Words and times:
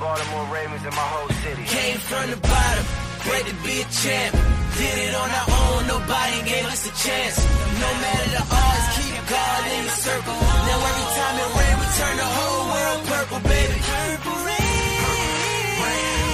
Baltimore 0.00 0.46
Ravens, 0.52 0.84
and 0.84 0.94
my 0.94 1.08
whole 1.14 1.28
city. 1.42 1.62
Came 1.64 1.98
from 1.98 2.30
the 2.30 2.36
bottom, 2.36 2.84
great 3.22 3.46
to 3.46 3.54
be 3.62 3.80
a 3.80 3.86
champ. 3.90 4.34
Did 4.74 4.96
it 5.06 5.14
on 5.14 5.30
our 5.30 5.48
own, 5.48 5.86
nobody 5.86 6.42
gave 6.42 6.66
us 6.66 6.82
a 6.90 6.94
chance. 6.98 7.38
No 7.78 7.90
matter 8.02 8.28
the 8.34 8.42
odds, 8.42 8.86
keep 8.98 9.22
God 9.30 9.62
in 9.70 9.82
the 9.86 9.94
circle. 10.02 10.34
Now 10.34 10.78
every 10.90 11.08
time 11.14 11.36
it 11.38 11.50
rain, 11.54 11.76
we 11.78 11.86
turn 11.94 12.16
the 12.18 12.26
whole 12.26 12.64
world 12.74 13.00
purple, 13.06 13.40
baby. 13.46 13.78
Purple 13.86 14.38
rain. 14.44 14.54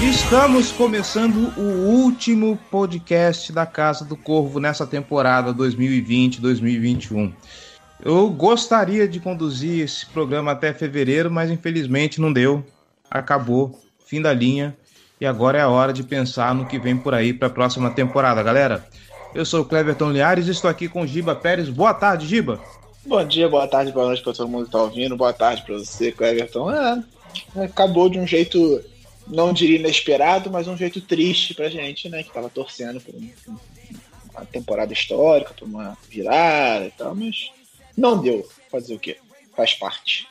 Estamos 0.08 0.72
começando 0.72 1.52
o 1.58 2.02
último 2.02 2.58
podcast 2.70 3.52
da 3.52 3.66
Casa 3.66 4.06
do 4.06 4.16
Corvo 4.16 4.58
nessa 4.58 4.86
temporada 4.86 5.52
2020-2021. 5.52 7.33
Eu 8.02 8.30
gostaria 8.30 9.06
de 9.06 9.20
conduzir 9.20 9.84
esse 9.84 10.06
programa 10.06 10.52
até 10.52 10.72
fevereiro, 10.72 11.30
mas 11.30 11.50
infelizmente 11.50 12.19
não 12.19 12.33
deu. 12.33 12.64
Acabou, 13.10 13.78
fim 14.06 14.20
da 14.23 14.32
linha. 14.32 14.77
E 15.20 15.27
agora 15.27 15.59
é 15.59 15.62
a 15.62 15.69
hora 15.69 15.92
de 15.92 16.02
pensar 16.02 16.55
no 16.55 16.64
que 16.66 16.78
vem 16.78 16.96
por 16.96 17.12
aí 17.12 17.33
para 17.33 17.48
a 17.48 17.50
próxima 17.50 17.91
temporada, 17.91 18.42
galera. 18.42 18.86
Eu 19.34 19.44
sou 19.44 19.61
o 19.62 19.64
Cleverton 19.64 20.11
Liares 20.11 20.47
e 20.47 20.50
estou 20.50 20.70
aqui 20.70 20.89
com 20.89 21.03
o 21.03 21.06
Giba 21.06 21.34
Pérez. 21.34 21.69
Boa 21.69 21.92
tarde, 21.92 22.27
Giba. 22.27 22.61
Bom 23.05 23.25
dia, 23.27 23.48
boa 23.48 23.66
tarde, 23.69 23.92
boa 23.92 24.06
noite 24.06 24.22
para 24.22 24.33
todo 24.33 24.48
mundo 24.48 24.62
que 24.62 24.69
está 24.69 24.83
ouvindo. 24.83 25.16
Boa 25.16 25.33
tarde 25.33 25.62
para 25.62 25.77
você, 25.78 26.11
Cleverton. 26.12 26.70
É, 26.70 27.03
acabou 27.64 28.08
de 28.08 28.19
um 28.19 28.27
jeito, 28.27 28.83
não 29.27 29.53
diria 29.53 29.78
inesperado, 29.78 30.50
mas 30.50 30.66
um 30.69 30.77
jeito 30.77 31.00
triste 31.00 31.55
pra 31.55 31.69
gente, 31.69 32.08
né? 32.08 32.22
Que 32.22 32.33
tava 32.33 32.48
torcendo 32.48 33.00
por 33.00 33.14
um- 33.14 33.31
uma 34.34 34.44
temporada 34.47 34.92
histórica, 34.92 35.53
por 35.55 35.66
uma 35.69 35.97
virada 36.08 36.86
e 36.86 36.91
tal, 36.92 37.14
mas 37.14 37.50
não 37.97 38.20
deu. 38.20 38.48
Fazer 38.70 38.94
o 38.94 38.98
quê? 38.98 39.16
Faz 39.56 39.75
parte. 39.75 40.27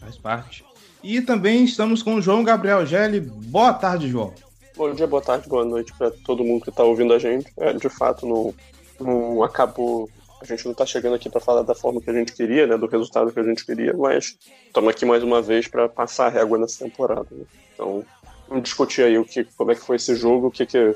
Faz 0.00 0.16
parte. 0.16 0.64
E 1.02 1.20
também 1.20 1.64
estamos 1.64 2.02
com 2.02 2.14
o 2.14 2.22
João 2.22 2.44
Gabriel 2.44 2.86
Gelli. 2.86 3.20
Boa 3.20 3.72
tarde, 3.72 4.08
João. 4.08 4.32
Bom 4.76 4.94
dia, 4.94 5.06
boa 5.06 5.20
tarde, 5.20 5.48
boa 5.48 5.64
noite 5.64 5.92
para 5.98 6.10
todo 6.10 6.44
mundo 6.44 6.62
que 6.62 6.70
está 6.70 6.84
ouvindo 6.84 7.12
a 7.12 7.18
gente. 7.18 7.52
É, 7.58 7.72
de 7.72 7.88
fato, 7.88 8.26
não, 8.26 8.54
não 9.00 9.42
acabou. 9.42 10.08
A 10.40 10.44
gente 10.44 10.64
não 10.64 10.72
está 10.72 10.86
chegando 10.86 11.14
aqui 11.14 11.28
para 11.28 11.40
falar 11.40 11.62
da 11.62 11.74
forma 11.74 12.00
que 12.00 12.10
a 12.10 12.12
gente 12.12 12.32
queria, 12.32 12.66
né, 12.66 12.76
do 12.76 12.86
resultado 12.86 13.30
que 13.32 13.38
a 13.38 13.44
gente 13.44 13.64
queria, 13.64 13.92
mas 13.96 14.36
estamos 14.66 14.90
aqui 14.90 15.04
mais 15.04 15.22
uma 15.22 15.42
vez 15.42 15.68
para 15.68 15.88
passar 15.88 16.26
a 16.26 16.30
régua 16.30 16.58
nessa 16.58 16.84
temporada. 16.84 17.26
né. 17.30 17.44
Então, 17.74 18.04
vamos 18.48 18.64
discutir 18.64 19.02
aí 19.02 19.18
o 19.18 19.24
que, 19.24 19.44
como 19.56 19.70
é 19.70 19.74
que 19.74 19.82
foi 19.82 19.96
esse 19.96 20.16
jogo, 20.16 20.48
o 20.48 20.50
que, 20.50 20.66
que 20.66 20.94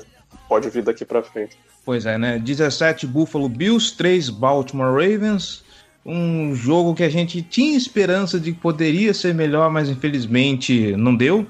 pode 0.49 0.69
vir 0.69 0.83
daqui 0.83 1.05
para 1.05 1.23
frente. 1.23 1.57
Pois 1.85 2.05
é, 2.05 2.17
né? 2.17 2.39
17 2.39 3.07
Buffalo 3.07 3.47
Bills, 3.47 3.95
3 3.95 4.29
Baltimore 4.29 4.91
Ravens. 4.91 5.63
Um 6.07 6.55
jogo 6.55 6.95
que 6.95 7.03
a 7.03 7.09
gente 7.09 7.41
tinha 7.41 7.75
esperança 7.75 8.39
de 8.39 8.53
que 8.53 8.59
poderia 8.59 9.13
ser 9.13 9.35
melhor, 9.35 9.69
mas 9.69 9.89
infelizmente 9.89 10.95
não 10.95 11.13
deu. 11.13 11.45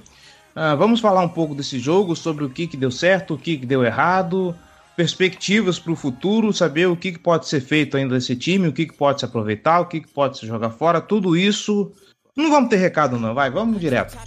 Ah, 0.55 0.73
vamos 0.73 0.99
falar 0.99 1.22
um 1.22 1.30
pouco 1.30 1.53
desse 1.53 1.77
jogo, 1.77 2.16
sobre 2.16 2.44
o 2.44 2.49
que, 2.49 2.66
que 2.66 2.75
deu 2.75 2.89
certo, 2.89 3.36
o 3.36 3.38
que, 3.38 3.59
que 3.59 3.66
deu 3.67 3.83
errado, 3.86 4.55
perspectivas 4.95 5.77
para 5.77 5.91
o 5.91 5.95
futuro, 5.95 6.52
saber 6.52 6.88
o 6.88 6.97
que, 6.97 7.11
que 7.11 7.19
pode 7.19 7.47
ser 7.47 7.61
feito 7.61 7.95
ainda 7.95 8.16
desse 8.16 8.36
time, 8.36 8.67
o 8.67 8.73
que, 8.73 8.87
que 8.87 8.93
pode 8.95 9.20
se 9.20 9.26
aproveitar, 9.26 9.80
o 9.80 9.86
que, 9.86 10.02
que 10.02 10.08
pode 10.08 10.39
se 10.39 10.48
jogar 10.48 10.71
fora, 10.71 10.99
tudo 10.99 11.37
isso. 11.37 11.92
Não 12.36 12.49
vamos 12.49 12.71
ter 12.71 12.77
recado, 12.77 13.20
não, 13.20 13.36
vai, 13.36 13.52
vamos 13.52 13.80
direto. 13.80 14.17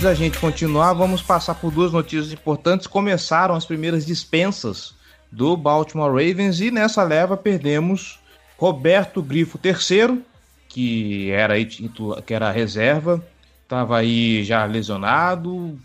Antes 0.00 0.08
da 0.08 0.14
gente 0.14 0.38
continuar, 0.38 0.94
vamos 0.94 1.20
passar 1.20 1.54
por 1.56 1.70
duas 1.70 1.92
notícias 1.92 2.32
importantes. 2.32 2.86
Começaram 2.86 3.54
as 3.54 3.66
primeiras 3.66 4.06
dispensas 4.06 4.94
do 5.30 5.54
Baltimore 5.58 6.08
Ravens 6.10 6.58
e 6.58 6.70
nessa 6.70 7.02
leva 7.02 7.36
perdemos 7.36 8.18
Roberto 8.56 9.22
Grifo 9.22 9.60
III, 9.62 10.22
que 10.70 11.30
era 11.32 11.52
aí 11.52 11.66
que 11.66 12.32
era 12.32 12.50
reserva, 12.50 13.22
estava 13.62 13.98
aí 13.98 14.42
já 14.42 14.64
lesionado, 14.64 15.78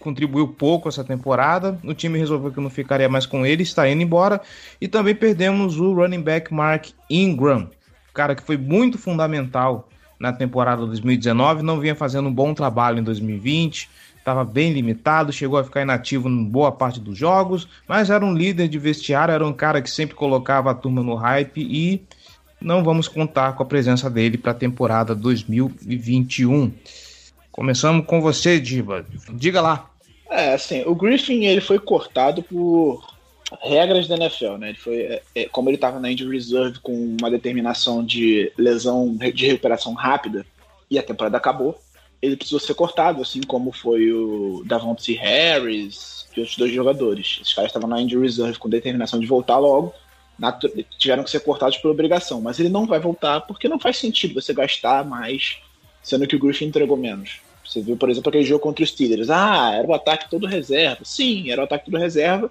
contribuiu 0.00 0.48
pouco 0.48 0.88
essa 0.88 1.04
temporada. 1.04 1.78
O 1.84 1.94
time 1.94 2.18
resolveu 2.18 2.50
que 2.50 2.58
não 2.58 2.68
ficaria 2.68 3.08
mais 3.08 3.26
com 3.26 3.46
ele, 3.46 3.62
está 3.62 3.88
indo 3.88 4.02
embora. 4.02 4.40
E 4.80 4.88
também 4.88 5.14
perdemos 5.14 5.78
o 5.78 5.94
running 5.94 6.22
back 6.22 6.52
Mark 6.52 6.88
Ingram, 7.08 7.70
cara 8.12 8.34
que 8.34 8.42
foi 8.42 8.56
muito 8.56 8.98
fundamental 8.98 9.88
na 10.20 10.34
temporada 10.34 10.84
2019, 10.84 11.62
não 11.62 11.80
vinha 11.80 11.94
fazendo 11.94 12.28
um 12.28 12.32
bom 12.32 12.52
trabalho 12.52 12.98
em 12.98 13.02
2020, 13.02 13.88
estava 14.18 14.44
bem 14.44 14.70
limitado, 14.70 15.32
chegou 15.32 15.58
a 15.58 15.64
ficar 15.64 15.80
inativo 15.80 16.28
em 16.28 16.44
boa 16.44 16.70
parte 16.70 17.00
dos 17.00 17.16
jogos, 17.16 17.66
mas 17.88 18.10
era 18.10 18.22
um 18.22 18.34
líder 18.34 18.68
de 18.68 18.78
vestiário, 18.78 19.32
era 19.32 19.46
um 19.46 19.52
cara 19.52 19.80
que 19.80 19.90
sempre 19.90 20.14
colocava 20.14 20.70
a 20.70 20.74
turma 20.74 21.02
no 21.02 21.14
hype 21.14 21.62
e 21.62 22.02
não 22.60 22.84
vamos 22.84 23.08
contar 23.08 23.54
com 23.54 23.62
a 23.62 23.66
presença 23.66 24.10
dele 24.10 24.36
para 24.36 24.52
a 24.52 24.54
temporada 24.54 25.14
2021. 25.14 26.70
Começamos 27.50 28.04
com 28.04 28.20
você, 28.20 28.60
Diva. 28.60 29.06
Diga 29.32 29.62
lá. 29.62 29.90
É, 30.28 30.52
assim, 30.52 30.84
o 30.86 30.94
Griffin 30.94 31.46
ele 31.46 31.62
foi 31.62 31.78
cortado 31.78 32.42
por 32.42 33.02
regras 33.60 34.06
da 34.06 34.16
NFL, 34.16 34.56
né? 34.56 34.68
Ele 34.70 34.78
foi, 34.78 35.00
é, 35.00 35.22
é, 35.34 35.44
como 35.46 35.68
ele 35.68 35.76
estava 35.76 35.98
na 35.98 36.10
injury 36.10 36.36
reserve 36.36 36.78
com 36.80 37.16
uma 37.18 37.30
determinação 37.30 38.04
de 38.04 38.52
lesão 38.56 39.16
de 39.16 39.46
recuperação 39.46 39.94
rápida 39.94 40.46
e 40.90 40.98
a 40.98 41.02
temporada 41.02 41.36
acabou, 41.36 41.80
ele 42.22 42.36
precisou 42.36 42.60
ser 42.60 42.74
cortado, 42.74 43.22
assim 43.22 43.40
como 43.40 43.72
foi 43.72 44.12
o 44.12 44.62
Davante 44.66 45.14
Harris 45.14 46.26
e 46.36 46.40
outros 46.40 46.56
dois 46.56 46.72
jogadores. 46.72 47.38
Esses 47.40 47.54
caras 47.54 47.70
estavam 47.70 47.88
na 47.88 48.00
injury 48.00 48.22
reserve 48.22 48.58
com 48.58 48.68
determinação 48.68 49.18
de 49.18 49.26
voltar 49.26 49.58
logo, 49.58 49.94
tiveram 50.98 51.24
que 51.24 51.30
ser 51.30 51.40
cortados 51.40 51.78
por 51.78 51.90
obrigação, 51.90 52.40
mas 52.40 52.58
ele 52.58 52.68
não 52.68 52.86
vai 52.86 52.98
voltar 52.98 53.40
porque 53.42 53.68
não 53.68 53.78
faz 53.78 53.98
sentido 53.98 54.34
você 54.34 54.52
gastar 54.52 55.04
mais, 55.04 55.58
sendo 56.02 56.26
que 56.26 56.36
o 56.36 56.38
Griffin 56.38 56.66
entregou 56.66 56.96
menos. 56.96 57.40
Você 57.64 57.80
viu, 57.80 57.96
por 57.96 58.10
exemplo, 58.10 58.30
aquele 58.30 58.44
jogo 58.44 58.62
contra 58.62 58.82
os 58.82 58.90
Steelers. 58.90 59.30
Ah, 59.30 59.72
era 59.74 59.86
o 59.86 59.94
ataque 59.94 60.28
todo 60.28 60.46
reserva. 60.46 61.04
Sim, 61.04 61.50
era 61.50 61.60
o 61.60 61.64
ataque 61.64 61.84
todo 61.84 62.00
reserva, 62.00 62.50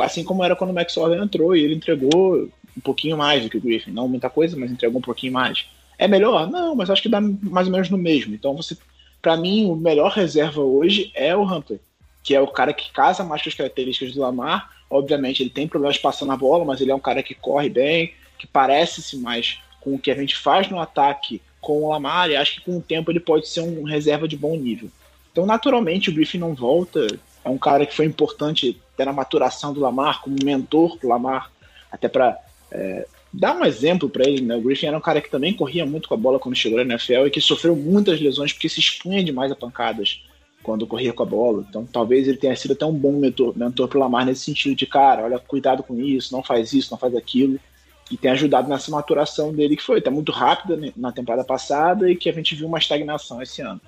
assim 0.00 0.24
como 0.24 0.44
era 0.44 0.56
quando 0.56 0.70
o 0.70 0.74
Max 0.74 0.96
Orley 0.96 1.20
entrou 1.20 1.54
e 1.54 1.62
ele 1.62 1.74
entregou 1.74 2.48
um 2.76 2.80
pouquinho 2.80 3.16
mais 3.16 3.42
do 3.42 3.50
que 3.50 3.56
o 3.56 3.60
Griffin. 3.60 3.90
Não 3.90 4.08
muita 4.08 4.30
coisa, 4.30 4.56
mas 4.56 4.70
entregou 4.70 4.98
um 4.98 5.02
pouquinho 5.02 5.32
mais. 5.32 5.66
É 5.98 6.08
melhor? 6.08 6.50
Não, 6.50 6.74
mas 6.74 6.88
acho 6.88 7.02
que 7.02 7.08
dá 7.08 7.20
mais 7.20 7.66
ou 7.66 7.72
menos 7.72 7.90
no 7.90 7.98
mesmo. 7.98 8.34
Então, 8.34 8.56
você, 8.56 8.76
para 9.20 9.36
mim, 9.36 9.66
o 9.66 9.76
melhor 9.76 10.12
reserva 10.12 10.62
hoje 10.62 11.10
é 11.14 11.36
o 11.36 11.42
Hunter, 11.42 11.78
que 12.22 12.34
é 12.34 12.40
o 12.40 12.46
cara 12.46 12.72
que 12.72 12.92
casa 12.92 13.22
mais 13.22 13.42
com 13.42 13.48
as 13.48 13.54
características 13.54 14.14
do 14.14 14.20
Lamar. 14.20 14.70
Obviamente, 14.88 15.42
ele 15.42 15.50
tem 15.50 15.68
problemas 15.68 15.98
passando 15.98 16.32
a 16.32 16.36
bola, 16.36 16.64
mas 16.64 16.80
ele 16.80 16.90
é 16.90 16.94
um 16.94 17.00
cara 17.00 17.22
que 17.22 17.34
corre 17.34 17.68
bem, 17.68 18.14
que 18.38 18.46
parece-se 18.46 19.18
mais 19.18 19.58
com 19.80 19.94
o 19.94 19.98
que 19.98 20.10
a 20.10 20.14
gente 20.14 20.36
faz 20.36 20.68
no 20.68 20.80
ataque 20.80 21.40
com 21.60 21.82
o 21.82 21.90
Lamar, 21.90 22.30
e 22.30 22.36
acho 22.36 22.54
que 22.56 22.60
com 22.62 22.78
o 22.78 22.82
tempo 22.82 23.10
ele 23.10 23.20
pode 23.20 23.46
ser 23.46 23.60
um 23.60 23.82
reserva 23.82 24.26
de 24.26 24.36
bom 24.36 24.56
nível. 24.56 24.90
Então, 25.30 25.46
naturalmente, 25.46 26.10
o 26.10 26.14
Griffin 26.14 26.38
não 26.38 26.54
volta. 26.54 27.06
É 27.44 27.48
um 27.48 27.58
cara 27.58 27.86
que 27.86 27.94
foi 27.94 28.06
importante 28.06 28.80
até 29.00 29.04
na 29.06 29.12
maturação 29.12 29.72
do 29.72 29.80
Lamar, 29.80 30.20
como 30.20 30.36
mentor 30.44 30.98
pro 30.98 31.08
Lamar, 31.08 31.50
até 31.90 32.06
para 32.06 32.38
é, 32.70 33.06
dar 33.32 33.56
um 33.56 33.64
exemplo 33.64 34.10
para 34.10 34.28
ele. 34.28 34.42
Né? 34.42 34.54
O 34.54 34.60
Griffin 34.60 34.86
era 34.86 34.98
um 34.98 35.00
cara 35.00 35.22
que 35.22 35.30
também 35.30 35.54
corria 35.54 35.86
muito 35.86 36.06
com 36.06 36.14
a 36.14 36.18
bola 36.18 36.38
quando 36.38 36.54
chegou 36.54 36.84
na 36.84 36.94
NFL 36.94 37.26
e 37.26 37.30
que 37.30 37.40
sofreu 37.40 37.74
muitas 37.74 38.20
lesões 38.20 38.52
porque 38.52 38.68
se 38.68 38.78
expunha 38.78 39.24
demais 39.24 39.50
a 39.50 39.56
pancadas 39.56 40.22
quando 40.62 40.86
corria 40.86 41.14
com 41.14 41.22
a 41.22 41.26
bola. 41.26 41.64
Então, 41.68 41.86
talvez 41.86 42.28
ele 42.28 42.36
tenha 42.36 42.54
sido 42.54 42.72
até 42.72 42.84
um 42.84 42.92
bom 42.92 43.12
mentor, 43.12 43.56
mentor 43.56 43.88
pro 43.88 43.98
Lamar 43.98 44.26
nesse 44.26 44.44
sentido 44.44 44.76
de, 44.76 44.86
cara, 44.86 45.24
olha, 45.24 45.38
cuidado 45.38 45.82
com 45.82 45.98
isso, 45.98 46.34
não 46.34 46.42
faz 46.42 46.74
isso, 46.74 46.90
não 46.90 46.98
faz 46.98 47.16
aquilo. 47.16 47.58
E 48.10 48.18
tem 48.18 48.30
ajudado 48.32 48.68
nessa 48.68 48.90
maturação 48.90 49.52
dele, 49.52 49.76
que 49.76 49.82
foi 49.82 50.02
tá 50.02 50.10
muito 50.10 50.30
rápida 50.30 50.76
né, 50.76 50.92
na 50.94 51.10
temporada 51.10 51.44
passada 51.44 52.10
e 52.10 52.16
que 52.16 52.28
a 52.28 52.32
gente 52.32 52.54
viu 52.54 52.66
uma 52.66 52.78
estagnação 52.78 53.40
esse 53.40 53.62
ano. 53.62 53.80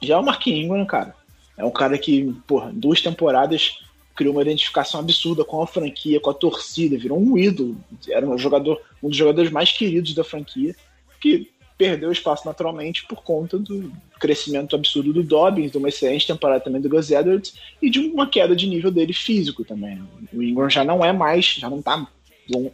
Já 0.00 0.18
o 0.18 0.24
Mark 0.24 0.44
Ingram, 0.48 0.84
cara, 0.84 1.14
é 1.56 1.64
um 1.64 1.70
cara 1.70 1.96
que, 1.98 2.34
porra, 2.46 2.70
duas 2.72 3.00
temporadas 3.00 3.78
criou 4.14 4.34
uma 4.34 4.42
identificação 4.42 5.00
absurda 5.00 5.44
com 5.44 5.62
a 5.62 5.66
franquia, 5.66 6.20
com 6.20 6.30
a 6.30 6.34
torcida, 6.34 6.98
virou 6.98 7.18
um 7.18 7.36
ídolo, 7.38 7.76
era 8.08 8.26
um 8.26 8.36
jogador, 8.36 8.80
um 9.02 9.08
dos 9.08 9.16
jogadores 9.16 9.50
mais 9.50 9.72
queridos 9.72 10.14
da 10.14 10.22
franquia, 10.22 10.74
que 11.20 11.50
perdeu 11.78 12.12
espaço 12.12 12.46
naturalmente 12.46 13.04
por 13.06 13.22
conta 13.22 13.58
do 13.58 13.92
crescimento 14.20 14.76
absurdo 14.76 15.12
do 15.12 15.22
Dobbins, 15.22 15.72
de 15.72 15.78
uma 15.78 15.88
excelente 15.88 16.26
temporada 16.26 16.62
também 16.62 16.80
do 16.80 16.88
Gus 16.88 17.10
Edwards 17.10 17.54
e 17.80 17.90
de 17.90 17.98
uma 17.98 18.28
queda 18.28 18.54
de 18.54 18.68
nível 18.68 18.90
dele 18.90 19.12
físico 19.12 19.64
também. 19.64 20.00
O 20.32 20.42
Ingram 20.42 20.70
já 20.70 20.84
não 20.84 21.04
é 21.04 21.12
mais, 21.12 21.46
já 21.58 21.68
não 21.68 21.80
está 21.80 22.06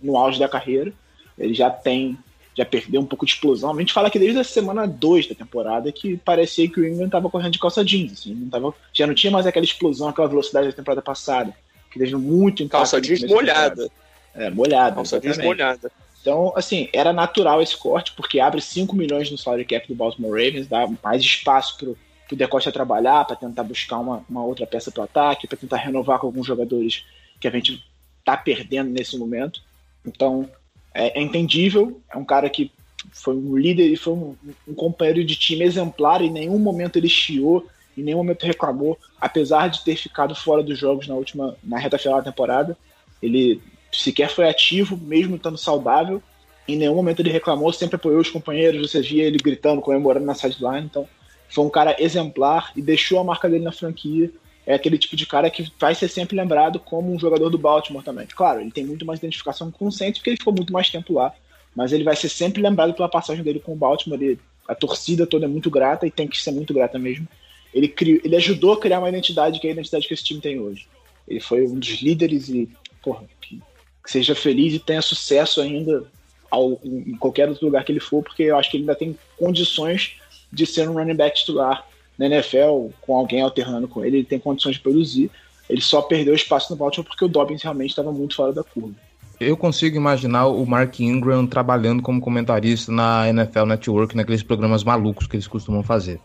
no 0.02 0.16
auge 0.16 0.38
da 0.38 0.48
carreira, 0.48 0.92
ele 1.38 1.54
já 1.54 1.70
tem, 1.70 2.18
já 2.58 2.64
perdeu 2.64 3.00
um 3.00 3.06
pouco 3.06 3.24
de 3.24 3.30
explosão. 3.30 3.70
A 3.70 3.78
gente 3.78 3.92
fala 3.92 4.10
que 4.10 4.18
desde 4.18 4.40
a 4.40 4.44
semana 4.44 4.84
2 4.84 5.28
da 5.28 5.34
temporada 5.36 5.92
que 5.92 6.16
parecia 6.16 6.68
que 6.68 6.80
o 6.80 6.86
Ingram 6.86 7.06
estava 7.06 7.30
correndo 7.30 7.52
de 7.52 7.58
calça 7.60 7.84
jeans, 7.84 8.12
assim, 8.12 8.34
não 8.34 8.48
tava, 8.48 8.74
já 8.92 9.06
não 9.06 9.14
tinha 9.14 9.30
mais 9.30 9.46
aquela 9.46 9.64
explosão, 9.64 10.08
aquela 10.08 10.26
velocidade 10.26 10.66
da 10.66 10.72
temporada 10.72 11.00
passada, 11.00 11.54
que 11.88 12.00
teve 12.00 12.16
muito 12.16 12.64
impacto. 12.64 12.80
Calça 12.80 13.00
jeans 13.00 13.22
molhada. 13.22 13.88
É, 14.34 14.50
molhada. 14.50 14.96
Calça 14.96 15.20
jeans 15.20 15.38
molhada. 15.38 15.92
Então, 16.20 16.52
assim, 16.56 16.88
era 16.92 17.12
natural 17.12 17.62
esse 17.62 17.76
corte, 17.76 18.12
porque 18.16 18.40
abre 18.40 18.60
5 18.60 18.94
milhões 18.96 19.30
no 19.30 19.38
salary 19.38 19.64
cap 19.64 19.86
do 19.86 19.94
Baltimore 19.94 20.32
Ravens, 20.32 20.66
dá 20.66 20.84
mais 21.02 21.22
espaço 21.22 21.78
pro, 21.78 21.96
pro 22.26 22.36
Decosta 22.36 22.72
trabalhar, 22.72 23.24
para 23.24 23.36
tentar 23.36 23.62
buscar 23.62 23.98
uma, 23.98 24.24
uma 24.28 24.42
outra 24.42 24.66
peça 24.66 24.90
para 24.90 25.02
o 25.02 25.04
ataque, 25.04 25.46
para 25.46 25.56
tentar 25.56 25.76
renovar 25.76 26.18
com 26.18 26.26
alguns 26.26 26.44
jogadores 26.44 27.04
que 27.40 27.46
a 27.46 27.52
gente 27.52 27.84
tá 28.24 28.36
perdendo 28.36 28.90
nesse 28.90 29.16
momento. 29.16 29.62
Então, 30.04 30.50
é, 30.98 31.20
é 31.20 31.22
entendível, 31.22 32.00
é 32.12 32.18
um 32.18 32.24
cara 32.24 32.50
que 32.50 32.72
foi 33.12 33.34
um 33.34 33.56
líder 33.56 33.86
e 33.86 33.96
foi 33.96 34.12
um, 34.12 34.36
um, 34.66 34.74
companheiro 34.74 35.24
de 35.24 35.36
time 35.36 35.64
exemplar, 35.64 36.20
em 36.20 36.30
nenhum 36.30 36.58
momento 36.58 36.96
ele 36.96 37.08
chiou, 37.08 37.66
em 37.96 38.02
nenhum 38.02 38.18
momento 38.18 38.44
reclamou, 38.44 38.98
apesar 39.20 39.68
de 39.68 39.84
ter 39.84 39.96
ficado 39.96 40.34
fora 40.34 40.62
dos 40.62 40.76
jogos 40.76 41.06
na 41.06 41.14
última, 41.14 41.56
na 41.62 41.78
reta 41.78 41.98
final 41.98 42.18
da 42.18 42.30
temporada. 42.30 42.76
Ele 43.22 43.60
sequer 43.92 44.28
foi 44.28 44.48
ativo, 44.48 44.96
mesmo 44.96 45.36
estando 45.36 45.56
saudável. 45.56 46.22
Em 46.66 46.76
nenhum 46.76 46.94
momento 46.94 47.20
ele 47.20 47.30
reclamou, 47.30 47.72
sempre 47.72 47.96
apoiou 47.96 48.20
os 48.20 48.30
companheiros, 48.30 48.90
você 48.90 49.00
via 49.00 49.24
ele 49.24 49.38
gritando, 49.38 49.80
comemorando 49.80 50.26
na 50.26 50.34
sideline. 50.34 50.86
Então, 50.86 51.08
foi 51.48 51.64
um 51.64 51.70
cara 51.70 51.96
exemplar 51.98 52.72
e 52.76 52.82
deixou 52.82 53.18
a 53.18 53.24
marca 53.24 53.48
dele 53.48 53.64
na 53.64 53.72
franquia. 53.72 54.30
É 54.68 54.74
aquele 54.74 54.98
tipo 54.98 55.16
de 55.16 55.24
cara 55.24 55.48
que 55.48 55.72
vai 55.80 55.94
ser 55.94 56.08
sempre 56.08 56.36
lembrado 56.36 56.78
como 56.78 57.10
um 57.10 57.18
jogador 57.18 57.48
do 57.48 57.56
Baltimore 57.56 58.04
também. 58.04 58.26
Claro, 58.26 58.60
ele 58.60 58.70
tem 58.70 58.84
muito 58.84 59.06
mais 59.06 59.18
identificação 59.18 59.70
com 59.70 59.86
o 59.86 59.90
Saints 59.90 60.18
porque 60.18 60.28
ele 60.28 60.36
ficou 60.36 60.52
muito 60.52 60.74
mais 60.74 60.90
tempo 60.90 61.14
lá, 61.14 61.32
mas 61.74 61.90
ele 61.90 62.04
vai 62.04 62.14
ser 62.14 62.28
sempre 62.28 62.60
lembrado 62.60 62.92
pela 62.92 63.08
passagem 63.08 63.42
dele 63.42 63.60
com 63.60 63.72
o 63.72 63.76
Baltimore. 63.76 64.22
Ele, 64.22 64.38
a 64.68 64.74
torcida 64.74 65.26
toda 65.26 65.46
é 65.46 65.48
muito 65.48 65.70
grata 65.70 66.06
e 66.06 66.10
tem 66.10 66.28
que 66.28 66.36
ser 66.36 66.50
muito 66.50 66.74
grata 66.74 66.98
mesmo. 66.98 67.26
Ele, 67.72 67.88
criou, 67.88 68.20
ele 68.22 68.36
ajudou 68.36 68.74
a 68.74 68.78
criar 68.78 68.98
uma 68.98 69.08
identidade 69.08 69.58
que 69.58 69.66
é 69.66 69.70
a 69.70 69.72
identidade 69.72 70.06
que 70.06 70.12
esse 70.12 70.24
time 70.24 70.38
tem 70.38 70.60
hoje. 70.60 70.86
Ele 71.26 71.40
foi 71.40 71.66
um 71.66 71.78
dos 71.78 72.02
líderes 72.02 72.50
e, 72.50 72.68
porra, 73.02 73.24
que 73.40 73.62
seja 74.04 74.34
feliz 74.34 74.74
e 74.74 74.78
tenha 74.78 75.00
sucesso 75.00 75.62
ainda 75.62 76.04
ao, 76.50 76.78
em 76.84 77.16
qualquer 77.16 77.48
outro 77.48 77.64
lugar 77.64 77.84
que 77.84 77.92
ele 77.92 78.00
for, 78.00 78.22
porque 78.22 78.42
eu 78.42 78.58
acho 78.58 78.70
que 78.70 78.76
ele 78.76 78.82
ainda 78.82 78.94
tem 78.94 79.16
condições 79.38 80.16
de 80.52 80.66
ser 80.66 80.90
um 80.90 80.92
running 80.92 81.16
back 81.16 81.38
titular 81.38 81.88
na 82.18 82.26
NFL, 82.26 82.88
com 83.00 83.16
alguém 83.16 83.42
alternando 83.42 83.86
com 83.86 84.04
ele, 84.04 84.18
ele 84.18 84.26
tem 84.26 84.38
condições 84.38 84.76
de 84.76 84.82
produzir. 84.82 85.30
Ele 85.70 85.80
só 85.80 86.02
perdeu 86.02 86.34
espaço 86.34 86.72
no 86.72 86.76
Baltimore 86.76 87.06
porque 87.08 87.24
o 87.24 87.28
Dobbins 87.28 87.62
realmente 87.62 87.90
estava 87.90 88.10
muito 88.10 88.34
fora 88.34 88.52
da 88.52 88.64
curva. 88.64 88.94
Eu 89.38 89.56
consigo 89.56 89.96
imaginar 89.96 90.46
o 90.46 90.66
Mark 90.66 90.98
Ingram 90.98 91.46
trabalhando 91.46 92.02
como 92.02 92.20
comentarista 92.20 92.90
na 92.90 93.28
NFL 93.28 93.66
Network, 93.66 94.16
naqueles 94.16 94.42
programas 94.42 94.82
malucos 94.82 95.28
que 95.28 95.36
eles 95.36 95.46
costumam 95.46 95.82
fazer. 95.82 96.20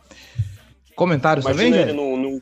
Comentários 0.96 1.46
Imagina 1.46 1.78
também, 1.78 1.90
ele 1.90 1.94
no, 1.94 2.18
no, 2.18 2.42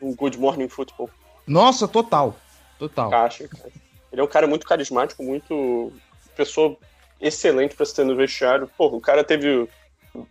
no, 0.00 0.14
Good 0.14 0.38
Morning 0.38 0.68
Football. 0.68 1.10
Nossa, 1.46 1.88
total. 1.88 2.36
Total. 2.78 3.12
Acho, 3.12 3.48
cara. 3.48 3.70
Ele 4.12 4.20
é 4.20 4.24
um 4.24 4.28
cara 4.28 4.46
muito 4.46 4.66
carismático, 4.66 5.22
muito. 5.24 5.92
pessoa 6.36 6.76
excelente 7.20 7.74
para 7.74 7.86
se 7.86 7.94
ter 7.94 8.04
no 8.04 8.14
vestiário. 8.14 8.70
Pô, 8.76 8.86
o 8.86 9.00
cara 9.00 9.24
teve 9.24 9.68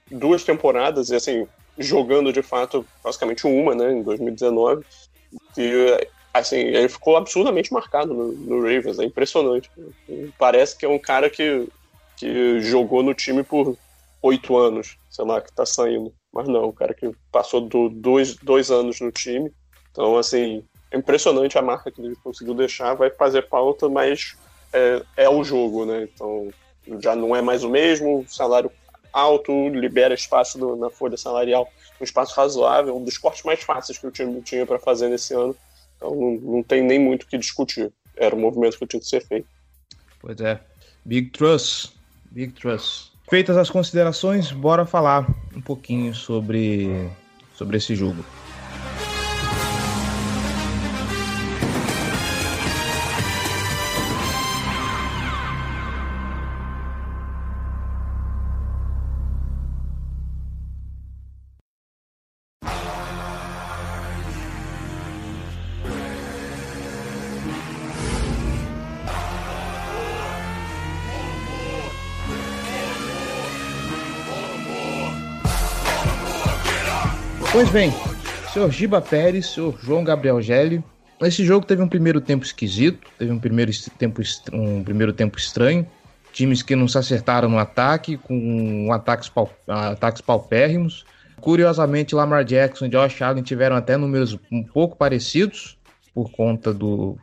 duas 0.10 0.44
temporadas 0.44 1.10
e, 1.10 1.16
assim, 1.16 1.48
jogando 1.77 2.31
de 2.31 2.42
fato, 2.42 2.86
basicamente 3.04 3.45
uma, 3.45 3.75
né, 3.75 3.92
em 3.92 4.04
2019. 4.04 4.86
E, 5.57 6.07
assim, 6.33 6.57
ele 6.57 6.89
ficou 6.89 7.18
absurdamente 7.18 7.74
marcado 7.74 8.13
no, 8.13 8.31
no 8.31 8.62
Ravens, 8.62 9.00
é 9.00 9.04
impressionante. 9.04 9.69
Parece 10.38 10.77
que 10.77 10.86
é 10.86 10.89
um 10.89 11.00
cara 11.00 11.30
que, 11.30 11.68
que 12.18 12.60
jogou 12.62 13.04
no 13.04 13.13
time 13.13 13.44
por 13.44 13.77
oito 14.22 14.57
anos, 14.57 14.98
sei 15.10 15.25
lá, 15.25 15.42
que 15.42 15.54
tá 15.54 15.66
saindo. 15.66 16.13
Mas 16.33 16.48
não, 16.48 16.66
o 16.66 16.74
cara 16.74 16.94
que 16.94 17.12
passou 17.31 17.62
do, 17.62 17.89
dois, 17.89 18.36
dois 18.36 18.72
anos 18.72 19.00
no 19.00 19.12
time. 19.12 19.51
Então, 19.92 20.18
assim, 20.18 20.63
é 20.92 20.98
impressionante 20.98 21.57
a 21.57 21.62
marca 21.62 21.92
que 21.92 22.01
ele 22.01 22.16
conseguiu 22.18 22.54
deixar, 22.54 22.94
vai 22.94 23.10
fazer 23.10 23.44
pauta, 23.44 23.88
mas 23.88 24.36
é, 24.74 25.01
é 25.18 25.30
o 25.30 25.44
jogo, 25.44 25.86
né? 25.86 26.07
Então 26.13 26.50
já 27.00 27.16
não 27.16 27.36
é 27.36 27.42
mais 27.42 27.63
o 27.63 27.69
mesmo, 27.69 28.25
salário 28.27 28.72
alto, 29.16 29.70
libera 29.70 30.14
espaço 30.14 30.58
do, 30.58 30.76
na 30.76 30.90
folha 30.90 31.16
salarial, 31.16 31.72
um 32.00 32.04
espaço 32.04 32.36
razoável, 32.36 32.98
um 32.98 33.04
dos 33.04 33.18
cortes 33.18 33.44
mais 33.44 33.64
fáceis 33.64 33.98
que 33.98 34.06
o 34.06 34.12
time 34.12 34.42
tinha 34.42 34.66
para 34.66 34.78
fazer 34.78 35.08
nesse 35.08 35.34
ano. 35.34 35.56
Então 35.96 36.14
não, 36.14 36.32
não 36.56 36.64
tem 36.64 36.84
nem 36.84 37.00
muito 37.00 37.24
o 37.24 37.28
que 37.28 37.38
discutir. 37.38 37.92
Era 38.18 38.36
o 38.36 38.40
movimento 38.40 38.78
que 38.78 38.86
tinha 38.86 39.00
que 39.00 39.08
ser 39.08 39.26
feito. 39.26 39.48
Pois 40.20 40.40
é. 40.42 40.60
Big 41.06 41.30
Trust. 41.30 41.94
Big 42.30 42.52
Trust. 42.54 43.14
Feitas 43.30 43.58
as 43.58 43.70
considerações, 43.70 44.52
bora 44.52 44.86
falar 44.86 45.28
um 45.56 45.62
pouquinho 45.62 46.14
sobre, 46.14 47.10
sobre 47.56 47.78
esse 47.78 47.96
jogo. 47.96 48.24
Pois 77.66 77.74
bem, 77.74 77.92
senhor 78.54 78.70
Giba 78.70 79.02
Pérez, 79.02 79.48
senhor 79.48 79.76
João 79.82 80.04
Gabriel 80.04 80.40
Gelli. 80.40 80.84
Esse 81.20 81.44
jogo 81.44 81.66
teve 81.66 81.82
um 81.82 81.88
primeiro 81.88 82.22
tempo 82.22 82.46
esquisito, 82.46 83.10
teve 83.18 83.32
um 83.32 83.40
primeiro 83.40 83.72
tempo, 83.98 84.22
um 84.54 84.84
primeiro 84.84 85.12
tempo 85.12 85.36
estranho. 85.36 85.86
Times 86.32 86.62
que 86.62 86.75
não 86.75 86.88
se 86.88 86.96
acertaram 86.96 87.50
no 87.50 87.58
ataque, 87.58 88.18
com 88.18 88.89
ataques, 88.94 89.30
pau, 89.30 89.51
ataques 89.68 90.22
paupérrimos. 90.22 91.06
Curiosamente, 91.42 92.13
Lamar 92.13 92.44
Jackson 92.44 92.86
e 92.86 92.89
Josh 92.89 93.20
Allen 93.24 93.42
tiveram 93.42 93.75
até 93.75 93.98
números 93.98 94.38
um 94.51 94.62
pouco 94.63 94.96
parecidos, 94.96 95.75
por 96.13 96.30
conta 96.30 96.72
do. 96.72 97.18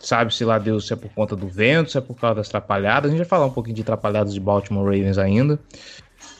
Sabe-se 0.00 0.44
lá 0.44 0.60
Deus 0.60 0.86
se 0.86 0.92
é 0.92 0.96
por 0.96 1.10
conta 1.10 1.34
do 1.34 1.48
vento, 1.48 1.90
se 1.90 1.98
é 1.98 2.00
por 2.00 2.14
causa 2.14 2.36
das 2.36 2.46
atrapalhadas. 2.46 3.08
A 3.08 3.10
gente 3.10 3.18
vai 3.18 3.28
falar 3.28 3.46
um 3.46 3.52
pouquinho 3.52 3.74
de 3.74 3.82
atrapalhadas 3.82 4.32
de 4.32 4.38
Baltimore 4.38 4.84
Ravens 4.84 5.18
ainda. 5.18 5.58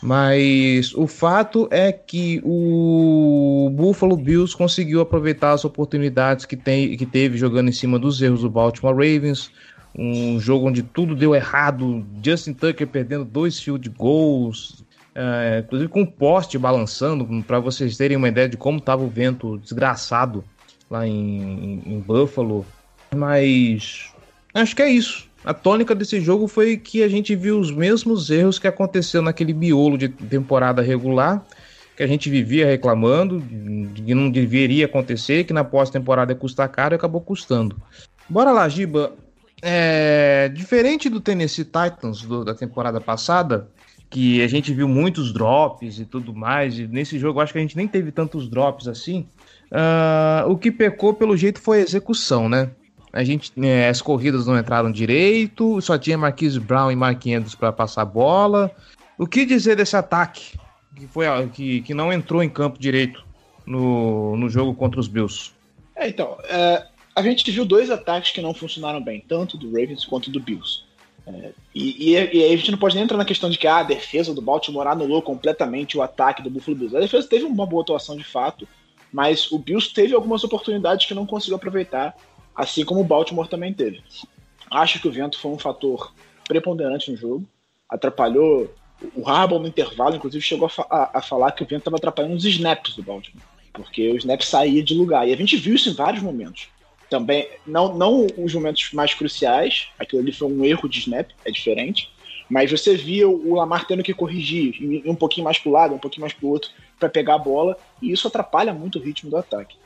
Mas 0.00 0.94
o 0.94 1.06
fato 1.06 1.68
é 1.70 1.90
que 1.90 2.40
o 2.44 3.70
Buffalo 3.74 4.16
Bills 4.16 4.56
conseguiu 4.56 5.00
aproveitar 5.00 5.52
as 5.52 5.64
oportunidades 5.64 6.44
que, 6.44 6.56
tem, 6.56 6.96
que 6.96 7.04
teve 7.04 7.36
jogando 7.36 7.68
em 7.68 7.72
cima 7.72 7.98
dos 7.98 8.22
erros 8.22 8.42
do 8.42 8.50
Baltimore 8.50 8.94
Ravens. 8.94 9.50
Um 9.96 10.38
jogo 10.38 10.68
onde 10.68 10.82
tudo 10.82 11.16
deu 11.16 11.34
errado. 11.34 12.06
Justin 12.22 12.52
Tucker 12.52 12.86
perdendo 12.86 13.24
dois 13.24 13.58
field 13.58 13.88
goals, 13.88 14.84
é, 15.14 15.62
inclusive 15.64 15.90
com 15.90 16.02
o 16.02 16.06
poste 16.06 16.56
balançando, 16.56 17.26
para 17.42 17.58
vocês 17.58 17.96
terem 17.96 18.16
uma 18.16 18.28
ideia 18.28 18.48
de 18.48 18.56
como 18.56 18.78
estava 18.78 19.02
o 19.02 19.08
vento 19.08 19.58
desgraçado 19.58 20.44
lá 20.88 21.06
em, 21.06 21.82
em 21.84 21.98
Buffalo. 21.98 22.64
Mas 23.14 24.12
acho 24.54 24.76
que 24.76 24.82
é 24.82 24.90
isso 24.90 25.27
a 25.48 25.54
tônica 25.54 25.94
desse 25.94 26.20
jogo 26.20 26.46
foi 26.46 26.76
que 26.76 27.02
a 27.02 27.08
gente 27.08 27.34
viu 27.34 27.58
os 27.58 27.70
mesmos 27.70 28.28
erros 28.28 28.58
que 28.58 28.68
aconteceu 28.68 29.22
naquele 29.22 29.54
miolo 29.54 29.96
de 29.96 30.06
temporada 30.06 30.82
regular, 30.82 31.42
que 31.96 32.02
a 32.02 32.06
gente 32.06 32.28
vivia 32.28 32.66
reclamando, 32.66 33.42
que 33.94 34.14
não 34.14 34.30
deveria 34.30 34.84
acontecer, 34.84 35.44
que 35.44 35.54
na 35.54 35.64
pós-temporada 35.64 36.32
ia 36.32 36.36
custar 36.36 36.68
caro 36.68 36.94
e 36.94 36.96
acabou 36.96 37.22
custando. 37.22 37.80
Bora 38.28 38.52
lá, 38.52 38.68
Giba. 38.68 39.14
É... 39.62 40.50
Diferente 40.52 41.08
do 41.08 41.18
Tennessee 41.18 41.64
Titans 41.64 42.20
do, 42.20 42.44
da 42.44 42.54
temporada 42.54 43.00
passada, 43.00 43.70
que 44.10 44.42
a 44.42 44.48
gente 44.48 44.74
viu 44.74 44.86
muitos 44.86 45.32
drops 45.32 45.98
e 45.98 46.04
tudo 46.04 46.34
mais, 46.34 46.78
e 46.78 46.86
nesse 46.86 47.18
jogo 47.18 47.40
acho 47.40 47.54
que 47.54 47.58
a 47.58 47.62
gente 47.62 47.76
nem 47.76 47.88
teve 47.88 48.12
tantos 48.12 48.50
drops 48.50 48.86
assim. 48.86 49.26
Uh, 49.72 50.50
o 50.50 50.58
que 50.58 50.70
pecou 50.70 51.14
pelo 51.14 51.34
jeito 51.38 51.58
foi 51.58 51.78
a 51.78 51.82
execução, 51.82 52.50
né? 52.50 52.70
A 53.12 53.24
gente, 53.24 53.52
é, 53.62 53.88
as 53.88 54.02
corridas 54.02 54.46
não 54.46 54.58
entraram 54.58 54.90
direito, 54.92 55.80
só 55.80 55.96
tinha 55.96 56.18
Marquise 56.18 56.60
Brown 56.60 56.90
e 56.90 56.96
Mark 56.96 57.26
Andrews 57.26 57.54
para 57.54 57.72
passar 57.72 58.02
a 58.02 58.04
bola. 58.04 58.70
O 59.16 59.26
que 59.26 59.46
dizer 59.46 59.76
desse 59.76 59.96
ataque 59.96 60.58
que, 60.94 61.06
foi, 61.06 61.26
que, 61.52 61.82
que 61.82 61.94
não 61.94 62.12
entrou 62.12 62.42
em 62.42 62.48
campo 62.48 62.78
direito 62.78 63.24
no, 63.64 64.36
no 64.36 64.48
jogo 64.48 64.74
contra 64.74 65.00
os 65.00 65.08
Bills? 65.08 65.52
É, 65.96 66.08
então, 66.08 66.36
é, 66.44 66.86
a 67.14 67.22
gente 67.22 67.50
viu 67.50 67.64
dois 67.64 67.90
ataques 67.90 68.30
que 68.30 68.40
não 68.40 68.54
funcionaram 68.54 69.02
bem, 69.02 69.24
tanto 69.26 69.56
do 69.56 69.66
Ravens 69.66 70.04
quanto 70.04 70.30
do 70.30 70.38
Bills. 70.38 70.84
É, 71.26 71.50
e, 71.74 72.10
e, 72.10 72.14
e, 72.14 72.44
aí 72.44 72.54
a 72.54 72.56
gente 72.56 72.70
não 72.70 72.78
pode 72.78 72.94
nem 72.94 73.04
entrar 73.04 73.16
na 73.16 73.24
questão 73.24 73.50
de 73.50 73.58
que 73.58 73.66
ah, 73.66 73.78
a 73.78 73.82
defesa 73.82 74.32
do 74.32 74.40
Baltimore 74.40 74.86
anulou 74.86 75.20
completamente 75.20 75.98
o 75.98 76.02
ataque 76.02 76.42
do 76.42 76.50
Buffalo 76.50 76.76
Bills. 76.76 76.96
A 76.96 77.00
defesa 77.00 77.28
teve 77.28 77.44
uma 77.44 77.66
boa 77.66 77.82
atuação 77.82 78.16
de 78.16 78.24
fato, 78.24 78.66
mas 79.12 79.50
o 79.50 79.58
Bills 79.58 79.92
teve 79.92 80.14
algumas 80.14 80.44
oportunidades 80.44 81.06
que 81.06 81.14
não 81.14 81.26
conseguiu 81.26 81.56
aproveitar, 81.56 82.16
assim 82.58 82.84
como 82.84 83.00
o 83.00 83.04
Baltimore 83.04 83.48
também 83.48 83.72
teve. 83.72 84.02
Acho 84.68 85.00
que 85.00 85.06
o 85.06 85.12
vento 85.12 85.38
foi 85.38 85.52
um 85.52 85.58
fator 85.58 86.12
preponderante 86.46 87.10
no 87.10 87.16
jogo, 87.16 87.48
atrapalhou. 87.88 88.74
O 89.14 89.28
Harbaugh 89.28 89.60
no 89.60 89.68
intervalo, 89.68 90.16
inclusive, 90.16 90.44
chegou 90.44 90.66
a, 90.66 90.68
fa 90.68 91.10
a, 91.14 91.22
falar 91.22 91.52
que 91.52 91.62
o 91.62 91.66
vento 91.66 91.82
estava 91.82 91.96
atrapalhando 91.96 92.34
os 92.34 92.44
snaps 92.44 92.96
do 92.96 93.02
Baltimore, 93.02 93.44
porque 93.72 94.10
o 94.10 94.16
snap 94.16 94.42
saía 94.42 94.82
de 94.82 94.92
lugar. 94.92 95.28
E 95.28 95.32
a 95.32 95.36
gente 95.36 95.56
viu 95.56 95.76
isso 95.76 95.88
em 95.88 95.94
vários 95.94 96.20
momentos 96.20 96.68
também, 97.08 97.48
não, 97.66 97.96
não 97.96 98.26
os 98.36 98.52
momentos 98.52 98.92
mais 98.92 99.14
cruciais, 99.14 99.88
aquilo 99.98 100.20
ali 100.20 100.30
foi 100.30 100.48
um 100.48 100.62
erro 100.64 100.88
de 100.88 100.98
snap, 100.98 101.30
é 101.44 101.50
diferente, 101.50 102.10
mas 102.50 102.70
você 102.70 102.96
via 102.96 103.26
o 103.28 103.54
Lamar 103.54 103.86
tendo 103.86 104.02
que 104.02 104.12
corrigir, 104.12 104.74
um 105.06 105.14
pouquinho 105.14 105.44
mais 105.44 105.58
para 105.58 105.70
o 105.70 105.72
lado, 105.72 105.94
um 105.94 105.98
pouquinho 105.98 106.22
mais 106.22 106.32
para 106.32 106.46
o 106.46 106.50
outro, 106.50 106.70
para 106.98 107.08
pegar 107.08 107.36
a 107.36 107.38
bola, 107.38 107.78
e 108.02 108.12
isso 108.12 108.28
atrapalha 108.28 108.74
muito 108.74 108.98
o 108.98 109.02
ritmo 109.02 109.30
do 109.30 109.36
ataque. 109.36 109.76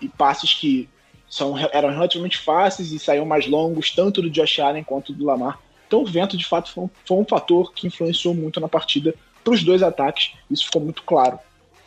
E 0.00 0.08
passes 0.08 0.54
que 0.54 0.88
são, 1.34 1.58
eram 1.72 1.90
relativamente 1.90 2.38
fáceis 2.38 2.92
e 2.92 2.98
saíam 2.98 3.26
mais 3.26 3.48
longos, 3.48 3.90
tanto 3.90 4.22
do 4.22 4.30
Josh 4.30 4.60
Allen 4.60 4.84
quanto 4.84 5.12
do 5.12 5.24
Lamar. 5.24 5.58
Então 5.84 6.02
o 6.02 6.06
vento, 6.06 6.36
de 6.36 6.46
fato, 6.46 6.70
foi 6.70 6.84
um, 6.84 6.90
foi 7.04 7.16
um 7.16 7.24
fator 7.24 7.72
que 7.72 7.88
influenciou 7.88 8.32
muito 8.32 8.60
na 8.60 8.68
partida 8.68 9.12
para 9.42 9.52
os 9.52 9.64
dois 9.64 9.82
ataques, 9.82 10.30
isso 10.48 10.66
ficou 10.66 10.80
muito 10.80 11.02
claro. 11.02 11.40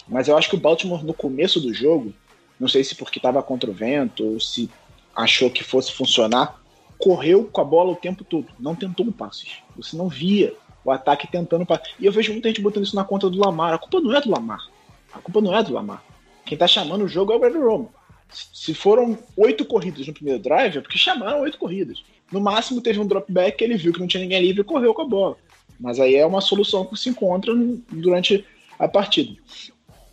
Mas 0.05 0.27
eu 0.27 0.37
acho 0.37 0.49
que 0.49 0.57
o 0.57 0.59
Baltimore, 0.59 1.01
no 1.01 1.13
começo 1.13 1.61
do 1.61 1.73
jogo, 1.73 2.13
não 2.59 2.67
sei 2.67 2.83
se 2.83 2.93
porque 2.93 3.19
estava 3.19 3.41
contra 3.41 3.71
o 3.71 3.73
vento 3.73 4.25
ou 4.25 4.37
se 4.37 4.69
achou 5.15 5.49
que 5.49 5.63
fosse 5.63 5.93
funcionar, 5.93 6.61
correu 6.99 7.45
com 7.45 7.61
a 7.61 7.63
bola 7.63 7.93
o 7.93 7.95
tempo 7.95 8.25
todo, 8.25 8.47
não 8.59 8.75
tentou 8.75 9.05
um 9.05 9.13
passe. 9.13 9.47
Você 9.77 9.95
não 9.95 10.09
via 10.09 10.53
o 10.83 10.91
ataque 10.91 11.25
tentando 11.25 11.65
passe. 11.65 11.91
E 11.97 12.05
eu 12.05 12.11
vejo 12.11 12.33
muita 12.33 12.49
gente 12.49 12.61
botando 12.61 12.83
isso 12.83 12.97
na 12.97 13.05
conta 13.05 13.29
do 13.29 13.39
Lamar. 13.39 13.73
A 13.73 13.77
culpa 13.77 14.01
não 14.01 14.13
é 14.13 14.19
do 14.19 14.29
Lamar. 14.29 14.59
A 15.13 15.19
culpa 15.19 15.39
não 15.39 15.55
é 15.55 15.63
do 15.63 15.73
Lamar. 15.73 16.03
Quem 16.45 16.55
está 16.55 16.67
chamando 16.67 17.05
o 17.05 17.07
jogo 17.07 17.31
é 17.31 17.35
o 17.37 17.39
Brad 17.39 17.55
Romo. 17.55 17.93
Se 18.31 18.73
foram 18.73 19.17
oito 19.35 19.65
corridas 19.65 20.05
no 20.05 20.13
primeiro 20.13 20.39
drive, 20.39 20.77
é 20.77 20.81
porque 20.81 20.97
chamaram 20.97 21.41
oito 21.41 21.57
corridas. 21.57 22.03
No 22.31 22.41
máximo 22.41 22.81
teve 22.81 22.99
um 22.99 23.07
dropback, 23.07 23.63
ele 23.63 23.77
viu 23.77 23.93
que 23.93 23.99
não 23.99 24.07
tinha 24.07 24.21
ninguém 24.21 24.41
livre 24.41 24.61
e 24.61 24.65
correu 24.65 24.93
com 24.93 25.01
a 25.01 25.07
bola. 25.07 25.37
Mas 25.79 25.99
aí 25.99 26.15
é 26.15 26.25
uma 26.25 26.41
solução 26.41 26.85
que 26.85 26.97
se 26.97 27.09
encontra 27.09 27.53
durante 27.91 28.43
a 28.77 28.87
partida. 28.87 29.33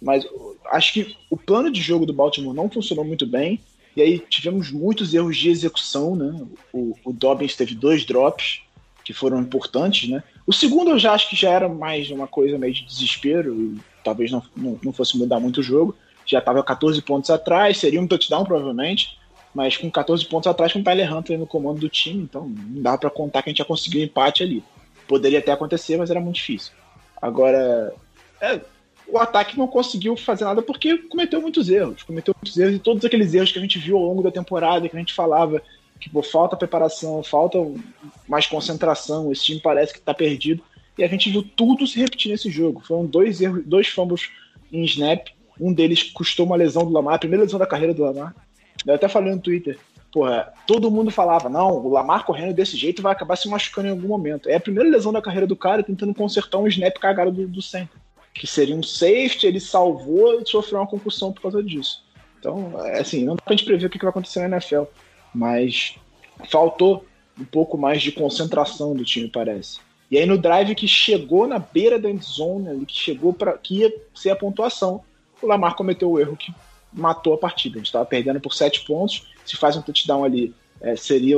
Mas 0.00 0.25
acho 0.66 0.92
que 0.92 1.16
o 1.30 1.37
plano 1.37 1.71
de 1.71 1.80
jogo 1.80 2.06
do 2.06 2.12
Baltimore 2.12 2.54
não 2.54 2.71
funcionou 2.71 3.04
muito 3.04 3.26
bem. 3.26 3.61
E 3.97 4.02
aí 4.02 4.18
tivemos 4.18 4.71
muitos 4.71 5.14
erros 5.14 5.37
de 5.37 5.49
execução, 5.49 6.14
né? 6.16 6.47
O, 6.73 6.97
o 7.04 7.12
Dobbins 7.12 7.56
teve 7.56 7.75
dois 7.75 8.04
drops 8.04 8.61
que 9.04 9.12
foram 9.12 9.40
importantes, 9.40 10.09
né? 10.09 10.23
O 10.47 10.52
segundo 10.52 10.90
eu 10.90 10.99
já 10.99 11.12
acho 11.12 11.28
que 11.28 11.37
já 11.37 11.50
era 11.50 11.68
mais 11.68 12.11
uma 12.11 12.26
coisa 12.26 12.59
meio 12.59 12.75
de 12.75 12.85
desespero 12.85 13.54
e 13.54 13.78
talvez 14.02 14.30
não, 14.30 14.42
não, 14.56 14.78
não 14.83 14.92
fosse 14.92 15.16
mudar 15.16 15.40
muito 15.40 15.61
o 15.61 15.62
jogo. 15.62 15.97
Já 16.26 16.38
estava 16.38 16.62
14 16.62 17.00
pontos 17.02 17.31
atrás, 17.31 17.78
seria 17.78 18.00
um 18.00 18.07
touchdown 18.07 18.45
provavelmente, 18.45 19.19
mas 19.54 19.76
com 19.76 19.90
14 19.90 20.25
pontos 20.26 20.47
atrás 20.47 20.73
com 20.73 20.81
o 20.81 20.85
Tyler 20.85 21.14
Hunter 21.14 21.38
no 21.38 21.47
comando 21.47 21.81
do 21.81 21.88
time, 21.88 22.23
então 22.23 22.49
não 22.49 22.83
dá 22.83 22.99
para 22.99 23.11
contar 23.11 23.43
que 23.43 23.50
a 23.50 23.52
gente 23.52 23.59
ia 23.61 23.64
conseguir 23.64 24.00
um 24.00 24.04
empate 24.04 24.43
ali. 24.43 24.64
Poderia 25.07 25.38
até 25.38 25.52
acontecer, 25.52 25.97
mas 25.97 26.11
era 26.11 26.21
muito 26.21 26.37
difícil. 26.37 26.73
Agora, 27.21 27.95
é, 28.40 28.61
o 29.07 29.19
ataque 29.19 29.59
não 29.59 29.66
conseguiu 29.66 30.16
fazer 30.16 30.45
nada 30.45 30.62
porque 30.62 30.99
cometeu 30.99 31.40
muitos 31.40 31.69
erros. 31.69 32.02
Cometeu 32.02 32.35
muitos 32.35 32.59
erros 32.59 32.75
e 32.75 32.78
todos 32.78 33.04
aqueles 33.04 33.35
erros 33.35 33.52
que 33.52 33.59
a 33.59 33.62
gente 33.62 33.78
viu 33.78 33.97
ao 33.97 34.04
longo 34.04 34.23
da 34.23 34.31
temporada, 34.31 34.88
que 34.88 34.97
a 34.97 34.99
gente 34.99 35.14
falava 35.14 35.62
que 36.00 36.11
pô, 36.11 36.23
falta 36.23 36.57
preparação, 36.57 37.23
falta 37.23 37.59
mais 38.28 38.47
concentração, 38.47 39.31
esse 39.31 39.45
time 39.45 39.61
parece 39.61 39.93
que 39.93 39.99
está 39.99 40.12
perdido. 40.12 40.62
E 40.99 41.04
a 41.04 41.09
gente 41.09 41.31
viu 41.31 41.43
tudo 41.43 41.87
se 41.87 41.99
repetir 41.99 42.31
nesse 42.31 42.50
jogo. 42.50 42.81
Foram 42.81 43.07
dois 43.07 43.40
erros, 43.40 43.62
dois 43.64 43.88
fumbles 43.88 44.31
em 44.73 44.85
snap. 44.85 45.28
Um 45.61 45.73
deles 45.73 46.03
custou 46.03 46.47
uma 46.47 46.57
lesão 46.57 46.85
do 46.85 46.93
Lamar, 46.93 47.15
a 47.15 47.19
primeira 47.19 47.45
lesão 47.45 47.59
da 47.59 47.67
carreira 47.67 47.95
do 47.95 48.03
Lamar. 48.03 48.35
Eu 48.87 48.95
até 48.95 49.09
falei 49.09 49.33
no 49.33 49.41
Twitter. 49.41 49.79
Porra, 50.13 50.53
todo 50.67 50.91
mundo 50.91 51.11
falava, 51.11 51.49
não, 51.49 51.73
o 51.73 51.91
Lamar 51.91 52.25
correndo 52.25 52.55
desse 52.55 52.77
jeito 52.77 53.03
vai 53.03 53.13
acabar 53.13 53.37
se 53.37 53.49
machucando 53.49 53.89
em 53.89 53.91
algum 53.91 54.09
momento. 54.09 54.49
É 54.49 54.57
a 54.57 54.61
primeira 54.61 54.89
lesão 54.89 55.13
da 55.13 55.23
carreira 55.23 55.47
do 55.47 55.57
cara 55.57 55.83
tentando 55.83 56.15
consertar 56.15 56.59
um 56.59 56.69
snap 56.69 56.97
cagado 56.99 57.33
do, 57.33 57.49
do 57.49 57.63
center 57.63 58.05
que 58.35 58.47
seria 58.49 58.75
um 58.75 58.83
safety, 58.83 59.47
ele 59.47 59.61
salvou 59.61 60.41
e 60.41 60.47
sofreu 60.47 60.81
uma 60.81 60.87
concussão 60.87 61.33
por 61.33 61.43
causa 61.43 61.63
disso. 61.63 62.03
Então, 62.39 62.73
é 62.85 63.01
assim, 63.01 63.25
não 63.25 63.37
dá 63.37 63.43
pra 63.43 63.55
gente 63.55 63.65
prever 63.65 63.87
o 63.87 63.91
que 63.91 63.99
vai 63.99 64.11
acontecer 64.11 64.41
na 64.41 64.57
NFL, 64.57 64.83
mas 65.33 65.97
faltou 66.51 67.07
um 67.39 67.45
pouco 67.45 67.79
mais 67.79 68.03
de 68.03 68.13
concentração 68.13 68.95
do 68.95 69.05
time, 69.05 69.29
parece. 69.29 69.79
E 70.11 70.19
aí 70.19 70.27
no 70.27 70.37
drive 70.37 70.75
que 70.75 70.87
chegou 70.87 71.47
na 71.47 71.59
beira 71.59 71.99
da 71.99 72.11
endzone, 72.11 72.69
ali, 72.69 72.87
que 72.87 72.97
chegou 72.97 73.33
para 73.33 73.57
que 73.57 73.79
ia 73.79 73.95
ser 74.15 74.31
a 74.31 74.37
pontuação, 74.37 75.03
o 75.45 75.49
Lamar 75.49 75.75
cometeu 75.77 76.11
o 76.11 76.19
erro 76.19 76.37
que 76.37 76.53
matou 76.93 77.35
a 77.35 77.39
partida. 77.39 77.77
A 77.77 77.79
gente 77.79 77.87
estava 77.87 78.05
perdendo 78.05 78.41
por 78.41 78.55
sete 78.55 78.85
pontos, 78.85 79.27
se 79.45 79.57
faz 79.57 79.77
um 79.77 79.83
touchdown 79.83 80.25
ali, 80.25 80.55
é, 80.81 80.97
seria 80.97 81.37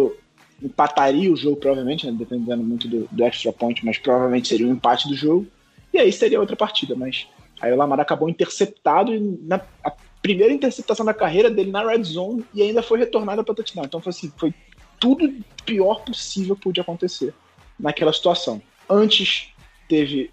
empataria 0.63 1.31
o 1.31 1.37
jogo 1.37 1.57
provavelmente, 1.57 2.07
né, 2.07 2.13
dependendo 2.13 2.63
muito 2.63 2.89
do, 2.89 3.07
do 3.11 3.25
extra 3.25 3.53
point, 3.53 3.85
mas 3.85 3.99
provavelmente 3.99 4.49
seria 4.49 4.67
um 4.67 4.73
empate 4.73 5.07
do 5.07 5.15
jogo. 5.15 5.47
E 5.93 5.99
aí 5.99 6.11
seria 6.13 6.41
outra 6.41 6.57
partida, 6.57 6.95
mas 6.95 7.27
aí 7.61 7.73
o 7.73 7.77
Lamar 7.77 8.01
acabou 8.01 8.29
interceptado 8.29 9.13
na 9.43 9.61
a 9.85 9.93
primeira 10.23 10.53
interceptação 10.53 11.07
da 11.07 11.15
carreira 11.15 11.51
dele 11.51 11.71
na 11.71 11.87
red 11.87 12.03
zone 12.03 12.45
e 12.53 12.63
ainda 12.63 12.83
foi 12.83 12.99
retornada 12.99 13.45
para 13.45 13.55
touchdown. 13.55 13.85
Então 13.85 14.01
foi 14.01 14.11
assim, 14.11 14.33
foi 14.37 14.53
tudo 14.99 15.33
pior 15.65 16.03
possível 16.03 16.57
que 16.57 16.63
podia 16.63 16.83
acontecer 16.83 17.33
naquela 17.79 18.13
situação. 18.13 18.61
Antes 18.89 19.51
teve 19.89 20.31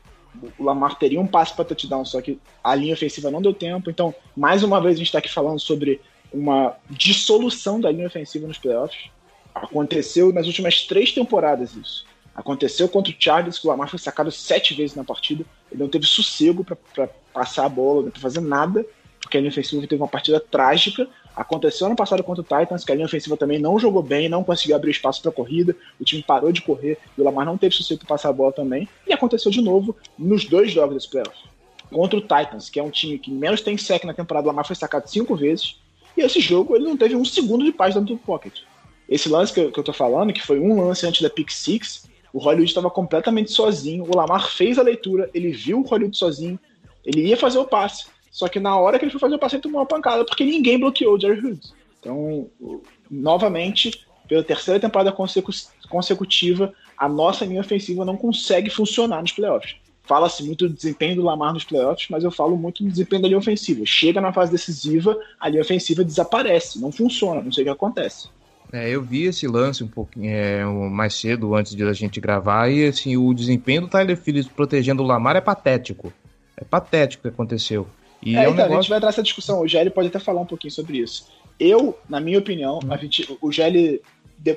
o 0.58 0.64
Lamar 0.64 0.98
teria 0.98 1.20
um 1.20 1.28
passe 1.28 1.54
para 1.54 1.66
touchdown, 1.66 2.06
só 2.06 2.22
que 2.22 2.40
a 2.64 2.76
linha 2.76 2.94
ofensiva 2.94 3.32
não 3.32 3.42
deu 3.42 3.54
tempo. 3.54 3.90
Então, 3.90 4.14
mais 4.36 4.64
uma 4.64 4.82
vez 4.82 4.96
a 4.96 4.98
gente 4.98 5.08
está 5.08 5.20
aqui 5.20 5.30
falando 5.30 5.60
sobre 5.60 6.02
uma 6.32 6.76
dissolução 6.90 7.80
da 7.80 7.92
linha 7.92 8.08
ofensiva 8.08 8.48
nos 8.48 8.58
playoffs. 8.58 9.10
Aconteceu 9.54 10.34
nas 10.34 10.48
últimas 10.48 10.82
três 10.84 11.12
temporadas 11.12 11.76
isso. 11.76 12.06
Aconteceu 12.36 12.90
contra 12.90 13.14
o 13.14 13.16
Chargers, 13.18 13.60
que 13.60 13.68
o 13.68 13.70
Lamar 13.70 13.88
foi 13.88 14.00
sacado 14.00 14.32
sete 14.32 14.74
vezes 14.74 14.96
na 14.96 15.04
partida. 15.04 15.46
Ele 15.72 15.84
não 15.84 15.90
teve 15.90 16.08
sossego 16.08 16.64
para 16.64 17.08
passar 17.32 17.66
a 17.66 17.70
bola, 17.70 18.10
para 18.10 18.20
fazer 18.20 18.42
nada, 18.42 18.84
porque 19.22 19.38
a 19.38 19.40
linha 19.40 19.52
ofensiva 19.52 19.86
teve 19.86 20.02
uma 20.02 20.08
partida 20.08 20.40
trágica. 20.40 21.08
Aconteceu 21.36 21.88
ano 21.88 21.96
passado 21.96 22.24
contra 22.24 22.42
o 22.42 22.44
Titans, 22.44 22.84
que 22.84 22.92
a 22.92 22.96
linha 22.96 23.08
ofensiva 23.08 23.36
também 23.36 23.58
não 23.58 23.80
jogou 23.80 24.04
bem, 24.04 24.30
não 24.30 24.44
conseguiu 24.44 24.76
abrir 24.76 24.92
espaço 24.92 25.22
para 25.22 25.32
corrida, 25.32 25.76
o 26.00 26.04
time 26.04 26.22
parou 26.22 26.52
de 26.52 26.62
correr 26.62 26.98
e 27.18 27.22
o 27.22 27.24
Lamar 27.24 27.46
não 27.46 27.58
teve 27.58 27.74
sossego 27.74 28.00
para 28.02 28.10
passar 28.10 28.30
a 28.30 28.34
bola 28.34 28.52
também. 28.52 28.88
E 29.08 29.14
aconteceu 29.14 29.52
de 29.52 29.62
novo 29.62 29.96
nos 30.18 30.46
dois 30.46 30.72
jogos 30.72 30.94
desse 30.96 31.10
playoff. 31.10 31.36
Contra 31.92 32.18
o 32.18 32.22
Titans, 32.22 32.70
que 32.70 32.80
é 32.80 32.84
um 32.84 32.90
time 32.90 33.18
que 33.18 33.32
menos 33.32 33.62
tem 33.62 33.78
sec 33.78 34.04
na 34.04 34.14
temporada, 34.14 34.46
o 34.46 34.48
Lamar 34.50 34.66
foi 34.66 34.76
sacado 34.76 35.10
cinco 35.10 35.36
vezes. 35.36 35.78
E 36.16 36.22
esse 36.22 36.40
jogo 36.40 36.76
ele 36.76 36.86
não 36.86 36.96
teve 36.96 37.16
um 37.16 37.26
segundo 37.26 37.66
de 37.66 37.72
paz 37.72 37.96
dentro 37.96 38.14
do 38.14 38.20
pocket. 38.20 38.62
Esse 39.10 39.28
lance 39.28 39.52
que 39.52 39.60
eu, 39.60 39.72
que 39.72 39.80
eu 39.80 39.84
tô 39.84 39.94
falando, 39.94 40.32
que 40.32 40.42
foi 40.42 40.60
um 40.60 40.80
lance 40.82 41.06
antes 41.06 41.22
da 41.22 41.30
pick 41.30 41.52
six, 41.52 42.08
o 42.32 42.40
Hollywood 42.40 42.70
estava 42.70 42.90
completamente 42.90 43.52
sozinho. 43.52 44.04
O 44.04 44.16
Lamar 44.16 44.50
fez 44.50 44.78
a 44.78 44.84
leitura, 44.84 45.30
ele 45.34 45.52
viu 45.52 45.80
o 45.80 45.84
Hollywood 45.84 46.18
sozinho, 46.18 46.60
ele 47.04 47.28
ia 47.28 47.38
fazer 47.38 47.58
o 47.58 47.66
passe. 47.66 48.06
Só 48.34 48.48
que 48.48 48.60
na 48.60 48.76
hora 48.76 48.98
que 48.98 49.06
ele 49.06 49.12
foi 49.12 49.20
fazer 49.20 49.36
o 49.36 49.40
passe, 49.40 49.56
ele 49.56 49.62
tomou 49.62 49.80
uma 49.80 49.86
pancada 49.86 50.26
porque 50.26 50.44
ninguém 50.44 50.80
bloqueou 50.80 51.16
o 51.16 51.20
Jerry 51.20 51.40
Hughes. 51.40 51.72
Então, 52.00 52.50
novamente, 53.10 54.06
pela 54.28 54.44
terceira 54.44 54.80
temporada 54.80 55.12
consecu 55.12 55.52
consecutiva, 55.88 56.74
a 56.98 57.08
nossa 57.08 57.46
linha 57.46 57.62
ofensiva 57.62 58.04
não 58.04 58.18
consegue 58.18 58.72
funcionar 58.72 59.22
nos 59.22 59.32
playoffs. 59.32 59.76
Fala-se 60.02 60.44
muito 60.44 60.68
do 60.68 60.74
desempenho 60.74 61.18
do 61.18 61.22
Lamar 61.22 61.54
nos 61.54 61.64
playoffs, 61.64 62.08
mas 62.10 62.24
eu 62.24 62.32
falo 62.32 62.58
muito 62.58 62.84
do 62.84 62.90
desempenho 62.90 63.22
da 63.22 63.28
linha 63.28 63.38
ofensiva. 63.38 63.86
Chega 63.86 64.20
na 64.20 64.34
fase 64.34 64.52
decisiva, 64.52 65.16
a 65.40 65.48
linha 65.48 65.62
ofensiva 65.62 66.04
desaparece, 66.04 66.82
não 66.82 66.92
funciona, 66.92 67.40
não 67.40 67.52
sei 67.52 67.64
o 67.64 67.66
que 67.68 67.72
acontece. 67.72 68.30
É, 68.72 68.90
eu 68.90 69.04
vi 69.04 69.26
esse 69.26 69.48
lance 69.48 69.84
um 69.84 69.88
pouquinho 69.88 70.32
é, 70.32 70.66
mais 70.66 71.14
cedo, 71.14 71.54
antes 71.54 71.76
de 71.76 71.84
a 71.84 71.94
gente 71.94 72.20
gravar, 72.20 72.70
e 72.70 72.88
assim, 72.88 73.16
o 73.16 73.32
desempenho 73.32 73.82
do 73.82 73.88
Tyler 73.88 74.18
Phillips 74.18 74.52
protegendo 74.52 75.04
o 75.04 75.06
Lamar 75.06 75.36
é 75.36 75.42
patético. 75.42 76.12
É 76.58 76.64
patético 76.64 77.22
o 77.22 77.30
que 77.30 77.36
aconteceu. 77.36 77.88
E 78.26 78.36
é, 78.36 78.46
é 78.46 78.48
um 78.48 78.54
então, 78.54 78.56
negócio... 78.56 78.74
a 78.74 78.82
gente 78.82 78.90
vai 78.90 78.98
entrar 78.98 79.10
nessa 79.10 79.24
discussão. 79.24 79.62
O 79.62 79.68
Gelli 79.68 79.90
pode 79.90 80.08
até 80.08 80.20
falar 80.20 80.42
um 80.42 80.46
pouquinho 80.46 80.72
sobre 80.72 80.98
isso. 80.98 81.28
Eu, 81.60 81.98
na 82.10 82.20
minha 82.20 82.40
opinião, 82.40 82.80
hum. 82.84 82.92
a 82.92 82.98
gente, 82.98 83.38
o 83.42 83.52
Gelli 83.52 84.02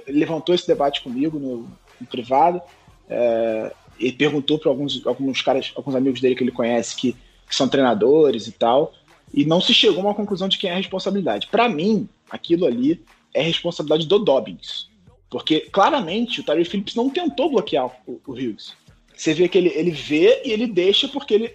levantou 0.09 0.55
esse 0.55 0.67
debate 0.67 1.03
comigo 1.03 1.39
no, 1.39 1.69
no 2.01 2.07
privado 2.11 2.61
é, 3.09 3.73
e 3.99 4.13
perguntou 4.13 4.59
para 4.59 4.71
alguns, 4.71 5.07
alguns 5.07 5.43
caras, 5.43 5.73
alguns 5.77 5.95
amigos 5.95 6.21
dele 6.21 6.35
que 6.35 6.43
ele 6.43 6.51
conhece 6.51 6.97
que, 6.97 7.13
que 7.49 7.55
são 7.55 7.69
treinadores 7.69 8.47
e 8.47 8.53
tal, 8.53 8.93
e 9.33 9.45
não 9.45 9.61
se 9.61 9.73
chegou 9.73 10.01
a 10.01 10.07
uma 10.07 10.15
conclusão 10.15 10.49
de 10.49 10.59
quem 10.59 10.71
é 10.71 10.73
a 10.73 10.77
responsabilidade. 10.77 11.47
Para 11.49 11.69
mim, 11.69 12.09
aquilo 12.31 12.67
ali 12.67 13.03
é 13.33 13.43
responsabilidade 13.43 14.07
do 14.07 14.19
Dobbins. 14.19 14.89
Porque 15.29 15.61
claramente 15.73 16.41
o 16.41 16.45
Tyree 16.45 16.65
Phillips 16.65 16.95
não 16.95 17.11
tentou 17.11 17.51
bloquear 17.51 17.87
o, 18.07 18.21
o 18.27 18.33
Hughes. 18.33 18.75
Você 19.15 19.35
vê 19.35 19.49
que 19.49 19.59
ele, 19.59 19.73
ele 19.75 19.91
vê 19.91 20.43
e 20.45 20.51
ele 20.51 20.67
deixa 20.67 21.09
porque 21.09 21.35
ele. 21.35 21.55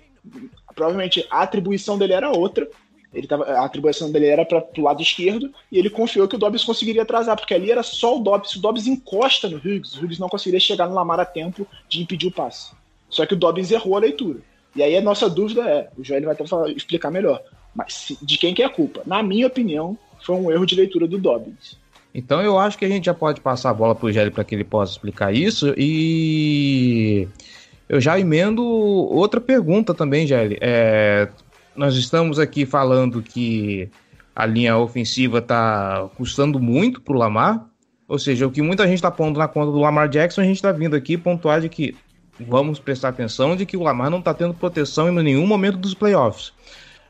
Provavelmente 0.73 1.25
a 1.29 1.41
atribuição 1.41 1.97
dele 1.97 2.13
era 2.13 2.29
outra. 2.29 2.67
Ele 3.13 3.27
tava, 3.27 3.43
a 3.43 3.65
atribuição 3.65 4.11
dele 4.11 4.27
era 4.27 4.45
para 4.45 4.63
o 4.77 4.81
lado 4.81 5.01
esquerdo 5.01 5.51
e 5.71 5.77
ele 5.77 5.89
confiou 5.89 6.27
que 6.27 6.35
o 6.35 6.39
Dobbs 6.39 6.63
conseguiria 6.63 7.01
atrasar, 7.01 7.35
porque 7.35 7.53
ali 7.53 7.69
era 7.69 7.83
só 7.83 8.17
o 8.17 8.19
Dobbs. 8.19 8.51
Se 8.51 8.57
o 8.57 8.61
Dobbs 8.61 8.87
encosta 8.87 9.49
no 9.49 9.57
Hughes, 9.57 9.95
o 9.95 10.05
Hughes 10.05 10.19
não 10.19 10.29
conseguiria 10.29 10.59
chegar 10.59 10.87
no 10.87 10.95
Lamar 10.95 11.19
a 11.19 11.25
tempo 11.25 11.67
de 11.89 12.01
impedir 12.01 12.27
o 12.27 12.31
passe. 12.31 12.71
Só 13.09 13.25
que 13.25 13.33
o 13.33 13.37
Dobbs 13.37 13.71
errou 13.71 13.97
a 13.97 13.99
leitura. 13.99 14.39
E 14.75 14.81
aí 14.81 14.95
a 14.95 15.01
nossa 15.01 15.29
dúvida 15.29 15.61
é, 15.69 15.89
o 15.97 16.03
Joel 16.03 16.23
vai 16.23 16.33
até 16.33 16.47
falar, 16.47 16.69
explicar 16.71 17.11
melhor, 17.11 17.41
mas 17.75 18.13
de 18.21 18.37
quem 18.37 18.53
que 18.53 18.63
é 18.63 18.65
a 18.65 18.69
culpa? 18.69 19.01
Na 19.05 19.21
minha 19.21 19.47
opinião, 19.47 19.97
foi 20.21 20.35
um 20.35 20.49
erro 20.49 20.65
de 20.65 20.75
leitura 20.75 21.07
do 21.07 21.17
Dobbins. 21.17 21.77
Então 22.13 22.41
eu 22.41 22.57
acho 22.57 22.77
que 22.77 22.85
a 22.85 22.89
gente 22.89 23.05
já 23.05 23.13
pode 23.13 23.39
passar 23.41 23.69
a 23.69 23.73
bola 23.73 23.95
para 23.95 24.05
o 24.05 24.11
Gelli 24.11 24.31
para 24.31 24.43
que 24.43 24.53
ele 24.55 24.63
possa 24.63 24.93
explicar 24.93 25.33
isso 25.33 25.73
e 25.77 27.27
eu 27.91 27.99
já 27.99 28.17
emendo 28.17 28.63
outra 28.63 29.41
pergunta 29.41 29.93
também, 29.93 30.25
Gelli. 30.25 30.57
É, 30.61 31.27
nós 31.75 31.97
estamos 31.97 32.39
aqui 32.39 32.65
falando 32.65 33.21
que 33.21 33.89
a 34.33 34.45
linha 34.45 34.77
ofensiva 34.77 35.39
está 35.39 36.07
custando 36.15 36.57
muito 36.57 37.01
para 37.01 37.13
o 37.13 37.17
Lamar, 37.17 37.65
ou 38.07 38.17
seja, 38.17 38.47
o 38.47 38.51
que 38.51 38.61
muita 38.61 38.85
gente 38.87 38.95
está 38.95 39.11
pondo 39.11 39.37
na 39.37 39.45
conta 39.45 39.73
do 39.73 39.77
Lamar 39.77 40.07
Jackson, 40.07 40.39
a 40.39 40.45
gente 40.45 40.55
está 40.55 40.71
vindo 40.71 40.95
aqui 40.95 41.17
pontuar 41.17 41.59
de 41.59 41.67
que 41.67 41.93
vamos 42.39 42.79
prestar 42.79 43.09
atenção 43.09 43.57
de 43.57 43.65
que 43.65 43.75
o 43.75 43.83
Lamar 43.83 44.09
não 44.09 44.19
está 44.19 44.33
tendo 44.33 44.53
proteção 44.53 45.09
em 45.09 45.23
nenhum 45.23 45.45
momento 45.45 45.77
dos 45.77 45.93
playoffs. 45.93 46.53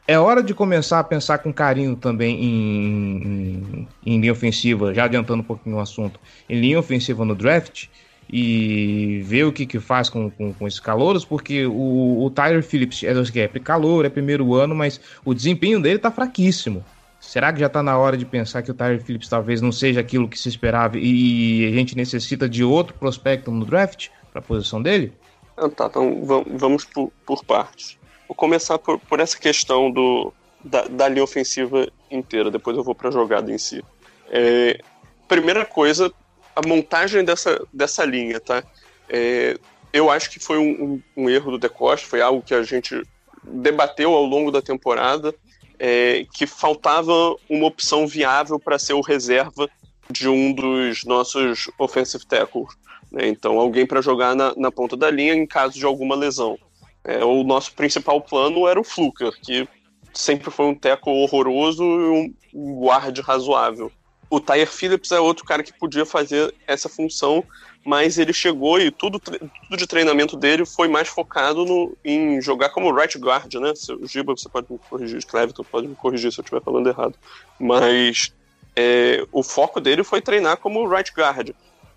É 0.07 0.17
hora 0.17 0.41
de 0.41 0.51
começar 0.51 0.97
a 0.97 1.03
pensar 1.03 1.38
com 1.38 1.53
carinho 1.53 1.95
também 1.95 2.43
em, 2.43 3.17
em, 3.23 3.88
em 4.03 4.19
linha 4.19 4.31
ofensiva, 4.31 4.95
já 4.95 5.03
adiantando 5.03 5.43
um 5.43 5.45
pouquinho 5.45 5.75
o 5.75 5.79
assunto, 5.79 6.19
em 6.50 6.59
linha 6.59 6.79
ofensiva 6.79 7.23
no 7.23 7.35
draft 7.35 7.85
e 8.31 9.21
ver 9.25 9.43
o 9.43 9.51
que, 9.51 9.65
que 9.65 9.79
faz 9.79 10.09
com, 10.09 10.29
com, 10.31 10.53
com 10.53 10.67
esses 10.67 10.79
calouros, 10.79 11.25
porque 11.25 11.65
o, 11.65 12.23
o 12.23 12.29
Tyler 12.29 12.63
Phillips 12.63 13.03
é, 13.03 13.11
é 13.43 13.59
calor, 13.59 14.05
é 14.05 14.09
primeiro 14.09 14.53
ano, 14.53 14.73
mas 14.73 15.01
o 15.25 15.33
desempenho 15.33 15.81
dele 15.81 16.00
tá 16.00 16.09
fraquíssimo. 16.09 16.83
Será 17.19 17.51
que 17.51 17.59
já 17.59 17.67
está 17.67 17.83
na 17.83 17.97
hora 17.97 18.17
de 18.17 18.25
pensar 18.25 18.63
que 18.63 18.71
o 18.71 18.73
Tyler 18.73 19.03
Phillips 19.03 19.27
talvez 19.27 19.61
não 19.61 19.71
seja 19.71 20.00
aquilo 20.00 20.27
que 20.27 20.39
se 20.39 20.50
esperava 20.50 20.97
e 20.97 21.67
a 21.67 21.71
gente 21.71 21.95
necessita 21.95 22.47
de 22.47 22.63
outro 22.63 22.95
prospecto 22.95 23.51
no 23.51 23.65
draft 23.65 24.09
para 24.31 24.39
a 24.39 24.43
posição 24.43 24.81
dele? 24.81 25.13
Ah, 25.57 25.69
tá, 25.69 25.85
então 25.88 26.23
vamos 26.55 26.85
por, 26.85 27.11
por 27.25 27.43
partes. 27.43 27.97
Vou 28.27 28.35
começar 28.35 28.79
por, 28.79 28.97
por 28.97 29.19
essa 29.19 29.38
questão 29.38 29.91
do, 29.91 30.33
da, 30.63 30.88
da 30.88 31.07
linha 31.09 31.23
ofensiva 31.23 31.88
inteira, 32.09 32.50
depois 32.50 32.77
eu 32.77 32.83
vou 32.83 32.95
para 32.95 33.09
a 33.09 33.11
jogada 33.11 33.51
em 33.51 33.57
si. 33.57 33.83
É, 34.29 34.79
primeira 35.27 35.65
coisa, 35.65 36.11
a 36.55 36.67
montagem 36.67 37.24
dessa, 37.24 37.65
dessa 37.72 38.03
linha, 38.05 38.39
tá? 38.39 38.63
É, 39.10 39.58
eu 39.93 40.10
acho 40.10 40.29
que 40.29 40.39
foi 40.39 40.58
um, 40.58 41.01
um, 41.15 41.24
um 41.24 41.29
erro 41.29 41.51
do 41.51 41.58
Decoste, 41.58 42.08
foi 42.08 42.22
algo 42.22 42.41
que 42.41 42.53
a 42.53 42.63
gente 42.63 43.01
debateu 43.43 44.13
ao 44.13 44.24
longo 44.24 44.51
da 44.51 44.62
temporada, 44.62 45.34
é, 45.79 46.25
que 46.34 46.46
faltava 46.46 47.36
uma 47.50 47.65
opção 47.65 48.08
viável 48.08 48.60
para 48.60 48.79
ser 48.79 48.93
o 48.93 49.01
reserva 49.01 49.70
de 50.10 50.27
um 50.27 50.53
dos 50.53 51.03
nossos 51.05 51.70
offensive 51.77 52.25
tackles. 52.25 52.74
Né? 53.12 53.27
Então, 53.27 53.60
alguém 53.60 53.86
para 53.86 54.01
jogar 54.01 54.36
na, 54.36 54.53
na, 54.55 54.72
ponta 54.72 54.96
da 54.96 55.10
linha 55.10 55.34
em 55.34 55.48
caso 55.48 55.77
de 55.77 55.86
alguma 55.86 56.15
lesão. 56.15 56.58
É, 57.03 57.24
o 57.24 57.43
nosso 57.43 57.74
principal 57.74 58.22
plano 58.22 58.67
era 58.67 58.79
o 58.79 58.84
Fluker, 58.84 59.31
que 59.41 59.67
sempre 60.13 60.51
foi 60.51 60.67
um 60.67 60.75
tackle 60.75 61.13
horroroso 61.13 61.84
e 61.84 62.34
um 62.53 62.79
guard 62.79 63.17
razoável 63.20 63.91
o 64.31 64.39
Tyre 64.39 64.65
Phillips 64.65 65.11
é 65.11 65.19
outro 65.19 65.43
cara 65.43 65.61
que 65.61 65.77
podia 65.77 66.05
fazer 66.05 66.55
essa 66.65 66.88
função, 66.88 67.43
mas 67.85 68.17
ele 68.17 68.31
chegou 68.31 68.79
e 68.79 68.89
tudo, 68.89 69.19
tudo 69.19 69.77
de 69.77 69.85
treinamento 69.85 70.38
dele 70.38 70.65
foi 70.65 70.88
mais 70.88 71.09
focado 71.09 71.65
no, 71.65 71.93
em 72.03 72.41
jogar 72.41 72.69
como 72.69 72.95
right 72.95 73.17
guard, 73.17 73.53
né? 73.55 73.73
O 74.01 74.07
Giba, 74.07 74.31
você 74.31 74.47
pode 74.47 74.67
me 74.71 74.79
corrigir, 74.89 75.25
Cleviton 75.25 75.65
pode 75.65 75.88
me 75.89 75.95
corrigir 75.95 76.31
se 76.31 76.39
eu 76.39 76.43
estiver 76.43 76.61
falando 76.61 76.88
errado. 76.88 77.13
Mas 77.59 78.31
é, 78.73 79.27
o 79.33 79.43
foco 79.43 79.81
dele 79.81 80.01
foi 80.01 80.21
treinar 80.21 80.55
como 80.55 80.88
right 80.88 81.11
guard 81.11 81.50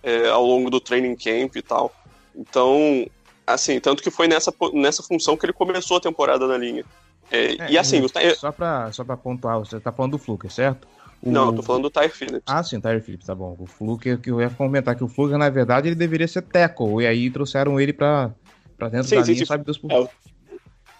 é, 0.02 0.28
ao 0.28 0.44
longo 0.44 0.68
do 0.70 0.80
training 0.80 1.14
camp 1.14 1.54
e 1.54 1.62
tal. 1.62 1.94
Então, 2.34 3.06
assim, 3.46 3.78
tanto 3.78 4.02
que 4.02 4.10
foi 4.10 4.26
nessa, 4.26 4.52
nessa 4.72 5.04
função 5.04 5.36
que 5.36 5.46
ele 5.46 5.52
começou 5.52 5.98
a 5.98 6.00
temporada 6.00 6.48
na 6.48 6.58
linha. 6.58 6.84
É, 7.30 7.62
é 7.62 7.70
e 7.70 7.78
assim, 7.78 8.02
só 8.36 8.50
para 8.50 8.90
só 8.90 9.04
pra 9.04 9.16
pontuar, 9.16 9.60
você 9.60 9.78
tá 9.78 9.92
falando 9.92 10.12
do 10.12 10.18
Fluker, 10.18 10.50
certo? 10.50 10.88
O... 11.24 11.30
Não, 11.30 11.46
eu 11.46 11.52
tô 11.54 11.62
falando 11.62 11.84
do 11.84 11.90
Tyre 11.90 12.10
Phillips. 12.10 12.42
Ah, 12.46 12.62
sim, 12.62 12.80
Tyre 12.80 13.00
Phillips, 13.00 13.26
tá 13.26 13.34
bom. 13.34 13.56
O 13.58 13.66
Fluker, 13.66 14.18
que 14.18 14.30
eu 14.30 14.40
ia 14.40 14.50
comentar 14.50 14.94
que 14.94 15.04
o 15.04 15.08
Fluker, 15.08 15.38
na 15.38 15.48
verdade, 15.48 15.88
ele 15.88 15.94
deveria 15.94 16.28
ser 16.28 16.42
tackle, 16.42 17.02
e 17.02 17.06
aí 17.06 17.30
trouxeram 17.30 17.80
ele 17.80 17.92
pra, 17.92 18.34
pra 18.76 18.88
dentro 18.88 19.08
sim, 19.08 19.16
da 19.16 19.24
sim, 19.24 19.32
linha, 19.32 19.44
sim. 19.44 19.48
sabe 19.48 19.64
Deus 19.64 19.78
por 19.78 19.90
é, 19.90 20.08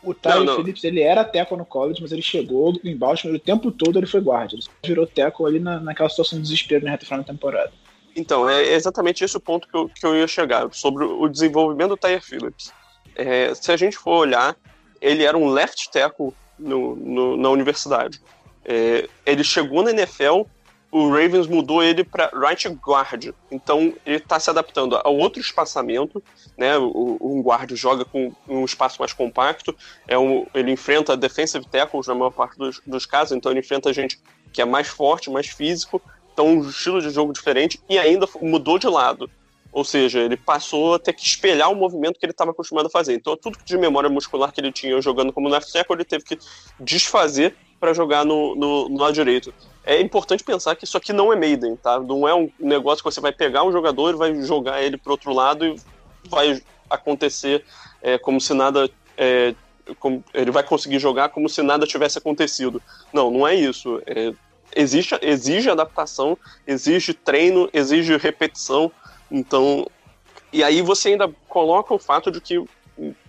o 0.04 0.12
Tyre 0.12 0.46
Phillips, 0.46 0.84
ele 0.84 1.00
era 1.00 1.24
tackle 1.24 1.56
no 1.56 1.64
college, 1.64 2.00
mas 2.02 2.12
ele 2.12 2.22
chegou 2.22 2.78
em 2.84 2.96
Baltimore 2.96 3.36
o 3.36 3.40
tempo 3.40 3.72
todo 3.72 3.98
ele 3.98 4.06
foi 4.06 4.20
guarda. 4.20 4.54
Ele 4.54 4.62
virou 4.84 5.06
tackle 5.06 5.46
ali 5.46 5.58
na, 5.58 5.80
naquela 5.80 6.08
situação 6.10 6.38
de 6.38 6.42
desespero 6.42 6.84
na 6.84 6.90
reta 6.90 7.06
final 7.06 7.20
da 7.20 7.32
temporada. 7.32 7.72
Então, 8.14 8.48
é 8.48 8.74
exatamente 8.74 9.24
esse 9.24 9.36
o 9.36 9.40
ponto 9.40 9.66
que 9.66 9.76
eu, 9.76 9.88
que 9.88 10.06
eu 10.06 10.14
ia 10.14 10.28
chegar, 10.28 10.68
sobre 10.72 11.04
o 11.04 11.28
desenvolvimento 11.28 11.90
do 11.90 11.96
Tyre 11.96 12.20
Phillips. 12.20 12.72
É, 13.16 13.54
se 13.54 13.72
a 13.72 13.76
gente 13.76 13.96
for 13.96 14.18
olhar, 14.18 14.56
ele 15.00 15.24
era 15.24 15.36
um 15.36 15.48
left 15.48 15.90
tackle 15.90 16.32
no, 16.58 16.94
no, 16.94 17.36
na 17.36 17.48
universidade. 17.48 18.20
É, 18.64 19.08
ele 19.26 19.44
chegou 19.44 19.82
na 19.82 19.90
NFL, 19.90 20.42
o 20.90 21.08
Ravens 21.08 21.48
mudou 21.48 21.82
ele 21.82 22.04
para 22.04 22.30
right 22.32 22.68
guard, 22.68 23.34
então 23.50 23.92
ele 24.06 24.16
está 24.16 24.38
se 24.38 24.48
adaptando 24.48 24.96
a 24.96 25.08
outro 25.08 25.40
espaçamento, 25.40 26.22
né? 26.56 26.78
O, 26.78 27.18
um 27.20 27.42
guard 27.42 27.74
joga 27.74 28.04
com 28.04 28.32
um 28.48 28.64
espaço 28.64 29.00
mais 29.00 29.12
compacto, 29.12 29.76
é 30.06 30.16
um, 30.16 30.46
ele 30.54 30.70
enfrenta 30.70 31.16
defensive 31.16 31.66
tackles 31.66 32.06
na 32.06 32.14
maior 32.14 32.30
parte 32.30 32.56
dos, 32.56 32.80
dos 32.86 33.06
casos, 33.06 33.36
então 33.36 33.50
ele 33.50 33.58
enfrenta 33.58 33.92
gente 33.92 34.20
que 34.52 34.62
é 34.62 34.64
mais 34.64 34.86
forte, 34.86 35.28
mais 35.30 35.48
físico, 35.48 36.00
então 36.32 36.46
um 36.46 36.68
estilo 36.68 37.02
de 37.02 37.10
jogo 37.10 37.32
diferente 37.32 37.80
e 37.88 37.98
ainda 37.98 38.28
mudou 38.40 38.78
de 38.78 38.86
lado. 38.86 39.28
Ou 39.72 39.84
seja, 39.84 40.20
ele 40.20 40.36
passou 40.36 40.94
a 40.94 40.98
ter 41.00 41.12
que 41.12 41.26
espelhar 41.26 41.68
o 41.72 41.74
movimento 41.74 42.20
que 42.20 42.24
ele 42.24 42.30
estava 42.30 42.52
acostumado 42.52 42.86
a 42.86 42.90
fazer. 42.90 43.14
Então, 43.14 43.36
tudo 43.36 43.58
de 43.64 43.76
memória 43.76 44.08
muscular 44.08 44.52
que 44.52 44.60
ele 44.60 44.70
tinha 44.70 45.00
jogando 45.02 45.32
como 45.32 45.48
left 45.48 45.72
tackle, 45.72 45.96
ele 45.96 46.04
teve 46.04 46.22
que 46.22 46.38
desfazer 46.78 47.56
para 47.84 47.92
jogar 47.92 48.24
no, 48.24 48.54
no, 48.54 48.88
no, 48.88 48.98
lado 48.98 49.12
direito. 49.12 49.52
É 49.84 50.00
importante 50.00 50.42
pensar 50.42 50.74
que 50.74 50.84
isso 50.84 50.96
aqui 50.96 51.12
não 51.12 51.30
é 51.30 51.36
Maiden, 51.36 51.76
tá? 51.76 52.00
Não 52.00 52.26
é 52.26 52.34
um 52.34 52.50
negócio 52.58 53.04
que 53.04 53.12
você 53.12 53.20
vai 53.20 53.30
pegar 53.30 53.62
um 53.62 53.70
jogador 53.70 54.14
e 54.14 54.16
vai 54.16 54.42
jogar 54.42 54.82
ele 54.82 54.96
pro 54.96 55.12
outro 55.12 55.34
lado 55.34 55.66
e 55.66 55.76
vai 56.26 56.62
acontecer 56.88 57.62
é, 58.00 58.16
como 58.16 58.40
se 58.40 58.54
nada. 58.54 58.88
É, 59.18 59.54
como, 60.00 60.24
ele 60.32 60.50
vai 60.50 60.62
conseguir 60.62 60.98
jogar 60.98 61.28
como 61.28 61.46
se 61.46 61.60
nada 61.60 61.86
tivesse 61.86 62.16
acontecido. 62.16 62.80
Não, 63.12 63.30
não 63.30 63.46
é 63.46 63.54
isso. 63.54 64.00
É, 64.06 64.32
existe, 64.74 65.14
exige 65.20 65.68
adaptação, 65.68 66.38
exige 66.66 67.12
treino, 67.12 67.68
exige 67.70 68.16
repetição. 68.16 68.90
Então. 69.30 69.86
E 70.50 70.64
aí 70.64 70.80
você 70.80 71.10
ainda 71.10 71.30
coloca 71.50 71.92
o 71.92 71.98
fato 71.98 72.30
de 72.30 72.40
que 72.40 72.64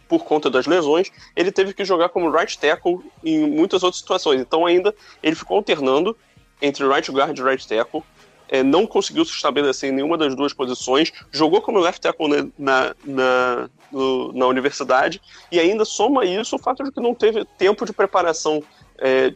por 0.07 0.23
conta 0.23 0.49
das 0.49 0.65
lesões, 0.65 1.11
ele 1.35 1.51
teve 1.51 1.73
que 1.73 1.83
jogar 1.83 2.09
como 2.09 2.29
right 2.29 2.57
tackle 2.57 2.99
em 3.23 3.49
muitas 3.49 3.83
outras 3.83 3.99
situações. 3.99 4.41
Então 4.41 4.65
ainda 4.65 4.93
ele 5.21 5.35
ficou 5.35 5.57
alternando 5.57 6.15
entre 6.61 6.87
right 6.87 7.11
guard 7.11 7.37
e 7.37 7.41
right 7.41 7.67
tackle. 7.67 8.03
É, 8.47 8.61
não 8.61 8.85
conseguiu 8.85 9.25
se 9.25 9.31
estabelecer 9.31 9.89
em 9.89 9.93
nenhuma 9.93 10.17
das 10.17 10.35
duas 10.35 10.53
posições, 10.53 11.11
jogou 11.31 11.61
como 11.61 11.79
left 11.79 11.99
tackle 11.99 12.51
na, 12.57 12.95
na, 13.03 13.69
no, 13.91 14.31
na 14.33 14.45
universidade, 14.45 15.19
e 15.51 15.59
ainda 15.59 15.83
soma 15.83 16.23
isso 16.25 16.55
o 16.55 16.59
fato 16.59 16.83
de 16.83 16.91
que 16.91 17.01
não 17.01 17.15
teve 17.15 17.43
tempo 17.57 17.87
de 17.87 17.91
preparação 17.91 18.61
é, 18.99 19.33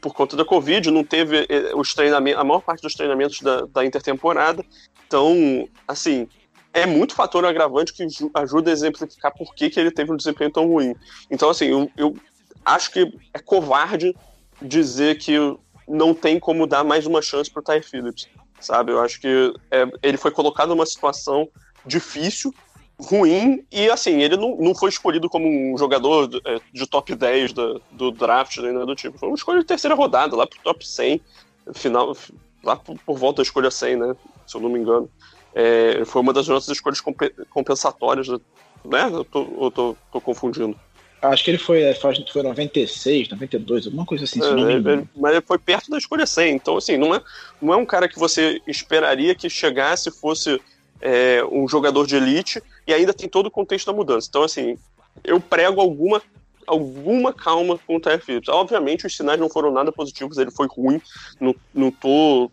por 0.00 0.14
conta 0.14 0.36
da 0.36 0.44
Covid, 0.44 0.90
não 0.90 1.04
teve 1.04 1.46
é, 1.50 1.74
os 1.74 1.92
treinamentos, 1.92 2.40
a 2.40 2.44
maior 2.44 2.60
parte 2.60 2.80
dos 2.80 2.94
treinamentos 2.94 3.40
da, 3.40 3.66
da 3.66 3.84
intertemporada. 3.84 4.64
Então, 5.06 5.68
assim, 5.86 6.26
é 6.72 6.86
muito 6.86 7.14
fator 7.14 7.44
agravante 7.44 7.92
que 7.92 8.06
ajuda 8.34 8.70
a 8.70 8.72
exemplificar 8.72 9.32
por 9.36 9.54
que, 9.54 9.70
que 9.70 9.80
ele 9.80 9.90
teve 9.90 10.12
um 10.12 10.16
desempenho 10.16 10.50
tão 10.50 10.68
ruim. 10.68 10.94
Então, 11.30 11.50
assim, 11.50 11.66
eu, 11.66 11.90
eu 11.96 12.16
acho 12.64 12.92
que 12.92 13.12
é 13.34 13.38
covarde 13.38 14.14
dizer 14.62 15.18
que 15.18 15.36
não 15.88 16.14
tem 16.14 16.38
como 16.38 16.66
dar 16.66 16.84
mais 16.84 17.06
uma 17.06 17.20
chance 17.20 17.50
para 17.50 17.60
o 17.60 17.62
Ty 17.62 17.82
Phillips, 17.82 18.28
sabe? 18.60 18.92
Eu 18.92 19.00
acho 19.00 19.20
que 19.20 19.52
é, 19.70 19.86
ele 20.02 20.16
foi 20.16 20.30
colocado 20.30 20.68
numa 20.68 20.86
situação 20.86 21.48
difícil, 21.84 22.54
ruim, 22.98 23.64
e 23.72 23.88
assim, 23.90 24.20
ele 24.20 24.36
não, 24.36 24.56
não 24.56 24.74
foi 24.74 24.90
escolhido 24.90 25.28
como 25.28 25.48
um 25.48 25.76
jogador 25.76 26.28
de, 26.28 26.40
é, 26.44 26.60
de 26.72 26.86
top 26.86 27.14
10 27.14 27.52
do, 27.52 27.82
do 27.90 28.10
draft, 28.10 28.58
nem 28.58 28.72
nada 28.72 28.86
do 28.86 28.94
tipo. 28.94 29.18
Foi 29.18 29.28
uma 29.28 29.34
escolha 29.34 29.60
de 29.60 29.66
terceira 29.66 29.94
rodada, 29.94 30.36
lá 30.36 30.46
pro 30.46 30.60
top 30.62 30.86
100, 30.86 31.20
final, 31.72 32.16
lá 32.62 32.76
por, 32.76 32.96
por 32.98 33.18
volta 33.18 33.38
da 33.38 33.42
escolha 33.42 33.70
100, 33.70 33.96
né? 33.96 34.16
Se 34.46 34.56
eu 34.56 34.60
não 34.60 34.68
me 34.68 34.78
engano. 34.78 35.10
É, 35.54 36.04
foi 36.04 36.22
uma 36.22 36.32
das 36.32 36.46
nossas 36.46 36.68
escolhas 36.68 37.00
compensatórias, 37.50 38.28
né? 38.28 39.10
Eu 39.12 39.24
tô, 39.24 39.48
eu 39.60 39.70
tô, 39.70 39.96
tô 40.12 40.20
confundindo. 40.20 40.76
Acho 41.22 41.44
que 41.44 41.50
ele 41.50 41.58
foi, 41.58 41.82
é, 41.82 41.94
foi 41.94 42.42
96, 42.42 43.28
92, 43.28 43.86
alguma 43.86 44.06
coisa 44.06 44.24
assim, 44.24 44.40
se 44.40 44.54
não 44.54 44.64
me 44.64 44.74
é. 44.74 45.04
Mas 45.14 45.32
ele 45.32 45.42
foi 45.42 45.58
perto 45.58 45.90
da 45.90 45.98
escolha 45.98 46.24
100, 46.24 46.54
então 46.54 46.78
assim, 46.78 46.96
não 46.96 47.14
é, 47.14 47.22
não 47.60 47.74
é 47.74 47.76
um 47.76 47.84
cara 47.84 48.08
que 48.08 48.18
você 48.18 48.60
esperaria 48.66 49.34
que 49.34 49.50
chegasse 49.50 50.10
fosse 50.10 50.58
é, 50.98 51.44
um 51.44 51.68
jogador 51.68 52.06
de 52.06 52.16
elite 52.16 52.62
e 52.86 52.94
ainda 52.94 53.12
tem 53.12 53.28
todo 53.28 53.46
o 53.46 53.50
contexto 53.50 53.86
da 53.88 53.92
mudança. 53.92 54.28
Então 54.30 54.42
assim, 54.42 54.78
eu 55.22 55.38
prego 55.38 55.80
alguma 55.80 56.22
alguma 56.66 57.32
calma 57.32 57.78
com 57.84 57.96
o 57.96 58.00
Tyler 58.00 58.24
Phillips. 58.24 58.48
Obviamente, 58.48 59.06
os 59.06 59.16
sinais 59.16 59.40
não 59.40 59.50
foram 59.50 59.72
nada 59.72 59.90
positivos, 59.90 60.38
ele 60.38 60.52
foi 60.52 60.68
ruim, 60.68 61.02
não, 61.40 61.54
não 61.74 61.90
tô 61.90 62.50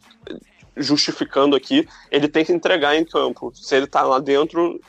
justificando 0.77 1.55
aqui, 1.55 1.87
ele 2.11 2.27
tem 2.27 2.43
que 2.45 2.51
entregar 2.51 2.95
em 2.95 3.03
campo. 3.05 3.51
Se 3.55 3.75
ele 3.75 3.87
tá 3.87 4.01
lá 4.03 4.19
dentro, 4.19 4.79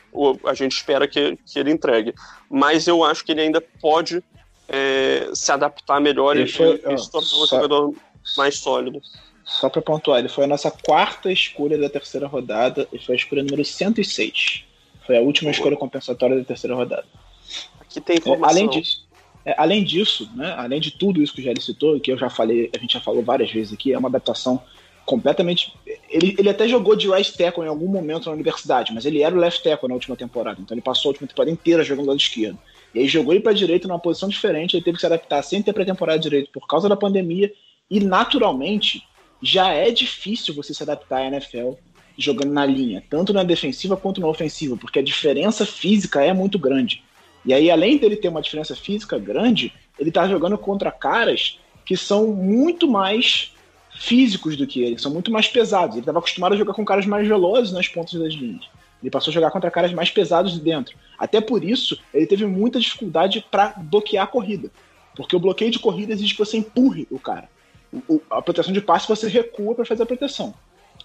a 0.45 0.53
gente 0.53 0.73
espera 0.73 1.07
que, 1.07 1.37
que 1.45 1.59
ele 1.59 1.71
entregue. 1.71 2.13
Mas 2.49 2.87
eu 2.87 3.03
acho 3.03 3.23
que 3.23 3.31
ele 3.31 3.41
ainda 3.41 3.61
pode 3.81 4.23
é, 4.67 5.29
se 5.33 5.51
adaptar 5.51 5.99
melhor 5.99 6.35
Ele 6.37 6.47
e, 6.47 6.51
foi- 6.51 6.81
e 6.87 6.97
se 6.97 7.11
tornar 7.11 7.27
um 7.27 7.47
jogador 7.47 7.93
mais 8.37 8.57
sólido. 8.59 9.01
Só 9.43 9.67
pra 9.67 9.81
pontuar, 9.81 10.19
ele 10.19 10.29
foi 10.29 10.43
a 10.43 10.47
nossa 10.47 10.69
quarta 10.69 11.31
escolha 11.31 11.75
da 11.77 11.89
terceira 11.89 12.27
rodada 12.27 12.87
e 12.93 12.99
foi 12.99 13.15
a 13.15 13.17
escolha 13.17 13.41
número 13.41 13.65
106. 13.65 14.63
Foi 15.07 15.17
a 15.17 15.21
última 15.21 15.49
escolha 15.49 15.75
compensatória 15.75 16.37
da 16.37 16.43
terceira 16.43 16.75
rodada. 16.75 17.05
Aqui 17.79 17.99
tem 17.99 18.17
É, 18.17 18.19
informação. 18.19 18.47
além 18.49 18.69
disso, 18.69 19.07
é, 19.43 19.55
além 19.57 19.83
disso, 19.83 20.29
né, 20.35 20.53
além 20.55 20.79
de 20.79 20.91
tudo 20.91 21.23
isso 21.23 21.33
que 21.33 21.41
o 21.41 21.43
Jerry 21.43 21.59
citou, 21.59 21.99
que 21.99 22.11
eu 22.11 22.17
já 22.17 22.29
falei, 22.29 22.69
a 22.75 22.79
gente 22.79 22.93
já 22.93 23.01
falou 23.01 23.23
várias 23.23 23.51
vezes 23.51 23.73
aqui, 23.73 23.91
é 23.91 23.97
uma 23.97 24.07
adaptação 24.09 24.61
completamente. 25.09 25.73
Ele, 26.07 26.35
ele 26.37 26.49
até 26.49 26.67
jogou 26.67 26.95
de 26.95 27.09
right 27.09 27.35
tackle 27.35 27.63
em 27.63 27.67
algum 27.67 27.87
momento 27.87 28.27
na 28.27 28.33
universidade, 28.33 28.93
mas 28.93 29.05
ele 29.05 29.23
era 29.23 29.35
o 29.35 29.39
left 29.39 29.63
tackle 29.63 29.89
na 29.89 29.95
última 29.95 30.15
temporada, 30.15 30.61
então 30.61 30.75
ele 30.75 30.83
passou 30.83 31.09
a 31.09 31.11
última 31.13 31.27
temporada 31.27 31.49
inteira 31.49 31.83
jogando 31.83 32.05
do 32.05 32.09
lado 32.09 32.19
esquerdo. 32.19 32.59
E 32.93 32.99
aí 32.99 33.07
jogou 33.07 33.33
ele 33.33 33.41
para 33.41 33.51
direita 33.51 33.87
numa 33.87 33.99
posição 33.99 34.29
diferente, 34.29 34.75
ele 34.75 34.83
teve 34.83 34.97
que 34.97 35.01
se 35.01 35.07
adaptar 35.07 35.41
sem 35.41 35.63
ter 35.63 35.73
pré-temporada 35.73 36.19
direito 36.19 36.51
por 36.51 36.67
causa 36.67 36.87
da 36.87 36.95
pandemia, 36.95 37.51
e 37.89 37.99
naturalmente 37.99 39.03
já 39.41 39.73
é 39.73 39.89
difícil 39.89 40.53
você 40.53 40.75
se 40.75 40.83
adaptar 40.83 41.21
à 41.21 41.25
NFL 41.25 41.71
jogando 42.15 42.53
na 42.53 42.65
linha, 42.65 43.03
tanto 43.09 43.33
na 43.33 43.43
defensiva 43.43 43.97
quanto 43.97 44.21
na 44.21 44.27
ofensiva, 44.27 44.77
porque 44.77 44.99
a 44.99 45.03
diferença 45.03 45.65
física 45.65 46.23
é 46.23 46.33
muito 46.33 46.59
grande. 46.59 47.03
E 47.43 47.51
aí, 47.51 47.71
além 47.71 47.97
dele 47.97 48.15
ter 48.15 48.27
uma 48.27 48.41
diferença 48.41 48.75
física 48.75 49.17
grande, 49.17 49.73
ele 49.97 50.11
tá 50.11 50.27
jogando 50.27 50.57
contra 50.57 50.91
caras 50.91 51.57
que 51.83 51.97
são 51.97 52.27
muito 52.27 52.87
mais 52.87 53.53
físicos 53.99 54.55
do 54.55 54.65
que 54.65 54.81
ele, 54.81 54.97
são 54.97 55.11
muito 55.11 55.29
mais 55.29 55.47
pesados. 55.47 55.95
Ele 55.95 56.01
estava 56.01 56.19
acostumado 56.19 56.53
a 56.53 56.57
jogar 56.57 56.73
com 56.73 56.85
caras 56.85 57.05
mais 57.05 57.27
velozes 57.27 57.73
nas 57.73 57.87
pontas 57.87 58.13
das 58.13 58.33
linhas. 58.33 58.67
Ele 59.01 59.11
passou 59.11 59.29
a 59.29 59.33
jogar 59.33 59.51
contra 59.51 59.69
caras 59.69 59.91
mais 59.93 60.09
pesados 60.09 60.53
de 60.53 60.61
dentro. 60.61 60.95
Até 61.17 61.41
por 61.41 61.63
isso, 61.63 61.99
ele 62.13 62.25
teve 62.25 62.45
muita 62.45 62.79
dificuldade 62.79 63.45
para 63.51 63.73
bloquear 63.77 64.23
a 64.23 64.27
corrida. 64.27 64.71
Porque 65.15 65.35
o 65.35 65.39
bloqueio 65.39 65.69
de 65.69 65.79
corrida 65.79 66.13
exige 66.13 66.31
que 66.33 66.39
você 66.39 66.57
empurre 66.57 67.07
o 67.11 67.19
cara. 67.19 67.49
O- 68.07 68.21
a 68.29 68.41
proteção 68.41 68.71
de 68.71 68.79
passe 68.79 69.07
você 69.07 69.27
recua 69.27 69.75
para 69.75 69.85
fazer 69.85 70.03
a 70.03 70.05
proteção. 70.05 70.53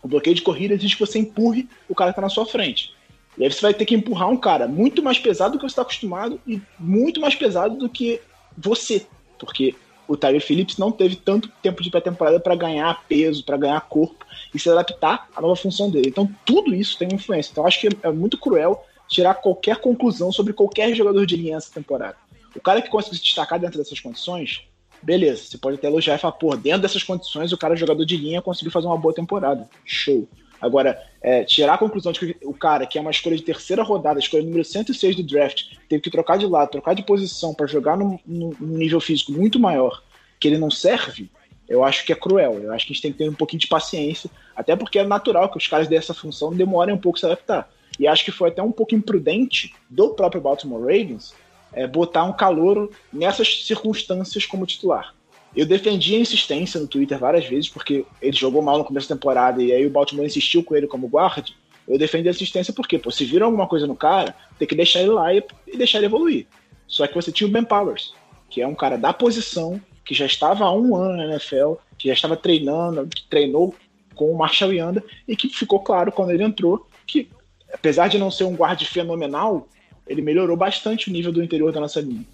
O 0.03 0.07
bloqueio 0.07 0.37
de 0.37 0.43
corrida 0.43 0.75
exige 0.75 0.95
que 0.95 1.05
você 1.05 1.19
empurre 1.19 1.69
o 1.89 1.95
cara 1.95 2.11
que 2.13 2.17
tá 2.17 2.23
na 2.23 2.29
sua 2.29 2.47
frente. 2.47 2.95
E 3.37 3.43
aí 3.43 3.53
você 3.53 3.61
vai 3.61 3.75
ter 3.75 3.85
que 3.85 3.95
empurrar 3.95 4.29
um 4.31 4.37
cara 4.37 4.69
muito 4.69 5.03
mais 5.03 5.19
pesado 5.19 5.53
do 5.53 5.59
que 5.59 5.63
você 5.65 5.73
está 5.73 5.83
acostumado 5.83 6.41
e 6.47 6.61
muito 6.79 7.21
mais 7.21 7.35
pesado 7.35 7.77
do 7.77 7.89
que 7.89 8.21
você. 8.57 9.05
Porque 9.39 9.75
o 10.07 10.17
Tyler 10.17 10.41
Phillips 10.41 10.77
não 10.77 10.93
teve 10.93 11.17
tanto 11.17 11.49
tempo 11.63 11.83
de 11.83 11.91
pré-temporada 11.91 12.39
para 12.39 12.55
ganhar 12.55 13.05
peso, 13.09 13.45
para 13.45 13.57
ganhar 13.57 13.81
corpo 13.83 14.25
e 14.55 14.59
se 14.59 14.69
adaptar 14.69 15.29
à 15.35 15.41
nova 15.41 15.57
função 15.57 15.91
dele. 15.91 16.09
Então 16.09 16.29
tudo 16.45 16.75
isso 16.75 16.99
tem 16.99 17.09
influência. 17.13 17.51
Então 17.53 17.67
acho 17.67 17.81
que 17.81 17.89
é 18.03 18.11
muito 18.11 18.39
cruel 18.39 18.85
tirar 19.09 19.35
qualquer 19.35 19.77
conclusão 19.77 20.33
sobre 20.33 20.53
qualquer 20.53 20.95
jogador 20.95 21.27
de 21.27 21.37
linha 21.37 21.57
essa 21.57 21.73
temporada. 21.73 22.17
O 22.55 22.61
cara 22.61 22.81
que 22.81 22.89
consegue 22.89 23.17
se 23.17 23.23
destacar 23.23 23.59
dentro 23.59 23.79
dessas 23.79 23.99
condições, 23.99 24.63
beleza, 25.03 25.45
você 25.45 25.59
pode 25.59 25.77
até 25.77 25.89
elogiar 25.89 26.15
e 26.15 26.19
falar, 26.19 26.33
pô, 26.33 26.57
dentro 26.57 26.83
dessas 26.83 27.03
condições 27.03 27.53
o 27.53 27.59
cara 27.59 27.77
jogador 27.77 28.05
de 28.05 28.17
linha 28.17 28.41
conseguiu 28.41 28.71
fazer 28.71 28.87
uma 28.87 28.97
boa 28.97 29.15
temporada. 29.15 29.69
Show. 29.85 30.29
Agora, 30.65 30.99
é, 31.21 31.45
tirar 31.45 31.75
a 31.75 31.79
conclusão 31.79 32.11
de 32.11 32.19
que 32.19 32.37
o 32.43 32.55
cara, 32.55 32.87
que 32.87 32.97
é 32.97 33.01
uma 33.01 33.11
escolha 33.11 33.37
de 33.37 33.43
terceira 33.43 33.83
rodada, 33.83 34.19
escolha 34.19 34.43
número 34.43 34.65
106 34.65 35.17
do 35.17 35.23
draft, 35.23 35.77
teve 35.89 36.03
que 36.03 36.11
trocar 36.11 36.39
de 36.39 36.47
lado, 36.47 36.71
trocar 36.71 36.95
de 36.95 37.03
posição 37.03 37.53
para 37.53 37.67
jogar 37.67 37.97
num- 37.97 38.19
num 38.27 38.55
nível 38.61 39.01
físico 39.01 39.31
muito 39.33 39.61
maior, 39.61 40.03
que 40.41 40.49
ele 40.49 40.57
não 40.59 40.71
serve, 40.71 41.31
eu 41.69 41.85
acho 41.85 42.05
que 42.05 42.13
é 42.13 42.17
cruel. 42.17 42.61
Eu 42.63 42.73
acho 42.73 42.87
que 42.87 42.93
a 42.93 42.95
gente 42.95 43.03
tem 43.03 43.13
que 43.13 43.19
ter 43.19 43.29
um 43.29 43.35
pouquinho 43.35 43.61
de 43.61 43.67
paciência, 43.67 44.31
até 44.57 44.75
porque 44.77 44.99
é 44.99 45.05
natural 45.05 45.51
que 45.51 45.59
os 45.59 45.67
caras 45.67 45.89
dessa 45.89 46.15
função 46.15 46.53
demorem 46.53 46.95
um 46.95 46.99
pouco 46.99 47.19
a 47.19 47.21
se 47.21 47.27
adaptar. 47.27 47.71
E 47.99 48.07
acho 48.07 48.25
que 48.25 48.33
foi 48.33 48.49
até 48.49 48.63
um 48.63 48.73
pouco 48.73 48.95
imprudente 48.95 49.75
do 49.89 50.11
próprio 50.11 50.41
Baltimore 50.41 50.81
Ravens 50.81 51.35
é, 51.73 51.87
botar 51.87 52.25
um 52.25 52.33
calouro 52.33 52.91
nessas 53.13 53.65
circunstâncias 53.67 54.47
como 54.47 54.67
titular. 54.67 55.15
Eu 55.57 55.65
defendi 55.65 56.17
a 56.17 56.19
insistência 56.19 56.81
no 56.81 56.89
Twitter 56.89 57.19
várias 57.19 57.47
vezes, 57.47 57.69
porque 57.69 58.05
ele 58.21 58.37
jogou 58.37 58.61
mal 58.61 58.79
no 58.79 58.85
começo 58.85 59.09
da 59.09 59.15
temporada 59.15 59.63
e 59.63 59.73
aí 59.73 59.87
o 59.87 59.91
Baltimore 59.91 60.27
insistiu 60.27 60.65
com 60.65 60.75
ele 60.75 60.87
como 60.87 61.09
guarda. 61.09 61.45
Eu 61.87 61.99
defendi 61.99 62.29
a 62.29 62.33
insistência 62.33 62.73
porque, 62.73 62.99
pô, 62.99 63.11
se 63.11 63.25
viram 63.25 63.47
alguma 63.47 63.67
coisa 63.69 63.87
no 63.87 63.95
cara, 63.95 64.35
tem 64.59 64.67
que 64.67 64.75
deixar 64.75 65.01
ele 65.01 65.11
lá 65.11 65.33
e, 65.33 65.45
e 65.67 65.77
deixar 65.77 65.99
ele 65.99 66.07
evoluir. 66.07 66.47
Só 66.87 67.07
que 67.07 67.15
você 67.15 67.31
tinha 67.31 67.47
o 67.47 67.51
Ben 67.51 67.65
Powers, 67.65 68.13
que 68.51 68.61
é 68.61 68.67
um 68.67 68.75
cara 68.75 68.97
da 68.97 69.13
posição, 69.13 69.81
que 70.05 70.15
já 70.15 70.27
estava 70.27 70.65
há 70.65 70.73
um 70.73 70.97
ano 70.97 71.17
na 71.17 71.27
NFL, 71.27 71.75
que 71.97 72.09
já 72.09 72.15
estava 72.15 72.37
treinando, 72.37 73.07
que 73.07 73.29
treinou 73.29 73.75
com 74.15 74.31
o 74.31 74.37
Marshall 74.37 74.73
Yanda, 74.73 75.05
e 75.27 75.37
que 75.37 75.49
ficou 75.49 75.81
claro 75.81 76.13
quando 76.13 76.31
ele 76.31 76.43
entrou 76.43 76.87
que, 77.07 77.29
apesar 77.73 78.09
de 78.09 78.19
não 78.19 78.31
ser 78.31 78.45
um 78.45 78.57
guarde 78.57 78.85
fenomenal, 78.87 79.69
ele 80.07 80.23
melhorou 80.23 80.57
bastante 80.57 81.09
o 81.09 81.13
nível 81.13 81.33
do 81.33 81.43
interior 81.43 81.73
da 81.73 81.81
nossa 81.81 82.01
linha. 82.01 82.27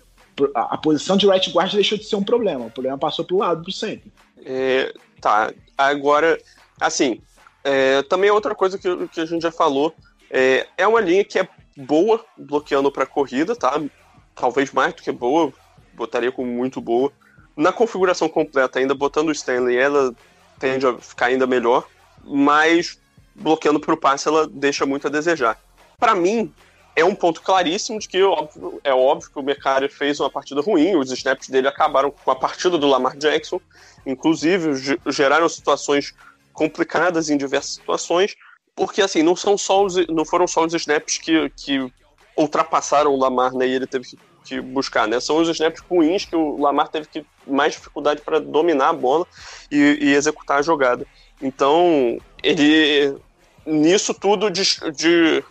A, 0.55 0.77
posição 0.77 1.17
de 1.17 1.27
right 1.29 1.51
guard 1.51 1.73
deixou 1.73 1.99
de 1.99 2.05
ser 2.05 2.17
um 2.17 2.23
problema, 2.23 2.67
o 2.67 2.71
problema 2.71 2.99
passou 2.99 3.25
pro 3.25 3.39
lado 3.39 3.63
pro 3.63 3.73
centro. 3.73 4.11
É, 4.45 4.93
tá, 5.21 5.53
agora, 5.77 6.41
assim, 6.81 7.21
é, 7.65 8.03
também 8.03 8.31
outra 8.31 8.55
coisa 8.55 8.79
que, 8.79 9.09
que 9.09 9.21
a 9.21 9.27
gente 9.27 9.43
já 9.43 9.53
falou, 9.53 9.95
é, 10.31 10.67
é 10.77 10.87
uma 10.87 11.01
linha 11.01 11.25
que 11.25 11.39
é 11.39 11.49
boa 11.77 12.25
bloqueando 12.37 12.91
para 12.91 13.07
corrida, 13.07 13.55
tá? 13.57 13.81
Talvez 14.35 14.73
mais 14.73 14.95
do 14.95 15.03
que 15.03 15.13
boa, 15.13 15.53
botaria 15.95 16.33
como 16.33 16.51
muito 16.51 16.81
boa. 16.81 17.13
Na 17.57 17.73
configuração 17.73 18.29
completa, 18.29 18.79
ainda 18.79 18.95
botando 18.95 19.29
o 19.29 19.33
Stanley, 19.33 19.77
ela 19.77 20.15
tende 20.59 20.87
a 20.87 20.97
ficar 20.99 21.27
ainda 21.27 21.47
melhor, 21.47 21.87
mas 22.25 22.99
bloqueando 23.35 23.81
para 23.81 23.95
o 23.95 23.97
passe, 23.97 24.29
ela 24.29 24.47
deixa 24.47 24.87
muito 24.87 25.07
a 25.07 25.11
desejar. 25.11 25.59
Para 25.99 26.15
mim, 26.15 26.53
é 26.97 27.05
um 27.05 27.15
ponto 27.15 27.41
claríssimo 27.43 27.99
de 27.99 28.09
que 28.09 28.23
óbvio- 28.23 28.81
é 28.85 28.93
óbvio 28.93 29.31
que 29.31 29.39
o 29.39 29.43
Mercari 29.43 29.89
fez 29.89 30.21
uma 30.21 30.31
partida 30.31 30.61
ruim, 30.61 30.97
os 30.97 31.11
snaps 31.11 31.49
dele 31.49 31.69
acabaram 31.69 32.11
com 32.11 32.31
a 32.31 32.37
partida 32.37 32.77
do 32.77 32.87
Lamar 32.87 33.17
Jackson, 33.17 33.61
inclusive 34.07 34.75
ge- 34.75 34.99
geraram 35.07 35.49
situações 35.49 36.13
complicadas 36.53 37.31
em 37.31 37.37
diversas 37.37 37.75
situações, 37.75 38.35
porque 38.75 39.01
assim, 39.01 39.23
não, 39.23 39.37
são 39.37 39.57
só 39.57 39.85
os, 39.85 39.95
não 40.09 40.25
foram 40.25 40.47
só 40.47 40.65
os 40.65 40.75
snaps 40.75 41.19
que, 41.19 41.51
que 41.57 41.91
ultrapassaram 42.37 43.13
o 43.13 43.19
Lamar 43.19 43.55
né, 43.55 43.67
e 43.67 43.75
ele 43.75 43.87
teve 43.87 44.07
que, 44.07 44.19
que 44.45 44.61
buscar, 44.61 45.07
né? 45.07 45.21
São 45.21 45.37
os 45.39 45.49
snaps 45.49 45.83
ruins 45.89 46.25
que 46.25 46.37
o 46.37 46.61
Lamar 46.61 46.89
teve 46.89 47.07
que 47.09 47.25
mais 47.47 47.73
dificuldade 47.75 48.23
para 48.23 48.39
dominar 48.41 48.89
a 48.89 48.93
bola 48.93 49.27
e, 49.71 49.99
e 50.01 50.15
executar 50.15 50.59
a 50.59 50.63
jogada. 50.63 51.07
Então, 51.41 52.19
ele 52.43 53.15
nisso 53.67 54.13
tudo 54.15 54.51
de, 54.51 54.63
de 54.93 55.45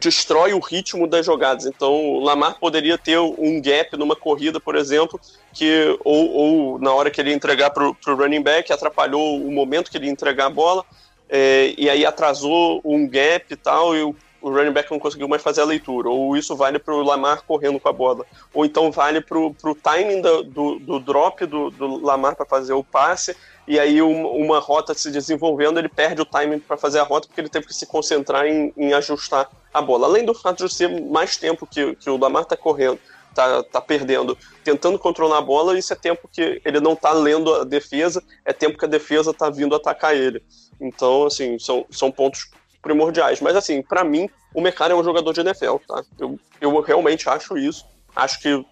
destrói 0.00 0.52
o 0.52 0.58
ritmo 0.58 1.06
das 1.06 1.24
jogadas. 1.24 1.66
Então, 1.66 1.92
o 1.92 2.20
Lamar 2.20 2.58
poderia 2.58 2.96
ter 2.96 3.18
um 3.18 3.60
gap 3.60 3.96
numa 3.96 4.16
corrida, 4.16 4.58
por 4.58 4.76
exemplo, 4.76 5.20
que 5.52 5.98
ou, 6.04 6.30
ou 6.30 6.78
na 6.78 6.92
hora 6.92 7.10
que 7.10 7.20
ele 7.20 7.32
entregar 7.32 7.70
para 7.70 7.86
o 7.86 7.96
running 8.06 8.42
back, 8.42 8.72
atrapalhou 8.72 9.36
o 9.36 9.52
momento 9.52 9.90
que 9.90 9.96
ele 9.96 10.08
entregar 10.08 10.46
a 10.46 10.50
bola, 10.50 10.84
é, 11.28 11.74
e 11.76 11.88
aí 11.88 12.04
atrasou 12.04 12.80
um 12.84 13.08
gap 13.08 13.46
e 13.52 13.56
tal, 13.56 13.96
e 13.96 14.02
o, 14.02 14.14
o 14.44 14.50
running 14.50 14.72
back 14.72 14.90
não 14.90 14.98
conseguiu 14.98 15.26
mais 15.26 15.42
fazer 15.42 15.62
a 15.62 15.64
leitura. 15.64 16.08
Ou 16.10 16.36
isso 16.36 16.54
vale 16.54 16.78
para 16.78 16.94
o 16.94 17.02
Lamar 17.02 17.42
correndo 17.42 17.80
com 17.80 17.88
a 17.88 17.92
bola. 17.92 18.26
Ou 18.52 18.64
então 18.64 18.92
vale 18.92 19.20
para 19.20 19.38
o 19.38 19.54
timing 19.82 20.20
do, 20.20 20.42
do, 20.44 20.78
do 20.78 21.00
drop 21.00 21.46
do, 21.46 21.70
do 21.70 22.04
Lamar 22.04 22.36
para 22.36 22.44
fazer 22.44 22.74
o 22.74 22.84
passe, 22.84 23.34
e 23.66 23.80
aí 23.80 24.02
um- 24.02 24.26
uma 24.26 24.58
rota 24.58 24.92
se 24.92 25.10
desenvolvendo, 25.10 25.78
ele 25.78 25.88
perde 25.88 26.20
o 26.20 26.26
timing 26.26 26.58
para 26.58 26.76
fazer 26.76 26.98
a 26.98 27.02
rota 27.02 27.26
porque 27.26 27.40
ele 27.40 27.48
teve 27.48 27.66
que 27.66 27.74
se 27.74 27.86
concentrar 27.86 28.46
em, 28.46 28.70
em 28.76 28.92
ajustar 28.92 29.48
a 29.72 29.80
bola. 29.80 30.06
Além 30.06 30.24
do 30.26 30.34
fato 30.34 30.66
de 30.66 30.74
ser 30.74 30.88
mais 31.10 31.38
tempo 31.38 31.66
que, 31.66 31.94
que 31.96 32.10
o 32.10 32.18
Lamar 32.18 32.42
está 32.42 32.56
correndo, 32.56 32.98
tá, 33.34 33.62
tá 33.62 33.80
perdendo, 33.80 34.36
tentando 34.62 34.98
controlar 34.98 35.38
a 35.38 35.40
bola, 35.40 35.78
isso 35.78 35.92
é 35.92 35.96
tempo 35.96 36.28
que 36.30 36.60
ele 36.64 36.80
não 36.80 36.94
tá 36.94 37.12
lendo 37.12 37.54
a 37.54 37.64
defesa, 37.64 38.22
é 38.44 38.52
tempo 38.52 38.76
que 38.76 38.84
a 38.84 38.88
defesa 38.88 39.32
tá 39.32 39.48
vindo 39.48 39.74
atacar 39.74 40.14
ele. 40.14 40.42
Então, 40.78 41.24
assim, 41.24 41.58
são, 41.58 41.86
são 41.90 42.10
pontos 42.10 42.50
primordiais. 42.84 43.40
Mas, 43.40 43.56
assim, 43.56 43.82
para 43.82 44.04
mim, 44.04 44.28
o 44.54 44.60
Meccara 44.60 44.92
é 44.92 44.96
um 44.96 45.02
jogador 45.02 45.32
de 45.32 45.40
NFL, 45.40 45.76
tá? 45.88 46.04
Eu, 46.18 46.38
eu 46.60 46.80
realmente 46.80 47.28
acho 47.28 47.58
isso. 47.58 47.84
Acho 48.14 48.40
que, 48.40 48.64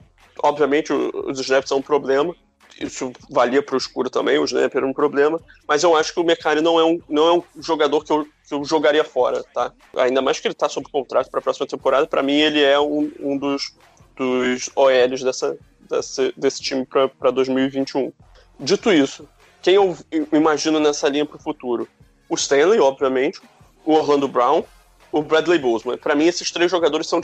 obviamente, 0.42 0.92
os 0.92 1.40
snaps 1.40 1.68
são 1.68 1.79
um 1.79 1.83
problema. 1.83 2.35
Isso 2.81 3.12
valia 3.29 3.62
para 3.62 3.75
o 3.75 3.79
escuro 3.79 4.09
também, 4.09 4.38
o 4.38 4.44
snap 4.44 4.75
era 4.75 4.87
um 4.87 4.92
problema. 4.92 5.40
Mas 5.66 5.83
eu 5.83 5.96
acho 5.96 6.12
que 6.14 6.20
o 6.20 6.25
Mecari 6.25 6.61
não 6.61 6.79
é 6.79 6.85
um, 6.85 7.01
não 7.09 7.27
é 7.27 7.33
um 7.33 7.62
jogador 7.62 8.05
que 8.05 8.12
eu, 8.12 8.25
que 8.25 8.55
eu 8.55 8.64
jogaria 8.64 9.05
fora, 9.05 9.42
tá? 9.55 9.72
Ainda 9.96 10.22
mais 10.22 10.38
que 10.38 10.46
ele 10.46 10.55
tá 10.55 10.68
sob 10.68 10.88
contrato 10.90 11.31
para 11.31 11.40
a 11.40 11.42
próxima 11.42 11.66
temporada. 11.66 12.07
Para 12.07 12.22
mim, 12.22 12.38
ele 12.38 12.62
é 12.62 12.79
um, 12.79 13.11
um 13.20 13.37
dos, 13.37 13.75
dos 14.16 14.70
OLs 14.77 15.25
dessa, 15.25 15.57
dessa, 15.88 16.33
desse 16.37 16.62
time 16.62 16.87
para 16.87 17.31
2021. 17.31 18.12
Dito 18.59 18.92
isso, 18.92 19.29
quem 19.62 19.75
eu 19.75 19.96
imagino 20.33 20.81
nessa 20.81 21.09
linha 21.09 21.25
para 21.25 21.37
o 21.37 21.42
futuro? 21.42 21.88
O 22.29 22.35
Stanley, 22.35 22.81
obviamente, 22.81 23.40
o 23.85 23.92
Orlando 23.95 24.29
Brown, 24.29 24.64
o 25.11 25.23
Bradley 25.23 25.59
Bozeman. 25.59 25.99
Para 25.99 26.14
mim, 26.14 26.27
esses 26.27 26.51
três 26.51 26.71
jogadores 26.71 27.07
são 27.07 27.21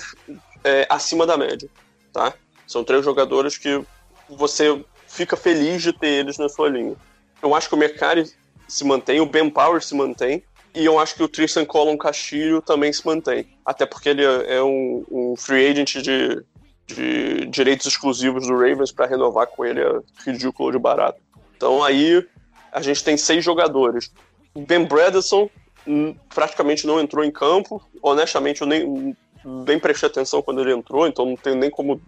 é, 0.65 0.87
acima 0.91 1.27
da 1.27 1.37
média, 1.37 1.69
tá? 2.13 2.35
São 2.67 2.85
três 2.85 3.05
jogadores 3.05 3.57
que 3.57 3.83
você 4.29 4.85
fica 5.07 5.37
feliz 5.37 5.83
de 5.83 5.93
ter 5.93 6.09
eles 6.09 6.37
na 6.39 6.49
sua 6.49 6.69
linha. 6.69 6.97
Eu 7.43 7.55
acho 7.55 7.69
que 7.69 7.75
o 7.75 7.79
Mercari 7.79 8.31
se 8.67 8.85
mantém, 8.85 9.21
o 9.21 9.27
Ben 9.27 9.49
Power 9.49 9.83
se 9.83 9.95
mantém, 9.95 10.43
e 10.75 10.85
eu 10.85 10.99
acho 10.99 11.15
que 11.15 11.23
o 11.23 11.29
Tristan 11.29 11.65
Colon 11.65 11.97
Castilho 11.97 12.61
também 12.61 12.93
se 12.93 13.05
mantém. 13.07 13.49
Até 13.65 13.87
porque 13.87 14.11
ele 14.11 14.23
é 14.25 14.63
um, 14.63 15.05
um 15.11 15.35
free 15.37 15.67
agent 15.67 15.97
de, 15.97 16.45
de 16.87 17.47
direitos 17.47 17.87
exclusivos 17.87 18.47
do 18.47 18.53
Ravens 18.53 18.93
para 18.93 19.07
renovar 19.07 19.47
com 19.47 19.65
ele 19.65 19.81
é 19.81 20.01
ridículo 20.25 20.71
de 20.71 20.79
barato. 20.79 21.21
Então 21.57 21.83
aí 21.83 22.25
a 22.71 22.83
gente 22.83 23.03
tem 23.03 23.17
seis 23.17 23.43
jogadores. 23.43 24.13
Ben 24.55 24.85
Bredesen 24.85 25.51
praticamente 26.35 26.87
não 26.87 27.01
entrou 27.01 27.25
em 27.25 27.31
campo. 27.31 27.83
Honestamente, 28.03 28.63
eu 28.63 28.67
nem, 28.67 29.17
nem 29.45 29.79
prestei 29.79 30.09
atenção 30.09 30.43
quando 30.43 30.61
ele 30.61 30.73
entrou, 30.73 31.07
então 31.07 31.25
não 31.25 31.37
tenho 31.37 31.57
nem 31.57 31.71
como 31.71 32.01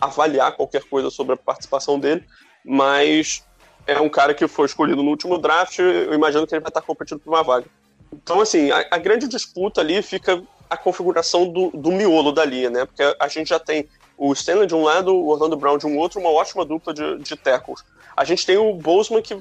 avaliar 0.00 0.56
qualquer 0.56 0.82
coisa 0.84 1.10
sobre 1.10 1.34
a 1.34 1.36
participação 1.36 1.98
dele. 1.98 2.24
Mas 2.64 3.44
é 3.86 4.00
um 4.00 4.08
cara 4.08 4.34
que 4.34 4.46
foi 4.46 4.66
escolhido 4.66 5.02
no 5.02 5.10
último 5.10 5.38
draft. 5.38 5.78
Eu 5.78 6.14
imagino 6.14 6.46
que 6.46 6.54
ele 6.54 6.60
vai 6.60 6.70
estar 6.70 6.82
competindo 6.82 7.20
por 7.20 7.32
uma 7.32 7.42
vaga. 7.42 7.66
Então, 8.12 8.40
assim, 8.40 8.70
a, 8.70 8.86
a 8.90 8.98
grande 8.98 9.26
disputa 9.26 9.80
ali 9.80 10.02
fica 10.02 10.42
a 10.68 10.76
configuração 10.76 11.48
do, 11.48 11.70
do 11.70 11.90
miolo 11.90 12.32
da 12.32 12.44
linha, 12.44 12.70
né? 12.70 12.84
Porque 12.84 13.02
a 13.18 13.28
gente 13.28 13.48
já 13.48 13.58
tem 13.58 13.88
o 14.16 14.32
Stanley 14.32 14.66
de 14.66 14.74
um 14.74 14.82
lado, 14.82 15.14
o 15.14 15.28
Orlando 15.28 15.56
Brown 15.56 15.78
de 15.78 15.86
um 15.86 15.98
outro, 15.98 16.20
uma 16.20 16.30
ótima 16.30 16.64
dupla 16.64 16.94
de, 16.94 17.18
de 17.18 17.36
tackles. 17.36 17.84
A 18.16 18.24
gente 18.24 18.46
tem 18.46 18.56
o 18.56 18.74
Bozeman 18.74 19.22
que 19.22 19.36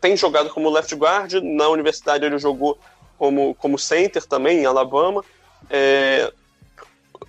tem 0.00 0.16
jogado 0.16 0.50
como 0.50 0.70
left 0.70 0.94
guard, 0.94 1.34
na 1.42 1.68
universidade 1.68 2.24
ele 2.24 2.38
jogou 2.38 2.78
como, 3.18 3.54
como 3.54 3.78
center 3.78 4.24
também, 4.24 4.60
em 4.60 4.66
Alabama. 4.66 5.24
É, 5.70 6.32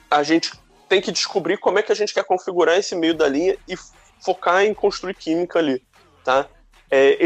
a 0.10 0.24
gente 0.24 0.52
tem 0.88 1.02
que 1.02 1.12
descobrir 1.12 1.58
como 1.58 1.80
é 1.80 1.84
que 1.84 1.91
a 1.91 1.95
gente 1.95 2.13
quer 2.13 2.24
configurar 2.24 2.78
esse 2.78 2.95
meio 2.95 3.13
da 3.13 3.28
linha 3.28 3.58
e 3.67 3.76
focar 4.24 4.63
em 4.63 4.74
construir 4.74 5.15
química 5.15 5.60
ali, 5.60 5.82
tá? 6.24 6.48
É, 6.89 7.26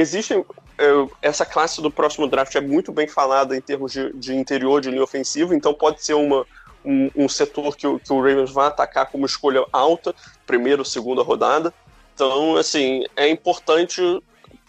é, 0.80 1.08
essa 1.22 1.46
classe 1.46 1.82
do 1.82 1.92
próximo 1.92 2.28
draft 2.28 2.56
é 2.56 2.62
muito 2.62 2.92
bem 2.92 3.08
falada 3.08 3.56
em 3.56 3.62
termos 3.62 3.92
de, 3.92 4.14
de 4.14 4.34
interior 4.34 4.82
de 4.82 4.90
linha 4.90 5.04
ofensiva, 5.04 5.54
então 5.54 5.74
pode 5.74 6.04
ser 6.04 6.14
uma, 6.14 6.46
um, 6.84 7.12
um 7.16 7.30
setor 7.30 7.76
que 7.76 7.86
o, 7.86 8.00
que 8.00 8.12
o 8.12 8.22
Ravens 8.22 8.52
vai 8.52 8.68
atacar 8.68 9.08
como 9.08 9.26
escolha 9.26 9.66
alta, 9.72 10.16
primeira 10.46 10.82
ou 10.82 10.86
segunda 10.86 11.22
rodada. 11.22 11.74
Então, 12.16 12.58
assim, 12.58 13.04
é 13.16 13.30
importante 13.30 14.02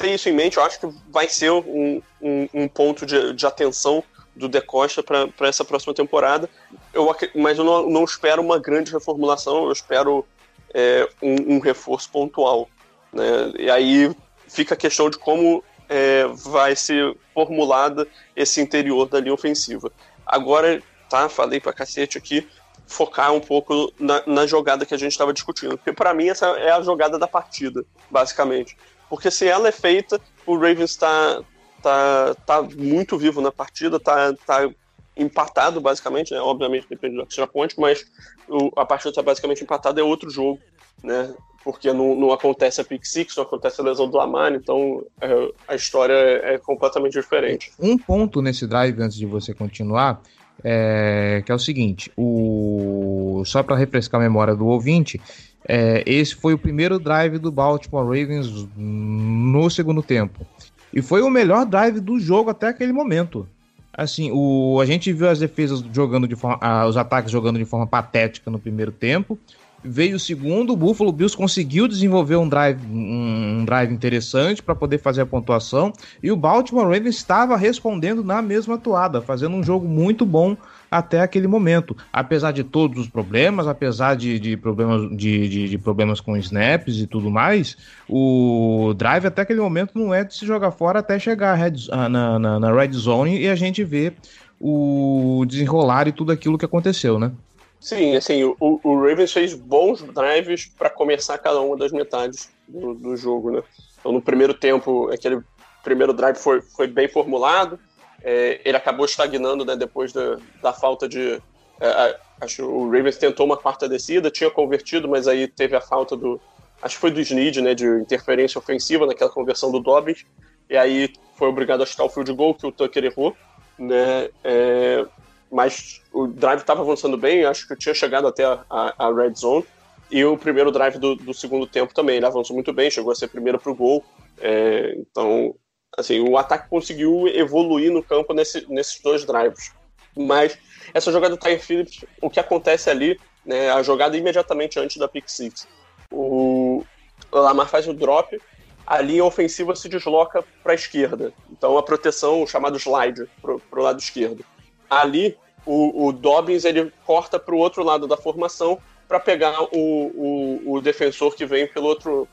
ter 0.00 0.14
isso 0.14 0.28
em 0.28 0.32
mente. 0.32 0.56
Eu 0.56 0.64
acho 0.64 0.80
que 0.80 0.88
vai 1.08 1.28
ser 1.28 1.50
um, 1.50 2.02
um, 2.20 2.48
um 2.52 2.68
ponto 2.68 3.04
de, 3.04 3.32
de 3.34 3.46
atenção 3.46 4.02
do 4.34 4.48
De 4.48 4.60
Costa 4.60 5.02
para 5.02 5.48
essa 5.48 5.64
próxima 5.64 5.94
temporada. 5.94 6.48
Eu, 6.92 7.14
mas 7.34 7.58
eu 7.58 7.64
não, 7.64 7.88
não 7.88 8.04
espero 8.04 8.42
uma 8.42 8.58
grande 8.58 8.92
reformulação, 8.92 9.64
eu 9.64 9.72
espero 9.72 10.26
é, 10.72 11.08
um, 11.22 11.56
um, 11.56 11.58
reforço 11.60 12.10
pontual. 12.10 12.68
Né? 13.12 13.52
E 13.58 13.70
aí 13.70 14.14
fica 14.48 14.74
a 14.74 14.76
questão 14.76 15.10
de 15.10 15.18
como 15.18 15.62
é, 15.88 16.26
vai 16.26 16.74
ser 16.74 17.16
formulada 17.34 18.08
esse 18.34 18.60
interior 18.60 19.06
da 19.08 19.20
linha 19.20 19.34
ofensiva. 19.34 19.92
Agora, 20.24 20.82
tá, 21.08 21.28
falei 21.28 21.60
para 21.60 21.72
cacete 21.72 22.16
aqui, 22.16 22.48
focar 22.86 23.32
um 23.32 23.40
pouco 23.40 23.92
na, 23.98 24.22
na 24.26 24.46
jogada 24.46 24.86
que 24.86 24.94
a 24.94 24.98
gente 24.98 25.12
estava 25.12 25.32
discutindo. 25.32 25.76
Porque 25.76 25.92
para 25.92 26.14
mim 26.14 26.28
essa 26.28 26.46
é 26.58 26.70
a 26.70 26.80
jogada 26.80 27.18
da 27.18 27.26
partida, 27.26 27.84
basicamente. 28.10 28.76
Porque 29.10 29.30
se 29.30 29.46
ela 29.46 29.68
é 29.68 29.72
feita, 29.72 30.20
o 30.46 30.54
Ravens 30.54 30.90
está 30.90 31.42
tá, 31.82 32.34
tá 32.46 32.62
muito 32.62 33.18
vivo 33.18 33.40
na 33.40 33.50
partida, 33.50 33.98
tá, 33.98 34.32
tá 34.46 34.70
empatado 35.16 35.80
basicamente, 35.80 36.32
né? 36.32 36.40
Obviamente 36.40 36.86
depende 36.88 37.16
do 37.16 37.22
extra 37.22 37.46
point, 37.46 37.74
mas 37.78 38.04
o, 38.48 38.70
a 38.76 38.86
partida 38.86 39.10
está 39.10 39.22
basicamente 39.22 39.64
empatada, 39.64 40.00
é 40.00 40.04
outro 40.04 40.30
jogo, 40.30 40.60
né? 41.02 41.34
Porque 41.64 41.92
não, 41.92 42.14
não 42.14 42.32
acontece 42.32 42.80
a 42.80 42.84
pick 42.84 43.04
six, 43.04 43.36
não 43.36 43.44
acontece 43.44 43.80
a 43.80 43.84
lesão 43.84 44.08
do 44.08 44.16
Lamar, 44.16 44.54
então 44.54 45.04
é, 45.20 45.52
a 45.68 45.74
história 45.74 46.14
é, 46.14 46.54
é 46.54 46.58
completamente 46.58 47.12
diferente. 47.12 47.72
Um 47.78 47.98
ponto 47.98 48.40
nesse 48.40 48.66
drive, 48.66 49.02
antes 49.02 49.18
de 49.18 49.26
você 49.26 49.52
continuar, 49.52 50.22
é, 50.64 51.42
que 51.44 51.52
é 51.52 51.54
o 51.54 51.58
seguinte: 51.58 52.10
o, 52.16 53.42
só 53.44 53.62
para 53.62 53.76
refrescar 53.76 54.20
a 54.20 54.24
memória 54.24 54.54
do 54.54 54.66
ouvinte, 54.66 55.20
é, 55.66 56.02
esse 56.06 56.34
foi 56.34 56.54
o 56.54 56.58
primeiro 56.58 56.98
drive 56.98 57.38
do 57.38 57.50
Baltimore 57.50 58.04
Ravens 58.04 58.68
no 58.76 59.68
segundo 59.70 60.02
tempo. 60.02 60.46
E 60.92 61.00
foi 61.00 61.22
o 61.22 61.30
melhor 61.30 61.64
drive 61.64 62.00
do 62.00 62.18
jogo 62.18 62.50
até 62.50 62.68
aquele 62.68 62.92
momento. 62.92 63.46
Assim, 63.92 64.30
o, 64.32 64.80
a 64.80 64.86
gente 64.86 65.12
viu 65.12 65.28
as 65.28 65.38
defesas 65.38 65.84
jogando 65.92 66.26
de 66.26 66.36
forma. 66.36 66.58
Ah, 66.60 66.86
os 66.86 66.96
ataques 66.96 67.30
jogando 67.30 67.58
de 67.58 67.64
forma 67.64 67.86
patética 67.86 68.50
no 68.50 68.58
primeiro 68.58 68.90
tempo. 68.90 69.38
Veio 69.82 70.16
o 70.16 70.20
segundo, 70.20 70.74
o 70.74 70.76
Buffalo 70.76 71.10
Bills 71.10 71.34
conseguiu 71.34 71.88
desenvolver 71.88 72.36
um 72.36 72.46
drive, 72.46 72.84
um, 72.86 73.60
um 73.60 73.64
drive 73.64 73.90
interessante 73.90 74.62
para 74.62 74.74
poder 74.74 74.98
fazer 74.98 75.22
a 75.22 75.26
pontuação. 75.26 75.92
E 76.22 76.30
o 76.30 76.36
Baltimore 76.36 76.84
Ravens 76.84 77.16
estava 77.16 77.56
respondendo 77.56 78.22
na 78.22 78.42
mesma 78.42 78.76
toada, 78.76 79.22
fazendo 79.22 79.56
um 79.56 79.62
jogo 79.62 79.88
muito 79.88 80.26
bom 80.26 80.54
até 80.90 81.20
aquele 81.20 81.46
momento. 81.46 81.96
Apesar 82.12 82.52
de 82.52 82.64
todos 82.64 82.98
os 82.98 83.08
problemas, 83.08 83.68
apesar 83.68 84.16
de, 84.16 84.38
de 84.40 84.56
problemas, 84.56 85.08
de, 85.16 85.48
de, 85.48 85.68
de, 85.68 85.78
problemas 85.78 86.20
com 86.20 86.36
snaps 86.36 86.96
e 86.96 87.06
tudo 87.06 87.30
mais, 87.30 87.76
o 88.08 88.92
drive 88.96 89.26
até 89.26 89.42
aquele 89.42 89.60
momento 89.60 89.98
não 89.98 90.12
é 90.12 90.24
de 90.24 90.34
se 90.34 90.44
jogar 90.44 90.72
fora 90.72 90.98
até 90.98 91.18
chegar 91.18 91.54
red, 91.54 91.74
ah, 91.90 92.08
na, 92.08 92.38
na, 92.38 92.60
na 92.60 92.72
red 92.72 92.92
zone 92.92 93.38
e 93.38 93.48
a 93.48 93.54
gente 93.54 93.84
vê 93.84 94.12
o 94.60 95.44
desenrolar 95.46 96.08
e 96.08 96.12
tudo 96.12 96.32
aquilo 96.32 96.58
que 96.58 96.64
aconteceu, 96.64 97.18
né? 97.18 97.32
Sim, 97.80 98.14
assim, 98.14 98.44
o, 98.44 98.78
o 98.84 99.00
Ravens 99.00 99.32
fez 99.32 99.54
bons 99.54 100.02
drives 100.02 100.66
para 100.66 100.90
começar 100.90 101.38
cada 101.38 101.60
uma 101.62 101.78
das 101.78 101.92
metades 101.92 102.50
do, 102.68 102.92
do, 102.92 103.16
jogo, 103.16 103.50
né? 103.50 103.62
Então, 103.98 104.12
no 104.12 104.20
primeiro 104.20 104.52
tempo, 104.52 105.10
aquele 105.10 105.40
primeiro 105.82 106.12
drive 106.12 106.36
foi, 106.36 106.60
foi 106.60 106.86
bem 106.86 107.08
formulado, 107.08 107.80
é, 108.22 108.60
ele 108.64 108.76
acabou 108.76 109.04
estagnando 109.04 109.64
né, 109.64 109.76
depois 109.76 110.12
da, 110.12 110.36
da 110.62 110.72
falta 110.72 111.08
de. 111.08 111.40
É, 111.80 112.18
acho 112.40 112.64
o 112.64 112.90
Ravens 112.90 113.16
tentou 113.16 113.46
uma 113.46 113.56
quarta 113.56 113.88
descida, 113.88 114.30
tinha 114.30 114.50
convertido, 114.50 115.08
mas 115.08 115.26
aí 115.26 115.48
teve 115.48 115.76
a 115.76 115.80
falta 115.80 116.16
do. 116.16 116.40
Acho 116.82 116.94
que 116.96 117.00
foi 117.00 117.10
do 117.10 117.20
Snead, 117.20 117.60
né, 117.60 117.74
de 117.74 117.86
interferência 117.86 118.58
ofensiva 118.58 119.06
naquela 119.06 119.30
conversão 119.30 119.70
do 119.70 119.80
Dobbins, 119.80 120.24
e 120.68 120.76
aí 120.76 121.12
foi 121.34 121.48
obrigado 121.48 121.82
a 121.82 121.86
chutar 121.86 122.04
o 122.04 122.08
field 122.08 122.32
goal 122.32 122.54
que 122.54 122.66
o 122.66 122.72
Tucker 122.72 123.04
errou, 123.04 123.36
né? 123.78 124.30
É, 124.44 125.06
mas 125.50 126.00
o 126.12 126.26
drive 126.26 126.60
estava 126.60 126.80
avançando 126.80 127.16
bem, 127.16 127.44
acho 127.44 127.66
que 127.66 127.76
tinha 127.76 127.94
chegado 127.94 128.26
até 128.26 128.44
a, 128.44 128.64
a, 128.70 129.06
a 129.06 129.14
red 129.14 129.34
zone. 129.34 129.64
E 130.10 130.24
o 130.24 130.36
primeiro 130.36 130.72
drive 130.72 130.98
do, 130.98 131.14
do, 131.14 131.32
segundo 131.32 131.66
tempo 131.66 131.94
também, 131.94 132.16
ele 132.16 132.26
avançou 132.26 132.54
muito 132.54 132.72
bem, 132.72 132.90
chegou 132.90 133.12
a 133.12 133.14
ser 133.14 133.28
primeiro 133.28 133.58
para 133.58 133.70
o 133.70 133.74
gol. 133.74 134.04
É, 134.40 134.94
então, 134.96 135.54
assim, 135.96 136.20
o 136.20 136.36
ataque 136.36 136.68
conseguiu 136.68 137.26
evoluir 137.28 137.90
no 137.92 138.02
campo 138.02 138.32
nesse, 138.32 138.66
nesses 138.72 139.00
dois 139.00 139.24
drives. 139.24 139.72
Mas 140.16 140.58
essa 140.92 141.12
jogada 141.12 141.36
do 141.36 141.40
Ty 141.40 141.58
Phillips, 141.58 142.04
o 142.20 142.28
que 142.28 142.40
acontece 142.40 142.90
ali, 142.90 143.18
né, 143.44 143.70
a 143.70 143.82
jogada 143.82 144.16
imediatamente 144.16 144.78
antes 144.78 144.96
da 144.96 145.08
pick 145.08 145.28
six, 145.28 145.66
o 146.10 146.84
Lamar 147.32 147.68
faz 147.68 147.86
o 147.86 147.94
drop, 147.94 148.40
a 148.86 149.00
linha 149.00 149.24
ofensiva 149.24 149.76
se 149.76 149.88
desloca 149.88 150.42
para 150.62 150.72
a 150.72 150.74
esquerda. 150.74 151.32
Então 151.50 151.78
a 151.78 151.82
proteção, 151.82 152.42
o 152.42 152.46
chamado 152.46 152.78
slide, 152.78 153.28
para 153.40 153.80
o 153.80 153.82
lado 153.82 154.00
esquerdo 154.00 154.44
ali 154.90 155.38
o, 155.64 156.08
o 156.08 156.12
Dobbins 156.12 156.64
ele 156.64 156.92
corta 157.06 157.38
para 157.38 157.54
o 157.54 157.58
outro 157.58 157.84
lado 157.84 158.08
da 158.08 158.16
formação 158.16 158.78
para 159.06 159.20
pegar 159.20 159.62
o, 159.62 159.68
o, 159.72 160.62
o, 160.74 160.80
defensor 160.80 161.34
que 161.34 161.46
vem 161.46 161.66
pelo 161.66 161.86
outro 161.86 162.28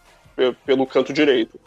pelo 0.65 0.85
canto 0.85 1.11
direito. 1.11 1.59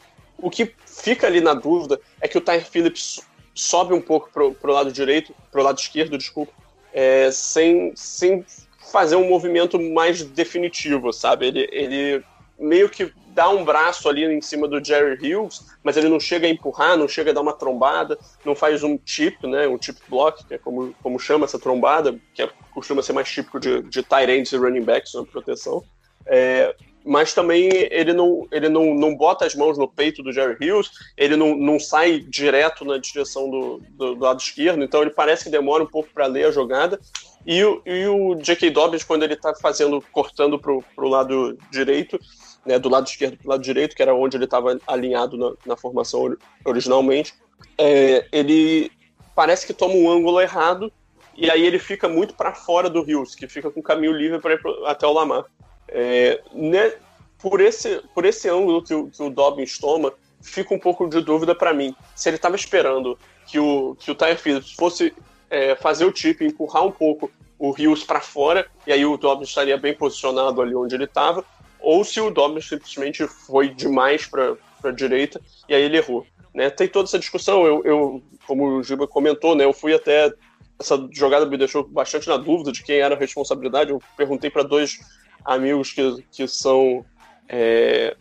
O 0.43 0.51
que 0.51 0.75
fica 0.87 1.27
ali 1.27 1.41
na 1.41 1.55
dúvida 1.55 2.01
é 2.21 2.29
que 2.29 2.39
o 2.39 2.41
Tyre 2.41 2.65
Phillips 2.65 3.21
sobe 3.55 3.95
um 3.95 4.01
pouco 4.01 4.31
para 4.31 4.71
o 4.71 4.73
lado 4.73 4.93
direito, 4.93 5.35
para 5.51 5.61
o 5.61 5.65
lado 5.65 5.79
esquerdo, 5.79 6.17
desculpa, 6.17 6.53
é, 6.93 7.31
sem, 7.31 7.93
sem 7.95 8.45
fazer 8.91 9.17
um 9.17 9.29
movimento 9.29 9.79
mais 9.79 10.23
definitivo, 10.23 11.13
sabe? 11.13 11.47
Ele, 11.47 11.69
ele 11.71 12.25
meio 12.59 12.89
que 12.89 13.13
dá 13.29 13.49
um 13.49 13.65
braço 13.65 14.09
ali 14.09 14.25
em 14.25 14.41
cima 14.41 14.67
do 14.67 14.85
Jerry 14.85 15.15
Hughes, 15.15 15.67
mas 15.83 15.97
ele 15.97 16.09
não 16.09 16.19
chega 16.19 16.47
a 16.47 16.51
empurrar, 16.51 16.97
não 16.97 17.09
chega 17.09 17.31
a 17.31 17.35
dar 17.35 17.41
uma 17.41 17.53
trombada, 17.53 18.19
não 18.45 18.55
faz 18.55 18.83
um 18.83 18.99
chip, 19.05 19.47
né, 19.47 19.69
um 19.69 19.81
chip 19.81 20.01
block, 20.09 20.45
que 20.45 20.55
é 20.55 20.59
como, 20.59 20.95
como 21.03 21.19
chama 21.19 21.45
essa 21.45 21.59
trombada, 21.59 22.19
que 22.35 22.43
é, 22.43 22.51
costuma 22.75 23.03
ser 23.03 23.13
mais 23.13 23.31
típico 23.31 23.61
de, 23.61 23.83
de 23.83 24.03
tight 24.03 24.31
ends 24.31 24.53
e 24.53 24.57
running 24.57 24.83
backs 24.83 25.15
na 25.15 25.25
proteção. 25.25 25.83
É, 26.27 26.75
mas 27.05 27.33
também 27.33 27.69
ele 27.91 28.13
não, 28.13 28.47
ele 28.53 28.69
não, 28.69 28.95
não 28.95 29.15
bota 29.15 29.47
as 29.47 29.55
mãos 29.55 29.79
no 29.79 29.89
peito 29.89 30.23
do 30.23 30.33
Jerry 30.33 30.57
Hughes, 30.61 30.91
ele 31.17 31.37
não, 31.37 31.57
não 31.57 31.79
sai 31.79 32.21
direto 32.21 32.85
na 32.85 32.99
direção 32.99 33.51
do, 33.51 33.83
do, 33.91 34.15
do 34.15 34.25
lado 34.25 34.41
esquerdo, 34.41 34.83
então 34.83 35.03
ele 35.03 35.11
parece 35.11 35.45
que 35.45 35.51
demora 35.51 35.83
um 35.83 35.87
pouco 35.87 36.11
para 36.13 36.27
ler 36.27 36.47
a 36.47 36.51
jogada. 36.51 37.01
E 37.47 37.65
o, 37.65 37.81
e 37.87 38.07
o 38.07 38.35
J.K. 38.35 38.71
Dobbins, 38.71 39.03
quando 39.03 39.23
ele 39.23 39.33
está 39.33 39.55
fazendo, 39.55 40.03
cortando 40.13 40.59
para 40.59 40.73
o 40.73 41.09
lado 41.09 41.57
direito, 41.71 42.21
né, 42.67 42.79
do 42.79 42.91
lado 42.91 43.07
esquerdo 43.07 43.39
para 43.39 43.47
o 43.47 43.51
lado 43.51 43.63
direito, 43.63 43.97
que 43.97 44.03
era 44.03 44.15
onde 44.15 44.37
ele 44.37 44.45
estava 44.45 44.79
alinhado 44.87 45.39
na, 45.39 45.53
na, 45.65 45.77
formação 45.77 46.37
originalmente, 46.65 47.35
é, 47.79 48.27
ele 48.31 48.93
parece 49.35 49.67
que 49.67 49.73
toma 49.73 49.95
um 49.95 50.11
ângulo 50.11 50.39
errado 50.39 50.93
e 51.35 51.51
aí 51.51 51.65
ele 51.65 51.79
fica 51.79 52.07
muito 52.09 52.35
para 52.35 52.53
fora 52.53 52.91
do 52.91 53.03
Rios, 53.03 53.35
que 53.35 53.49
fica 53.49 53.71
com 53.71 53.81
o 53.81 53.83
caminho 53.83 54.13
livre 54.13 54.39
para 54.39 54.59
até 54.85 55.07
o 55.07 55.13
Lamar. 55.13 55.47
É, 55.93 56.41
né, 56.53 56.95
por, 57.39 57.61
esse, 57.61 58.03
por 58.15 58.25
esse 58.25 58.49
ângulo 58.49 58.83
que 58.83 58.95
o, 58.95 59.09
que 59.09 59.23
o 59.23 59.31
Dobbins 59.31 59.79
toma, 59.79 60.13
fica 60.41 60.75
um 60.75 60.79
pouco 60.79 61.09
de 61.09 61.21
dúvida 61.21 61.55
para 61.55 61.75
mim. 61.75 61.95
Se 62.15 62.29
ele 62.29 62.37
estava 62.37 62.57
esperando 62.57 63.19
que 63.47 63.59
o, 63.59 63.97
que 63.99 64.11
o 64.11 64.15
Tyre 64.15 64.37
Phillips 64.37 64.73
fosse 64.73 65.13
é, 65.49 65.75
fazer 65.75 66.05
o 66.05 66.15
chip, 66.15 66.45
empurrar 66.45 66.85
um 66.85 66.93
pouco 66.93 67.31
o 67.59 67.73
Rios 67.73 68.05
para 68.05 68.21
fora, 68.21 68.67
e 68.87 68.93
aí 68.93 69.05
o 69.05 69.17
Dobbins 69.17 69.49
estaria 69.49 69.77
bem 69.77 69.95
posicionado 69.95 70.63
ali 70.63 70.75
onde 70.75 70.95
ele 70.95 71.05
estava, 71.05 71.45
ou 71.79 72.05
se 72.05 72.21
o 72.21 72.31
Dobbins 72.31 72.69
simplesmente 72.69 73.27
foi 73.27 73.69
demais 73.69 74.27
para 74.27 74.57
a 74.85 74.91
direita 74.91 75.41
e 75.69 75.75
aí 75.75 75.83
ele 75.83 75.99
errou. 75.99 76.27
Né? 76.55 76.71
Tem 76.71 76.89
toda 76.89 77.09
essa 77.09 77.19
discussão, 77.19 77.67
eu, 77.67 77.83
eu, 77.85 78.23
como 78.47 78.79
o 78.79 78.83
Giba 78.83 79.07
comentou, 79.07 79.55
né, 79.55 79.65
eu 79.65 79.73
fui 79.73 79.95
até. 79.95 80.33
Essa 80.79 81.09
jogada 81.13 81.45
me 81.45 81.59
deixou 81.59 81.87
bastante 81.87 82.27
na 82.27 82.39
dúvida 82.39 82.73
de 82.73 82.83
quem 82.83 82.97
era 82.97 83.15
a 83.15 83.19
responsabilidade. 83.19 83.91
Eu 83.91 84.01
perguntei 84.17 84.49
para 84.49 84.63
dois 84.63 84.99
amigos 85.45 85.93
que, 85.93 86.25
que 86.31 86.49
são 86.49 87.05
é, 87.49 88.17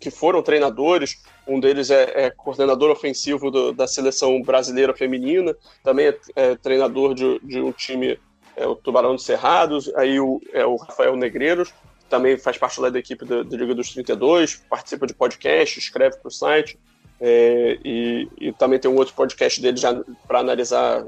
que 0.00 0.10
foram 0.10 0.42
treinadores. 0.42 1.22
Um 1.46 1.60
deles 1.60 1.90
é, 1.90 2.26
é 2.26 2.30
coordenador 2.30 2.90
ofensivo 2.90 3.50
do, 3.50 3.72
da 3.72 3.86
seleção 3.86 4.40
brasileira 4.42 4.94
feminina, 4.94 5.54
também 5.82 6.06
é, 6.06 6.18
é 6.34 6.56
treinador 6.56 7.14
de, 7.14 7.38
de, 7.40 7.60
um 7.60 7.70
time, 7.70 8.18
é, 8.56 8.66
o 8.66 8.74
Tubarão 8.74 9.14
dos 9.14 9.24
Cerrados. 9.24 9.94
Aí 9.94 10.18
o, 10.18 10.40
é 10.52 10.64
o 10.64 10.76
Rafael 10.76 11.14
Negreiros, 11.16 11.72
também 12.08 12.38
faz 12.38 12.56
parte 12.56 12.80
lá 12.80 12.88
da 12.88 12.98
equipe 12.98 13.24
da, 13.24 13.42
da 13.42 13.56
Liga 13.56 13.74
dos 13.74 13.90
32, 13.90 14.64
participa 14.68 15.06
de 15.06 15.14
podcast, 15.14 15.78
escreve 15.78 16.16
para 16.16 16.28
o 16.28 16.30
site. 16.30 16.78
É, 17.20 17.78
e, 17.84 18.28
e, 18.40 18.52
também 18.52 18.78
tem 18.78 18.90
um 18.90 18.96
outro 18.96 19.14
podcast 19.14 19.60
dele 19.60 19.76
já 19.76 19.94
para 20.26 20.40
analisar 20.40 21.04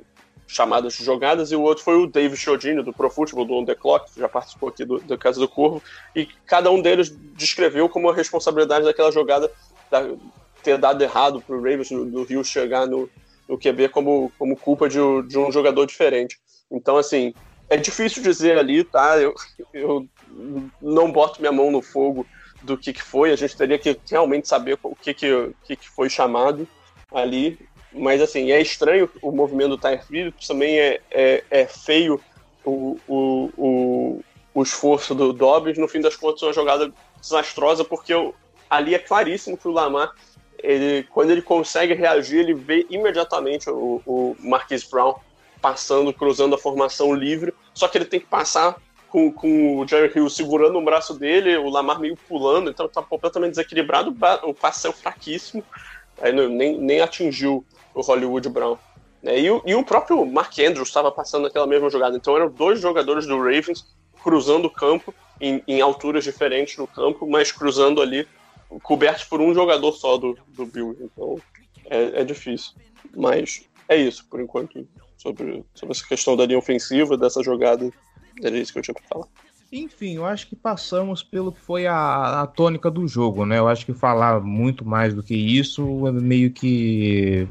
chamadas 0.47 0.95
de 0.95 1.05
jogadas, 1.05 1.51
e 1.51 1.57
o 1.57 1.63
outro 1.63 1.83
foi 1.83 1.97
o 1.97 2.07
David 2.07 2.39
Chiodini, 2.39 2.83
do 2.83 2.93
Pro 2.93 3.11
Football, 3.11 3.45
do 3.45 3.55
On 3.55 3.65
The 3.65 3.75
Clock, 3.75 4.13
que 4.13 4.21
já 4.21 4.29
participou 4.29 4.69
aqui 4.69 4.85
do, 4.85 4.99
do 5.01 5.19
Casa 5.19 5.41
do 5.41 5.49
Corvo, 5.49 5.83
e 6.15 6.27
cada 6.47 6.71
um 6.71 6.81
deles 6.81 7.15
descreveu 7.35 7.89
como 7.89 8.09
a 8.09 8.15
responsabilidade 8.15 8.85
daquela 8.85 9.11
jogada 9.11 9.51
da, 9.91 10.09
ter 10.63 10.79
dado 10.79 11.03
errado 11.03 11.41
para 11.41 11.55
o 11.55 11.63
Ravens 11.63 11.89
do, 11.89 12.05
do, 12.05 12.25
Rio 12.25 12.45
chegar 12.45 12.87
no, 12.87 13.09
no 13.49 13.59
QB 13.59 13.89
como, 13.91 14.33
como 14.39 14.57
culpa 14.57 14.89
de, 14.89 14.99
de, 15.29 15.39
um 15.39 15.51
jogador 15.53 15.87
diferente. 15.87 16.39
Então, 16.71 16.97
assim, 16.97 17.33
é 17.69 17.77
difícil 17.77 18.23
dizer 18.23 18.59
ali, 18.59 18.83
tá? 18.83 19.19
Eu, 19.19 19.35
eu 19.73 20.07
não 20.83 21.11
boto 21.11 21.41
minha 21.41 21.53
mão 21.53 21.71
no 21.71 21.81
fogo 21.81 22.27
do 22.63 22.77
que, 22.77 22.93
que 22.93 23.03
foi, 23.03 23.31
a 23.31 23.37
gente 23.37 23.57
teria 23.57 23.79
que 23.79 23.97
realmente 24.11 24.49
saber 24.49 24.79
o 24.83 24.95
que, 24.97 25.15
que, 25.15 25.55
que, 25.65 25.77
que 25.77 25.89
foi 25.89 26.11
chamado 26.11 26.67
ali, 27.13 27.59
mas 27.97 28.21
assim, 28.21 28.51
é 28.51 28.61
estranho 28.61 29.09
o 29.23 29.33
movimento 29.33 29.71
do 29.71 29.79
Tyre 29.79 30.03
Phillips, 30.03 30.47
também 30.47 30.79
é, 30.79 31.01
é, 31.11 31.45
é 31.51 31.67
feio 31.67 32.21
o, 32.65 32.99
o, 33.09 33.51
o, 33.57 34.25
o, 34.55 34.63
esforço 34.63 35.15
do 35.15 35.33
Dobbs. 35.33 35.79
No 35.79 35.89
fim 35.89 36.01
das 36.01 36.17
contas, 36.17 36.43
é 36.43 36.47
uma 36.47 36.53
jogada 36.53 36.93
desastrosa, 37.21 37.85
porque 37.85 38.13
eu, 38.13 38.35
ali 38.69 38.95
é 38.95 38.99
claríssimo 38.99 39.57
que 39.57 39.69
o 39.69 39.73
Lamar, 39.73 40.13
ele, 40.63 41.05
quando 41.11 41.31
ele 41.31 41.43
consegue 41.43 41.95
reagir, 41.95 42.41
ele 42.41 42.55
vê 42.55 42.87
imediatamente 42.91 43.71
o, 43.71 44.03
o 44.07 44.37
Marquis 44.41 44.85
Brown 44.85 45.15
passando, 45.61 46.13
cruzando 46.13 46.55
a 46.55 46.59
formação 46.59 47.15
livre, 47.15 47.55
só 47.73 47.89
que 47.89 47.99
ele 47.99 48.05
tem 48.05 48.21
que 48.21 48.27
passar 48.27 48.77
com, 49.09 49.33
com 49.33 49.79
o 49.79 49.89
Jerry 49.89 50.13
Hill 50.15 50.29
segurando 50.29 50.79
o 50.79 50.85
braço 50.85 51.15
dele, 51.15 51.57
o 51.57 51.69
Lamar 51.69 51.99
meio 51.99 52.17
pulando, 52.29 52.71
então 52.71 52.89
tá 52.89 53.03
completamente 53.03 53.51
desequilibrado, 53.51 54.15
o 54.45 54.55
passe 54.55 54.81
saiu 54.81 54.93
fraquíssimo, 54.93 55.65
aí 56.21 56.33
não, 56.33 56.49
nem, 56.49 56.79
nem 56.79 57.01
atingiu 57.01 57.65
o 57.97 58.03
Hollywood 58.03 58.49
Brown. 58.51 58.77
Né? 59.23 59.41
E, 59.41 59.51
o, 59.51 59.63
e 59.65 59.75
o 59.75 59.83
próprio 59.83 60.25
Mark 60.27 60.57
Andrews 60.59 60.89
estava 60.89 61.11
passando 61.11 61.45
naquela 61.45 61.67
mesma 61.67 61.89
jogada. 61.89 62.17
Então 62.17 62.37
eram 62.37 62.51
dois 62.51 62.81
jogadores 62.81 63.27
do 63.27 63.39
Ravens 63.39 63.87
cruzando 64.23 64.67
o 64.67 64.71
campo 64.71 65.15
em, 65.41 65.63
em, 65.67 65.81
alturas 65.81 66.23
diferentes 66.23 66.77
no 66.77 66.87
campo, 66.87 67.27
mas 67.27 67.51
cruzando 67.51 68.03
ali, 68.03 68.29
cobertos 68.83 69.25
por 69.25 69.41
um 69.41 69.55
jogador 69.55 69.93
só 69.93 70.17
do, 70.17 70.37
do 70.49 70.67
Bill. 70.67 70.97
Então 71.01 71.39
é, 71.87 72.21
é 72.21 72.25
difícil. 72.25 72.73
Mas 73.17 73.67
é 73.89 73.97
isso, 73.97 74.27
por 74.29 74.41
enquanto, 74.41 74.87
sobre, 75.17 75.65
sobre 75.75 75.95
essa 75.95 76.07
questão 76.07 76.37
da 76.37 76.45
linha 76.45 76.59
ofensiva, 76.59 77.17
dessa 77.17 77.43
jogada. 77.43 77.91
Era 78.43 78.59
isso 78.59 78.73
que 78.73 78.79
eu 78.79 78.83
tinha 78.83 78.95
para 78.95 79.09
falar. 79.09 79.29
Enfim, 79.73 80.17
eu 80.17 80.25
acho 80.25 80.47
que 80.47 80.55
passamos 80.55 81.23
pelo 81.23 81.51
que 81.51 81.61
foi 81.61 81.87
a, 81.87 82.43
a 82.43 82.47
tônica 82.47 82.91
do 82.91 83.07
jogo, 83.09 83.45
né? 83.45 83.59
Eu 83.59 83.69
acho 83.69 83.85
que 83.85 83.93
falar 83.93 84.41
muito 84.41 84.85
mais 84.87 85.13
do 85.13 85.23
que 85.23 85.35
isso 85.35 86.07
é 86.07 86.13
meio 86.13 86.53
que 86.53 87.49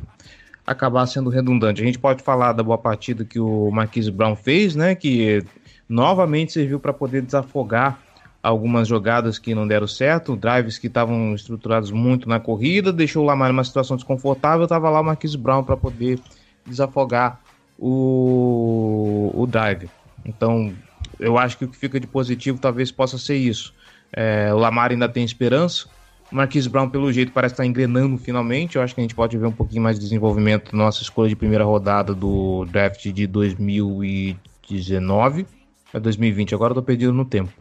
acabar 0.65 1.05
sendo 1.07 1.29
redundante. 1.29 1.81
A 1.81 1.85
gente 1.85 1.99
pode 1.99 2.23
falar 2.23 2.53
da 2.53 2.63
boa 2.63 2.77
partida 2.77 3.25
que 3.25 3.39
o 3.39 3.69
Marquise 3.69 4.09
Brown 4.09 4.35
fez, 4.35 4.75
né? 4.75 4.95
Que 4.95 5.45
novamente 5.89 6.53
serviu 6.53 6.79
para 6.79 6.93
poder 6.93 7.21
desafogar 7.21 7.99
algumas 8.41 8.87
jogadas 8.87 9.39
que 9.39 9.55
não 9.55 9.67
deram 9.67 9.87
certo, 9.87 10.35
drives 10.35 10.77
que 10.77 10.87
estavam 10.87 11.33
estruturados 11.33 11.89
muito 11.89 12.29
na 12.29 12.39
corrida, 12.39 12.93
deixou 12.93 13.23
o 13.23 13.25
Lamar 13.25 13.49
em 13.49 13.53
uma 13.53 13.63
situação 13.63 13.97
desconfortável, 13.97 14.65
estava 14.65 14.89
lá 14.89 15.01
o 15.01 15.03
Marquise 15.03 15.37
Brown 15.37 15.63
para 15.63 15.75
poder 15.75 16.19
desafogar 16.65 17.41
o, 17.77 19.31
o 19.33 19.47
drive. 19.47 19.89
Então, 20.23 20.71
eu 21.19 21.37
acho 21.37 21.57
que 21.57 21.65
o 21.65 21.67
que 21.67 21.77
fica 21.77 21.99
de 21.99 22.07
positivo 22.07 22.59
talvez 22.59 22.91
possa 22.91 23.17
ser 23.17 23.35
isso. 23.35 23.73
É, 24.13 24.53
o 24.53 24.57
Lamar 24.57 24.91
ainda 24.91 25.09
tem 25.09 25.23
esperança, 25.23 25.87
Marquise 26.31 26.67
Brown, 26.67 26.89
pelo 26.89 27.13
jeito, 27.13 27.31
parece 27.31 27.53
estar 27.53 27.65
engrenando 27.65 28.17
finalmente. 28.17 28.75
Eu 28.75 28.81
acho 28.81 28.95
que 28.95 29.01
a 29.01 29.03
gente 29.03 29.15
pode 29.15 29.37
ver 29.37 29.45
um 29.45 29.51
pouquinho 29.51 29.81
mais 29.81 29.97
de 29.97 30.03
desenvolvimento 30.05 30.75
na 30.75 30.85
nossa 30.85 31.01
escolha 31.01 31.29
de 31.29 31.35
primeira 31.35 31.63
rodada 31.63 32.13
do 32.13 32.65
draft 32.65 33.07
de 33.07 33.25
2019. 33.27 35.45
É 35.93 35.99
2020, 35.99 36.55
agora 36.55 36.71
eu 36.71 36.75
tô 36.75 36.83
perdido 36.83 37.13
no 37.13 37.25
tempo. 37.25 37.51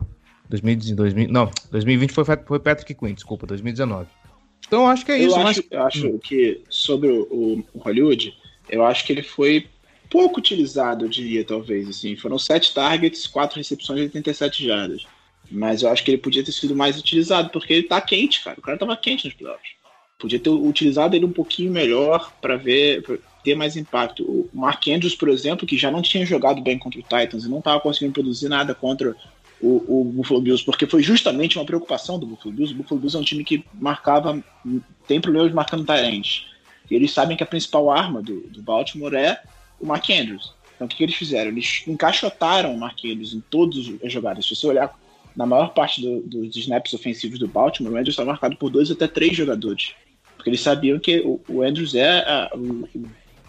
2020, 0.49 1.31
não, 1.31 1.51
2020 1.71 2.13
foi, 2.13 2.25
foi 2.25 2.59
Patrick 2.59 2.95
Quinn, 2.95 3.15
desculpa, 3.15 3.47
2019. 3.47 4.09
Então 4.67 4.83
eu 4.83 4.89
acho 4.89 5.05
que 5.05 5.13
é 5.13 5.19
isso. 5.19 5.39
Eu 5.39 5.47
acho, 5.47 5.61
mas... 5.61 5.69
eu 5.71 5.83
acho 5.83 6.19
que 6.19 6.63
sobre 6.69 7.09
o, 7.09 7.65
o, 7.73 7.79
Hollywood, 7.79 8.35
eu 8.69 8.85
acho 8.85 9.07
que 9.07 9.13
ele 9.13 9.23
foi 9.23 9.69
pouco 10.15 10.39
utilizado, 10.39 11.05
eu 11.05 11.09
diria, 11.09 11.45
talvez. 11.45 11.89
Assim. 11.89 12.15
Foram 12.15 12.39
sete 12.39 12.73
targets, 12.73 13.27
quatro 13.27 13.59
recepções 13.59 13.99
e 13.99 14.03
87 14.05 14.65
jardas. 14.65 15.05
Mas 15.51 15.83
eu 15.83 15.91
acho 15.91 16.05
que 16.05 16.13
ele 16.13 16.19
podia 16.19 16.45
ter 16.45 16.53
sido 16.53 16.77
mais 16.77 16.97
utilizado, 16.97 17.51
porque 17.51 17.73
ele 17.73 17.83
tá 17.83 18.01
quente, 18.01 18.45
cara. 18.45 18.57
O 18.57 18.63
cara 18.63 18.79
tava 18.79 18.97
quente 18.97 19.25
nos 19.25 19.35
playoffs. 19.35 19.73
Podia 20.17 20.39
ter 20.39 20.51
utilizado 20.51 21.17
ele 21.17 21.25
um 21.25 21.33
pouquinho 21.33 21.73
melhor 21.73 22.33
para 22.41 22.57
ver, 22.57 23.03
pra 23.03 23.19
ter 23.43 23.57
mais 23.57 23.77
impacto. 23.77 24.23
O 24.23 24.49
Mark 24.55 24.87
Andrews, 24.87 25.17
por 25.17 25.29
exemplo, 25.29 25.67
que 25.67 25.77
já 25.77 25.91
não 25.91 26.01
tinha 26.01 26.25
jogado 26.25 26.63
bem 26.63 26.79
contra 26.79 27.01
o 27.01 27.03
Titans 27.03 27.45
e 27.45 27.49
não 27.49 27.59
estava 27.59 27.81
conseguindo 27.81 28.13
produzir 28.13 28.49
nada 28.49 28.73
contra 28.73 29.17
o, 29.61 30.01
o, 30.01 30.05
Buffalo 30.05 30.41
Bills, 30.41 30.65
porque 30.65 30.87
foi 30.87 31.03
justamente 31.03 31.59
uma 31.59 31.65
preocupação 31.65 32.21
do 32.21 32.27
Buffalo 32.27 32.55
Bills. 32.55 32.73
O 32.73 32.77
Buffalo 32.77 33.01
Bills 33.01 33.17
é 33.17 33.21
um 33.21 33.25
time 33.25 33.43
que 33.43 33.65
marcava, 33.75 34.41
tem 35.09 35.21
problemas 35.21 35.53
marcando 35.53 35.85
Tyrants. 35.85 36.47
E 36.89 36.95
eles 36.95 37.11
sabem 37.11 37.37
que 37.37 37.43
a 37.43 37.47
principal 37.47 37.91
arma 37.91 38.23
do, 38.23 38.43
do 38.43 38.63
Baltimore 38.63 39.15
é 39.15 39.43
o 39.85 39.87
Mark 39.87 40.09
Andrews. 40.11 40.55
Então 40.75 40.87
o 40.87 40.91
que, 40.91 40.97
que 40.97 41.03
eles 41.05 41.15
fizeram? 41.15 41.51
Eles 41.51 41.85
encaixotaram 41.87 42.75
o 42.75 42.79
Mark 42.79 42.99
Andrews 43.05 43.35
em 43.35 43.41
todas 43.51 43.93
as 44.03 44.13
jogadas. 44.13 44.47
Se 44.47 44.57
você 44.57 44.67
olhar 44.67 44.99
na 45.37 45.47
maior 45.47 45.75
parte 45.75 46.01
do, 46.01 46.21
dos 46.23 46.57
snaps 46.57 46.95
ofensivos 46.95 47.39
do 47.39 47.47
Baltimore, 47.47 47.93
o 47.93 47.97
Andrews 47.97 48.15
está 48.15 48.25
marcado 48.25 48.57
por 48.57 48.71
dois 48.71 48.91
até 48.91 49.07
três 49.07 49.37
jogadores. 49.37 49.95
Porque 50.37 50.51
eles 50.51 50.61
sabiam 50.61 50.99
que 50.99 51.21
o, 51.21 51.41
o 51.49 51.63
Andrews 51.63 51.95
é 51.95 52.19
a, 52.21 52.51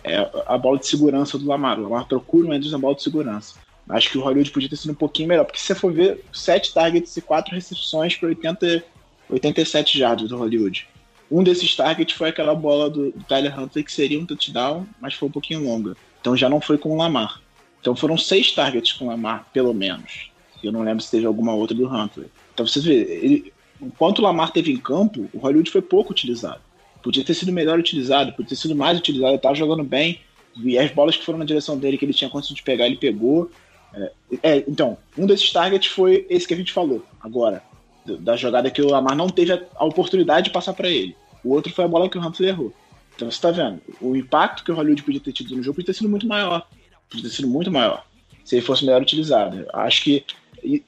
é 0.04 0.30
a 0.45 0.58
bola 0.58 0.78
de 0.78 0.88
segurança 0.88 1.38
do 1.38 1.48
Lamar. 1.48 1.80
O 1.80 1.84
Lamar 1.84 2.08
procura 2.08 2.50
o 2.50 2.52
Andrews 2.52 2.71
na 2.71 2.78
bola 2.78 2.95
de 2.95 3.04
segurança. 3.04 3.56
Acho 3.88 4.10
que 4.10 4.17
o 4.17 4.21
Hollywood 4.21 4.52
podia 4.52 4.69
ter 4.69 4.76
sido 4.76 4.91
um 4.91 4.95
pouquinho 4.95 5.30
melhor, 5.30 5.45
porque 5.45 5.60
se 5.60 5.67
você 5.67 5.76
for 5.76 5.93
ver, 5.93 6.24
sete 6.34 6.74
targets 6.74 7.15
e 7.17 7.21
quatro 7.21 7.54
recepções 7.54 8.15
para 8.15 8.30
80, 8.30 8.84
87 9.30 9.98
jardas 9.98 10.30
do 10.30 10.38
Hollywood. 10.38 10.88
Um 11.30 11.43
desses 11.43 11.76
targets 11.76 12.15
foi 12.15 12.30
aquela 12.30 12.56
bola 12.56 12.89
do, 12.89 13.12
do 13.12 13.24
Tyler 13.26 13.60
Huntley, 13.60 13.84
que 13.84 13.91
seria 13.91 14.19
um 14.19 14.26
touchdown, 14.26 14.88
mas 15.00 15.13
foi 15.13 15.28
um 15.28 15.32
pouquinho 15.32 15.63
longa. 15.63 15.95
Então 16.25 16.35
já 16.35 16.49
não 16.49 16.59
foi 16.59 16.75
com 16.75 16.89
o 16.89 16.97
Lamar. 16.97 17.39
Então 17.79 17.95
foram 17.95 18.17
seis 18.17 18.51
targets 18.51 18.93
com 18.93 19.05
o 19.05 19.07
Lamar, 19.09 19.45
pelo 19.53 19.75
menos. 19.75 20.31
Eu 20.63 20.71
não 20.71 20.81
lembro 20.81 21.03
se 21.03 21.11
teve 21.11 21.23
alguma 21.27 21.53
outra 21.53 21.77
do 21.77 21.88
Huntley. 21.88 22.25
Então 22.51 22.65
você 22.65 22.79
vê, 22.79 22.95
ele, 22.95 23.53
enquanto 23.79 24.17
o 24.17 24.21
Lamar 24.23 24.49
teve 24.49 24.71
em 24.71 24.77
campo, 24.77 25.29
o 25.31 25.38
Hollywood 25.38 25.69
foi 25.69 25.83
pouco 25.83 26.11
utilizado. 26.11 26.59
Podia 27.03 27.23
ter 27.23 27.36
sido 27.36 27.51
melhor 27.51 27.78
utilizado, 27.78 28.32
podia 28.32 28.49
ter 28.49 28.55
sido 28.55 28.76
mais 28.76 28.97
utilizado, 28.97 29.30
ele 29.30 29.36
estava 29.36 29.53
jogando 29.53 29.84
bem, 29.84 30.19
e 30.57 30.80
as 30.80 30.89
bolas 30.89 31.15
que 31.15 31.23
foram 31.23 31.38
na 31.38 31.45
direção 31.45 31.78
dele, 31.78 31.95
que 31.95 32.05
ele 32.05 32.13
tinha 32.13 32.28
condição 32.28 32.55
de 32.55 32.63
pegar, 32.63 32.88
ele 32.88 32.97
pegou. 32.97 33.51
É, 33.93 34.11
é, 34.41 34.63
então, 34.67 34.97
um 35.15 35.28
desses 35.28 35.51
targets 35.51 35.91
foi 35.91 36.26
esse 36.28 36.47
que 36.47 36.55
a 36.55 36.57
gente 36.57 36.73
falou 36.73 37.05
agora, 37.21 37.61
da 38.03 38.36
jogada 38.36 38.71
que 38.71 38.82
o 38.82 38.89
Lamar 38.89 39.15
não 39.15 39.30
teve 39.30 39.53
a, 39.53 39.61
a 39.76 39.86
oportunidade 39.86 40.45
de 40.45 40.51
passar 40.51 40.73
para 40.73 40.89
ele. 40.89 41.15
O 41.43 41.53
outro 41.53 41.71
foi 41.71 41.86
a 41.86 41.88
bola 41.88 42.09
que 42.09 42.17
o 42.17 42.21
Huntley 42.28 42.49
errou. 42.49 42.73
Então 43.16 43.30
você 43.32 43.38
está 43.38 43.51
vendo, 43.51 43.82
o 44.01 44.16
impacto 44.16 44.63
que 44.63 44.72
o 44.72 44.76
Hollywood 44.76 45.03
podia 45.03 45.22
ter 45.22 45.32
tido 45.32 45.55
no 45.55 45.63
jogo 45.63 45.76
podia 45.76 45.88
ter 45.88 45.97
sido 45.97 46.09
muito 46.09 46.28
maior. 46.28 46.68
Podia 47.09 47.30
ter 47.30 47.36
sido 47.36 47.47
muito 47.47 47.72
maior 47.72 48.05
se 48.43 48.55
ele 48.55 48.66
fosse 48.66 48.86
melhor 48.86 49.01
utilizado. 49.01 49.66
Acho 49.74 50.03
que 50.03 50.26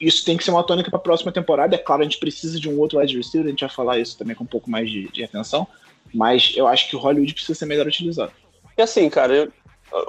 isso 0.00 0.24
tem 0.24 0.36
que 0.36 0.44
ser 0.44 0.50
uma 0.50 0.64
tônica 0.64 0.90
para 0.90 0.98
a 0.98 1.02
próxima 1.02 1.32
temporada. 1.32 1.74
É 1.74 1.78
claro, 1.78 2.02
a 2.02 2.04
gente 2.04 2.18
precisa 2.18 2.58
de 2.58 2.68
um 2.68 2.78
outro 2.78 2.98
wide 2.98 3.16
receiver, 3.16 3.46
a 3.46 3.50
gente 3.50 3.60
vai 3.60 3.70
falar 3.70 3.98
isso 3.98 4.16
também 4.16 4.34
com 4.34 4.44
um 4.44 4.48
pouco 4.48 4.70
mais 4.70 4.90
de, 4.90 5.08
de 5.10 5.24
atenção, 5.24 5.66
mas 6.14 6.52
eu 6.56 6.66
acho 6.66 6.88
que 6.88 6.96
o 6.96 6.98
Hollywood 6.98 7.34
precisa 7.34 7.58
ser 7.58 7.66
melhor 7.66 7.86
utilizado. 7.86 8.32
E 8.76 8.82
assim, 8.82 9.08
cara, 9.10 9.34
eu, 9.34 9.52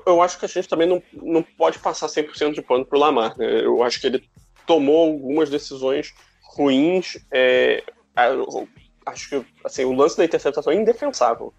eu 0.05 0.21
acho 0.21 0.37
que 0.37 0.45
a 0.45 0.47
gente 0.47 0.67
também 0.67 0.87
não, 0.87 1.01
não 1.13 1.41
pode 1.41 1.79
passar 1.79 2.07
100% 2.07 2.53
de 2.53 2.61
pano 2.61 2.85
pro 2.85 2.99
Lamar. 2.99 3.37
Né? 3.37 3.63
Eu 3.63 3.83
acho 3.83 3.99
que 3.99 4.07
ele 4.07 4.23
tomou 4.65 5.13
algumas 5.13 5.49
decisões 5.49 6.13
ruins. 6.43 7.17
É, 7.31 7.83
acho 9.05 9.29
que 9.29 9.45
assim, 9.63 9.85
o 9.85 9.93
lance 9.93 10.17
da 10.17 10.25
interceptação 10.25 10.71
é 10.71 10.75
indefensável. 10.75 11.53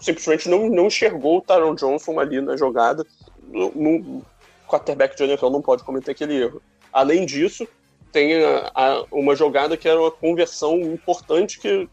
Simplesmente 0.00 0.48
não, 0.48 0.68
não 0.68 0.86
enxergou 0.86 1.38
o 1.38 1.40
Taron 1.40 1.74
Johnson 1.74 2.18
ali 2.20 2.40
na 2.40 2.56
jogada. 2.56 3.06
No, 3.48 4.22
quarterback 4.66 5.16
de 5.16 5.24
NFL 5.24 5.50
não 5.50 5.62
pode 5.62 5.84
cometer 5.84 6.12
aquele 6.12 6.42
erro. 6.42 6.62
Além 6.92 7.26
disso, 7.26 7.66
tem 8.12 8.42
a, 8.44 8.70
a, 8.74 9.04
uma 9.12 9.36
jogada 9.36 9.76
que 9.76 9.88
era 9.88 10.00
uma 10.00 10.10
conversão 10.10 10.78
importante 10.80 11.58
que 11.58 11.88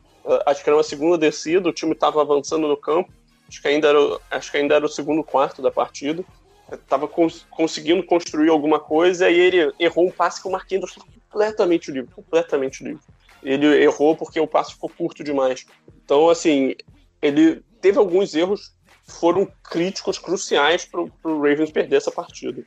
acho 0.46 0.64
que 0.64 0.70
era 0.70 0.78
uma 0.78 0.84
segunda 0.84 1.18
descida, 1.18 1.68
o 1.68 1.74
time 1.74 1.94
estava 1.94 2.22
avançando 2.22 2.68
no 2.68 2.78
campo, 2.78 3.12
acho 3.48 3.62
que 3.62 3.68
ainda 3.68 3.88
era, 3.88 4.20
acho 4.30 4.52
que 4.52 4.58
ainda 4.58 4.76
era 4.76 4.86
o 4.86 4.90
segundo 4.90 5.24
quarto 5.24 5.62
da 5.62 5.72
partida, 5.72 6.24
estava 6.72 7.08
cons 7.08 7.46
conseguindo 7.50 8.04
construir 8.04 8.50
alguma 8.50 8.80
coisa 8.80 9.30
e 9.30 9.40
ele 9.40 9.74
errou 9.80 10.08
um 10.08 10.12
passe 10.12 10.42
que 10.42 10.48
o 10.48 10.52
Marquinhos 10.52 10.96
completamente 11.30 11.92
livre, 11.92 12.14
completamente 12.14 12.84
livre. 12.84 13.02
Ele 13.44 13.66
errou 13.84 14.16
porque 14.16 14.40
o 14.40 14.48
passe 14.48 14.74
ficou 14.74 14.90
curto 14.90 15.24
demais. 15.24 15.66
Então, 16.06 16.30
assim, 16.30 16.76
ele 17.22 17.64
teve 17.82 17.98
alguns 17.98 18.34
erros 18.34 18.74
que 19.06 19.12
foram 19.14 19.52
críticos, 19.64 20.18
cruciais 20.18 20.86
para 20.86 21.02
o 21.02 21.42
Ravens 21.42 21.72
perder 21.72 21.98
essa 21.98 22.12
partida. 22.12 22.64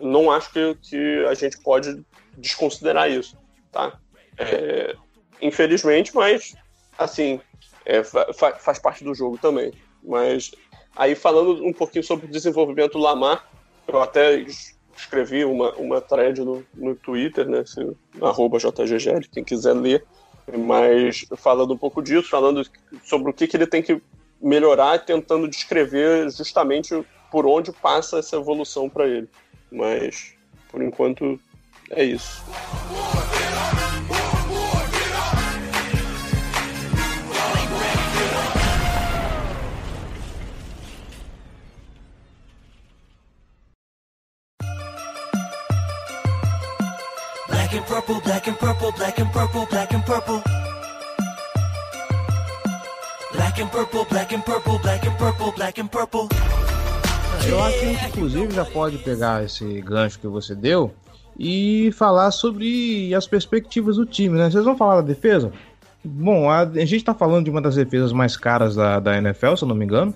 Não 0.00 0.30
acho 0.30 0.52
que, 0.52 0.74
que 0.82 1.24
a 1.26 1.34
gente 1.34 1.58
pode 1.60 2.04
desconsiderar 2.36 3.10
isso, 3.10 3.36
tá? 3.72 3.98
É, 4.38 4.94
infelizmente, 5.40 6.14
mas 6.14 6.54
assim, 6.98 7.40
é, 7.84 8.02
fa 8.02 8.32
faz 8.58 8.78
parte 8.78 9.04
do 9.04 9.14
jogo 9.14 9.38
também. 9.38 9.72
Mas 10.02 10.52
aí 10.94 11.14
falando 11.14 11.64
um 11.64 11.72
pouquinho 11.72 12.04
sobre 12.04 12.26
o 12.26 12.30
desenvolvimento 12.30 12.92
do 12.92 12.98
Lamar, 12.98 13.48
eu 13.88 14.02
até 14.02 14.44
escrevi 14.96 15.44
uma, 15.44 15.72
uma 15.74 16.00
thread 16.00 16.40
no, 16.40 16.64
no 16.74 16.94
Twitter, 16.96 17.46
né, 17.48 17.64
se, 17.64 17.80
arroba 18.20 18.58
JGGL, 18.58 19.28
quem 19.30 19.44
quiser 19.44 19.74
ler, 19.74 20.04
mas 20.56 21.26
falando 21.36 21.74
um 21.74 21.78
pouco 21.78 22.02
disso, 22.02 22.28
falando 22.28 22.62
sobre 23.02 23.30
o 23.30 23.32
que, 23.32 23.46
que 23.46 23.56
ele 23.56 23.66
tem 23.66 23.82
que 23.82 24.00
melhorar, 24.40 25.04
tentando 25.04 25.48
descrever 25.48 26.30
justamente 26.30 27.04
por 27.30 27.46
onde 27.46 27.72
passa 27.72 28.18
essa 28.18 28.36
evolução 28.36 28.88
para 28.88 29.06
ele. 29.06 29.28
Mas, 29.70 30.34
por 30.70 30.82
enquanto, 30.82 31.40
é 31.90 32.04
isso. 32.04 32.44
And 47.76 47.86
purple, 47.86 48.20
black 48.22 48.48
and 48.48 48.58
purple, 48.58 48.92
black 48.92 49.18
and 49.20 49.32
purple, 49.32 49.66
black 49.66 49.94
and 49.94 50.02
purple. 50.04 50.42
Black 53.34 53.60
and 53.60 53.70
purple, 53.70 54.04
black 54.06 54.32
and 54.32 54.44
purple, 54.44 54.78
black 54.78 55.06
and 55.06 55.18
purple, 55.18 55.52
black 55.52 55.80
and 55.80 55.88
purple. 55.88 56.28
Eu 57.46 57.62
acho 57.62 57.78
que 57.78 57.84
a 57.84 57.88
gente, 57.88 58.06
inclusive, 58.06 58.54
já 58.54 58.64
pode 58.64 58.98
pegar 58.98 59.44
esse 59.44 59.80
gancho 59.82 60.18
que 60.18 60.26
você 60.26 60.54
deu 60.54 60.94
e 61.38 61.92
falar 61.92 62.30
sobre 62.30 63.14
as 63.14 63.26
perspectivas 63.26 63.96
do 63.96 64.06
time, 64.06 64.38
né? 64.38 64.50
Vocês 64.50 64.64
vão 64.64 64.76
falar 64.76 64.96
da 64.96 65.06
defesa? 65.06 65.52
Bom, 66.02 66.48
a, 66.48 66.60
a 66.60 66.84
gente 66.84 67.04
tá 67.04 67.14
falando 67.14 67.44
de 67.44 67.50
uma 67.50 67.60
das 67.60 67.74
defesas 67.74 68.12
mais 68.12 68.36
caras 68.36 68.74
da, 68.74 68.98
da 68.98 69.18
NFL, 69.18 69.54
se 69.56 69.64
eu 69.64 69.68
não 69.68 69.76
me 69.76 69.84
engano. 69.84 70.14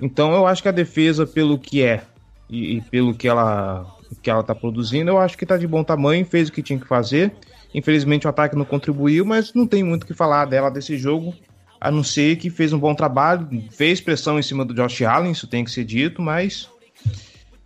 Então 0.00 0.32
eu 0.34 0.46
acho 0.46 0.62
que 0.62 0.68
a 0.68 0.72
defesa, 0.72 1.26
pelo 1.26 1.58
que 1.58 1.82
é 1.82 2.02
e, 2.48 2.76
e 2.76 2.80
pelo 2.82 3.14
que 3.14 3.26
ela, 3.26 3.86
que 4.22 4.30
ela 4.30 4.42
tá 4.42 4.54
produzindo, 4.54 5.10
eu 5.10 5.18
acho 5.18 5.36
que 5.36 5.46
tá 5.46 5.56
de 5.56 5.66
bom 5.66 5.84
tamanho, 5.84 6.24
fez 6.24 6.48
o 6.48 6.52
que 6.52 6.62
tinha 6.62 6.78
que 6.78 6.86
fazer. 6.86 7.32
Infelizmente 7.74 8.26
o 8.26 8.30
ataque 8.30 8.56
não 8.56 8.64
contribuiu, 8.64 9.24
mas 9.24 9.54
não 9.54 9.66
tem 9.66 9.82
muito 9.82 10.02
o 10.02 10.06
que 10.06 10.14
falar 10.14 10.44
dela 10.46 10.70
desse 10.70 10.96
jogo, 10.96 11.34
a 11.80 11.90
não 11.90 12.02
ser 12.02 12.36
que 12.36 12.50
fez 12.50 12.72
um 12.72 12.78
bom 12.78 12.94
trabalho, 12.94 13.48
fez 13.70 14.00
pressão 14.00 14.38
em 14.38 14.42
cima 14.42 14.64
do 14.64 14.74
Josh 14.74 15.02
Allen, 15.02 15.32
isso 15.32 15.46
tem 15.46 15.64
que 15.64 15.70
ser 15.70 15.84
dito, 15.84 16.20
mas 16.20 16.68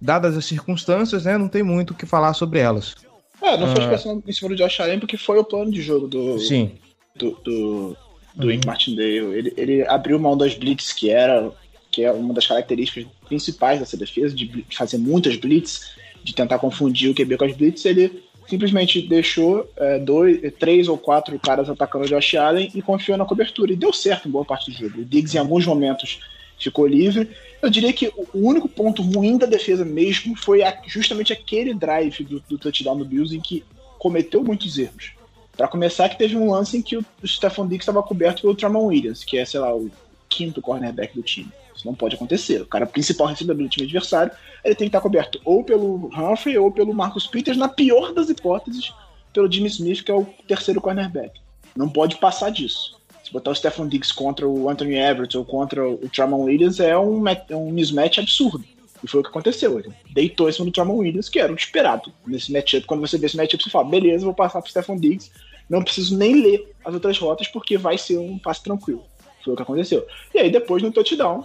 dadas 0.00 0.36
as 0.36 0.44
circunstâncias, 0.44 1.24
né, 1.24 1.38
não 1.38 1.48
tem 1.48 1.62
muito 1.62 1.92
o 1.92 1.94
que 1.94 2.04
falar 2.04 2.34
sobre 2.34 2.58
elas. 2.58 2.94
É, 3.42 3.56
não 3.56 3.74
foi 3.74 3.84
Ah. 3.84 3.88
pressão 3.88 4.22
em 4.26 4.32
cima 4.32 4.50
do 4.50 4.56
Josh 4.56 4.80
Allen 4.80 5.00
porque 5.00 5.16
foi 5.16 5.38
o 5.38 5.44
plano 5.44 5.70
de 5.70 5.80
jogo 5.82 6.06
do, 6.06 6.38
Sim, 6.38 6.72
do, 7.16 7.30
do, 7.42 7.96
do 8.34 8.46
Wink 8.48 8.66
Martindale. 8.66 9.34
Ele, 9.34 9.54
ele 9.56 9.86
abriu 9.86 10.18
mão 10.18 10.36
das 10.36 10.54
blitz, 10.54 10.92
que 10.92 11.10
era 11.10 11.50
que 11.90 12.02
é 12.02 12.10
uma 12.10 12.34
das 12.34 12.44
características 12.44 13.06
principais 13.28 13.78
dessa 13.78 13.96
defesa, 13.96 14.34
de 14.34 14.66
fazer 14.76 14.98
muitas 14.98 15.36
blitz, 15.36 15.92
de 16.24 16.34
tentar 16.34 16.58
confundir 16.58 17.10
o 17.10 17.14
QB 17.14 17.36
com 17.36 17.44
as 17.44 17.54
blitz. 17.56 17.84
Ele 17.84 18.24
simplesmente 18.48 19.00
deixou 19.02 19.70
é, 19.76 19.98
dois, 19.98 20.40
três 20.58 20.88
ou 20.88 20.98
quatro 20.98 21.38
caras 21.38 21.68
atacando 21.70 22.04
o 22.04 22.08
Josh 22.08 22.34
Allen 22.34 22.70
e 22.74 22.82
confiou 22.82 23.16
na 23.16 23.24
cobertura. 23.24 23.72
E 23.72 23.76
deu 23.76 23.92
certo 23.92 24.26
em 24.26 24.30
boa 24.30 24.44
parte 24.44 24.70
do 24.70 24.76
jogo. 24.76 25.00
O 25.02 25.04
Diggs, 25.04 25.36
em 25.36 25.40
alguns 25.40 25.64
momentos, 25.66 26.18
ficou 26.58 26.86
livre. 26.86 27.28
Eu 27.62 27.70
diria 27.70 27.92
que 27.92 28.08
o 28.08 28.26
único 28.48 28.68
ponto 28.68 29.02
ruim 29.02 29.36
da 29.38 29.46
defesa 29.46 29.84
mesmo 29.84 30.34
foi 30.36 30.62
a- 30.62 30.76
justamente 30.86 31.32
aquele 31.32 31.74
drive 31.74 32.24
do, 32.24 32.40
do 32.48 32.58
touchdown 32.58 32.96
do 32.96 33.04
Bills 33.04 33.34
em 33.36 33.40
que 33.40 33.62
cometeu 33.98 34.42
muitos 34.42 34.78
erros. 34.78 35.12
Pra 35.56 35.68
começar, 35.68 36.08
que 36.08 36.18
teve 36.18 36.36
um 36.36 36.50
lance 36.50 36.76
em 36.76 36.82
que 36.82 36.96
o 36.96 37.04
o 37.22 37.28
Stephon 37.28 37.64
Diggs 37.66 37.82
estava 37.82 38.02
coberto 38.02 38.42
pelo 38.42 38.54
Tramon 38.54 38.86
Williams, 38.86 39.24
que 39.24 39.38
é, 39.38 39.44
sei 39.44 39.60
lá, 39.60 39.74
o 39.74 39.90
quinto 40.28 40.60
cornerback 40.60 41.14
do 41.14 41.22
time. 41.22 41.48
Isso 41.84 41.86
não 41.86 41.94
pode 41.94 42.14
acontecer. 42.14 42.62
O 42.62 42.66
cara 42.66 42.86
principal 42.86 43.26
recebedor 43.26 43.62
do 43.62 43.68
time 43.68 43.84
adversário, 43.84 44.32
ele 44.64 44.74
tem 44.74 44.86
que 44.86 44.88
estar 44.88 45.02
coberto 45.02 45.38
ou 45.44 45.62
pelo 45.62 46.06
Humphrey 46.06 46.56
ou 46.56 46.72
pelo 46.72 46.94
Marcus 46.94 47.26
Peters, 47.26 47.58
na 47.58 47.68
pior 47.68 48.14
das 48.14 48.30
hipóteses, 48.30 48.90
pelo 49.34 49.52
Jimmy 49.52 49.68
Smith, 49.68 50.02
que 50.02 50.10
é 50.10 50.14
o 50.14 50.26
terceiro 50.48 50.80
cornerback. 50.80 51.38
Não 51.76 51.88
pode 51.88 52.16
passar 52.16 52.50
disso. 52.50 52.98
Se 53.22 53.32
botar 53.32 53.50
o 53.50 53.54
Stephon 53.54 53.86
Diggs 53.86 54.14
contra 54.14 54.48
o 54.48 54.68
Anthony 54.68 54.96
Everett 54.96 55.36
ou 55.36 55.44
contra 55.44 55.86
o 55.86 56.08
Tramon 56.08 56.44
Williams 56.44 56.80
é 56.80 56.96
um, 56.96 57.20
met- 57.20 57.52
um 57.52 57.70
mismatch 57.70 58.18
absurdo. 58.18 58.64
E 59.02 59.08
foi 59.08 59.20
o 59.20 59.22
que 59.22 59.28
aconteceu. 59.28 59.78
Ele 59.78 59.92
deitou 60.12 60.48
em 60.48 60.52
cima 60.52 60.66
do 60.66 60.72
Tramon 60.72 60.96
Williams, 60.96 61.28
que 61.28 61.38
era 61.38 61.52
o 61.52 61.56
esperado 61.56 62.10
nesse 62.26 62.50
matchup. 62.50 62.86
Quando 62.86 63.00
você 63.00 63.18
vê 63.18 63.26
esse 63.26 63.36
matchup, 63.36 63.62
você 63.62 63.70
fala, 63.70 63.84
beleza, 63.88 64.24
vou 64.24 64.34
passar 64.34 64.62
pro 64.62 64.70
Stephon 64.70 64.96
Diggs. 64.96 65.30
Não 65.68 65.82
preciso 65.82 66.16
nem 66.16 66.40
ler 66.40 66.72
as 66.84 66.94
outras 66.94 67.18
rotas, 67.18 67.48
porque 67.48 67.76
vai 67.76 67.98
ser 67.98 68.18
um 68.18 68.38
passe 68.38 68.62
tranquilo. 68.62 69.04
Foi 69.42 69.52
o 69.52 69.56
que 69.56 69.62
aconteceu. 69.62 70.06
E 70.34 70.38
aí, 70.38 70.50
depois, 70.50 70.82
no 70.82 70.92
touchdown, 70.92 71.44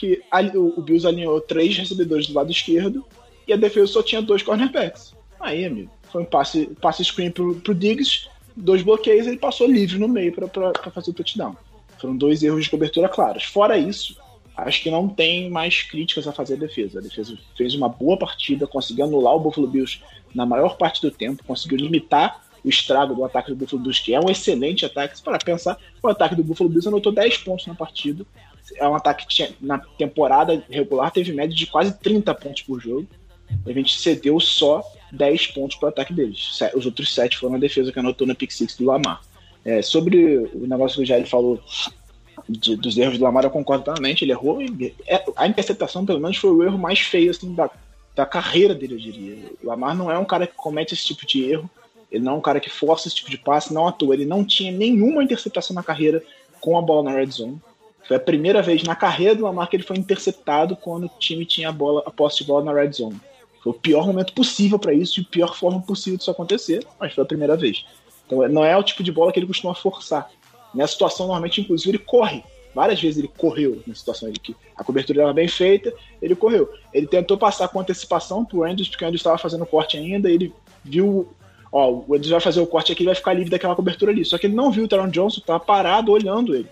que 0.00 0.22
o 0.56 0.80
Bills 0.80 1.06
alinhou 1.06 1.38
três 1.42 1.76
recebedores 1.76 2.26
do 2.26 2.32
lado 2.32 2.50
esquerdo 2.50 3.04
e 3.46 3.52
a 3.52 3.56
defesa 3.56 3.86
só 3.86 4.02
tinha 4.02 4.22
dois 4.22 4.42
cornerbacks. 4.42 5.14
Aí, 5.38 5.66
amigo, 5.66 5.90
foi 6.10 6.22
um 6.22 6.24
passe, 6.24 6.70
passe 6.80 7.04
screen 7.04 7.30
pro, 7.30 7.54
pro 7.56 7.74
Diggs, 7.74 8.26
dois 8.56 8.80
bloqueios, 8.80 9.26
ele 9.26 9.36
passou 9.36 9.66
livre 9.66 9.98
no 9.98 10.08
meio 10.08 10.32
pra 10.32 10.90
fazer 10.90 11.10
o 11.10 11.14
touchdown. 11.14 11.54
Foram 12.00 12.16
dois 12.16 12.42
erros 12.42 12.64
de 12.64 12.70
cobertura 12.70 13.10
claros. 13.10 13.44
Fora 13.44 13.76
isso, 13.76 14.16
acho 14.56 14.82
que 14.82 14.90
não 14.90 15.06
tem 15.06 15.50
mais 15.50 15.82
críticas 15.82 16.26
a 16.26 16.32
fazer 16.32 16.54
a 16.54 16.58
defesa. 16.58 16.98
A 16.98 17.02
defesa 17.02 17.36
fez 17.54 17.74
uma 17.74 17.88
boa 17.88 18.16
partida, 18.16 18.66
conseguiu 18.66 19.04
anular 19.04 19.34
o 19.34 19.40
Buffalo 19.40 19.66
Bills 19.66 20.00
na 20.34 20.46
maior 20.46 20.78
parte 20.78 21.02
do 21.02 21.10
tempo, 21.10 21.44
conseguiu 21.44 21.76
limitar 21.76 22.42
o 22.64 22.68
estrago 22.68 23.14
do 23.14 23.24
ataque 23.24 23.50
do 23.50 23.56
Buffalo 23.56 23.82
Bills, 23.82 24.02
que 24.02 24.14
é 24.14 24.20
um 24.20 24.30
excelente 24.30 24.86
ataque. 24.86 25.16
Se 25.16 25.22
para 25.22 25.38
pensar, 25.38 25.78
o 26.02 26.08
ataque 26.08 26.34
do 26.34 26.44
Buffalo 26.44 26.70
Bills 26.70 26.88
anotou 26.88 27.12
10 27.12 27.38
pontos 27.38 27.66
na 27.66 27.74
partida. 27.74 28.24
É 28.76 28.88
um 28.88 28.94
ataque 28.94 29.26
que 29.26 29.34
tinha, 29.34 29.50
na 29.60 29.78
temporada 29.78 30.62
regular 30.70 31.10
teve 31.10 31.32
média 31.32 31.54
de 31.54 31.66
quase 31.66 31.92
30 31.98 32.34
pontos 32.34 32.62
por 32.62 32.80
jogo. 32.80 33.06
A 33.66 33.72
gente 33.72 33.98
cedeu 33.98 34.38
só 34.38 34.82
10 35.12 35.48
pontos 35.48 35.76
para 35.76 35.86
o 35.86 35.88
ataque 35.90 36.12
deles. 36.12 36.58
Os 36.74 36.86
outros 36.86 37.12
7 37.14 37.36
foram 37.38 37.56
a 37.56 37.58
defesa 37.58 37.90
que 37.92 37.98
anotou 37.98 38.26
na 38.26 38.34
pick 38.34 38.50
six 38.52 38.76
do 38.76 38.84
Lamar. 38.84 39.20
É, 39.64 39.82
sobre 39.82 40.38
o 40.54 40.66
negócio 40.66 40.96
que 40.98 41.02
o 41.02 41.06
Jair 41.06 41.26
falou 41.26 41.60
de- 42.48 42.76
dos 42.76 42.96
erros 42.96 43.18
do 43.18 43.24
Lamar, 43.24 43.44
eu 43.44 43.50
concordo 43.50 43.84
totalmente. 43.84 44.24
Ele 44.24 44.32
errou. 44.32 44.58
é, 45.06 45.24
a 45.36 45.46
interceptação, 45.46 46.06
pelo 46.06 46.20
menos, 46.20 46.36
foi 46.36 46.50
o 46.50 46.62
erro 46.62 46.78
mais 46.78 47.00
feio 47.00 47.30
assim, 47.30 47.54
da, 47.54 47.68
da 48.14 48.24
carreira 48.24 48.74
dele, 48.74 48.94
eu 48.94 48.98
diria. 48.98 49.36
O 49.62 49.66
Lamar 49.66 49.94
não 49.96 50.10
é 50.10 50.16
um 50.18 50.24
cara 50.24 50.46
que 50.46 50.54
comete 50.54 50.94
esse 50.94 51.04
tipo 51.06 51.26
de 51.26 51.42
erro. 51.44 51.68
Ele 52.10 52.24
não 52.24 52.32
é 52.32 52.36
um 52.36 52.40
cara 52.40 52.58
que 52.60 52.70
força 52.70 53.06
esse 53.08 53.16
tipo 53.16 53.30
de 53.30 53.36
passe, 53.38 53.72
não 53.74 53.86
à 53.86 53.92
toa. 53.92 54.14
Ele 54.14 54.24
não 54.24 54.44
tinha 54.44 54.72
nenhuma 54.72 55.22
interceptação 55.22 55.74
na 55.74 55.82
carreira 55.82 56.22
com 56.60 56.78
a 56.78 56.82
bola 56.82 57.04
na 57.10 57.16
red 57.16 57.26
zone. 57.30 57.60
Foi 58.10 58.16
a 58.16 58.20
primeira 58.20 58.60
vez 58.60 58.82
na 58.82 58.96
carreira 58.96 59.36
do 59.36 59.44
Lamar 59.44 59.70
que 59.70 59.76
ele 59.76 59.84
foi 59.84 59.96
interceptado 59.96 60.74
quando 60.74 61.04
o 61.06 61.10
time 61.20 61.46
tinha 61.46 61.68
a 61.68 61.72
bola, 61.72 62.02
a 62.04 62.10
posse 62.10 62.38
de 62.38 62.44
bola 62.44 62.64
na 62.64 62.72
red 62.72 62.90
zone. 62.90 63.20
Foi 63.62 63.70
o 63.70 63.74
pior 63.76 64.04
momento 64.04 64.32
possível 64.32 64.80
para 64.80 64.92
isso 64.92 65.20
e 65.20 65.22
a 65.22 65.30
pior 65.30 65.54
forma 65.54 65.80
possível 65.80 66.18
disso 66.18 66.28
acontecer, 66.28 66.84
mas 66.98 67.14
foi 67.14 67.22
a 67.22 67.24
primeira 67.24 67.56
vez. 67.56 67.86
Então 68.26 68.48
não 68.48 68.64
é 68.64 68.76
o 68.76 68.82
tipo 68.82 69.04
de 69.04 69.12
bola 69.12 69.30
que 69.30 69.38
ele 69.38 69.46
costuma 69.46 69.76
forçar. 69.76 70.28
Nessa 70.74 70.94
situação, 70.94 71.26
normalmente, 71.26 71.60
inclusive, 71.60 71.90
ele 71.92 71.98
corre. 71.98 72.42
Várias 72.74 73.00
vezes 73.00 73.16
ele 73.16 73.30
correu 73.38 73.80
na 73.86 73.94
situação 73.94 74.28
de 74.28 74.40
que 74.40 74.56
a 74.76 74.82
cobertura 74.82 75.20
estava 75.20 75.32
bem 75.32 75.46
feita, 75.46 75.94
ele 76.20 76.34
correu. 76.34 76.68
Ele 76.92 77.06
tentou 77.06 77.38
passar 77.38 77.68
com 77.68 77.78
antecipação 77.78 78.44
pro 78.44 78.64
Andrews, 78.64 78.88
porque 78.88 79.04
o 79.04 79.06
Andrews 79.06 79.20
estava 79.20 79.38
fazendo 79.38 79.62
o 79.62 79.66
corte 79.66 79.96
ainda, 79.96 80.28
ele 80.28 80.52
viu, 80.84 81.28
ó, 81.70 81.88
o 81.92 82.12
Andrews 82.12 82.30
vai 82.30 82.40
fazer 82.40 82.60
o 82.60 82.66
corte 82.66 82.90
aqui, 82.90 83.02
ele 83.04 83.10
vai 83.10 83.14
ficar 83.14 83.34
livre 83.34 83.50
daquela 83.50 83.76
cobertura 83.76 84.10
ali. 84.10 84.24
Só 84.24 84.36
que 84.36 84.48
ele 84.48 84.56
não 84.56 84.72
viu 84.72 84.82
o 84.82 84.88
Taron 84.88 85.10
Johnson, 85.10 85.38
estava 85.38 85.60
parado 85.60 86.10
olhando 86.10 86.56
ele. 86.56 86.66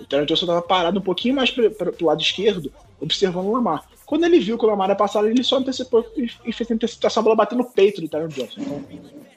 O 0.00 0.04
Taron 0.04 0.24
Johnson 0.24 0.44
estava 0.44 0.62
parado 0.62 0.98
um 0.98 1.02
pouquinho 1.02 1.34
mais 1.34 1.50
para 1.50 1.92
o 2.00 2.04
lado 2.04 2.20
esquerdo, 2.20 2.72
observando 3.00 3.46
o 3.46 3.52
Lamar. 3.52 3.84
Quando 4.06 4.24
ele 4.24 4.40
viu 4.40 4.56
que 4.56 4.64
o 4.64 4.68
Lamar 4.68 4.88
ia 4.88 4.96
passar, 4.96 5.24
ele 5.24 5.42
só 5.42 5.58
antecipou 5.58 6.06
e, 6.16 6.52
fez 6.52 6.70
a 6.70 6.74
antecipação, 6.74 7.20
a 7.20 7.24
bola 7.24 7.36
bateu 7.36 7.58
no 7.58 7.64
peito 7.64 8.00
do 8.00 8.08
Tyron 8.08 8.28
Johnson. 8.28 8.60
Então, 8.60 8.84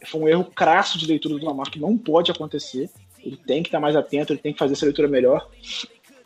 foi 0.05 0.21
um 0.21 0.27
erro 0.27 0.45
crasso 0.45 0.97
de 0.97 1.05
leitura 1.07 1.37
do 1.37 1.45
Lamar 1.45 1.69
que 1.69 1.79
não 1.79 1.97
pode 1.97 2.31
acontecer. 2.31 2.89
Ele 3.23 3.37
tem 3.37 3.61
que 3.61 3.69
estar 3.69 3.79
mais 3.79 3.95
atento, 3.95 4.33
ele 4.33 4.39
tem 4.39 4.53
que 4.53 4.59
fazer 4.59 4.73
essa 4.73 4.85
leitura 4.85 5.07
melhor. 5.07 5.47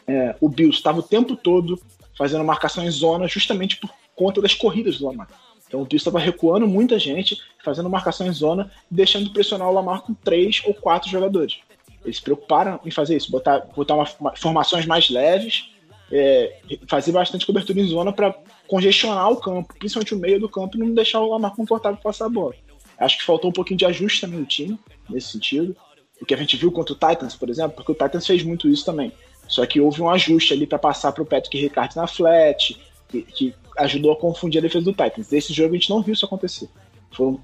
É, 0.07 0.35
o 0.39 0.47
Bills 0.47 0.77
estava 0.77 0.99
o 0.99 1.03
tempo 1.03 1.35
todo 1.35 1.81
fazendo 2.17 2.43
marcação 2.43 2.85
em 2.85 2.91
zona 2.91 3.27
justamente 3.27 3.77
por 3.77 3.89
conta 4.15 4.41
das 4.41 4.53
corridas 4.53 4.97
do 4.97 5.05
Lamar. 5.05 5.27
Então 5.67 5.81
o 5.81 5.85
Bills 5.85 5.97
estava 5.97 6.19
recuando 6.19 6.67
muita 6.67 6.99
gente, 6.99 7.37
fazendo 7.63 7.89
marcação 7.89 8.27
em 8.27 8.31
zona, 8.31 8.71
deixando 8.89 9.25
de 9.25 9.31
pressionar 9.31 9.69
o 9.69 9.73
Lamar 9.73 10.01
com 10.01 10.13
três 10.13 10.61
ou 10.65 10.73
quatro 10.73 11.09
jogadores. 11.09 11.59
Eles 12.05 12.17
se 12.17 12.23
preocuparam 12.23 12.79
em 12.85 12.91
fazer 12.91 13.17
isso, 13.17 13.29
botar, 13.29 13.59
botar 13.75 13.95
uma, 13.95 14.07
uma, 14.19 14.35
formações 14.35 14.85
mais 14.85 15.09
leves, 15.09 15.71
é, 16.11 16.59
fazer 16.87 17.11
bastante 17.11 17.45
cobertura 17.45 17.79
em 17.79 17.87
zona 17.87 18.13
para 18.13 18.33
congestionar 18.67 19.29
o 19.31 19.37
campo, 19.37 19.73
principalmente 19.77 20.13
o 20.13 20.19
meio 20.19 20.39
do 20.39 20.47
campo, 20.47 20.77
e 20.77 20.79
não 20.79 20.93
deixar 20.93 21.19
o 21.19 21.29
Lamar 21.29 21.55
confortável 21.55 21.99
passar 22.01 22.25
a 22.25 22.29
bola. 22.29 22.55
Acho 22.97 23.17
que 23.17 23.25
faltou 23.25 23.49
um 23.49 23.53
pouquinho 23.53 23.77
de 23.77 23.85
ajuste 23.85 24.21
também 24.21 24.39
no 24.39 24.45
time, 24.45 24.79
nesse 25.09 25.29
sentido. 25.29 25.75
O 26.21 26.25
que 26.25 26.33
a 26.33 26.37
gente 26.37 26.55
viu 26.55 26.71
contra 26.71 26.93
o 26.93 26.95
Titans, 26.95 27.35
por 27.35 27.49
exemplo, 27.49 27.75
porque 27.75 27.91
o 27.91 27.95
Titans 27.95 28.25
fez 28.25 28.43
muito 28.43 28.69
isso 28.69 28.85
também. 28.85 29.11
Só 29.47 29.65
que 29.65 29.81
houve 29.81 30.01
um 30.01 30.09
ajuste 30.09 30.53
ali 30.53 30.65
para 30.65 30.79
passar 30.79 31.11
para 31.11 31.21
o 31.21 31.25
Patrick 31.25 31.57
Ricard 31.57 31.95
na 31.95 32.07
flat, 32.07 32.79
que, 33.09 33.21
que, 33.21 33.55
ajudou 33.77 34.13
a 34.13 34.15
confundir 34.15 34.59
a 34.59 34.61
defesa 34.61 34.85
do 34.85 34.93
Titans. 34.93 35.27
Desse 35.27 35.51
jogo 35.51 35.71
a 35.71 35.77
gente 35.77 35.89
não 35.89 36.01
viu 36.01 36.13
isso 36.13 36.25
acontecer. 36.25 36.69
Foram 37.11 37.41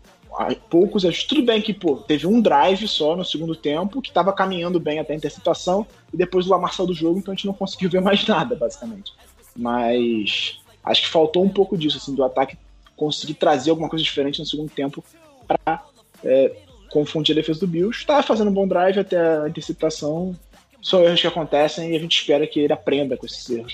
poucos 0.70 1.06
ajustes. 1.06 1.28
Tudo 1.28 1.44
bem 1.44 1.62
que, 1.62 1.74
pô, 1.74 1.98
teve 1.98 2.26
um 2.26 2.42
drive 2.42 2.88
só 2.88 3.16
no 3.16 3.26
segundo 3.26 3.56
tempo, 3.56 4.02
que 4.02 4.10
estava 4.10 4.32
caminhando 4.34 4.80
bem 4.80 5.00
até 5.00 5.14
a 5.14 5.16
interceptação, 5.16 5.86
e 6.14 6.18
depois 6.18 6.48
o 6.48 6.50
Lamar 6.50 6.74
saiu 6.74 6.88
do 6.88 6.94
jogo, 6.94 7.20
então 7.20 7.32
a 7.32 7.36
gente 7.36 7.48
não 7.48 7.54
conseguiu 7.54 7.90
ver 7.90 8.02
mais 8.02 8.26
nada, 8.28 8.56
basicamente. 8.56 9.14
Mas 9.56 10.60
acho 10.84 11.02
que 11.02 11.08
faltou 11.10 11.44
um 11.44 11.50
pouco 11.50 11.78
disso, 11.78 11.98
assim, 11.98 12.16
do 12.16 12.24
ataque 12.24 12.58
conseguir 12.96 13.34
trazer 13.34 13.72
alguma 13.72 13.90
coisa 13.90 14.04
diferente 14.04 14.40
no 14.40 14.46
segundo 14.46 14.70
tempo 14.70 15.04
para 15.48 15.84
é, 16.24 16.56
confundir 16.92 17.34
a 17.34 17.36
defesa 17.36 17.60
do 17.60 17.68
Bills. 17.68 18.00
Estava 18.00 18.22
fazendo 18.22 18.50
um 18.50 18.54
bom 18.54 18.68
drive 18.68 19.00
até 19.00 19.18
a 19.18 19.50
interceptação. 19.50 20.36
São 20.82 21.04
erros 21.04 21.20
que 21.20 21.28
acontecem 21.28 21.92
e 21.92 21.96
a 21.96 22.00
gente 22.00 22.18
espera 22.18 22.46
que 22.46 22.60
ele 22.60 22.74
aprenda 22.74 23.18
com 23.18 23.26
esses 23.26 23.50
erros. 23.50 23.74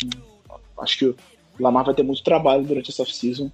Acho 0.79 0.97
que 0.97 1.05
o 1.05 1.15
Lamar 1.59 1.85
vai 1.85 1.93
ter 1.93 2.03
muito 2.03 2.23
trabalho 2.23 2.63
durante 2.63 2.89
essa 2.89 3.01
off-season. 3.01 3.51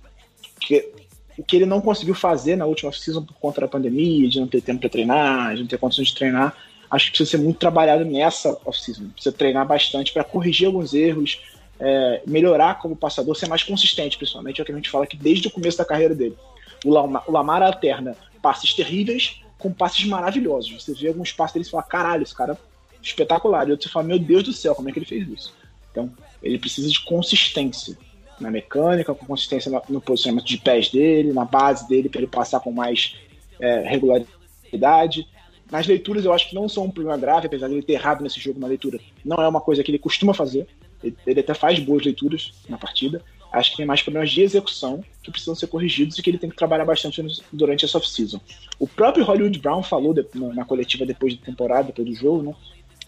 Porque 0.56 0.92
o 1.38 1.44
que 1.44 1.56
ele 1.56 1.66
não 1.66 1.82
conseguiu 1.82 2.14
fazer 2.14 2.56
na 2.56 2.66
última 2.66 2.90
off-season 2.90 3.24
por 3.24 3.34
conta 3.36 3.62
da 3.62 3.68
pandemia, 3.68 4.30
de 4.30 4.40
não 4.40 4.48
ter 4.48 4.62
tempo 4.62 4.82
para 4.82 4.90
treinar, 4.90 5.56
de 5.56 5.62
não 5.62 5.68
ter 5.68 5.78
condições 5.78 6.10
de 6.10 6.16
treinar, 6.16 6.56
acho 6.90 7.06
que 7.06 7.12
precisa 7.12 7.32
ser 7.32 7.44
muito 7.44 7.58
trabalhado 7.58 8.06
nessa 8.06 8.58
off-season. 8.66 9.10
Precisa 9.10 9.36
treinar 9.36 9.66
bastante 9.66 10.14
para 10.14 10.24
corrigir 10.24 10.68
alguns 10.68 10.94
erros, 10.94 11.42
é, 11.80 12.22
melhorar 12.26 12.80
como 12.80 12.96
passador, 12.96 13.36
ser 13.36 13.48
mais 13.48 13.64
consistente, 13.64 14.18
principalmente. 14.18 14.60
É 14.60 14.64
o 14.64 14.66
que 14.66 14.72
a 14.72 14.76
gente 14.76 14.90
fala 14.90 15.08
que 15.08 15.18
desde 15.18 15.48
o 15.48 15.52
começo 15.52 15.78
da 15.78 15.86
carreira 15.86 16.14
dele. 16.14 16.38
O 16.86 16.90
Lamar, 16.90 17.24
o 17.28 17.32
Lamar 17.32 17.64
alterna 17.64 18.16
passes 18.42 18.74
terríveis 18.74 19.42
com 19.58 19.72
passes 19.72 20.06
maravilhosos. 20.06 20.84
Você 20.84 20.94
vê 20.94 21.08
alguns 21.08 21.32
passes 21.32 21.54
dele 21.54 21.66
e 21.66 21.70
fala, 21.70 21.84
caralho, 21.84 22.24
esse 22.24 22.36
cara 22.36 22.54
é 22.54 22.96
espetacular. 23.02 23.68
E 23.68 23.72
outro 23.72 23.88
você 23.88 23.92
fala, 23.92 24.06
meu 24.06 24.20
Deus 24.20 24.44
do 24.44 24.54
céu, 24.54 24.76
como 24.76 24.90
é 24.90 24.92
que 24.92 25.00
ele 25.00 25.06
fez 25.06 25.28
isso? 25.28 25.54
Então, 25.92 26.12
ele 26.42 26.60
precisa 26.60 26.90
de 26.90 27.00
consistência 27.00 27.98
na 28.40 28.52
mecânica, 28.52 29.14
com 29.14 29.26
consistência 29.26 29.72
no, 29.90 30.02
posicionamento 30.02 30.46
de 30.46 30.58
pés 30.58 30.90
dele, 30.90 31.34
na 31.34 31.46
base 31.46 31.88
dele, 31.88 32.10
para 32.10 32.22
ele 32.22 32.28
passar 32.28 32.60
com 32.60 32.72
mais 32.72 33.16
é, 33.60 33.82
regularidade. 33.88 35.28
Nas 35.72 35.88
leituras, 35.88 36.26
eu 36.26 36.34
acho 36.34 36.50
que 36.50 36.56
não 36.56 36.70
são 36.70 36.86
um 36.86 36.92
problema 36.92 37.18
grave, 37.18 37.48
apesar 37.48 37.68
de 37.68 37.74
ele 37.76 37.84
ter 37.84 37.94
errado 37.94 38.22
nesse 38.22 38.40
jogo 38.40 38.60
na 38.60 38.68
leitura. 38.68 39.00
Não 39.24 39.38
é 39.38 39.48
uma 39.48 39.62
coisa 39.62 39.84
que 39.84 39.90
ele 39.90 40.00
costuma 40.00 40.34
fazer. 40.34 40.68
Ele, 41.04 41.16
ele 41.26 41.40
até 41.40 41.54
faz 41.54 41.80
boas 41.80 42.04
leituras 42.04 42.54
na 42.70 42.78
partida. 42.78 43.22
Acho 43.52 43.72
que 43.72 43.78
tem 43.78 43.86
mais 43.86 44.02
problemas 44.02 44.32
de 44.32 44.42
execução 44.42 45.04
que 45.22 45.30
precisam 45.30 45.54
ser 45.54 45.68
corrigidos 45.68 46.18
e 46.18 46.24
que 46.24 46.30
ele 46.30 46.40
tem 46.40 46.50
que 46.50 46.56
trabalhar 46.56 46.86
bastante 46.86 47.24
durante 47.52 47.86
essa 47.86 48.00
off-season. 48.00 48.42
O 48.80 48.88
próprio 48.88 49.24
Hollywood 49.24 49.60
Brown 49.60 49.84
falou 49.84 50.12
de, 50.12 50.26
na, 50.34 50.54
na, 50.54 50.66
coletiva 50.66 51.06
depois 51.06 51.38
da 51.38 51.46
temporada, 51.46 51.84
depois 51.84 52.08
do 52.08 52.16
jogo, 52.16 52.42
né? 52.42 52.56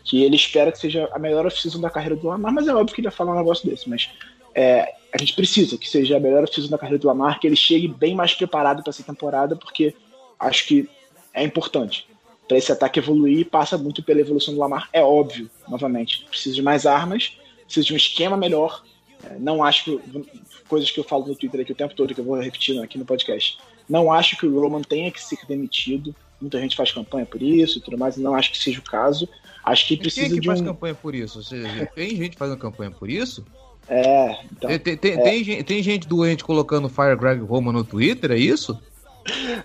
Que 0.04 0.24
ele 0.24 0.36
espera 0.36 0.72
que 0.72 0.78
seja 0.78 1.10
a 1.12 1.18
melhor 1.18 1.48
off-season 1.48 1.82
da 1.82 1.90
carreira 1.90 2.16
do 2.16 2.28
Lamar, 2.28 2.54
mas 2.54 2.68
é 2.68 2.76
óbvio 2.76 2.94
que 2.94 3.02
ele 3.02 3.08
ia 3.08 3.12
falar 3.12 3.34
um 3.34 3.38
negócio 3.38 3.68
desse. 3.68 3.90
Mas 3.90 4.12
é, 4.56 4.94
a 5.14 5.18
gente 5.18 5.34
precisa 5.34 5.78
que 5.78 5.88
seja 5.88 6.18
a 6.18 6.20
melhor 6.20 6.44
off-season 6.44 6.70
da 6.70 6.78
carreira 6.78 7.00
do 7.00 7.08
Lamar, 7.08 7.40
que 7.40 7.48
ele 7.48 7.56
chegue 7.56 7.88
bem 7.88 8.16
mais 8.16 8.34
preparado 8.34 8.82
para 8.82 8.90
essa 8.90 9.04
temporada, 9.04 9.56
porque 9.56 9.94
acho 10.40 10.66
que 10.66 10.90
é 11.34 11.44
importante. 11.44 12.08
Para 12.48 12.58
esse 12.58 12.72
ataque 12.72 13.00
evoluir, 13.00 13.50
passa 13.50 13.78
muito 13.78 14.02
pela 14.02 14.22
evolução 14.22 14.54
do 14.54 14.60
Lamar. 14.60 14.90
É 14.94 15.04
óbvio, 15.04 15.50
novamente, 15.68 16.26
precisa 16.30 16.56
de 16.56 16.62
mais 16.62 16.86
armas, 16.86 17.38
precisa 17.66 17.86
de 17.86 17.94
um 17.94 17.98
esquema 17.98 18.38
melhor, 18.38 18.84
é, 19.24 19.38
não 19.40 19.64
acho 19.64 19.84
que. 19.84 20.26
Coisas 20.68 20.90
que 20.90 21.00
eu 21.00 21.04
falo 21.04 21.28
no 21.28 21.36
Twitter 21.36 21.62
aqui 21.62 21.72
o 21.72 21.76
tempo 21.76 21.94
todo, 21.94 22.14
que 22.14 22.20
eu 22.20 22.26
vou 22.26 22.40
repetindo 22.40 22.82
aqui 22.82 22.98
no 22.98 23.06
podcast. 23.06 23.60
Não 23.88 24.12
acho 24.12 24.36
que 24.36 24.48
o 24.48 24.60
Roman 24.60 24.82
tenha 24.82 25.12
que 25.12 25.22
ser 25.22 25.38
demitido. 25.48 26.16
Muita 26.42 26.60
gente 26.60 26.76
faz 26.76 26.92
campanha 26.92 27.26
por 27.26 27.42
isso 27.42 27.78
e 27.78 27.82
tudo 27.82 27.98
mais, 27.98 28.18
não 28.18 28.34
acho 28.34 28.52
que 28.52 28.58
seja 28.58 28.80
o 28.80 28.84
caso. 28.84 29.30
Acho 29.64 29.88
que 29.88 29.98
precisa 29.98 30.28
quem 30.28 30.34
é 30.34 30.36
que 30.36 30.42
de 30.42 30.48
faz 30.48 30.62
um... 30.62 30.66
campanha 30.66 30.96
por 30.96 31.14
isso? 31.14 31.42
Você, 31.42 31.88
tem 31.94 32.16
gente 32.16 32.36
fazendo 32.36 32.58
campanha 32.58 32.92
por 32.92 33.10
isso? 33.10 33.46
É, 33.88 34.38
então, 34.52 34.80
tem, 34.80 34.98
tem, 34.98 35.14
é. 35.14 35.22
Tem, 35.22 35.44
gente, 35.44 35.64
tem 35.64 35.84
gente 35.84 36.08
doente 36.08 36.44
colocando 36.44 36.90
Fire 36.90 37.16
Greg 37.16 37.42
Roman 37.42 37.72
no 37.72 37.84
Twitter, 37.84 38.32
é 38.32 38.38
isso? 38.38 38.80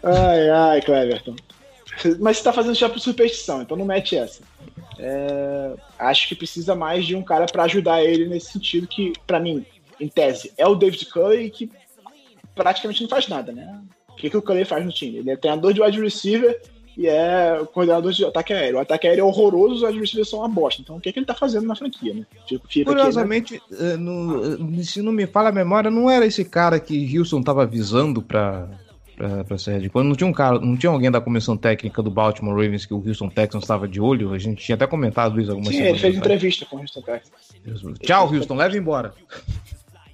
Ai, 0.02 0.48
ai, 0.50 0.82
Cleverton. 0.82 1.36
Mas 2.18 2.38
você 2.38 2.44
tá 2.44 2.52
fazendo 2.52 2.74
já 2.74 2.88
por 2.88 2.98
superstição, 2.98 3.62
então 3.62 3.76
não 3.76 3.84
mete 3.84 4.16
essa. 4.16 4.42
É, 4.98 5.74
acho 5.98 6.28
que 6.28 6.34
precisa 6.34 6.74
mais 6.74 7.06
de 7.06 7.16
um 7.16 7.22
cara 7.22 7.46
para 7.46 7.64
ajudar 7.64 8.04
ele 8.04 8.26
nesse 8.26 8.52
sentido 8.52 8.86
que, 8.86 9.12
para 9.26 9.40
mim, 9.40 9.64
em 9.98 10.08
tese, 10.08 10.52
é 10.56 10.66
o 10.66 10.74
David 10.74 11.06
Culley 11.06 11.50
que 11.50 11.70
praticamente 12.54 13.02
não 13.02 13.08
faz 13.08 13.28
nada, 13.28 13.52
né? 13.52 13.80
O 14.08 14.14
que, 14.14 14.28
que 14.28 14.36
o 14.36 14.42
Culley 14.42 14.64
faz 14.64 14.84
no 14.84 14.92
time? 14.92 15.18
Ele 15.18 15.30
é 15.30 15.36
treinador 15.36 15.72
de 15.72 15.80
wide 15.80 16.00
receiver 16.00 16.60
e 17.00 17.06
é 17.06 17.58
coordenador 17.72 18.12
de 18.12 18.26
ataque 18.26 18.52
aéreo. 18.52 18.76
O 18.76 18.80
ataque 18.80 19.08
aéreo 19.08 19.22
é 19.22 19.24
horroroso, 19.24 19.86
os 19.86 19.94
receivers 19.94 20.28
são 20.28 20.40
uma 20.40 20.48
bosta. 20.48 20.82
Então 20.82 20.96
o 20.96 21.00
que, 21.00 21.10
que 21.10 21.18
ele 21.18 21.24
tá 21.24 21.34
fazendo 21.34 21.66
na 21.66 21.74
franquia, 21.74 22.12
né? 22.12 22.26
Fica, 22.68 22.90
Curiosamente, 22.90 23.54
aqui, 23.56 23.82
né? 23.82 23.96
no, 23.96 24.84
se 24.84 25.00
não 25.00 25.10
me 25.10 25.26
fala 25.26 25.48
a 25.48 25.52
memória, 25.52 25.90
não 25.90 26.10
era 26.10 26.26
esse 26.26 26.44
cara 26.44 26.78
que 26.78 27.18
Houston 27.18 27.42
tava 27.42 27.62
avisando 27.62 28.20
pra 28.20 28.68
para 29.46 29.58
ser 29.58 29.90
quando 29.90 30.08
não 30.08 30.14
tinha 30.14 30.26
um 30.26 30.32
cara, 30.32 30.58
não 30.58 30.74
tinha 30.78 30.90
alguém 30.90 31.10
da 31.10 31.20
comissão 31.20 31.54
técnica 31.54 32.02
do 32.02 32.10
Baltimore 32.10 32.54
Ravens 32.54 32.86
que 32.86 32.94
o 32.94 33.06
Houston 33.06 33.28
Texans 33.28 33.64
estava 33.64 33.86
de 33.86 34.00
olho, 34.00 34.32
a 34.32 34.38
gente 34.38 34.64
tinha 34.64 34.76
até 34.76 34.86
comentado 34.86 35.38
isso 35.38 35.50
algumas 35.50 35.74
Sim, 35.74 35.82
ele 35.82 35.98
fez 35.98 36.16
entrevista 36.16 36.64
com 36.64 36.76
o 36.76 36.80
Houston 36.80 37.02
Texans. 37.02 37.98
Tchau, 38.00 38.32
Houston, 38.32 38.54
leva 38.54 38.78
embora. 38.78 39.12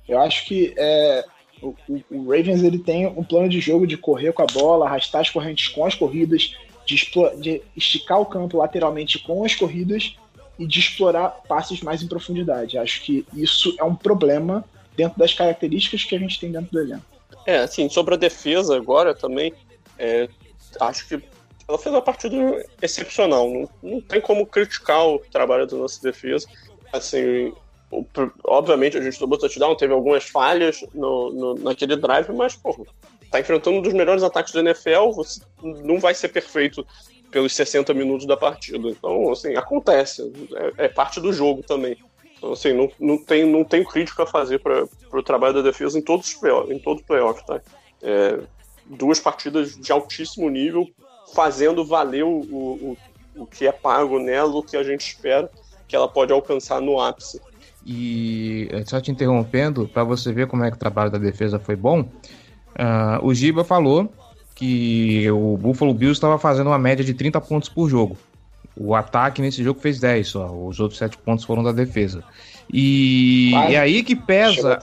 Eu 0.09 0.21
acho 0.21 0.47
que 0.47 0.75
é, 0.77 1.25
o, 1.63 1.75
o, 2.11 2.25
Ravens 2.25 2.63
ele 2.63 2.79
tem 2.79 3.07
um 3.07 3.25
plano 3.25 3.49
de 3.49 3.61
jogo 3.61 3.87
de 3.87 3.97
correr 3.97 4.33
com 4.33 4.43
a 4.43 4.47
bola, 4.47 4.87
arrastar 4.87 5.21
as 5.21 5.31
correntes 5.31 5.69
com 5.69 5.85
as 5.85 5.95
corridas, 5.95 6.55
de, 6.87 7.11
de 7.39 7.63
esticar 7.77 8.21
o 8.21 8.27
campo 8.27 8.59
lateralmente 8.59 9.19
com 9.19 9.45
as 9.45 9.55
corridas 9.55 10.17
e 10.59 10.67
de 10.67 10.79
explorar 10.79 11.29
passes 11.49 11.83
mais 11.83 12.03
em 12.03 12.09
profundidade. 12.09 12.79
Acho 12.79 13.03
que 13.03 13.27
isso 13.35 13.75
é 13.79 13.85
um 13.85 13.95
problema 13.95 14.65
dentro 14.97 15.19
das 15.19 15.35
características 15.35 16.05
que 16.05 16.17
a 16.17 16.19
gente 16.19 16.41
tem 16.41 16.51
dentro 16.51 16.71
do 16.71 16.81
elenco. 16.81 17.05
É, 17.45 17.59
assim, 17.59 17.89
sobre 17.89 18.15
a 18.15 18.17
defesa 18.17 18.77
agora 18.77 19.15
também, 19.15 19.53
é, 19.99 20.29
acho 20.81 21.07
que 21.07 21.23
ela 21.69 21.79
fez 21.79 21.95
uma 21.95 22.03
partida 22.03 22.37
excepcional. 22.81 23.51
Não, 23.51 23.69
não 23.83 24.01
tem 24.01 24.21
como 24.21 24.47
criticar 24.47 25.07
o 25.07 25.19
trabalho 25.19 25.67
da 25.67 25.77
nossa 25.77 26.01
defesa. 26.01 26.49
Assim, 26.93 27.53
obviamente 28.45 28.97
a 28.97 29.03
gente 29.03 29.19
tomou 29.19 29.39
touchdown, 29.39 29.77
teve 29.77 29.93
algumas 29.93 30.25
falhas 30.25 30.85
no, 30.95 31.33
no, 31.33 31.55
naquele 31.55 31.97
drive, 31.97 32.31
mas, 32.33 32.57
pô, 32.57 32.87
tá 33.31 33.41
enfrentando 33.41 33.79
um 33.79 33.83
dos 33.83 33.93
melhores 33.93 34.23
ataques 34.23 34.53
da 34.53 34.61
NFL, 34.61 35.11
você 35.15 35.41
não 35.63 35.99
vai 35.99 36.15
ser 36.15 36.29
perfeito 36.29 36.87
pelos 37.31 37.55
60 37.55 37.93
minutos 37.95 38.27
da 38.27 38.37
partida. 38.37 38.89
Então, 38.89 39.31
assim, 39.31 39.57
acontece. 39.57 40.23
É, 40.79 40.85
é 40.87 40.89
parte 40.89 41.21
do 41.21 41.33
jogo 41.33 41.63
também. 41.63 41.97
Então, 42.37 42.53
assim, 42.53 42.73
não, 42.73 42.91
não, 43.01 43.19
tem, 43.19 43.45
não 43.45 43.65
tem 43.65 43.85
crítica 43.85 44.23
a 44.23 44.27
fazer 44.27 44.61
para 44.61 44.87
o 45.13 45.23
trabalho 45.23 45.55
da 45.55 45.63
defesa 45.63 45.99
em 45.99 46.03
todos 46.03 46.29
os 46.29 46.35
playoffs, 46.35 46.77
em 46.77 46.79
todo 46.79 47.03
playoff, 47.03 47.45
tá? 47.47 47.61
É, 48.03 48.41
duas 48.85 49.19
partidas 49.19 49.77
de 49.77 49.91
altíssimo 49.91 50.49
nível, 50.49 50.87
fazendo 51.35 51.85
valer 51.85 52.25
o, 52.25 52.41
o, 52.41 52.97
o 53.37 53.47
que 53.47 53.67
é 53.67 53.73
pago 53.73 54.19
nela, 54.19 54.55
o 54.55 54.63
que 54.63 54.77
a 54.77 54.83
gente 54.83 55.07
espera 55.07 55.51
que 55.89 55.95
ela 55.95 56.09
pode 56.09 56.33
alcançar 56.33 56.81
no 56.81 57.01
ápice. 57.01 57.41
E 57.85 58.69
é, 58.73 58.85
só 58.85 59.01
te 59.01 59.11
interrompendo, 59.11 59.87
para 59.87 60.03
você 60.03 60.33
ver 60.33 60.49
como 60.49 60.65
é 60.65 60.71
que 60.71 60.77
o 60.77 60.81
trabalho 60.81 61.11
da 61.11 61.19
defesa 61.19 61.59
foi 61.59 61.77
bom, 61.77 62.05
uh, 62.79 63.25
o 63.25 63.35
Giba 63.35 63.65
falou 63.65 64.13
que 64.55 65.31
o 65.31 65.57
Buffalo 65.57 65.93
Bills 65.93 66.17
estava 66.17 66.39
fazendo 66.39 66.69
uma 66.69 66.79
média 66.79 67.05
de 67.05 67.13
30 67.13 67.41
pontos 67.43 67.69
por 67.69 67.89
jogo. 67.89 68.17
O 68.77 68.95
ataque 68.95 69.41
nesse 69.41 69.63
jogo 69.63 69.81
fez 69.81 70.01
10 70.01 70.29
só, 70.29 70.51
os 70.51 70.81
outros 70.81 70.99
7 70.99 71.17
pontos 71.19 71.45
foram 71.45 71.63
da 71.63 71.73
defesa. 71.73 72.23
E, 72.73 73.53
aí 73.55 74.03
que 74.03 74.17
pesa. 74.17 74.79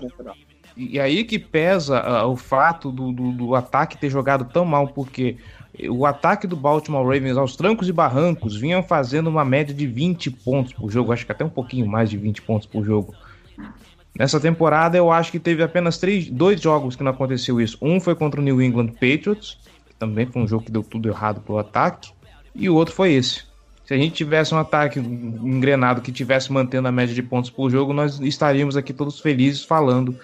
E 0.76 1.00
aí 1.00 1.24
que 1.24 1.38
pesa 1.38 2.24
uh, 2.24 2.28
o 2.28 2.36
fato 2.36 2.92
do, 2.92 3.12
do, 3.12 3.32
do, 3.32 3.56
ataque 3.56 3.98
ter 3.98 4.10
jogado 4.10 4.46
tão 4.46 4.66
mal, 4.66 4.88
porque 4.88 5.38
o 5.90 6.06
ataque 6.06 6.48
do 6.48 6.56
Baltimore 6.56 7.06
Ravens 7.06 7.38
aos 7.38 7.56
trancos 7.56 7.88
e 7.88 7.92
barrancos 7.92 8.56
vinham 8.56 8.82
fazendo 8.82 9.28
uma 9.28 9.46
média 9.46 9.74
de 9.74 9.86
20 9.86 10.32
pontos 10.32 10.74
por 10.74 10.90
jogo, 10.90 11.12
acho 11.12 11.26
que 11.26 11.32
até 11.32 11.46
um 11.46 11.50
pouquinho 11.50 11.88
mais 11.88 12.10
de 12.10 12.18
20 12.18 12.42
pontos 12.42 12.68
por 12.68 12.84
jogo. 12.84 13.14
Nessa 14.18 14.40
temporada 14.40 14.98
eu 14.98 15.12
acho 15.12 15.32
que 15.32 15.40
teve 15.40 15.64
apenas 15.64 15.98
três, 15.98 16.30
dois 16.30 16.62
jogos 16.62 16.96
que 16.96 17.04
não 17.04 17.12
aconteceu 17.12 17.60
isso. 17.60 17.78
Um 17.82 18.00
foi 18.00 18.16
contra 18.16 18.40
o 18.40 18.44
New 18.44 18.62
England 18.62 18.90
Patriots, 18.90 19.58
que 19.88 19.96
também 19.96 20.26
foi 20.26 20.42
um 20.42 20.48
jogo 20.48 20.66
que 20.66 20.72
deu 20.72 20.84
tudo 20.84 21.10
errado 21.10 21.42
pro 21.42 21.58
ataque, 21.58 22.12
e 22.54 22.70
o 22.70 22.76
outro 22.76 22.94
foi 22.94 23.14
esse. 23.14 23.44
Se 23.86 23.94
a 23.94 23.98
gente 23.98 24.14
tivesse 24.14 24.54
um 24.54 24.58
ataque 24.58 25.00
engrenado 25.00 26.02
que 26.02 26.12
tivesse 26.12 26.52
mantendo 26.54 26.88
a 26.88 26.92
média 26.92 27.14
de 27.14 27.22
pontos 27.24 27.50
por 27.50 27.70
jogo, 27.70 27.92
nós 27.92 28.20
estaríamos 28.20 28.78
aqui 28.78 28.94
todos 28.94 29.20
felizes 29.20 29.64
falando 29.64 30.18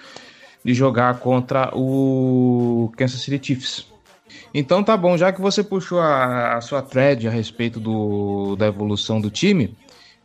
de 0.64 0.74
jogar 0.74 1.20
contra 1.20 1.72
o 1.74 2.92
Kansas 2.96 3.22
City 3.22 3.48
Chiefs. 3.48 3.88
Então 4.54 4.84
tá 4.84 4.96
bom, 4.96 5.18
já 5.18 5.32
que 5.32 5.42
você 5.42 5.64
puxou 5.64 6.00
a, 6.00 6.58
a 6.58 6.62
sua 6.62 6.82
thread 6.82 7.28
a 7.28 7.32
respeito 7.32 7.80
do, 7.80 8.56
da 8.56 8.68
evolução 8.68 9.20
do 9.20 9.30
time 9.30 9.76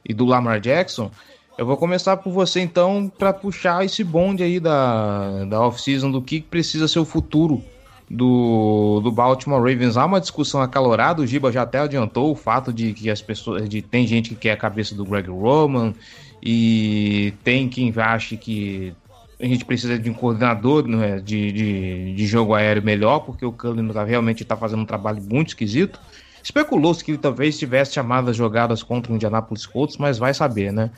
e 0.04 0.14
do 0.14 0.24
Lamar 0.24 0.60
Jackson, 0.60 1.10
eu 1.56 1.64
vou 1.64 1.76
começar 1.76 2.16
por 2.16 2.32
você 2.32 2.60
então 2.60 3.10
para 3.18 3.32
puxar 3.32 3.84
esse 3.84 4.02
bonde 4.02 4.42
aí 4.42 4.58
da, 4.58 5.44
da 5.44 5.60
off-season 5.60 6.10
do 6.10 6.20
que 6.20 6.40
precisa 6.40 6.88
ser 6.88 6.98
o 6.98 7.04
futuro 7.04 7.62
do, 8.10 9.00
do 9.02 9.12
Baltimore 9.12 9.60
Ravens. 9.60 9.96
Há 9.96 10.04
uma 10.04 10.20
discussão 10.20 10.60
acalorada, 10.60 11.22
o 11.22 11.26
Giba 11.26 11.52
já 11.52 11.62
até 11.62 11.78
adiantou 11.78 12.30
o 12.30 12.34
fato 12.34 12.72
de 12.72 12.92
que 12.92 13.08
as 13.08 13.22
pessoas. 13.22 13.68
De, 13.68 13.82
tem 13.82 14.06
gente 14.06 14.30
que 14.30 14.36
quer 14.36 14.52
a 14.52 14.56
cabeça 14.56 14.94
do 14.94 15.04
Greg 15.04 15.28
Roman 15.28 15.94
e 16.42 17.32
tem 17.42 17.68
quem 17.68 17.92
acha 17.96 18.36
que 18.36 18.94
a 19.40 19.46
gente 19.46 19.64
precisa 19.64 19.98
de 19.98 20.08
um 20.08 20.14
coordenador 20.14 20.86
né, 20.86 21.20
de, 21.20 21.52
de, 21.52 22.14
de, 22.14 22.26
jogo 22.26 22.54
aéreo 22.54 22.82
melhor, 22.82 23.20
porque 23.20 23.44
o 23.44 23.52
Cullen 23.52 23.88
tá, 23.88 24.04
realmente 24.04 24.42
está 24.42 24.56
fazendo 24.56 24.82
um 24.82 24.86
trabalho 24.86 25.22
muito 25.22 25.48
esquisito. 25.48 25.98
Especulou-se 26.44 27.02
que 27.02 27.12
ele 27.12 27.18
talvez 27.18 27.58
tivesse 27.58 27.94
chamado 27.94 28.30
as 28.30 28.36
jogadas 28.36 28.82
contra 28.82 29.10
o 29.10 29.14
Indianapolis 29.16 29.64
Colts, 29.64 29.96
mas 29.96 30.18
vai 30.18 30.34
saber, 30.34 30.70
né? 30.70 30.90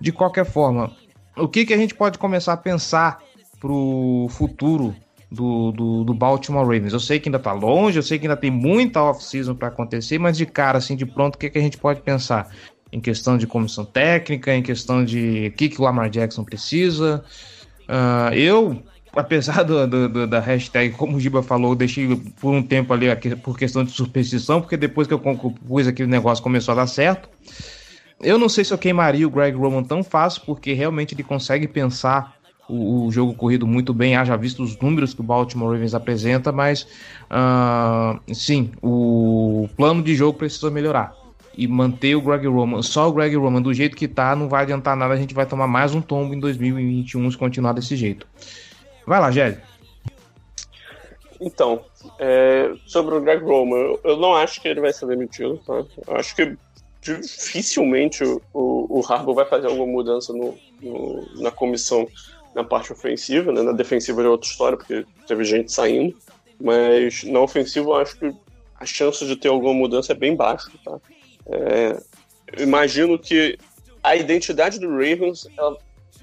De 0.00 0.12
qualquer 0.12 0.44
forma, 0.44 0.92
o 1.36 1.48
que, 1.48 1.66
que 1.66 1.74
a 1.74 1.76
gente 1.76 1.92
pode 1.92 2.18
começar 2.18 2.52
a 2.52 2.56
pensar 2.56 3.20
para 3.58 3.72
o 3.72 4.28
futuro 4.30 4.94
do, 5.28 5.72
do, 5.72 6.04
do, 6.04 6.14
Baltimore 6.14 6.62
Ravens? 6.62 6.92
Eu 6.92 7.00
sei 7.00 7.18
que 7.18 7.28
ainda 7.28 7.38
está 7.38 7.52
longe, 7.52 7.98
eu 7.98 8.02
sei 8.02 8.16
que 8.16 8.26
ainda 8.26 8.36
tem 8.36 8.52
muita 8.52 9.02
off-season 9.02 9.56
para 9.56 9.66
acontecer, 9.66 10.18
mas 10.20 10.36
de 10.36 10.46
cara, 10.46 10.78
assim, 10.78 10.94
de 10.94 11.04
pronto, 11.04 11.34
o 11.34 11.38
que, 11.38 11.50
que 11.50 11.58
a 11.58 11.62
gente 11.62 11.78
pode 11.78 12.00
pensar? 12.02 12.48
Em 12.92 13.00
questão 13.00 13.36
de 13.36 13.44
comissão 13.44 13.84
técnica, 13.84 14.54
em 14.54 14.62
questão 14.62 15.04
de 15.04 15.48
o 15.48 15.56
que, 15.56 15.68
que 15.68 15.80
o 15.80 15.84
Lamar 15.84 16.10
Jackson 16.10 16.44
precisa. 16.44 17.24
Uh, 17.88 18.32
eu, 18.34 18.82
apesar 19.14 19.62
do, 19.62 19.86
do, 19.86 20.08
do, 20.08 20.26
da 20.26 20.40
hashtag, 20.40 20.94
como 20.94 21.16
o 21.16 21.20
Giba 21.20 21.42
falou, 21.42 21.74
deixei 21.74 22.16
por 22.40 22.52
um 22.52 22.62
tempo 22.62 22.92
ali 22.92 23.06
por 23.42 23.58
questão 23.58 23.84
de 23.84 23.90
superstição, 23.90 24.60
porque 24.60 24.76
depois 24.76 25.06
que 25.06 25.14
eu 25.14 25.18
pus 25.18 25.86
aquele 25.86 26.08
negócio 26.08 26.42
começou 26.42 26.72
a 26.72 26.76
dar 26.76 26.86
certo. 26.86 27.28
Eu 28.20 28.38
não 28.38 28.48
sei 28.48 28.64
se 28.64 28.72
eu 28.72 28.78
queimaria 28.78 29.26
o 29.26 29.30
Greg 29.30 29.56
Roman 29.56 29.82
tão 29.82 30.02
fácil, 30.02 30.42
porque 30.46 30.72
realmente 30.72 31.14
ele 31.14 31.22
consegue 31.22 31.66
pensar 31.66 32.36
o, 32.68 33.06
o 33.06 33.10
jogo 33.10 33.34
corrido 33.34 33.66
muito 33.66 33.92
bem, 33.92 34.16
haja 34.16 34.36
visto 34.36 34.62
os 34.62 34.78
números 34.78 35.12
que 35.12 35.20
o 35.20 35.24
Baltimore 35.24 35.72
Ravens 35.72 35.94
apresenta, 35.94 36.52
mas 36.52 36.86
uh, 37.30 38.18
sim, 38.32 38.70
o 38.80 39.68
plano 39.76 40.02
de 40.02 40.14
jogo 40.14 40.38
precisa 40.38 40.70
melhorar 40.70 41.14
e 41.56 41.68
manter 41.68 42.14
o 42.14 42.22
Greg 42.22 42.46
Roman, 42.46 42.80
só 42.80 43.08
o 43.08 43.12
Greg 43.12 43.36
Roman 43.36 43.60
do 43.60 43.74
jeito 43.74 43.96
que 43.96 44.08
tá, 44.08 44.34
não 44.34 44.48
vai 44.48 44.62
adiantar 44.62 44.96
nada, 44.96 45.12
a 45.12 45.16
gente 45.16 45.34
vai 45.34 45.44
tomar 45.44 45.66
mais 45.66 45.94
um 45.94 46.00
tombo 46.00 46.32
em 46.32 46.40
2021 46.40 47.30
se 47.30 47.36
continuar 47.36 47.72
desse 47.72 47.94
jeito. 47.94 48.26
Vai 49.06 49.20
lá, 49.20 49.30
Gélio. 49.30 49.60
Então, 51.40 51.84
é, 52.18 52.72
sobre 52.86 53.16
o 53.16 53.20
Greg 53.20 53.42
Roman, 53.42 53.76
eu, 53.76 54.00
eu, 54.04 54.16
não 54.16 54.34
acho 54.34 54.60
que 54.60 54.68
ele 54.68 54.80
vai 54.80 54.92
ser 54.92 55.06
demitido, 55.06 55.58
tá? 55.66 55.84
Eu 56.06 56.16
acho 56.16 56.36
que 56.36 56.56
dificilmente 57.00 58.22
o, 58.22 58.40
o, 58.52 59.00
o 59.00 59.12
Harbour 59.12 59.34
vai 59.34 59.44
fazer 59.44 59.66
alguma 59.66 59.86
mudança 59.86 60.32
no, 60.32 60.56
no, 60.80 61.42
na 61.42 61.50
comissão 61.50 62.06
na 62.54 62.62
parte 62.62 62.92
ofensiva, 62.92 63.50
né? 63.50 63.60
Na 63.62 63.72
defensiva 63.72 64.22
é 64.22 64.28
outra 64.28 64.48
história, 64.48 64.78
porque 64.78 65.04
teve 65.26 65.44
gente 65.44 65.72
saindo. 65.72 66.16
Mas 66.60 67.24
na 67.24 67.40
ofensiva 67.40 67.90
eu 67.90 67.96
acho 67.96 68.16
que 68.16 68.32
a 68.76 68.86
chance 68.86 69.26
de 69.26 69.34
ter 69.34 69.48
alguma 69.48 69.74
mudança 69.74 70.12
é 70.12 70.16
bem 70.16 70.36
baixa, 70.36 70.70
tá? 70.84 71.00
É, 71.46 72.00
imagino 72.62 73.18
que 73.18 73.58
a 74.02 74.14
identidade 74.14 74.78
do 74.78 74.88
Ravens 74.88 75.48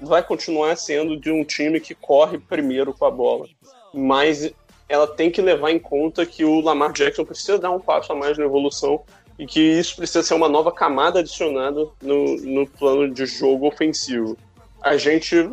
vai 0.00 0.22
continuar 0.22 0.76
sendo 0.76 1.16
de 1.16 1.30
um 1.30 1.44
time 1.44 1.80
que 1.80 1.94
corre 1.94 2.38
primeiro 2.38 2.92
com 2.94 3.04
a 3.04 3.10
bola, 3.10 3.46
mas 3.92 4.52
ela 4.88 5.06
tem 5.06 5.30
que 5.30 5.40
levar 5.40 5.70
em 5.70 5.78
conta 5.78 6.26
que 6.26 6.44
o 6.44 6.60
Lamar 6.60 6.92
Jackson 6.92 7.24
precisa 7.24 7.58
dar 7.58 7.70
um 7.70 7.80
passo 7.80 8.12
a 8.12 8.16
mais 8.16 8.36
na 8.36 8.44
evolução 8.44 9.02
e 9.38 9.46
que 9.46 9.60
isso 9.60 9.96
precisa 9.96 10.22
ser 10.22 10.34
uma 10.34 10.48
nova 10.48 10.72
camada 10.72 11.20
adicionada 11.20 11.88
no, 12.02 12.36
no 12.36 12.66
plano 12.66 13.12
de 13.12 13.24
jogo 13.24 13.66
ofensivo. 13.66 14.36
A 14.82 14.96
gente 14.96 15.48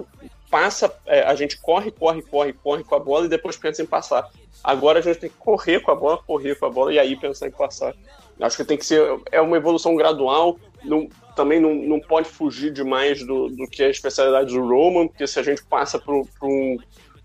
passa, 0.50 0.94
é, 1.06 1.22
a 1.22 1.36
gente 1.36 1.58
corre, 1.60 1.92
corre, 1.92 2.22
corre, 2.22 2.54
corre 2.54 2.84
com 2.84 2.96
a 2.96 3.00
bola 3.00 3.26
e 3.26 3.30
depois 3.30 3.56
pensa 3.56 3.82
em 3.82 3.86
passar. 3.86 4.30
Agora 4.64 5.00
a 5.00 5.02
gente 5.02 5.20
tem 5.20 5.30
que 5.30 5.38
correr 5.38 5.82
com 5.82 5.92
a 5.92 5.96
bola, 5.96 6.18
correr 6.18 6.56
com 6.56 6.66
a 6.66 6.70
bola 6.70 6.94
e 6.94 7.00
aí 7.00 7.16
pensar 7.16 7.48
em 7.48 7.52
passar. 7.52 7.94
Acho 8.40 8.58
que 8.58 8.66
tem 8.66 8.78
que 8.78 8.86
ser. 8.86 9.02
É 9.32 9.42
uma 9.42 9.58
evolução 9.58 9.96
gradual. 9.96 10.58
Não, 10.84 11.08
também 11.38 11.60
não, 11.60 11.76
não 11.76 12.00
pode 12.00 12.28
fugir 12.28 12.74
demais 12.74 13.24
do, 13.24 13.48
do 13.48 13.68
que 13.68 13.84
é 13.84 13.86
a 13.86 13.92
especialidade 13.92 14.52
do 14.52 14.68
Roman, 14.68 15.08
porque 15.08 15.28
se 15.28 15.40
a 15.40 15.44
gente 15.44 15.64
passa 15.64 16.00
para 16.00 16.14
um 16.14 16.78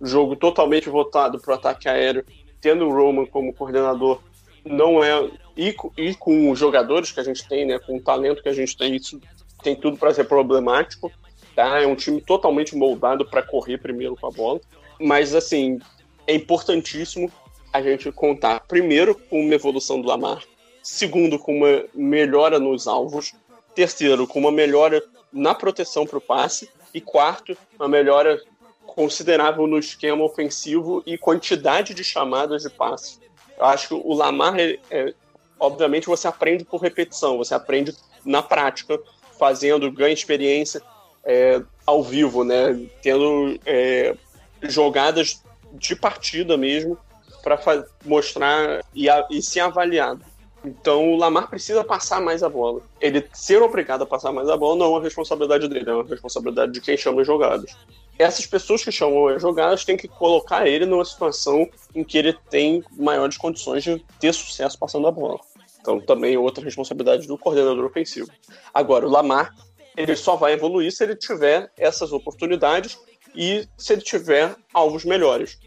jogo 0.02 0.36
totalmente 0.36 0.90
voltado 0.90 1.40
para 1.40 1.52
o 1.52 1.54
ataque 1.54 1.88
aéreo, 1.88 2.22
tendo 2.60 2.86
o 2.86 2.92
Roman 2.92 3.24
como 3.24 3.54
coordenador, 3.54 4.20
não 4.64 5.02
é. 5.02 5.30
E, 5.56 5.74
e 5.96 6.14
com 6.14 6.50
os 6.50 6.58
jogadores 6.58 7.10
que 7.10 7.20
a 7.20 7.24
gente 7.24 7.48
tem, 7.48 7.64
né, 7.64 7.78
com 7.78 7.96
o 7.96 8.02
talento 8.02 8.42
que 8.42 8.50
a 8.50 8.52
gente 8.52 8.76
tem, 8.76 8.94
isso 8.94 9.18
tem 9.62 9.74
tudo 9.74 9.96
para 9.96 10.12
ser 10.12 10.24
problemático. 10.24 11.10
Tá? 11.56 11.80
É 11.80 11.86
um 11.86 11.96
time 11.96 12.20
totalmente 12.20 12.76
moldado 12.76 13.24
para 13.24 13.42
correr 13.42 13.78
primeiro 13.78 14.14
com 14.14 14.26
a 14.26 14.30
bola. 14.30 14.60
Mas, 15.00 15.34
assim, 15.34 15.78
é 16.26 16.34
importantíssimo 16.34 17.32
a 17.72 17.80
gente 17.80 18.12
contar, 18.12 18.60
primeiro, 18.60 19.14
com 19.14 19.40
uma 19.40 19.54
evolução 19.54 20.00
do 20.00 20.08
Lamar, 20.08 20.42
segundo, 20.82 21.38
com 21.38 21.56
uma 21.56 21.84
melhora 21.94 22.58
nos 22.58 22.86
alvos, 22.86 23.32
terceiro, 23.74 24.26
com 24.26 24.38
uma 24.38 24.52
melhora 24.52 25.02
na 25.32 25.54
proteção 25.54 26.06
para 26.06 26.18
o 26.18 26.20
passe, 26.20 26.68
e 26.94 27.00
quarto, 27.00 27.56
uma 27.78 27.88
melhora 27.88 28.40
considerável 28.86 29.66
no 29.66 29.78
esquema 29.78 30.22
ofensivo 30.22 31.02
e 31.06 31.16
quantidade 31.16 31.94
de 31.94 32.04
chamadas 32.04 32.62
de 32.62 32.70
passe. 32.70 33.18
Eu 33.58 33.64
acho 33.64 33.88
que 33.88 33.94
o 33.94 34.12
Lamar, 34.12 34.58
é, 34.58 34.78
é, 34.90 35.14
obviamente, 35.58 36.06
você 36.06 36.28
aprende 36.28 36.64
por 36.64 36.80
repetição, 36.80 37.38
você 37.38 37.54
aprende 37.54 37.94
na 38.24 38.42
prática, 38.42 39.00
fazendo, 39.38 39.90
ganha 39.90 40.12
experiência 40.12 40.82
é, 41.24 41.62
ao 41.86 42.02
vivo, 42.02 42.44
né? 42.44 42.86
Tendo 43.00 43.58
é, 43.64 44.14
jogadas 44.62 45.42
de 45.72 45.96
partida 45.96 46.56
mesmo 46.56 46.98
para 47.42 47.58
mostrar 48.04 48.84
e, 48.94 49.08
a, 49.08 49.26
e 49.30 49.42
ser 49.42 49.60
avaliado. 49.60 50.24
Então 50.64 51.12
o 51.12 51.16
Lamar 51.16 51.48
precisa 51.48 51.82
passar 51.82 52.20
mais 52.20 52.42
a 52.42 52.48
bola. 52.48 52.82
Ele 53.00 53.26
ser 53.32 53.60
obrigado 53.62 54.02
a 54.02 54.06
passar 54.06 54.32
mais 54.32 54.48
a 54.48 54.56
bola 54.56 54.76
não 54.76 54.86
é 54.86 54.88
uma 54.90 55.02
responsabilidade 55.02 55.68
dele, 55.68 55.90
é 55.90 55.94
uma 55.94 56.04
responsabilidade 56.04 56.72
de 56.72 56.80
quem 56.80 56.96
chama 56.96 57.20
as 57.20 57.26
jogadas. 57.26 57.76
Essas 58.18 58.46
pessoas 58.46 58.84
que 58.84 58.92
chamam 58.92 59.28
as 59.28 59.42
jogadas 59.42 59.84
têm 59.84 59.96
que 59.96 60.06
colocar 60.06 60.66
ele 60.66 60.86
numa 60.86 61.04
situação 61.04 61.68
em 61.94 62.04
que 62.04 62.16
ele 62.16 62.36
tem 62.50 62.84
maiores 62.96 63.36
condições 63.36 63.82
de 63.82 64.04
ter 64.20 64.32
sucesso 64.32 64.78
passando 64.78 65.06
a 65.08 65.10
bola. 65.10 65.40
Então 65.80 66.00
também 66.00 66.34
é 66.34 66.38
outra 66.38 66.62
responsabilidade 66.64 67.26
do 67.26 67.36
coordenador 67.36 67.84
ofensivo. 67.84 68.30
Agora, 68.72 69.06
o 69.06 69.10
Lamar, 69.10 69.52
ele 69.96 70.14
só 70.14 70.36
vai 70.36 70.52
evoluir 70.52 70.92
se 70.92 71.02
ele 71.02 71.16
tiver 71.16 71.72
essas 71.76 72.12
oportunidades 72.12 72.98
e 73.34 73.66
se 73.76 73.94
ele 73.94 74.02
tiver 74.02 74.54
alvos 74.72 75.04
melhores. 75.04 75.58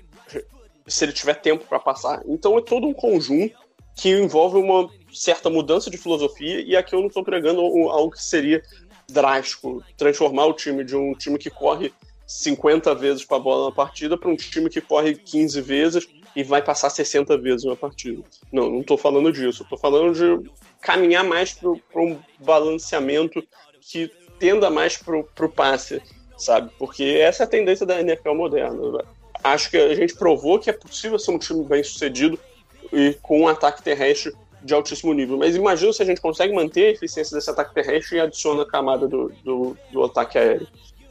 Se 0.88 1.04
ele 1.04 1.12
tiver 1.12 1.34
tempo 1.34 1.66
para 1.68 1.80
passar. 1.80 2.22
Então 2.28 2.58
é 2.58 2.62
todo 2.62 2.88
um 2.88 2.94
conjunto 2.94 3.65
que 3.96 4.10
envolve 4.10 4.58
uma 4.58 4.90
certa 5.14 5.50
mudança 5.50 5.90
de 5.90 5.98
filosofia, 5.98 6.62
e 6.62 6.76
aqui 6.76 6.94
eu 6.94 7.00
não 7.00 7.08
estou 7.08 7.24
pregando 7.24 7.62
algo 7.62 8.12
que 8.12 8.22
seria 8.22 8.62
drástico, 9.10 9.84
transformar 9.98 10.46
o 10.46 10.54
time 10.54 10.84
de 10.84 10.96
um 10.96 11.14
time 11.14 11.38
que 11.38 11.50
corre 11.50 11.94
50 12.28 12.94
vezes 12.96 13.24
com 13.24 13.36
a 13.36 13.40
bola 13.40 13.70
na 13.70 13.76
partida 13.76 14.18
para 14.18 14.30
um 14.30 14.36
time 14.36 14.70
que 14.70 14.82
corre 14.82 15.16
15 15.16 15.62
vezes 15.62 16.08
e 16.36 16.44
vai 16.44 16.62
passar 16.62 16.90
60 16.90 17.38
vezes 17.38 17.64
na 17.64 17.76
partida. 17.76 18.22
Não, 18.52 18.70
não 18.70 18.82
estou 18.82 18.98
falando 18.98 19.32
disso. 19.32 19.64
Estou 19.64 19.78
falando 19.78 20.14
de 20.14 20.50
caminhar 20.82 21.24
mais 21.24 21.54
para 21.54 22.02
um 22.02 22.20
balanceamento 22.40 23.44
que 23.80 24.12
tenda 24.38 24.70
mais 24.70 24.98
para 24.98 25.18
o 25.18 25.50
passe, 25.50 26.02
sabe? 26.38 26.72
Porque 26.78 27.04
essa 27.04 27.44
é 27.44 27.46
a 27.46 27.50
tendência 27.50 27.86
da 27.86 28.02
NFL 28.02 28.34
moderna. 28.34 29.06
Acho 29.44 29.70
que 29.70 29.78
a 29.78 29.96
gente 29.96 30.16
provou 30.16 30.60
que 30.60 30.70
é 30.70 30.74
possível 30.74 31.18
ser 31.18 31.32
um 31.32 31.40
time 31.40 31.64
bem 31.64 31.84
sucedido 31.84 32.38
e 32.92 33.14
com 33.22 33.42
um 33.42 33.48
ataque 33.48 33.84
terrestre 33.84 34.34
de 34.64 34.74
altíssimo 34.74 35.14
nível. 35.14 35.38
Mas 35.38 35.56
imagina 35.56 35.94
se 35.94 36.02
a 36.02 36.06
gente 36.06 36.22
consegue 36.22 36.54
manter 36.54 36.88
a 36.88 36.92
eficiência 36.92 37.36
desse 37.36 37.50
ataque 37.50 37.74
terrestre 37.74 38.18
e 38.18 38.20
adiciona 38.20 38.64
a 38.64 38.68
camada 38.68 39.08
do, 39.08 39.32
do, 39.44 39.78
do 39.92 40.04
ataque 40.04 40.38
aéreo. 40.38 40.68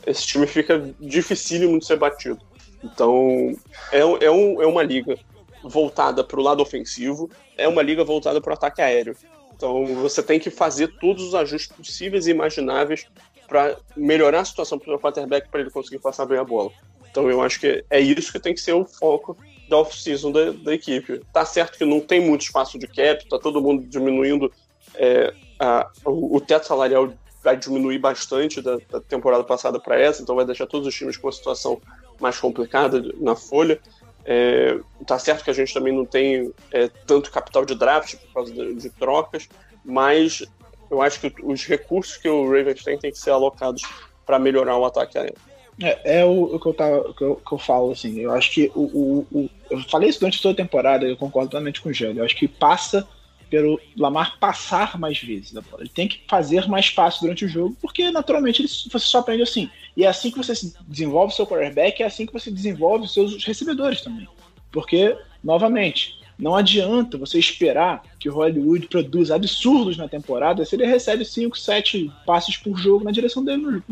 Esse 0.07 0.27
time 0.27 0.47
fica 0.47 0.93
dificílimo 1.01 1.79
de 1.79 1.87
ser 1.87 1.97
batido. 1.97 2.41
Então, 2.83 3.55
é, 3.91 4.01
é, 4.01 4.31
um, 4.31 4.61
é 4.61 4.67
uma 4.67 4.83
liga 4.83 5.17
voltada 5.63 6.23
para 6.23 6.39
o 6.39 6.43
lado 6.43 6.63
ofensivo, 6.63 7.31
é 7.57 7.67
uma 7.67 7.81
liga 7.81 8.05
voltada 8.05 8.41
para 8.41 8.51
o 8.51 8.55
ataque 8.55 8.83
aéreo. 8.83 9.17
Então, 9.57 9.87
você 9.87 10.23
tem 10.23 10.39
que 10.39 10.51
fazer 10.51 10.89
todos 10.99 11.23
os 11.23 11.35
ajustes 11.35 11.75
possíveis 11.75 12.27
e 12.27 12.33
imagináveis 12.33 13.07
para 13.47 13.77
melhorar 13.97 14.41
a 14.41 14.45
situação 14.45 14.79
para 14.79 14.95
o 14.95 14.99
quarterback 14.99 15.49
para 15.49 15.61
ele 15.61 15.71
conseguir 15.71 16.01
passar 16.01 16.27
bem 16.27 16.39
a 16.39 16.45
bola. 16.45 16.71
Então 17.11 17.31
eu 17.31 17.41
acho 17.41 17.61
que 17.61 17.85
é 17.89 18.01
isso 18.01 18.33
que 18.33 18.41
tem 18.41 18.53
que 18.53 18.61
ser 18.61 18.73
o 18.73 18.85
foco 18.85 19.37
da 19.69 19.79
off-season 19.79 20.31
da, 20.31 20.51
da, 20.53 20.75
equipe. 20.75 21.21
Tá 21.33 21.45
certo 21.45 21.79
que 21.79 21.85
não 21.85 22.01
tem 22.01 22.21
muito 22.21 22.43
espaço 22.43 22.79
de 22.79 22.87
cap, 22.87 23.27
tá 23.29 23.39
todo 23.39 23.61
mundo 23.61 23.87
diminuindo 23.87 24.53
é, 24.95 25.35
a, 25.59 25.91
o, 26.05 26.37
o, 26.37 26.41
teto 26.41 26.67
salarial 26.67 27.13
vai 27.43 27.57
diminuir 27.57 27.99
bastante 27.99 28.63
da, 28.63 28.79
da 28.91 29.01
temporada 29.01 29.45
passada 29.45 29.79
para 29.79 29.99
essa, 30.01 30.23
então 30.23 30.35
vai 30.35 30.45
deixar 30.45 30.67
todos 30.67 30.87
os 30.87 30.95
times 30.95 31.17
com 31.17 31.27
uma 31.27 31.33
situação 31.33 31.81
mais 32.21 32.39
complicada 32.39 33.03
na 33.19 33.35
folha. 33.35 33.81
É, 34.25 34.79
tá 35.07 35.19
certo 35.19 35.45
que 35.45 35.51
a 35.51 35.55
gente 35.55 35.75
também 35.75 35.93
não 35.93 36.07
tem 36.07 36.53
é, 36.73 36.89
tanto 37.07 37.31
capital 37.31 37.65
de 37.65 37.75
draft 37.75 38.17
por 38.17 38.33
causa 38.33 38.53
de, 38.53 38.75
de, 38.75 38.91
trocas, 38.91 39.49
mas 39.85 40.43
eu 40.91 41.03
acho 41.03 41.21
que 41.21 41.35
os 41.43 41.67
recursos 41.67 42.17
que 42.17 42.29
o 42.29 42.45
Ravens 42.47 42.83
tem 42.83 42.99
têm 42.99 43.13
que 43.13 43.19
ser 43.19 43.31
alocados 43.31 43.83
para 44.25 44.39
melhorar 44.39 44.79
o 44.79 44.85
ataque 44.87 45.19
aéreo. 45.19 45.37
É, 45.83 46.21
é 46.21 46.25
o, 46.25 46.55
o, 46.55 46.61
que 46.61 46.67
eu 46.67 46.75
tava, 46.75 47.15
que 47.15 47.23
eu, 47.23 47.37
que 47.37 47.53
eu 47.53 47.59
falo, 47.59 47.91
assim, 47.91 48.21
eu 48.21 48.33
acho 48.33 48.51
que 48.53 48.71
o, 48.75 49.27
o, 49.33 49.51
Eu 49.71 49.81
falei 49.85 50.09
isso 50.09 50.21
durante 50.21 50.41
toda 50.41 50.53
a 50.53 50.65
temporada, 50.65 51.05
eu 51.05 51.17
concordo 51.17 51.51
totalmente 51.51 51.81
com 51.81 51.89
o 51.89 51.93
Gélio. 51.93 52.21
Eu 52.21 52.25
acho 52.25 52.37
que 52.37 52.47
passa 52.47 53.07
pelo 53.51 53.81
Lamar 53.97 54.39
passar 54.39 54.99
mais 54.99 55.19
vezes. 55.19 55.55
Ele 55.79 55.89
tem 55.89 56.09
que 56.09 56.23
fazer 56.29 56.67
mais 56.69 56.91
passos 56.91 57.21
durante 57.21 57.45
o 57.45 57.49
jogo, 57.49 57.77
porque 57.81 58.11
naturalmente 58.11 58.63
ele, 58.63 58.69
você 58.69 58.99
só 58.99 59.19
aprende 59.19 59.43
assim. 59.43 59.71
E 59.97 60.05
é 60.05 60.09
assim 60.09 60.31
que 60.31 60.37
você 60.37 60.53
desenvolve 60.87 61.33
o 61.33 61.37
seu 61.37 61.47
quarterback, 61.47 62.03
é 62.03 62.07
assim 62.07 62.27
que 62.27 62.33
você 62.33 62.51
desenvolve 62.51 63.05
os 63.05 63.15
seus 63.15 63.45
recebedores 63.45 64.01
também. 64.01 64.27
Porque, 64.73 65.17
novamente, 65.43 66.19
não 66.39 66.57
adianta 66.57 67.17
você 67.17 67.39
esperar 67.39 68.03
que 68.19 68.29
o 68.29 68.35
Hollywood 68.35 68.89
produza 68.89 69.37
absurdos 69.37 69.97
na 69.97 70.09
temporada 70.09 70.65
se 70.65 70.75
ele 70.75 70.87
recebe 70.87 71.25
5, 71.25 71.57
7 71.57 72.11
passes 72.27 72.57
por 72.57 72.77
jogo 72.77 73.05
na 73.05 73.13
direção 73.13 73.45
dele. 73.45 73.83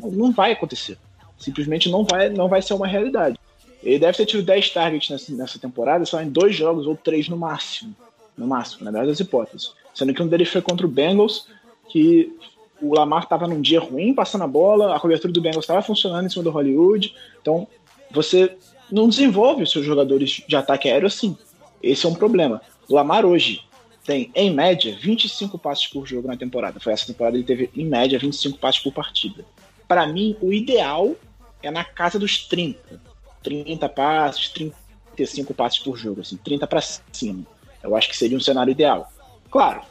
Não, 0.00 0.10
não 0.10 0.32
vai 0.32 0.52
acontecer. 0.52 0.98
Simplesmente 1.42 1.90
não 1.90 2.04
vai, 2.04 2.28
não 2.28 2.48
vai 2.48 2.62
ser 2.62 2.74
uma 2.74 2.86
realidade. 2.86 3.38
Ele 3.82 3.98
deve 3.98 4.16
ter 4.16 4.26
tido 4.26 4.42
10 4.42 4.70
targets 4.70 5.10
nessa, 5.10 5.32
nessa 5.34 5.58
temporada, 5.58 6.04
só 6.04 6.22
em 6.22 6.30
dois 6.30 6.54
jogos 6.54 6.86
ou 6.86 6.96
três 6.96 7.28
no 7.28 7.36
máximo. 7.36 7.94
No 8.38 8.46
máximo, 8.46 8.84
na 8.84 8.92
melhor 8.92 9.06
das 9.06 9.18
hipóteses. 9.18 9.72
Sendo 9.92 10.14
que 10.14 10.22
um 10.22 10.28
deles 10.28 10.48
foi 10.48 10.62
contra 10.62 10.86
o 10.86 10.88
Bengals, 10.88 11.48
que 11.88 12.32
o 12.80 12.94
Lamar 12.94 13.24
estava 13.24 13.46
num 13.46 13.60
dia 13.60 13.80
ruim 13.80 14.14
passando 14.14 14.44
a 14.44 14.46
bola, 14.46 14.94
a 14.94 15.00
cobertura 15.00 15.32
do 15.32 15.40
Bengals 15.40 15.64
estava 15.64 15.82
funcionando 15.82 16.26
em 16.26 16.28
cima 16.28 16.44
do 16.44 16.50
Hollywood. 16.50 17.14
Então, 17.40 17.66
você 18.10 18.56
não 18.90 19.08
desenvolve 19.08 19.64
os 19.64 19.70
seus 19.70 19.84
jogadores 19.84 20.42
de 20.46 20.56
ataque 20.56 20.88
aéreo 20.88 21.06
assim. 21.06 21.36
Esse 21.82 22.06
é 22.06 22.08
um 22.08 22.14
problema. 22.14 22.62
O 22.88 22.94
Lamar 22.94 23.26
hoje 23.26 23.62
tem, 24.04 24.30
em 24.34 24.52
média, 24.52 24.96
25 25.00 25.58
passes 25.58 25.86
por 25.86 26.06
jogo 26.06 26.28
na 26.28 26.36
temporada. 26.36 26.80
Foi 26.80 26.92
essa 26.92 27.06
temporada 27.06 27.36
ele 27.36 27.44
teve, 27.44 27.70
em 27.76 27.84
média, 27.84 28.18
25 28.18 28.58
passes 28.58 28.80
por 28.80 28.92
partida. 28.92 29.44
Para 29.86 30.06
mim, 30.06 30.36
o 30.40 30.52
ideal 30.52 31.14
é 31.62 31.70
na 31.70 31.84
casa 31.84 32.18
dos 32.18 32.46
30. 32.46 33.00
30 33.42 33.88
passes, 33.88 34.48
35 34.48 35.54
passes 35.54 35.78
por 35.78 35.96
jogo, 35.96 36.20
assim, 36.20 36.36
30 36.36 36.66
para 36.66 36.80
cima. 36.80 37.44
Eu 37.82 37.96
acho 37.96 38.08
que 38.08 38.16
seria 38.16 38.36
um 38.36 38.40
cenário 38.40 38.70
ideal. 38.70 39.12
Claro, 39.50 39.82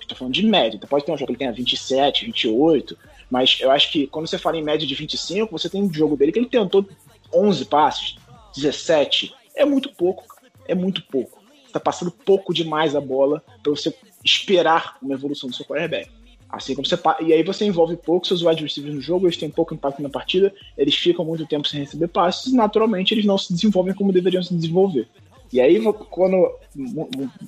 estou 0.00 0.16
falando 0.16 0.34
de 0.34 0.44
média, 0.44 0.76
então 0.76 0.88
pode 0.88 1.04
ter 1.04 1.12
um 1.12 1.16
jogo 1.16 1.26
que 1.26 1.32
ele 1.32 1.38
tenha 1.38 1.52
27, 1.52 2.24
28, 2.24 2.98
mas 3.30 3.58
eu 3.60 3.70
acho 3.70 3.92
que 3.92 4.06
quando 4.06 4.26
você 4.26 4.38
fala 4.38 4.56
em 4.56 4.64
média 4.64 4.86
de 4.86 4.94
25, 4.94 5.50
você 5.52 5.68
tem 5.68 5.82
um 5.82 5.92
jogo 5.92 6.16
dele 6.16 6.32
que 6.32 6.38
ele 6.38 6.48
tentou 6.48 6.88
11 7.32 7.64
passes, 7.66 8.16
17. 8.56 9.34
É 9.54 9.64
muito 9.64 9.92
pouco, 9.92 10.24
é 10.66 10.74
muito 10.74 11.02
pouco. 11.02 11.38
Você 11.64 11.72
tá 11.72 11.80
passando 11.80 12.10
pouco 12.10 12.54
demais 12.54 12.96
a 12.96 13.00
bola 13.00 13.42
para 13.62 13.70
você 13.70 13.94
esperar 14.24 14.96
uma 15.02 15.14
evolução 15.14 15.48
do 15.48 15.54
seu 15.54 15.66
quarterback. 15.66 16.10
Assim 16.48 16.74
como 16.74 16.86
você. 16.86 16.96
E 17.20 17.32
aí 17.32 17.42
você 17.42 17.64
envolve 17.66 17.96
pouco 17.96 18.26
seus 18.26 18.42
wide 18.42 18.62
receivers 18.62 18.94
no 18.94 19.00
jogo, 19.00 19.26
eles 19.26 19.36
têm 19.36 19.50
pouco 19.50 19.74
impacto 19.74 20.02
na 20.02 20.08
partida, 20.08 20.52
eles 20.76 20.94
ficam 20.94 21.24
muito 21.24 21.46
tempo 21.46 21.68
sem 21.68 21.80
receber 21.80 22.08
passes, 22.08 22.52
naturalmente 22.52 23.12
eles 23.12 23.26
não 23.26 23.36
se 23.36 23.52
desenvolvem 23.52 23.94
como 23.94 24.12
deveriam 24.12 24.42
se 24.42 24.54
desenvolver. 24.54 25.06
E 25.52 25.60
aí, 25.60 25.80
quando 26.10 26.50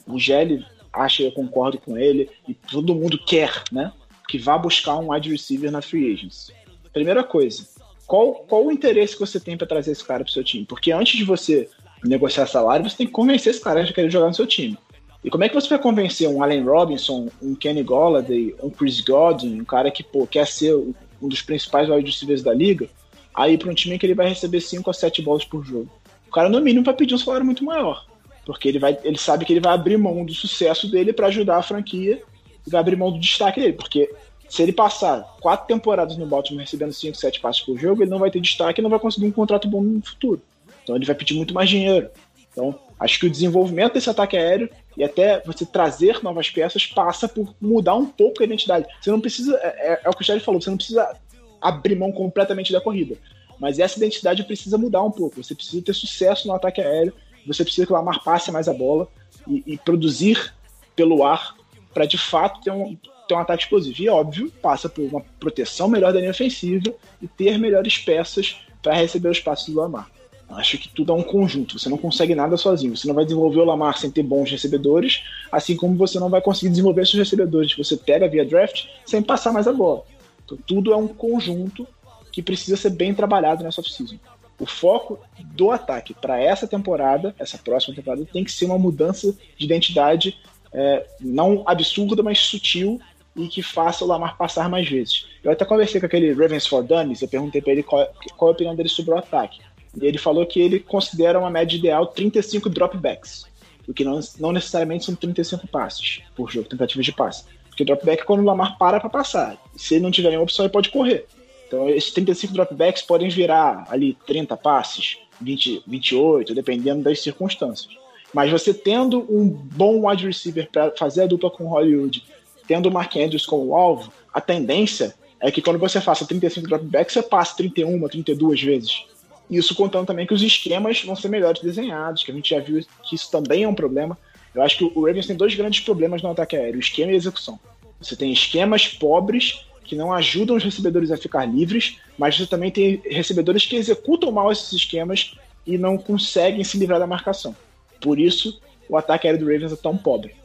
o 0.07 0.18
Gelli 0.18 0.64
acha, 0.92 1.22
eu 1.22 1.32
concordo 1.32 1.78
com 1.78 1.96
ele, 1.96 2.28
e 2.48 2.55
todo 2.55 2.94
mundo 2.94 3.18
quer, 3.18 3.62
né? 3.70 3.92
Que 4.28 4.38
vá 4.38 4.57
buscar 4.57 4.96
um 4.96 5.12
wide 5.12 5.30
receiver 5.30 5.70
na 5.70 5.82
free 5.82 6.12
agents. 6.12 6.51
Primeira 6.92 7.22
coisa, 7.22 7.66
qual, 8.07 8.34
qual 8.34 8.66
o 8.66 8.72
interesse 8.72 9.14
que 9.14 9.20
você 9.20 9.38
tem 9.38 9.57
para 9.57 9.66
trazer 9.66 9.92
esse 9.92 10.05
cara 10.05 10.24
para 10.24 10.32
seu 10.32 10.42
time? 10.42 10.64
Porque 10.64 10.92
antes 10.92 11.16
de 11.16 11.24
você 11.24 11.68
negociar 12.05 12.46
salário, 12.46 12.88
você 12.88 12.96
tem 12.96 13.07
que 13.07 13.12
convencer 13.12 13.53
esse 13.53 13.62
cara 13.62 13.84
de 13.84 13.92
querer 13.92 14.11
jogar 14.11 14.28
no 14.28 14.34
seu 14.34 14.46
time. 14.46 14.76
E 15.23 15.31
como 15.31 15.45
é 15.45 15.49
que 15.49 15.55
você 15.55 15.68
vai 15.68 15.79
convencer 15.79 16.29
um 16.29 16.43
Allen 16.43 16.64
Robinson, 16.64 17.29
um 17.43 17.55
Kenny 17.55 17.83
Golladay, 17.83 18.55
um 18.62 18.71
Chris 18.71 19.01
Godwin, 19.01 19.61
um 19.61 19.64
cara 19.64 19.91
que 19.91 20.03
pô, 20.03 20.27
quer 20.27 20.47
ser 20.47 20.75
um 20.75 21.29
dos 21.29 21.43
principais 21.43 21.91
wide 21.91 22.11
receivers 22.11 22.43
da 22.43 22.55
liga, 22.55 22.89
aí 23.35 23.59
para 23.59 23.71
um 23.71 23.75
time 23.75 23.99
que 23.99 24.07
ele 24.07 24.14
vai 24.14 24.29
receber 24.29 24.61
5 24.61 24.89
a 24.89 24.95
7 24.95 25.21
bolas 25.21 25.45
por 25.45 25.64
jogo? 25.64 25.91
O 26.27 26.31
cara, 26.31 26.49
no 26.49 26.61
mínimo, 26.61 26.85
vai 26.85 26.95
pedir 26.95 27.14
um 27.14 27.18
salário 27.18 27.45
muito 27.45 27.64
maior. 27.64 28.07
Porque 28.47 28.68
ele, 28.68 28.79
vai, 28.79 28.97
ele 29.05 29.18
sabe 29.18 29.45
que 29.45 29.53
ele 29.53 29.61
vai 29.61 29.75
abrir 29.75 29.99
mão 29.99 30.25
do 30.25 30.33
sucesso 30.33 30.91
dele 30.91 31.12
para 31.12 31.27
ajudar 31.27 31.59
a 31.59 31.62
franquia 31.62 32.23
e 32.66 32.71
vai 32.71 32.81
abrir 32.81 32.97
mão 32.97 33.12
do 33.12 33.18
destaque 33.18 33.61
dele. 33.61 33.75
Porque 33.75 34.11
se 34.49 34.62
ele 34.62 34.73
passar 34.73 35.23
quatro 35.41 35.66
temporadas 35.66 36.16
no 36.16 36.27
Baltimore 36.27 36.62
recebendo 36.62 36.93
5, 36.93 37.16
7 37.16 37.41
passes 37.41 37.62
por 37.62 37.79
jogo, 37.79 38.03
ele 38.03 38.11
não 38.11 38.18
vai 38.18 38.31
ter 38.31 38.41
destaque 38.41 38.81
e 38.81 38.83
não 38.83 38.91
vai 38.91 38.99
conseguir 38.99 39.27
um 39.27 39.33
contrato 39.33 39.68
bom 39.68 39.83
no 39.83 40.03
futuro. 40.03 40.41
Então 40.83 40.97
ele 40.97 41.05
vai 41.05 41.14
pedir 41.14 41.35
muito 41.35 41.53
mais 41.53 41.68
dinheiro. 41.68 42.11
Então, 42.51 42.79
acho 43.01 43.18
que 43.18 43.26
o 43.26 43.30
desenvolvimento 43.30 43.94
desse 43.94 44.11
ataque 44.11 44.36
aéreo 44.36 44.68
e 44.96 45.03
até 45.03 45.40
você 45.40 45.64
trazer 45.64 46.22
novas 46.22 46.51
peças 46.51 46.86
passa 46.86 47.26
por 47.26 47.55
mudar 47.59 47.94
um 47.94 48.05
pouco 48.05 48.42
a 48.42 48.46
identidade. 48.46 48.86
Você 49.01 49.11
não 49.11 49.20
precisa, 49.20 49.59
é, 49.62 49.92
é, 49.94 50.01
é 50.05 50.09
o 50.11 50.12
que 50.12 50.22
o 50.22 50.24
Charlie 50.24 50.44
falou, 50.44 50.61
você 50.61 50.68
não 50.68 50.76
precisa 50.76 51.16
abrir 51.61 51.96
mão 51.96 52.12
completamente 52.12 52.72
da 52.72 52.80
corrida. 52.80 53.16
Mas 53.59 53.78
essa 53.78 53.98
identidade 53.98 54.44
precisa 54.44 54.76
mudar 54.76 55.03
um 55.03 55.11
pouco. 55.11 55.42
Você 55.42 55.55
precisa 55.55 55.82
ter 55.82 55.94
sucesso 55.94 56.46
no 56.46 56.55
ataque 56.55 56.80
aéreo, 56.80 57.14
você 57.46 57.64
precisa 57.64 57.86
que 57.86 57.92
o 57.92 57.96
Lamar 57.96 58.22
passe 58.22 58.53
mais 58.53 58.68
a 58.68 58.74
bola 58.74 59.09
e, 59.48 59.62
e 59.66 59.78
produzir 59.78 60.55
pelo 60.94 61.24
ar 61.24 61.57
para 61.94 62.05
de 62.05 62.18
fato 62.18 62.61
ter 62.61 62.70
um, 62.70 62.96
ter 63.26 63.34
um 63.34 63.38
ataque 63.38 63.64
explosivo. 63.64 64.03
E 64.03 64.09
óbvio, 64.09 64.53
passa 64.62 64.88
por 64.88 65.03
uma 65.03 65.20
proteção 65.38 65.88
melhor 65.88 66.12
da 66.12 66.20
linha 66.20 66.30
ofensiva 66.30 66.92
e 67.20 67.26
ter 67.26 67.59
melhores 67.59 67.96
peças 67.98 68.57
para 68.82 68.94
receber 68.94 69.30
os 69.30 69.40
passos 69.40 69.72
do 69.72 69.80
Lamar. 69.80 70.11
Acho 70.51 70.78
que 70.78 70.88
tudo 70.88 71.12
é 71.12 71.14
um 71.14 71.22
conjunto. 71.22 71.78
Você 71.78 71.88
não 71.88 71.96
consegue 71.96 72.34
nada 72.34 72.57
sozinho. 72.57 72.96
Você 72.96 73.07
não 73.07 73.14
vai 73.14 73.24
desenvolver 73.24 73.61
o 73.61 73.64
Lamar 73.64 73.96
sem 73.98 74.11
ter 74.11 74.22
bons 74.22 74.51
recebedores, 74.51 75.22
assim 75.51 75.76
como 75.76 75.96
você 75.96 76.18
não 76.18 76.28
vai 76.28 76.40
conseguir 76.40 76.70
desenvolver 76.70 77.07
seus 77.07 77.18
recebedores 77.18 77.72
que 77.72 77.82
você 77.82 77.96
pega 77.96 78.28
via 78.28 78.44
draft 78.44 78.86
sem 79.07 79.22
passar 79.22 79.53
mais 79.53 79.68
a 79.68 79.72
bola. 79.72 80.05
Então, 80.44 80.59
tudo 80.66 80.92
é 80.92 80.96
um 80.96 81.07
conjunto 81.07 81.86
que 82.32 82.42
precisa 82.42 82.76
ser 82.76 82.90
bem 82.90 83.14
trabalhado 83.14 83.62
nessa 83.62 83.80
off-season. 83.80 84.16
O 84.59 84.66
foco 84.66 85.18
do 85.38 85.70
ataque 85.70 86.12
para 86.12 86.38
essa 86.38 86.66
temporada, 86.66 87.34
essa 87.38 87.57
próxima 87.57 87.94
temporada, 87.94 88.26
tem 88.30 88.44
que 88.44 88.53
ser 88.53 88.66
uma 88.66 88.78
mudança 88.78 89.34
de 89.57 89.64
identidade 89.64 90.36
é, 90.72 91.07
não 91.20 91.62
absurda, 91.66 92.22
mas 92.22 92.38
sutil 92.40 93.01
e 93.34 93.48
que 93.48 93.62
faça 93.62 94.05
o 94.05 94.09
Lamar 94.09 94.36
passar 94.36 94.68
mais 94.68 94.88
vezes. 94.88 95.26
Eu 95.42 95.51
até 95.51 95.64
conversei 95.64 96.01
com 96.01 96.07
aquele 96.07 96.32
Ravens 96.32 96.66
for 96.66 96.82
Dummies, 96.82 97.22
eu 97.22 97.28
perguntei 97.28 97.62
para 97.62 97.72
ele 97.72 97.82
qual, 97.82 98.07
qual 98.36 98.51
é 98.51 98.53
a 98.53 98.55
opinião 98.55 98.74
dele 98.74 98.88
sobre 98.88 99.12
o 99.12 99.18
ataque. 99.18 99.61
E 99.97 100.07
ele 100.07 100.18
falou 100.18 100.47
que 100.47 100.61
ele 100.61 100.80
considera 100.80 101.38
uma 101.38 101.51
média 101.51 101.76
ideal 101.76 102.07
35 102.07 102.68
dropbacks, 102.68 103.47
o 103.88 103.95
que 103.95 104.05
não, 104.05 104.20
não 104.38 104.53
necessariamente 104.53 105.05
são 105.05 105.14
35 105.14 105.66
passes 105.66 106.20
por 106.34 106.51
jogo, 106.51 106.68
tentativas 106.68 107.05
de 107.05 107.12
passe. 107.12 107.45
Porque 107.68 107.84
dropback 107.84 108.22
é 108.22 108.24
quando 108.24 108.41
o 108.41 108.45
Lamar 108.45 108.76
para 108.78 109.01
para 109.01 109.09
passar. 109.09 109.57
Se 109.76 109.95
ele 109.95 110.03
não 110.03 110.11
tiver 110.11 110.28
nenhuma 110.28 110.45
opção, 110.45 110.64
ele 110.64 110.72
pode 110.72 110.91
correr. 110.91 111.26
Então, 111.66 111.88
esses 111.88 112.12
35 112.12 112.53
dropbacks 112.53 113.03
podem 113.03 113.28
virar 113.28 113.86
ali 113.88 114.16
30 114.26 114.57
passes, 114.57 115.18
20, 115.41 115.84
28, 115.86 116.55
dependendo 116.55 117.03
das 117.03 117.20
circunstâncias. 117.20 117.97
Mas 118.34 118.51
você 118.51 118.74
tendo 118.74 119.20
um 119.28 119.49
bom 119.49 120.07
wide 120.07 120.26
receiver 120.26 120.68
para 120.70 120.93
fazer 120.97 121.22
a 121.22 121.26
dupla 121.26 121.51
com 121.51 121.68
Hollywood, 121.68 122.24
tendo 122.66 122.88
o 122.88 122.93
Mark 122.93 123.14
Andrews 123.16 123.47
como 123.47 123.74
alvo, 123.74 124.12
a 124.32 124.41
tendência 124.41 125.14
é 125.41 125.51
que 125.51 125.62
quando 125.62 125.78
você 125.78 126.01
faça 126.01 126.26
35 126.26 126.68
dropbacks, 126.68 127.14
você 127.14 127.22
passe 127.22 127.57
31, 127.57 128.07
32 128.09 128.62
vezes. 128.62 129.05
Isso 129.51 129.74
contando 129.74 130.07
também 130.07 130.26
que 130.26 130.32
os 130.32 130.42
esquemas 130.42 131.03
vão 131.03 131.16
ser 131.16 131.28
melhores 131.28 131.61
desenhados, 131.61 132.22
que 132.22 132.30
a 132.30 132.34
gente 132.34 132.51
já 132.51 132.61
viu 132.61 132.84
que 133.03 133.16
isso 133.16 133.30
também 133.30 133.64
é 133.64 133.68
um 133.68 133.74
problema. 133.74 134.16
Eu 134.55 134.62
acho 134.62 134.78
que 134.78 134.84
o 134.84 135.05
Ravens 135.05 135.26
tem 135.26 135.36
dois 135.36 135.55
grandes 135.55 135.80
problemas 135.80 136.22
no 136.22 136.30
ataque 136.30 136.57
aéreo: 136.57 136.76
o 136.76 136.80
esquema 136.80 137.11
e 137.11 137.14
a 137.14 137.18
execução. 137.18 137.59
Você 138.01 138.14
tem 138.14 138.32
esquemas 138.32 138.86
pobres 138.86 139.66
que 139.84 139.96
não 139.96 140.12
ajudam 140.12 140.57
os 140.57 140.62
recebedores 140.62 141.11
a 141.11 141.16
ficar 141.16 141.44
livres, 141.44 141.98
mas 142.16 142.36
você 142.36 142.46
também 142.46 142.70
tem 142.70 143.03
recebedores 143.05 143.66
que 143.66 143.74
executam 143.74 144.30
mal 144.30 144.53
esses 144.53 144.72
esquemas 144.72 145.34
e 145.66 145.76
não 145.76 145.98
conseguem 145.98 146.62
se 146.62 146.78
livrar 146.78 147.01
da 147.01 147.07
marcação. 147.07 147.55
Por 148.01 148.18
isso, 148.18 148.61
o 148.88 148.96
ataque 148.96 149.26
aéreo 149.26 149.40
do 149.44 149.53
Ravens 149.53 149.72
é 149.72 149.76
tão 149.76 149.96
pobre. 149.96 150.36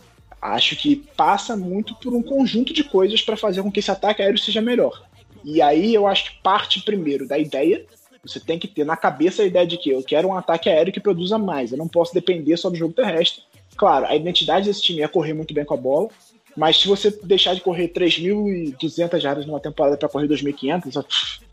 Acho 0.42 0.76
que 0.76 0.96
passa 1.16 1.56
muito 1.56 1.96
por 1.96 2.14
um 2.14 2.24
conjunto 2.24 2.74
de 2.74 2.84
coisas 2.84 3.22
para 3.22 3.38
fazer 3.38 3.62
com 3.62 3.72
que 3.72 3.80
esse 3.80 3.92
ataque 3.92 4.22
aéreo 4.22 4.38
seja 4.38 4.62
melhor. 4.62 5.04
E 5.44 5.62
aí 5.62 5.94
eu 5.94 6.08
acho 6.08 6.32
que 6.32 6.42
parte 6.42 6.82
primeiro 6.82 7.28
da 7.28 7.38
ideia 7.38 7.86
você 8.26 8.40
tem 8.40 8.58
que 8.58 8.68
ter 8.68 8.86
na 8.86 8.98
cabeça 8.98 9.44
a 9.44 9.46
ideia 9.46 9.68
de 9.68 9.78
que 9.78 9.90
eu 9.90 10.04
quero 10.04 10.28
um 10.28 10.36
ataque 10.36 10.70
aéreo 10.70 10.94
que 10.94 11.00
produza 11.00 11.38
mais. 11.38 11.72
Eu 11.72 11.78
não 11.78 11.88
posso 11.88 12.14
depender 12.14 12.58
só 12.58 12.70
do 12.70 12.76
jogo 12.76 12.94
terrestre. 12.94 13.44
Claro, 13.78 14.06
a 14.06 14.16
identidade 14.16 14.66
desse 14.66 14.82
time 14.82 15.02
é 15.02 15.08
correr 15.08 15.34
muito 15.34 15.54
bem 15.54 15.66
com 15.66 15.74
a 15.74 15.78
bola. 15.78 16.10
Mas 16.56 16.78
se 16.78 16.88
você 16.88 17.12
deixar 17.24 17.54
de 17.54 17.62
correr 17.62 17.90
3.200 17.90 19.20
jardas 19.20 19.46
numa 19.46 19.60
temporada 19.60 19.98
para 19.98 20.08
correr 20.08 20.28
2.500, 20.28 21.06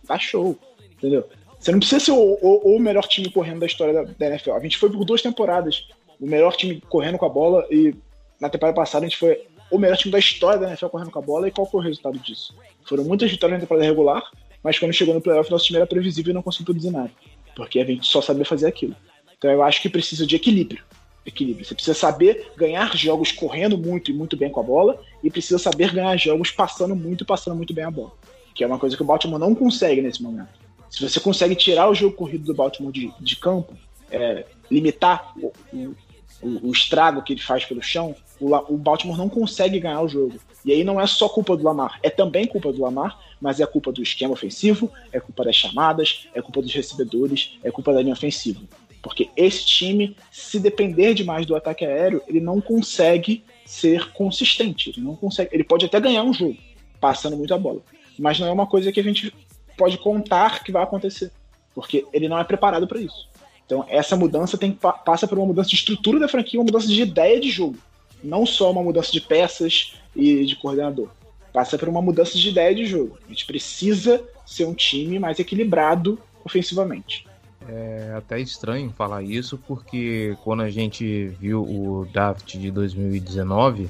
tá 0.07 0.18
show, 0.18 0.57
entendeu? 0.93 1.29
Você 1.59 1.73
não 1.73 1.79
precisa 1.79 2.05
ser 2.05 2.12
o, 2.12 2.39
o, 2.41 2.77
o, 2.77 2.81
melhor 2.81 3.07
time 3.07 3.31
correndo 3.31 3.61
da 3.61 3.66
história 3.66 3.93
da, 3.93 4.03
da, 4.05 4.27
NFL. 4.27 4.53
A 4.53 4.61
gente 4.61 4.79
foi 4.79 4.91
por 4.91 5.05
duas 5.05 5.23
temporadas 5.23 5.89
o 6.20 6.27
melhor 6.27 6.55
time 6.55 6.81
correndo 6.89 7.18
com 7.18 7.27
a 7.27 7.29
bola 7.29 7.66
e 7.70 7.95
na 8.41 8.49
temporada 8.49 8.77
passada 8.77 9.05
a 9.05 9.09
gente 9.09 9.18
foi 9.18 9.45
o 9.70 9.79
melhor 9.79 9.97
time 9.97 10.12
da 10.12 10.18
história 10.18 10.59
da 10.59 10.68
NFL 10.68 10.87
correndo 10.87 11.11
com 11.11 11.18
a 11.18 11.23
bola 11.23 11.49
e 11.49 11.51
qual 11.51 11.68
foi 11.68 11.81
o 11.81 11.85
resultado 11.85 12.18
disso? 12.18 12.55
Foram 12.85 13.05
muitas 13.05 13.31
vitórias 13.31 13.59
na 13.59 13.64
temporada 13.64 13.87
regular, 13.87 14.23
mas 14.62 14.78
quando 14.78 14.92
chegou 14.92 15.14
no 15.14 15.20
playoff 15.20 15.50
nosso 15.50 15.64
time 15.64 15.78
era 15.78 15.86
previsível 15.86 16.30
e 16.30 16.34
não 16.34 16.42
conseguiu 16.42 16.66
produzir 16.66 16.90
nada, 16.90 17.10
porque 17.56 17.80
a 17.80 17.84
gente 17.84 18.06
só 18.06 18.22
sabia 18.22 18.44
fazer 18.44 18.66
aquilo. 18.66 18.94
Então 19.36 19.50
eu 19.50 19.62
acho 19.62 19.82
que 19.82 19.88
precisa 19.88 20.26
de 20.26 20.36
equilíbrio. 20.36 20.84
Equilíbrio. 21.26 21.64
Você 21.64 21.74
precisa 21.74 21.96
saber 21.96 22.50
ganhar 22.56 22.96
jogos 22.96 23.32
correndo 23.32 23.76
muito 23.78 24.10
e 24.10 24.14
muito 24.14 24.36
bem 24.36 24.50
com 24.50 24.60
a 24.60 24.62
bola 24.62 25.00
e 25.22 25.30
precisa 25.30 25.58
saber 25.58 25.92
ganhar 25.92 26.16
jogos 26.16 26.50
passando 26.50 26.94
muito 26.94 27.22
e 27.22 27.26
passando 27.26 27.56
muito 27.56 27.72
bem 27.72 27.84
a 27.84 27.90
bola, 27.90 28.12
que 28.54 28.64
é 28.64 28.66
uma 28.66 28.78
coisa 28.78 28.96
que 28.96 29.02
o 29.02 29.06
Baltimore 29.06 29.38
não 29.38 29.54
consegue 29.54 30.00
nesse 30.00 30.22
momento. 30.22 30.62
Se 30.90 31.08
você 31.08 31.18
consegue 31.18 31.54
tirar 31.54 31.88
o 31.88 31.94
jogo 31.94 32.14
corrido 32.14 32.44
do 32.44 32.54
Baltimore 32.54 32.92
de, 32.92 33.10
de 33.18 33.36
campo, 33.36 33.74
é, 34.10 34.44
limitar 34.70 35.32
o, 35.38 35.52
o, 35.72 36.68
o, 36.68 36.72
estrago 36.72 37.22
que 37.22 37.32
ele 37.32 37.40
faz 37.40 37.64
pelo 37.64 37.82
chão, 37.82 38.14
o, 38.38 38.54
o 38.74 38.76
Baltimore 38.76 39.16
não 39.16 39.28
consegue 39.28 39.80
ganhar 39.80 40.02
o 40.02 40.08
jogo. 40.08 40.38
E 40.64 40.72
aí 40.72 40.84
não 40.84 41.00
é 41.00 41.06
só 41.06 41.28
culpa 41.28 41.56
do 41.56 41.64
Lamar, 41.64 41.98
é 42.02 42.10
também 42.10 42.46
culpa 42.46 42.72
do 42.72 42.80
Lamar, 42.80 43.18
mas 43.40 43.58
é 43.58 43.66
culpa 43.66 43.90
do 43.90 44.02
esquema 44.02 44.32
ofensivo, 44.32 44.90
é 45.12 45.18
culpa 45.18 45.44
das 45.44 45.56
chamadas, 45.56 46.28
é 46.32 46.40
culpa 46.40 46.62
dos 46.62 46.72
recebedores, 46.72 47.58
é 47.64 47.70
culpa 47.70 47.92
da 47.92 48.00
linha 48.00 48.12
ofensiva. 48.12 48.60
Porque 49.02 49.28
esse 49.36 49.66
time, 49.66 50.16
se 50.30 50.60
depender 50.60 51.12
demais 51.12 51.44
do 51.44 51.56
ataque 51.56 51.84
aéreo, 51.84 52.22
ele 52.28 52.40
não 52.40 52.60
consegue 52.60 53.44
ser 53.66 54.12
consistente. 54.12 54.90
Ele 54.90 55.00
não 55.00 55.16
consegue. 55.16 55.50
Ele 55.52 55.64
pode 55.64 55.84
até 55.84 55.98
ganhar 55.98 56.22
um 56.22 56.32
jogo, 56.32 56.56
passando 57.00 57.36
muito 57.36 57.52
a 57.52 57.58
bola. 57.58 57.80
Mas 58.16 58.38
não 58.38 58.46
é 58.46 58.52
uma 58.52 58.66
coisa 58.66 58.92
que 58.92 59.00
a 59.00 59.02
gente 59.02 59.34
pode 59.76 59.98
contar 59.98 60.62
que 60.62 60.70
vai 60.70 60.84
acontecer, 60.84 61.32
porque 61.74 62.06
ele 62.12 62.28
não 62.28 62.38
é 62.38 62.44
preparado 62.44 62.86
para 62.86 63.00
isso. 63.00 63.28
Então, 63.66 63.84
essa 63.88 64.16
mudança 64.16 64.56
tem 64.56 64.70
passa 64.70 65.26
por 65.26 65.38
uma 65.38 65.46
mudança 65.46 65.70
de 65.70 65.76
estrutura 65.76 66.20
da 66.20 66.28
franquia, 66.28 66.60
uma 66.60 66.66
mudança 66.66 66.86
de 66.86 67.00
ideia 67.00 67.40
de 67.40 67.50
jogo, 67.50 67.78
não 68.22 68.44
só 68.44 68.70
uma 68.70 68.82
mudança 68.82 69.10
de 69.10 69.20
peças 69.20 69.94
e 70.14 70.44
de 70.44 70.56
coordenador. 70.56 71.08
Passa 71.52 71.78
por 71.78 71.88
uma 71.88 72.00
mudança 72.00 72.38
de 72.38 72.48
ideia 72.48 72.74
de 72.74 72.86
jogo. 72.86 73.18
A 73.26 73.28
gente 73.28 73.46
precisa 73.46 74.22
ser 74.46 74.64
um 74.64 74.74
time 74.74 75.18
mais 75.18 75.38
equilibrado 75.38 76.18
ofensivamente. 76.44 77.26
É 77.68 78.14
até 78.16 78.40
estranho 78.40 78.90
falar 78.90 79.22
isso, 79.22 79.58
porque 79.66 80.36
quando 80.42 80.62
a 80.62 80.70
gente 80.70 81.26
viu 81.40 81.62
o 81.62 82.06
draft 82.12 82.56
de 82.56 82.70
2019 82.70 83.88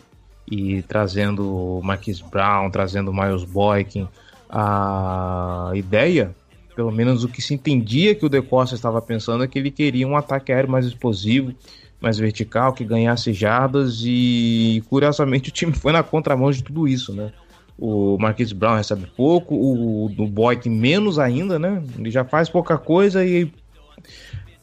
e 0.51 0.83
trazendo 0.83 1.79
o 1.79 1.83
Marquis 1.83 2.21
Brown, 2.21 2.71
trazendo 2.71 3.11
o 3.11 3.15
Miles 3.15 3.45
Boykin, 3.45 4.07
a 4.49 5.73
ideia, 5.75 6.35
pelo 6.77 6.91
menos 6.91 7.25
o 7.25 7.29
que 7.29 7.41
se 7.41 7.55
entendia 7.55 8.15
que 8.15 8.27
o 8.27 8.29
De 8.29 8.43
Costa 8.43 8.75
estava 8.75 9.01
pensando, 9.01 9.45
é 9.45 9.49
que 9.49 9.59
ele 9.59 9.71
queria 9.71 10.07
um 10.07 10.17
ataque 10.17 10.53
aéreo 10.53 10.71
mais 10.71 10.85
explosivo, 10.85 11.55
mais 12.03 12.19
vertical, 12.19 12.73
que 12.73 12.85
ganhasse 12.85 13.33
jardas 13.33 14.03
e 14.05 14.83
curiosamente 14.91 15.51
o 15.51 15.53
time 15.53 15.73
foi 15.77 15.93
na 15.93 16.03
contramão 16.03 16.51
de 16.51 16.63
tudo 16.63 16.89
isso, 16.89 17.15
né? 17.15 17.33
O 17.79 18.19
Marquis 18.19 18.53
Brown 18.53 18.77
recebe 18.77 19.07
pouco, 19.17 19.55
o, 19.55 20.07
o 20.07 20.27
Boyd 20.27 20.69
menos 20.69 21.19
ainda, 21.19 21.59
né? 21.59 21.83
Ele 21.99 22.11
já 22.11 22.25
faz 22.25 22.49
pouca 22.49 22.77
coisa 22.77 23.25
e 23.25 23.51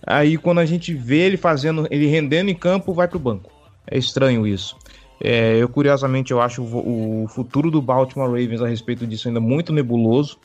aí 0.06 0.38
quando 0.38 0.60
a 0.60 0.66
gente 0.66 0.94
vê 0.94 1.20
ele 1.20 1.38
fazendo, 1.38 1.88
ele 1.90 2.06
rendendo 2.06 2.50
em 2.50 2.56
campo, 2.56 2.94
vai 2.94 3.08
pro 3.08 3.18
banco. 3.18 3.52
É 3.90 3.98
estranho 3.98 4.46
isso. 4.46 4.78
É, 5.22 5.58
eu, 5.58 5.68
curiosamente, 5.68 6.32
eu 6.32 6.42
acho 6.42 6.62
o, 6.62 7.24
o, 7.24 7.28
futuro 7.28 7.70
do 7.70 7.82
Baltimore 7.82 8.30
Ravens 8.30 8.62
a 8.62 8.68
respeito 8.68 9.06
disso 9.06 9.28
ainda 9.28 9.40
muito 9.40 9.74
nebuloso. 9.74 10.38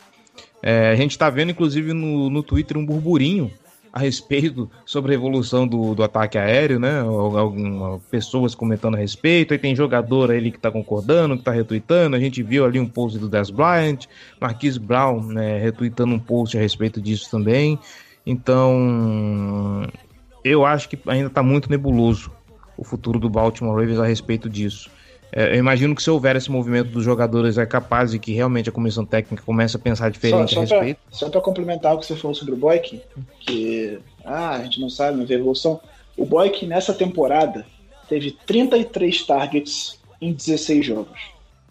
É, 0.63 0.91
a 0.91 0.97
gente 0.97 1.13
está 1.13 1.31
vendo, 1.31 1.51
inclusive, 1.51 1.93
no, 1.93 2.29
no 2.29 2.43
Twitter 2.43 2.77
um 2.77 2.85
burburinho 2.85 3.53
a 3.95 4.01
respeito 4.01 4.69
sobre 4.85 5.13
a 5.13 5.15
evolução 5.15 5.69
do, 5.69 5.95
do 5.95 6.03
ataque 6.03 6.37
aéreo, 6.37 6.81
né? 6.81 6.99
Algumas 6.99 8.03
pessoas 8.11 8.53
comentando 8.53 8.97
a 8.97 8.99
respeito, 8.99 9.55
aí 9.55 9.59
tem 9.59 9.77
jogador 9.77 10.33
ali 10.33 10.51
que 10.51 10.57
está 10.57 10.69
concordando, 10.69 11.37
que 11.37 11.43
está 11.43 11.53
retweetando. 11.53 12.17
A 12.17 12.19
gente 12.19 12.43
viu 12.43 12.65
ali 12.65 12.81
um 12.81 12.89
post 12.89 13.21
do 13.21 13.29
Des 13.29 13.51
Bryant, 13.51 14.07
Marquise 14.41 14.81
Brown 14.81 15.23
né, 15.23 15.59
retweetando 15.59 16.13
um 16.13 16.19
post 16.19 16.59
a 16.59 16.61
respeito 16.61 17.01
disso 17.01 17.31
também. 17.31 17.79
Então, 18.27 19.87
eu 20.43 20.67
acho 20.67 20.89
que 20.89 20.99
ainda 21.07 21.29
está 21.29 21.41
muito 21.41 21.71
nebuloso 21.71 22.33
o 22.77 22.83
futuro 22.83 23.21
do 23.21 23.31
Baltimore 23.31 23.79
Ravens 23.79 24.01
a 24.01 24.07
respeito 24.07 24.51
disso. 24.51 24.91
É, 25.37 25.57
eu 25.57 25.59
imagino 25.59 25.97
que 25.97 26.03
se 26.03 26.09
houver 26.09 26.37
esse 26.37 26.49
movimento 26.49 26.91
dos 26.91 27.03
jogadores 27.03 27.59
é 27.59 27.67
capaz 27.67 28.13
de 28.13 28.21
que 28.21 28.33
realmente 28.33 28.69
a 28.69 28.73
comissão 28.73 29.05
técnica 29.05 29.43
comece 29.45 29.77
a 29.77 29.81
pensar 29.81 30.09
diferente 30.09 30.55
só, 30.55 30.65
só 30.65 30.77
a 30.77 30.79
respeito. 30.79 31.01
Pra, 31.09 31.19
só 31.19 31.29
para 31.29 31.41
complementar 31.41 31.93
o 31.93 31.99
que 31.99 32.07
você 32.07 32.15
falou 32.15 32.37
sobre 32.37 32.55
o 32.55 32.57
Boyk, 32.57 33.03
que 33.41 33.99
ah, 34.25 34.51
a 34.51 34.63
gente 34.63 34.81
não 34.81 34.89
sabe, 34.89 35.19
não 35.19 35.27
vê 35.27 35.35
evolução. 35.35 35.81
O 36.17 36.25
Boyk 36.25 36.65
nessa 36.67 36.95
temporada 36.95 37.67
teve 38.09 38.31
33 38.47 39.27
targets 39.27 39.99
em 40.21 40.33
16 40.33 40.87
jogos. 40.87 41.21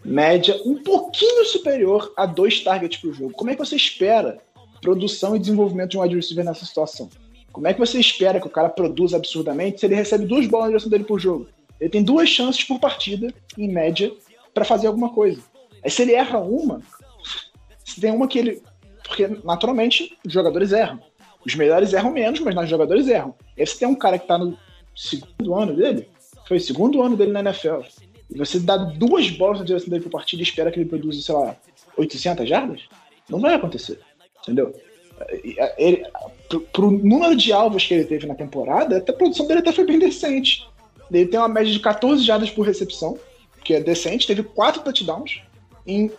Média 0.04 0.60
um 0.66 0.82
pouquinho 0.82 1.46
superior 1.46 2.12
a 2.18 2.26
dois 2.26 2.60
targets 2.60 3.00
por 3.00 3.14
jogo. 3.14 3.32
Como 3.32 3.48
é 3.48 3.54
que 3.54 3.64
você 3.64 3.76
espera 3.76 4.36
produção 4.82 5.34
e 5.34 5.38
desenvolvimento 5.38 5.92
de 5.92 5.96
um 5.96 6.02
wide 6.02 6.16
receiver 6.16 6.44
nessa 6.44 6.66
situação? 6.66 7.08
Como 7.50 7.66
é 7.66 7.72
que 7.72 7.80
você 7.80 7.98
espera 7.98 8.38
que 8.38 8.46
o 8.46 8.50
cara 8.50 8.68
produza 8.68 9.16
absurdamente 9.16 9.80
se 9.80 9.86
ele 9.86 9.94
recebe 9.94 10.26
duas 10.26 10.46
bolas 10.46 10.66
na 10.66 10.70
direção 10.72 10.90
dele 10.90 11.04
por 11.04 11.18
jogo? 11.18 11.48
Ele 11.84 11.90
tem 11.90 12.02
duas 12.02 12.30
chances 12.30 12.64
por 12.64 12.80
partida, 12.80 13.28
em 13.58 13.68
média, 13.68 14.10
para 14.54 14.64
fazer 14.64 14.86
alguma 14.86 15.10
coisa. 15.10 15.42
Aí 15.84 15.90
se 15.90 16.00
ele 16.00 16.14
erra 16.14 16.38
uma, 16.38 16.80
se 17.84 18.00
tem 18.00 18.10
uma 18.10 18.26
que 18.26 18.38
ele. 18.38 18.62
Porque 19.06 19.28
naturalmente 19.44 20.16
os 20.26 20.32
jogadores 20.32 20.72
erram. 20.72 20.98
Os 21.44 21.54
melhores 21.54 21.92
erram 21.92 22.10
menos, 22.10 22.40
mas 22.40 22.56
os 22.56 22.70
jogadores 22.70 23.06
erram. 23.06 23.34
Aí 23.58 23.66
você 23.66 23.80
tem 23.80 23.86
um 23.86 23.94
cara 23.94 24.18
que 24.18 24.26
tá 24.26 24.38
no 24.38 24.56
segundo 24.96 25.54
ano 25.54 25.76
dele, 25.76 26.08
foi 26.48 26.56
o 26.56 26.60
segundo 26.60 27.02
ano 27.02 27.18
dele 27.18 27.32
na 27.32 27.40
NFL, 27.40 27.80
e 28.30 28.38
você 28.38 28.58
dá 28.58 28.78
duas 28.78 29.28
bolas 29.28 29.58
na 29.58 29.66
direção 29.66 29.90
dele 29.90 30.04
por 30.04 30.10
partida 30.10 30.40
e 30.40 30.44
espera 30.44 30.72
que 30.72 30.80
ele 30.80 30.88
produza, 30.88 31.20
sei 31.20 31.34
lá, 31.34 31.54
800 31.98 32.48
jardas? 32.48 32.80
Não 33.28 33.40
vai 33.42 33.52
acontecer. 33.52 34.00
Entendeu? 34.42 34.74
Ele, 35.76 36.02
pro, 36.48 36.60
pro 36.60 36.90
número 36.90 37.36
de 37.36 37.52
alvos 37.52 37.84
que 37.84 37.92
ele 37.92 38.06
teve 38.06 38.26
na 38.26 38.34
temporada, 38.34 39.04
a 39.06 39.12
produção 39.12 39.46
dele 39.46 39.60
até 39.60 39.70
foi 39.70 39.84
bem 39.84 39.98
decente. 39.98 40.66
Ele 41.10 41.26
tem 41.26 41.38
uma 41.38 41.48
média 41.48 41.72
de 41.72 41.80
14 41.80 42.22
jardas 42.22 42.50
por 42.50 42.66
recepção, 42.66 43.18
que 43.62 43.74
é 43.74 43.80
decente, 43.80 44.26
teve 44.26 44.42
4 44.42 44.82
touchdowns 44.82 45.42
em 45.86 46.10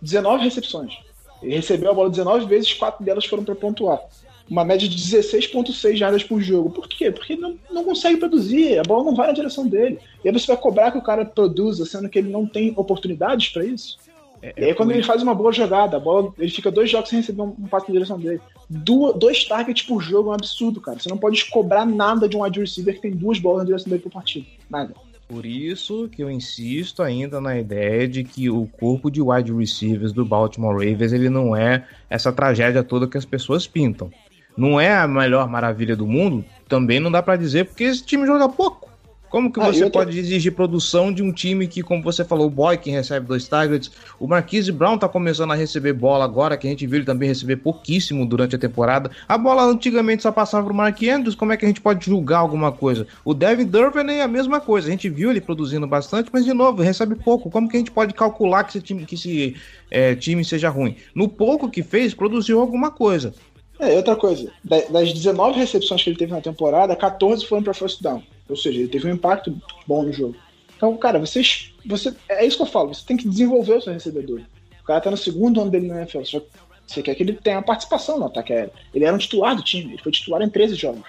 19 0.00 0.44
recepções. 0.44 0.94
Ele 1.42 1.56
recebeu 1.56 1.90
a 1.90 1.94
bola 1.94 2.10
19 2.10 2.46
vezes, 2.46 2.72
4 2.72 3.04
delas 3.04 3.24
foram 3.24 3.44
para 3.44 3.54
pontuar. 3.54 4.00
Uma 4.48 4.64
média 4.64 4.86
de 4.86 4.96
16,6 4.96 5.96
jardas 5.96 6.22
por 6.22 6.40
jogo. 6.40 6.70
Por 6.70 6.86
quê? 6.86 7.10
Porque 7.10 7.32
ele 7.32 7.42
não, 7.42 7.58
não 7.70 7.84
consegue 7.84 8.18
produzir, 8.18 8.78
a 8.78 8.82
bola 8.82 9.04
não 9.04 9.14
vai 9.14 9.28
na 9.28 9.32
direção 9.32 9.66
dele. 9.66 9.98
E 10.22 10.28
aí 10.28 10.34
você 10.34 10.46
vai 10.46 10.56
cobrar 10.56 10.90
que 10.90 10.98
o 10.98 11.02
cara 11.02 11.24
produza, 11.24 11.86
sendo 11.86 12.08
que 12.08 12.18
ele 12.18 12.30
não 12.30 12.46
tem 12.46 12.72
oportunidades 12.76 13.48
para 13.48 13.64
isso. 13.64 13.98
É, 14.44 14.52
e 14.58 14.64
aí, 14.66 14.74
quando 14.74 14.90
ele 14.90 15.02
faz 15.02 15.22
uma 15.22 15.34
boa 15.34 15.50
jogada, 15.50 15.96
a 15.96 16.00
bola, 16.00 16.30
ele 16.38 16.50
fica 16.50 16.70
dois 16.70 16.90
jogos 16.90 17.08
sem 17.08 17.20
receber 17.20 17.40
um, 17.40 17.54
um 17.58 17.66
passe 17.66 17.88
na 17.88 17.94
direção 17.94 18.18
dele. 18.18 18.42
Du 18.68 19.14
dois 19.14 19.42
targets 19.44 19.86
por 19.86 20.02
jogo 20.02 20.28
é 20.28 20.32
um 20.32 20.34
absurdo, 20.34 20.82
cara. 20.82 20.98
Você 20.98 21.08
não 21.08 21.16
pode 21.16 21.42
cobrar 21.46 21.86
nada 21.86 22.28
de 22.28 22.36
um 22.36 22.42
wide 22.42 22.60
receiver 22.60 22.94
que 22.94 23.00
tem 23.00 23.10
duas 23.12 23.38
bolas 23.38 23.60
na 23.60 23.64
direção 23.64 23.88
dele 23.88 24.02
por 24.02 24.12
partida. 24.12 24.46
Nada. 24.68 24.94
Por 25.26 25.46
isso 25.46 26.10
que 26.12 26.22
eu 26.22 26.30
insisto 26.30 27.02
ainda 27.02 27.40
na 27.40 27.58
ideia 27.58 28.06
de 28.06 28.22
que 28.22 28.50
o 28.50 28.66
corpo 28.66 29.10
de 29.10 29.22
wide 29.22 29.50
receivers 29.50 30.12
do 30.12 30.26
Baltimore 30.26 30.74
Ravens 30.74 31.14
ele 31.14 31.30
não 31.30 31.56
é 31.56 31.86
essa 32.10 32.30
tragédia 32.30 32.84
toda 32.84 33.08
que 33.08 33.16
as 33.16 33.24
pessoas 33.24 33.66
pintam. 33.66 34.10
Não 34.54 34.78
é 34.78 34.94
a 34.94 35.08
melhor 35.08 35.48
maravilha 35.48 35.96
do 35.96 36.06
mundo, 36.06 36.44
também 36.68 37.00
não 37.00 37.10
dá 37.10 37.22
para 37.22 37.36
dizer 37.36 37.64
porque 37.64 37.84
esse 37.84 38.04
time 38.04 38.26
joga 38.26 38.46
pouco. 38.48 38.93
Como 39.34 39.52
que 39.52 39.58
ah, 39.58 39.64
você 39.64 39.90
pode 39.90 40.16
exigir 40.16 40.52
produção 40.52 41.12
de 41.12 41.20
um 41.20 41.32
time 41.32 41.66
que, 41.66 41.82
como 41.82 42.00
você 42.00 42.24
falou, 42.24 42.46
o 42.46 42.50
Boy 42.50 42.78
que 42.78 42.88
recebe 42.88 43.26
dois 43.26 43.48
targets, 43.48 43.90
o 44.20 44.28
Marquise 44.28 44.70
Brown 44.70 44.96
tá 44.96 45.08
começando 45.08 45.50
a 45.50 45.56
receber 45.56 45.92
bola 45.92 46.24
agora, 46.24 46.56
que 46.56 46.68
a 46.68 46.70
gente 46.70 46.86
viu 46.86 46.98
ele 46.98 47.04
também 47.04 47.28
receber 47.28 47.56
pouquíssimo 47.56 48.24
durante 48.24 48.54
a 48.54 48.58
temporada. 48.60 49.10
A 49.26 49.36
bola 49.36 49.64
antigamente 49.64 50.22
só 50.22 50.30
passava 50.30 50.64
pro 50.64 50.72
Mark 50.72 51.02
Andrews, 51.02 51.34
como 51.34 51.52
é 51.52 51.56
que 51.56 51.64
a 51.64 51.68
gente 51.68 51.80
pode 51.80 52.06
julgar 52.06 52.38
alguma 52.38 52.70
coisa? 52.70 53.08
O 53.24 53.34
Devin 53.34 53.64
Durban 53.64 54.08
é 54.12 54.22
a 54.22 54.28
mesma 54.28 54.60
coisa, 54.60 54.86
a 54.86 54.90
gente 54.92 55.08
viu 55.08 55.32
ele 55.32 55.40
produzindo 55.40 55.84
bastante, 55.84 56.30
mas 56.32 56.44
de 56.44 56.52
novo, 56.52 56.80
recebe 56.80 57.16
pouco. 57.16 57.50
Como 57.50 57.68
que 57.68 57.76
a 57.76 57.80
gente 57.80 57.90
pode 57.90 58.14
calcular 58.14 58.62
que 58.62 58.78
esse 58.78 58.86
time, 58.86 59.04
que 59.04 59.16
esse, 59.16 59.56
é, 59.90 60.14
time 60.14 60.44
seja 60.44 60.68
ruim? 60.68 60.94
No 61.12 61.28
pouco 61.28 61.68
que 61.68 61.82
fez, 61.82 62.14
produziu 62.14 62.60
alguma 62.60 62.92
coisa. 62.92 63.34
É, 63.80 63.96
outra 63.96 64.14
coisa, 64.14 64.52
das 64.62 65.12
19 65.12 65.58
recepções 65.58 66.04
que 66.04 66.10
ele 66.10 66.16
teve 66.16 66.30
na 66.30 66.40
temporada, 66.40 66.94
14 66.94 67.44
foram 67.44 67.64
para 67.64 67.74
first 67.74 68.00
down. 68.00 68.22
Ou 68.48 68.56
seja, 68.56 68.78
ele 68.78 68.88
teve 68.88 69.08
um 69.08 69.14
impacto 69.14 69.56
bom 69.86 70.02
no 70.02 70.12
jogo. 70.12 70.36
Então, 70.76 70.96
cara, 70.96 71.18
vocês, 71.18 71.72
você, 71.86 72.14
é 72.28 72.44
isso 72.44 72.56
que 72.56 72.62
eu 72.62 72.66
falo, 72.66 72.94
você 72.94 73.04
tem 73.06 73.16
que 73.16 73.28
desenvolver 73.28 73.74
o 73.74 73.80
seu 73.80 73.92
recebedor. 73.92 74.42
O 74.82 74.84
cara 74.84 75.00
tá 75.00 75.10
no 75.10 75.16
segundo 75.16 75.60
ano 75.60 75.70
dele 75.70 75.88
na 75.88 76.02
NFL, 76.02 76.24
só 76.24 76.42
você 76.86 77.02
quer 77.02 77.14
que 77.14 77.22
ele 77.22 77.32
tenha 77.32 77.62
participação 77.62 78.18
no 78.18 78.26
ataque 78.26 78.52
aéreo. 78.52 78.72
Ele 78.92 79.04
era 79.04 79.14
um 79.14 79.18
titular 79.18 79.56
do 79.56 79.62
time, 79.62 79.94
ele 79.94 80.02
foi 80.02 80.12
titular 80.12 80.42
em 80.42 80.50
13 80.50 80.74
jogos. 80.74 81.06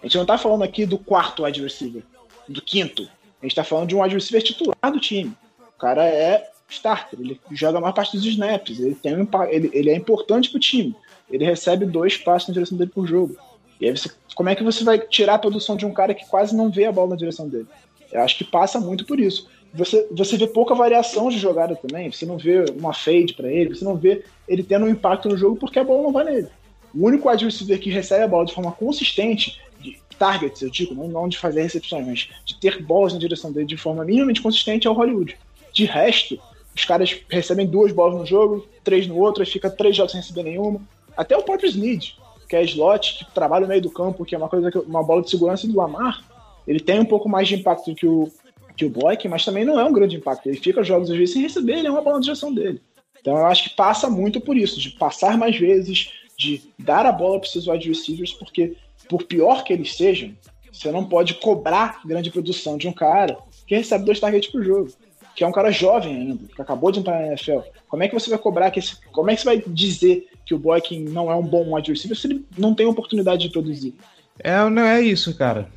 A 0.00 0.06
gente 0.06 0.16
não 0.16 0.24
tá 0.24 0.38
falando 0.38 0.62
aqui 0.62 0.86
do 0.86 0.96
quarto 0.96 1.44
wide 1.44 1.60
receiver, 1.60 2.02
do 2.48 2.62
quinto. 2.62 3.08
A 3.42 3.44
gente 3.44 3.54
tá 3.54 3.64
falando 3.64 3.88
de 3.88 3.94
um 3.96 4.02
wide 4.02 4.14
receiver 4.14 4.42
titular 4.42 4.92
do 4.92 5.00
time. 5.00 5.32
O 5.60 5.78
cara 5.78 6.06
é 6.06 6.50
starter, 6.70 7.20
ele 7.20 7.40
joga 7.52 7.78
a 7.78 7.80
maior 7.80 7.92
parte 7.92 8.16
dos 8.16 8.24
snaps, 8.24 8.78
ele, 8.78 8.94
tem 8.94 9.16
um, 9.16 9.28
ele, 9.48 9.70
ele 9.72 9.90
é 9.90 9.94
importante 9.94 10.50
pro 10.50 10.60
time. 10.60 10.94
Ele 11.30 11.44
recebe 11.44 11.84
dois 11.84 12.16
passos 12.16 12.48
na 12.48 12.54
direção 12.54 12.78
dele 12.78 12.90
por 12.90 13.06
jogo. 13.06 13.36
E 13.80 13.86
aí 13.86 13.96
você, 13.96 14.10
como 14.34 14.48
é 14.48 14.54
que 14.54 14.64
você 14.64 14.84
vai 14.84 14.98
tirar 14.98 15.34
a 15.34 15.38
produção 15.38 15.76
de 15.76 15.86
um 15.86 15.92
cara 15.92 16.14
que 16.14 16.26
quase 16.26 16.54
não 16.54 16.70
vê 16.70 16.84
a 16.84 16.92
bola 16.92 17.10
na 17.10 17.16
direção 17.16 17.48
dele? 17.48 17.66
Eu 18.10 18.22
acho 18.22 18.38
que 18.38 18.44
passa 18.44 18.80
muito 18.80 19.04
por 19.04 19.20
isso. 19.20 19.48
Você, 19.74 20.08
você 20.10 20.36
vê 20.36 20.46
pouca 20.46 20.74
variação 20.74 21.28
de 21.28 21.38
jogada 21.38 21.76
também. 21.76 22.10
Você 22.10 22.24
não 22.24 22.38
vê 22.38 22.64
uma 22.76 22.94
fade 22.94 23.34
para 23.34 23.52
ele, 23.52 23.74
você 23.74 23.84
não 23.84 23.96
vê 23.96 24.24
ele 24.46 24.62
tendo 24.62 24.86
um 24.86 24.88
impacto 24.88 25.28
no 25.28 25.36
jogo 25.36 25.56
porque 25.56 25.78
a 25.78 25.84
bola 25.84 26.02
não 26.02 26.12
vai 26.12 26.24
nele. 26.24 26.48
O 26.94 27.06
único 27.06 27.28
receiver 27.28 27.78
que 27.78 27.90
recebe 27.90 28.24
a 28.24 28.28
bola 28.28 28.46
de 28.46 28.54
forma 28.54 28.72
consistente, 28.72 29.60
de 29.80 29.98
targets, 30.18 30.62
eu 30.62 30.70
digo, 30.70 30.94
não, 30.94 31.06
não 31.06 31.28
de 31.28 31.38
fazer 31.38 31.62
recepções, 31.62 32.06
mas 32.06 32.28
de 32.44 32.58
ter 32.58 32.82
bolas 32.82 33.12
na 33.12 33.18
direção 33.18 33.52
dele 33.52 33.66
de 33.66 33.76
forma 33.76 34.04
minimamente 34.04 34.42
consistente, 34.42 34.86
é 34.86 34.90
o 34.90 34.94
Hollywood. 34.94 35.36
De 35.72 35.84
resto, 35.84 36.40
os 36.74 36.84
caras 36.84 37.20
recebem 37.28 37.66
duas 37.66 37.92
bolas 37.92 38.18
no 38.18 38.26
jogo, 38.26 38.66
três 38.82 39.06
no 39.06 39.18
outro, 39.18 39.42
aí 39.42 39.48
fica 39.48 39.68
três 39.68 39.94
jogos 39.94 40.12
sem 40.12 40.20
receber 40.20 40.44
nenhuma. 40.44 40.80
Até 41.16 41.36
o 41.36 41.42
próprio 41.42 41.68
Snead, 41.68 42.16
que 42.48 42.56
é 42.56 42.62
slot, 42.64 43.18
que 43.18 43.34
trabalha 43.34 43.62
no 43.62 43.68
meio 43.68 43.82
do 43.82 43.90
campo, 43.90 44.24
que 44.24 44.34
é 44.34 44.38
uma 44.38 44.48
coisa 44.48 44.70
que 44.70 44.78
uma 44.78 45.02
bola 45.02 45.22
de 45.22 45.30
segurança 45.30 45.66
do 45.66 45.76
Lamar, 45.76 46.24
ele 46.66 46.80
tem 46.80 46.98
um 46.98 47.04
pouco 47.04 47.28
mais 47.28 47.46
de 47.46 47.56
impacto 47.56 47.94
que 47.94 48.06
o, 48.06 48.30
que 48.76 48.84
o 48.84 48.90
Boyk, 48.90 49.28
mas 49.28 49.44
também 49.44 49.64
não 49.64 49.78
é 49.78 49.84
um 49.84 49.92
grande 49.92 50.16
impacto. 50.16 50.48
Ele 50.48 50.58
fica 50.58 50.82
jogos 50.82 51.10
às 51.10 51.16
vezes 51.16 51.34
sem 51.34 51.42
receber, 51.42 51.78
ele 51.78 51.88
é 51.88 51.90
uma 51.90 52.02
bola 52.02 52.16
na 52.16 52.22
direção 52.22 52.52
dele. 52.52 52.80
Então 53.20 53.36
eu 53.36 53.46
acho 53.46 53.64
que 53.64 53.76
passa 53.76 54.08
muito 54.08 54.40
por 54.40 54.56
isso, 54.56 54.80
de 54.80 54.90
passar 54.90 55.36
mais 55.36 55.58
vezes, 55.58 56.12
de 56.36 56.62
dar 56.78 57.04
a 57.04 57.12
bola 57.12 57.38
para 57.38 57.46
os 57.46 57.52
seus 57.52 57.66
wide 57.66 57.88
receivers, 57.88 58.32
porque 58.32 58.76
por 59.08 59.24
pior 59.24 59.64
que 59.64 59.72
eles 59.72 59.96
sejam, 59.96 60.32
você 60.72 60.92
não 60.92 61.04
pode 61.04 61.34
cobrar 61.34 62.00
grande 62.04 62.30
produção 62.30 62.78
de 62.78 62.86
um 62.86 62.92
cara 62.92 63.36
que 63.66 63.74
recebe 63.74 64.04
dois 64.04 64.20
targets 64.20 64.50
por 64.50 64.62
jogo, 64.62 64.92
que 65.34 65.42
é 65.42 65.46
um 65.46 65.52
cara 65.52 65.70
jovem 65.70 66.14
ainda, 66.14 66.44
que 66.54 66.62
acabou 66.62 66.92
de 66.92 67.00
entrar 67.00 67.18
na 67.18 67.28
NFL. 67.28 67.60
Como 67.88 68.02
é 68.02 68.08
que 68.08 68.14
você 68.14 68.30
vai 68.30 68.38
cobrar 68.38 68.70
que 68.70 68.78
esse, 68.78 69.00
como 69.10 69.30
é 69.30 69.34
que 69.34 69.40
você 69.40 69.46
vai 69.46 69.62
dizer 69.66 70.28
que 70.48 70.54
o 70.54 70.58
Boykin 70.58 71.04
não 71.04 71.30
é 71.30 71.34
um 71.34 71.42
bom 71.42 71.74
wide 71.74 71.92
receiver 71.92 72.16
se 72.16 72.26
ele 72.26 72.42
não 72.56 72.74
tem 72.74 72.86
oportunidade 72.86 73.42
de 73.42 73.50
produzir? 73.50 73.94
É, 74.38 74.66
não 74.70 74.82
é 74.82 74.98
isso, 74.98 75.36
cara. 75.36 75.68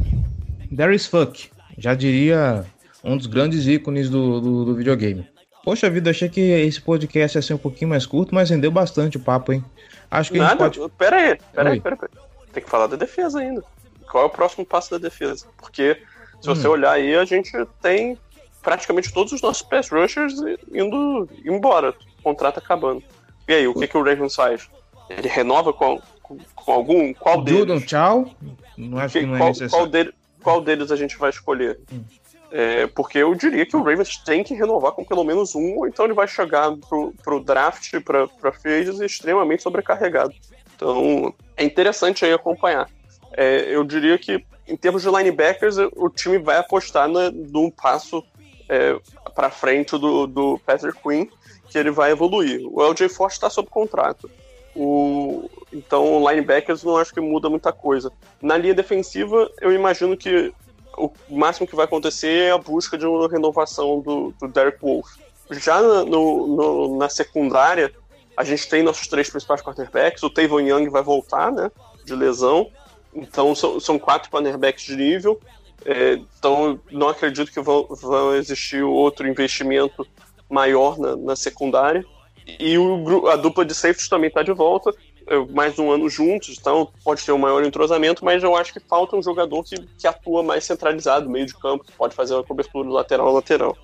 There 0.74 0.96
is 0.96 1.06
fuck. 1.06 1.52
Já 1.78 1.94
diria 1.94 2.66
um 3.04 3.18
dos 3.18 3.28
grandes 3.28 3.68
ícones 3.68 4.10
do, 4.10 4.40
do, 4.40 4.66
do, 4.66 4.76
videogame. 4.76 5.28
Poxa 5.62 5.90
vida, 5.90 6.10
achei 6.10 6.30
que 6.30 6.40
esse 6.40 6.80
podcast 6.80 7.38
ia 7.38 7.42
ser 7.42 7.54
um 7.54 7.58
pouquinho 7.58 7.90
mais 7.90 8.06
curto, 8.06 8.34
mas 8.34 8.50
rendeu 8.50 8.72
bastante 8.72 9.18
o 9.18 9.20
papo, 9.20 9.52
hein? 9.52 9.64
Acho 10.10 10.32
que 10.32 10.38
Nada, 10.38 10.64
a 10.64 10.68
gente 10.68 10.80
pode. 10.80 10.94
Pera 10.94 11.18
aí, 11.18 11.38
pera 11.54 11.70
aí, 11.72 11.82
pera 11.82 11.98
aí. 12.02 12.10
Tem 12.54 12.64
que 12.64 12.70
falar 12.70 12.88
da 12.88 12.96
defesa 12.96 13.40
ainda. 13.40 13.62
Qual 14.10 14.24
é 14.24 14.28
o 14.28 14.30
próximo 14.30 14.66
passo 14.66 14.92
da 14.92 14.98
defesa? 14.98 15.48
Porque 15.58 15.98
se 16.40 16.48
você 16.48 16.66
hum. 16.66 16.72
olhar 16.72 16.94
aí, 16.94 17.14
a 17.14 17.26
gente 17.26 17.52
tem 17.82 18.18
praticamente 18.62 19.12
todos 19.12 19.34
os 19.34 19.42
nossos 19.42 19.64
pass 19.64 19.90
rushers 19.90 20.36
indo 20.74 21.28
embora, 21.44 21.94
o 22.20 22.24
contrato 22.24 22.58
acabando. 22.58 23.04
E 23.52 23.54
aí, 23.54 23.68
o 23.68 23.74
que, 23.74 23.86
que 23.86 23.98
o 23.98 24.02
Ravens 24.02 24.34
faz? 24.34 24.70
Ele 25.10 25.28
renova 25.28 25.74
com, 25.74 26.00
com, 26.24 26.38
com 26.56 26.72
algum? 26.72 27.14
Qual 27.14 27.44
deles? 27.44 27.60
Jordan, 27.60 27.82
tchau. 27.82 28.30
Não 28.78 28.98
acho 28.98 29.12
que, 29.12 29.20
que 29.20 29.26
não 29.26 29.36
é 29.36 29.40
qual, 29.40 29.50
necessário. 29.50 29.76
Qual, 29.76 29.88
dele, 29.88 30.14
qual 30.42 30.62
deles 30.62 30.90
a 30.90 30.96
gente 30.96 31.18
vai 31.18 31.32
escolher? 31.32 31.78
Hum. 31.92 32.02
É, 32.50 32.88
porque 32.88 33.18
eu 33.18 33.36
diria 33.36 33.66
que 33.66 33.76
o 33.76 33.84
Ravens 33.84 34.16
tem 34.20 34.42
que 34.42 34.54
renovar 34.54 34.94
com 34.94 35.04
pelo 35.04 35.26
menos 35.26 35.54
um, 35.54 35.80
ou 35.80 35.88
então 35.88 36.06
ele 36.06 36.14
vai 36.14 36.30
chegar 36.30 36.72
pro, 36.88 37.14
pro 37.22 37.44
draft, 37.44 38.00
pra, 38.00 38.26
pra 38.26 38.54
free 38.54 38.84
extremamente 39.04 39.64
sobrecarregado. 39.64 40.34
Então, 40.74 41.34
é 41.58 41.66
interessante 41.66 42.24
aí 42.24 42.32
acompanhar. 42.32 42.90
É, 43.34 43.66
eu 43.68 43.84
diria 43.84 44.18
que, 44.18 44.46
em 44.66 44.78
termos 44.78 45.02
de 45.02 45.10
linebackers, 45.10 45.76
o 45.98 46.10
time 46.10 46.38
vai 46.38 46.56
apostar 46.56 47.10
na, 47.10 47.30
num 47.30 47.70
passo 47.70 48.24
é, 48.70 48.98
para 49.34 49.50
frente 49.50 49.98
do, 49.98 50.28
do 50.28 50.60
Patrick 50.66 50.98
Quinn, 51.02 51.28
que 51.70 51.78
ele 51.78 51.92
vai 51.92 52.12
evoluir. 52.12 52.62
O 52.66 52.82
LJ 52.82 53.10
Forte 53.10 53.34
está 53.34 53.50
sob 53.50 53.70
contrato. 53.70 54.30
O, 54.76 55.50
então, 55.72 56.28
linebackers 56.30 56.84
não 56.84 56.98
acho 56.98 57.14
que 57.14 57.20
muda 57.20 57.50
muita 57.50 57.72
coisa. 57.72 58.12
Na 58.42 58.58
linha 58.58 58.74
defensiva, 58.74 59.50
eu 59.60 59.74
imagino 59.74 60.16
que 60.16 60.54
o 60.98 61.12
máximo 61.30 61.68
que 61.68 61.76
vai 61.76 61.86
acontecer 61.86 62.48
é 62.48 62.52
a 62.52 62.58
busca 62.58 62.98
de 62.98 63.06
uma 63.06 63.28
renovação 63.28 64.00
do, 64.00 64.34
do 64.40 64.48
Derek 64.48 64.80
Wolf. 64.82 65.16
Já 65.52 65.82
no, 65.82 66.48
no, 66.48 66.98
na 66.98 67.10
secundária, 67.10 67.92
a 68.36 68.44
gente 68.44 68.68
tem 68.70 68.84
nossos 68.84 69.08
três 69.08 69.30
principais 69.30 69.62
quarterbacks. 69.62 70.24
O 70.24 70.30
Tavon 70.30 70.62
Young 70.62 70.90
vai 70.90 71.04
voltar, 71.04 71.52
né? 71.52 71.70
De 72.06 72.16
lesão. 72.16 72.70
Então 73.14 73.54
são, 73.54 73.80
são 73.80 74.00
quatro 74.00 74.30
cornerbacks 74.30 74.86
de 74.86 74.96
nível. 74.96 75.40
É, 75.86 76.20
então 76.38 76.80
não 76.92 77.10
acredito 77.10 77.52
que 77.52 77.60
vão, 77.60 77.88
vão 77.90 78.36
existir 78.36 78.84
outro 78.84 79.28
investimento 79.28 80.06
maior 80.50 80.98
na, 81.00 81.16
na 81.16 81.36
secundária. 81.36 82.06
E 82.60 82.78
o, 82.78 83.28
a 83.28 83.36
dupla 83.36 83.64
de 83.64 83.74
safeties 83.74 84.10
também 84.10 84.28
está 84.28 84.44
de 84.44 84.52
volta 84.52 84.94
mais 85.50 85.78
um 85.80 85.92
ano 85.92 86.10
juntos, 86.10 86.58
então 86.60 86.92
pode 87.04 87.24
ter 87.24 87.32
um 87.32 87.38
maior 87.38 87.64
entrosamento, 87.64 88.26
mas 88.26 88.44
eu 88.44 88.56
acho 88.56 88.74
que 88.74 88.80
falta 88.80 89.16
um 89.16 89.24
jogador 89.24 89.64
que, 89.64 89.78
que 89.98 90.08
atua 90.08 90.44
mais 90.44 90.64
centralizado, 90.64 91.30
meio 91.30 91.46
de 91.46 91.54
campo, 91.54 91.84
que 91.84 91.92
pode 91.92 92.16
fazer 92.16 92.34
uma 92.34 92.44
cobertura 92.44 92.90
lateral 92.90 93.28
a 93.28 93.32
lateral. 93.32 93.78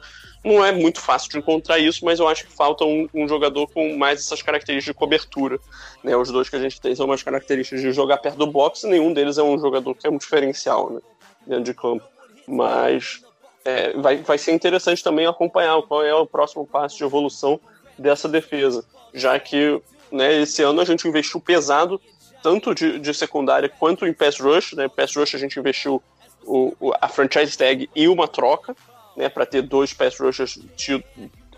Não 0.44 0.64
é 0.64 0.72
muito 0.72 1.02
fácil 1.02 1.30
de 1.30 1.38
encontrar 1.40 1.80
isso, 1.80 2.06
mas 2.06 2.20
eu 2.20 2.28
acho 2.28 2.46
que 2.46 2.54
falta 2.54 2.86
um, 2.86 3.08
um 3.14 3.28
jogador 3.28 3.68
com 3.68 3.98
mais 3.98 4.20
essas 4.20 4.42
características 4.42 4.94
de 4.94 4.98
cobertura. 4.98 5.60
Né? 6.04 6.16
Os 6.16 6.32
dois 6.32 6.48
que 6.48 6.56
a 6.56 6.60
gente 6.60 6.80
tem 6.80 6.96
são 6.96 7.06
umas 7.06 7.24
características 7.24 7.82
de 7.82 7.92
jogar 7.92 8.18
perto 8.18 8.38
do 8.38 8.48
box, 8.48 8.84
e 8.84 8.88
nenhum 8.88 9.14
deles 9.14 9.38
é 9.38 9.44
um 9.44 9.58
jogador 9.58 9.96
que 9.96 10.08
é 10.08 10.10
um 10.10 10.18
diferencial 10.18 10.92
né? 10.92 11.02
Dentro 11.48 11.64
de 11.64 11.74
campo. 11.74 12.04
Mas 12.48 13.22
é, 13.66 13.94
vai, 13.94 14.18
vai 14.18 14.38
ser 14.38 14.52
interessante 14.52 15.04
também 15.04 15.26
acompanhar 15.26 15.82
qual 15.84 16.04
é 16.04 16.14
o 16.14 16.26
próximo 16.26 16.66
passo 16.66 16.98
de 16.98 17.04
evolução 17.04 17.60
dessa 17.98 18.30
defesa, 18.30 18.86
já 19.14 19.40
que 19.40 19.82
né, 20.12 20.42
esse 20.42 20.62
ano 20.62 20.80
a 20.80 20.86
gente 20.86 21.08
investiu 21.08 21.40
pesado, 21.42 22.00
tanto 22.42 22.74
de, 22.74 23.00
de 23.00 23.14
secundária 23.14 23.68
quanto 23.68 24.06
em 24.06 24.14
pass 24.14 24.40
rush. 24.40 24.74
Né? 24.74 24.88
Pass 24.88 25.16
rush 25.16 25.36
a 25.36 25.38
gente 25.38 25.60
investiu 25.60 26.02
o, 26.46 26.74
o, 26.80 26.94
a 27.02 27.08
franchise 27.08 27.58
tag 27.58 27.90
e 27.96 28.08
uma 28.08 28.28
troca, 28.28 28.76
né, 29.16 29.28
para 29.28 29.46
ter 29.46 29.64
dois 29.64 29.94
pass 29.94 30.18
rushers 30.18 30.60
de, 30.76 31.04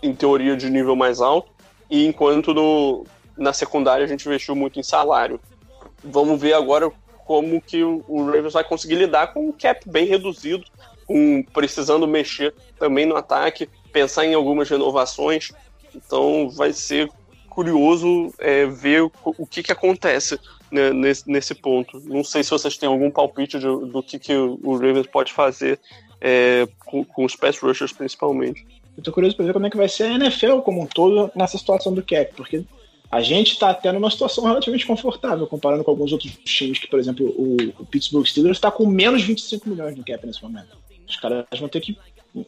em 0.02 0.14
teoria 0.14 0.56
de 0.56 0.70
nível 0.70 0.96
mais 0.96 1.20
alto. 1.20 1.52
E 1.88 2.06
enquanto 2.06 2.54
no, 2.54 3.04
na 3.36 3.52
secundária 3.52 4.04
a 4.04 4.08
gente 4.08 4.26
investiu 4.26 4.54
muito 4.54 4.80
em 4.80 4.82
salário. 4.82 5.40
Vamos 6.02 6.40
ver 6.40 6.54
agora 6.54 6.90
como 7.30 7.60
que 7.60 7.84
o, 7.84 8.24
Ravens 8.24 8.54
vai 8.54 8.64
conseguir 8.64 8.96
lidar 8.96 9.28
com 9.28 9.50
um 9.50 9.52
cap 9.52 9.88
bem 9.88 10.04
reduzido, 10.04 10.64
com 11.06 11.44
precisando 11.52 12.04
mexer 12.08 12.52
também 12.76 13.06
no 13.06 13.14
ataque, 13.14 13.68
pensar 13.92 14.26
em 14.26 14.34
algumas 14.34 14.68
renovações. 14.68 15.52
Então 15.94 16.50
vai 16.50 16.72
ser 16.72 17.08
curioso 17.48 18.34
é, 18.40 18.66
ver 18.66 19.02
o, 19.02 19.12
o, 19.24 19.46
que, 19.46 19.62
que 19.62 19.70
acontece 19.70 20.40
né, 20.72 20.92
nesse, 20.92 21.30
nesse 21.30 21.54
ponto. 21.54 22.00
Não 22.00 22.24
sei 22.24 22.42
se 22.42 22.50
vocês 22.50 22.76
têm 22.76 22.88
algum 22.88 23.12
palpite 23.12 23.60
de, 23.60 23.66
do 23.66 24.02
que, 24.02 24.18
que 24.18 24.34
o 24.34 24.72
Ravens 24.72 25.06
pode 25.06 25.32
fazer 25.32 25.78
é, 26.20 26.66
com, 26.84 27.04
com, 27.04 27.24
os 27.24 27.36
pass 27.36 27.60
rushers 27.60 27.92
principalmente. 27.92 28.66
Eu 28.96 29.04
tô 29.04 29.12
curioso 29.12 29.36
para 29.36 29.46
ver 29.46 29.52
como 29.52 29.66
é 29.66 29.70
que 29.70 29.76
vai 29.76 29.88
ser 29.88 30.02
a 30.02 30.14
NFL 30.14 30.62
como 30.62 30.82
um 30.82 30.86
todo 30.86 31.30
nessa 31.36 31.56
situação 31.56 31.94
do 31.94 32.02
cap, 32.02 32.34
porque 32.34 32.64
a 33.10 33.20
gente 33.20 33.52
está 33.52 33.70
até 33.70 33.90
numa 33.90 34.10
situação 34.10 34.44
relativamente 34.44 34.86
confortável, 34.86 35.46
comparando 35.46 35.82
com 35.82 35.90
alguns 35.90 36.12
outros 36.12 36.32
times, 36.44 36.78
que, 36.78 36.86
por 36.86 37.00
exemplo, 37.00 37.26
o, 37.26 37.56
o 37.80 37.84
Pittsburgh 37.84 38.24
Steelers 38.24 38.56
está 38.56 38.70
com 38.70 38.86
menos 38.86 39.22
25 39.22 39.68
milhões 39.68 39.96
no 39.96 40.04
cap 40.04 40.24
nesse 40.24 40.42
momento. 40.42 40.78
Os 41.08 41.16
caras 41.16 41.44
vão 41.58 41.68
ter 41.68 41.80
que. 41.80 41.98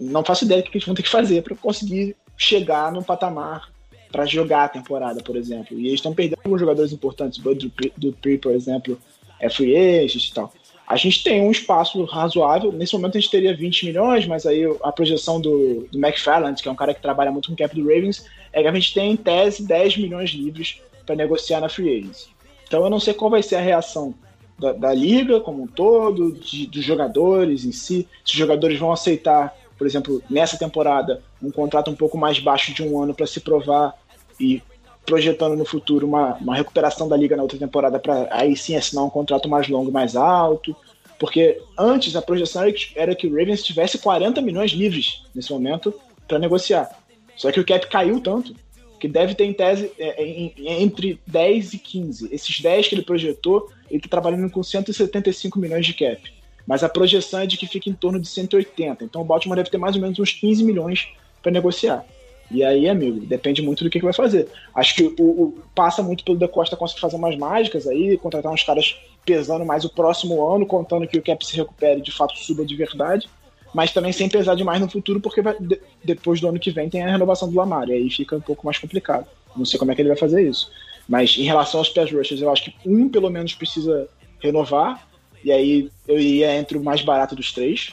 Não 0.01 0.25
faço 0.25 0.45
ideia 0.45 0.63
do 0.63 0.71
que 0.71 0.77
eles 0.77 0.87
vão 0.87 0.95
ter 0.95 1.03
que 1.03 1.09
fazer 1.09 1.43
para 1.43 1.57
conseguir 1.57 2.15
chegar 2.37 2.93
num 2.93 3.03
patamar 3.03 3.73
para 4.13 4.27
jogar 4.27 4.65
a 4.65 4.69
temporada, 4.69 5.23
por 5.23 5.37
exemplo. 5.37 5.77
E 5.79 5.87
eles 5.87 5.95
estão 5.95 6.15
perdendo 6.15 6.41
alguns 6.45 6.61
jogadores 6.61 6.93
importantes. 6.93 7.39
O 7.39 7.43
Bud 7.43 7.73
Dupree, 7.97 8.39
por 8.39 8.53
exemplo, 8.53 9.01
é 9.41 9.49
free 9.49 9.75
agent 9.75 10.29
e 10.29 10.35
tal. 10.35 10.53
A 10.87 10.97
gente 10.97 11.25
tem 11.25 11.41
um 11.41 11.51
espaço 11.51 12.05
razoável. 12.05 12.71
Nesse 12.71 12.93
momento 12.93 13.17
a 13.17 13.21
gente 13.21 13.31
teria 13.31 13.57
20 13.57 13.87
milhões, 13.87 14.27
mas 14.27 14.45
aí 14.45 14.63
a 14.83 14.93
projeção 14.93 15.41
do, 15.41 15.89
do 15.91 15.99
McFarland, 15.99 16.63
que 16.63 16.69
é 16.69 16.71
um 16.71 16.77
cara 16.77 16.93
que 16.93 17.01
trabalha 17.01 17.33
muito 17.33 17.49
com 17.49 17.55
o 17.55 17.57
cap 17.57 17.75
do 17.75 17.89
Ravens, 17.89 18.27
é 18.53 18.63
que 18.63 18.69
a 18.69 18.73
gente 18.73 18.95
tem 18.95 19.13
em 19.13 19.17
tese 19.17 19.63
10 19.67 19.97
milhões 19.99 20.31
livres 20.31 20.81
para 21.07 21.17
negociar 21.17 21.61
na 21.61 21.69
free 21.69 21.99
agents. 21.99 22.29
Então 22.67 22.85
eu 22.85 22.91
não 22.91 23.01
sei 23.01 23.15
qual 23.15 23.31
vai 23.31 23.43
ser 23.43 23.57
a 23.57 23.61
reação 23.61 24.15
da, 24.59 24.73
da 24.73 24.95
liga 24.95 25.41
como 25.41 25.63
um 25.63 25.67
todo, 25.67 26.33
de, 26.33 26.67
dos 26.67 26.85
jogadores 26.85 27.65
em 27.65 27.73
si, 27.73 28.09
se 28.25 28.33
os 28.33 28.39
jogadores 28.39 28.79
vão 28.79 28.93
aceitar, 28.93 29.55
por 29.77 29.87
exemplo, 29.87 30.23
nessa 30.31 30.59
temporada, 30.59 31.23
um 31.43 31.51
contrato 31.51 31.91
um 31.91 31.97
pouco 31.97 32.17
mais 32.17 32.39
baixo 32.39 32.73
de 32.73 32.83
um 32.83 33.03
ano 33.03 33.15
para 33.15 33.27
se 33.27 33.41
provar 33.41 33.95
e 34.39 34.63
projetando 35.05 35.57
no 35.57 35.65
futuro 35.65 36.07
uma, 36.07 36.35
uma 36.35 36.55
recuperação 36.55 37.09
da 37.09 37.17
liga 37.17 37.37
na 37.37 37.43
outra 37.43 37.59
temporada 37.59 37.99
para 37.99 38.29
aí 38.31 38.57
sim 38.57 38.77
assinar 38.77 39.05
um 39.05 39.11
contrato 39.11 39.49
mais 39.49 39.69
longo, 39.69 39.91
mais 39.91 40.15
alto. 40.15 40.77
Porque 41.19 41.61
antes 41.79 42.17
a 42.17 42.23
projeção 42.23 42.63
era 42.63 42.73
que, 42.73 42.93
era 42.97 43.15
que 43.15 43.27
o 43.27 43.37
Ravens 43.37 43.63
tivesse 43.63 43.99
40 43.99 44.41
milhões 44.41 44.71
livres 44.73 45.23
nesse 45.35 45.53
momento 45.53 45.93
para 46.27 46.39
negociar. 46.39 47.02
Só 47.43 47.51
que 47.51 47.59
o 47.59 47.67
cap 47.67 47.89
caiu 47.89 48.21
tanto 48.21 48.55
que 49.01 49.09
deve 49.09 49.35
ter 49.35 49.47
em 49.47 49.53
tese 49.53 49.91
é, 49.99 50.25
em, 50.25 50.55
entre 50.57 51.19
10 51.27 51.75
e 51.75 51.79
15. 51.79 52.29
Esses 52.33 52.61
10 52.61 52.87
que 52.87 52.95
ele 52.95 53.03
projetou, 53.03 53.69
ele 53.91 53.99
está 53.99 54.09
trabalhando 54.09 54.49
com 54.49 54.63
175 54.63 55.59
milhões 55.59 55.85
de 55.85 55.93
cap. 55.93 56.23
Mas 56.65 56.85
a 56.85 56.89
projeção 56.89 57.41
é 57.41 57.47
de 57.47 57.57
que 57.57 57.67
fique 57.67 57.91
em 57.91 57.95
torno 57.95 58.21
de 58.21 58.29
180. 58.29 59.03
Então 59.03 59.23
o 59.23 59.25
Baltimore 59.25 59.57
deve 59.57 59.71
ter 59.71 59.77
mais 59.77 59.97
ou 59.97 60.01
menos 60.01 60.21
uns 60.21 60.31
15 60.31 60.63
milhões 60.63 61.09
para 61.43 61.51
negociar. 61.51 62.07
E 62.49 62.63
aí, 62.63 62.89
amigo, 62.89 63.19
depende 63.27 63.61
muito 63.61 63.83
do 63.83 63.91
que, 63.91 63.99
que 63.99 64.05
vai 64.05 64.15
fazer. 64.15 64.47
Acho 64.73 64.95
que 64.95 65.13
o, 65.19 65.25
o 65.25 65.63
passa 65.75 66.01
muito 66.01 66.23
pelo 66.23 66.39
Da 66.39 66.47
Costa 66.47 66.77
conseguir 66.77 67.01
fazer 67.01 67.17
umas 67.17 67.37
mágicas 67.37 67.89
aí, 67.89 68.17
contratar 68.19 68.53
uns 68.53 68.63
caras 68.63 68.97
pesando 69.27 69.67
mais 69.67 69.85
o 69.85 69.93
próximo 69.93 70.49
ano, 70.49 70.65
contando 70.65 71.09
que 71.09 71.19
o 71.19 71.23
cap 71.23 71.45
se 71.45 71.57
recupere 71.57 72.01
de 72.01 72.13
fato 72.13 72.39
suba 72.39 72.65
de 72.65 72.77
verdade, 72.77 73.29
mas 73.75 73.93
também 73.93 74.13
sem 74.13 74.29
pesar 74.29 74.55
demais 74.55 74.81
no 74.81 74.89
futuro, 74.89 75.21
porque 75.21 75.41
vai, 75.41 75.57
de, 75.59 75.81
depois 76.05 76.41
do 76.41 76.49
ano 76.49 76.59
que 76.59 76.71
vem 76.71 76.89
tem 76.89 77.03
a 77.03 77.11
renovação 77.11 77.49
do 77.49 77.57
Lamar, 77.57 77.89
e 77.89 77.93
aí 77.93 78.11
fica 78.11 78.37
um 78.37 78.41
pouco 78.41 78.65
mais 78.67 78.79
complicado. 78.79 79.27
Não 79.57 79.65
sei 79.65 79.79
como 79.79 79.91
é 79.91 79.95
que 79.95 80.03
ele 80.03 80.09
vai 80.09 80.19
fazer 80.19 80.49
isso. 80.49 80.71
Mas 81.09 81.37
em 81.37 81.43
relação 81.43 81.81
aos 81.81 81.89
pass 81.89 82.11
rushers, 82.11 82.41
eu 82.41 82.51
acho 82.51 82.65
que 82.65 82.75
um 82.87 83.09
pelo 83.09 83.31
menos 83.31 83.55
precisa 83.55 84.09
renovar, 84.41 85.07
e 85.45 85.51
aí 85.51 85.91
eu 86.07 86.19
iria 86.19 86.55
entre 86.57 86.79
o 86.79 86.85
mais 86.85 87.03
barato 87.03 87.35
dos 87.35 87.53
três, 87.53 87.93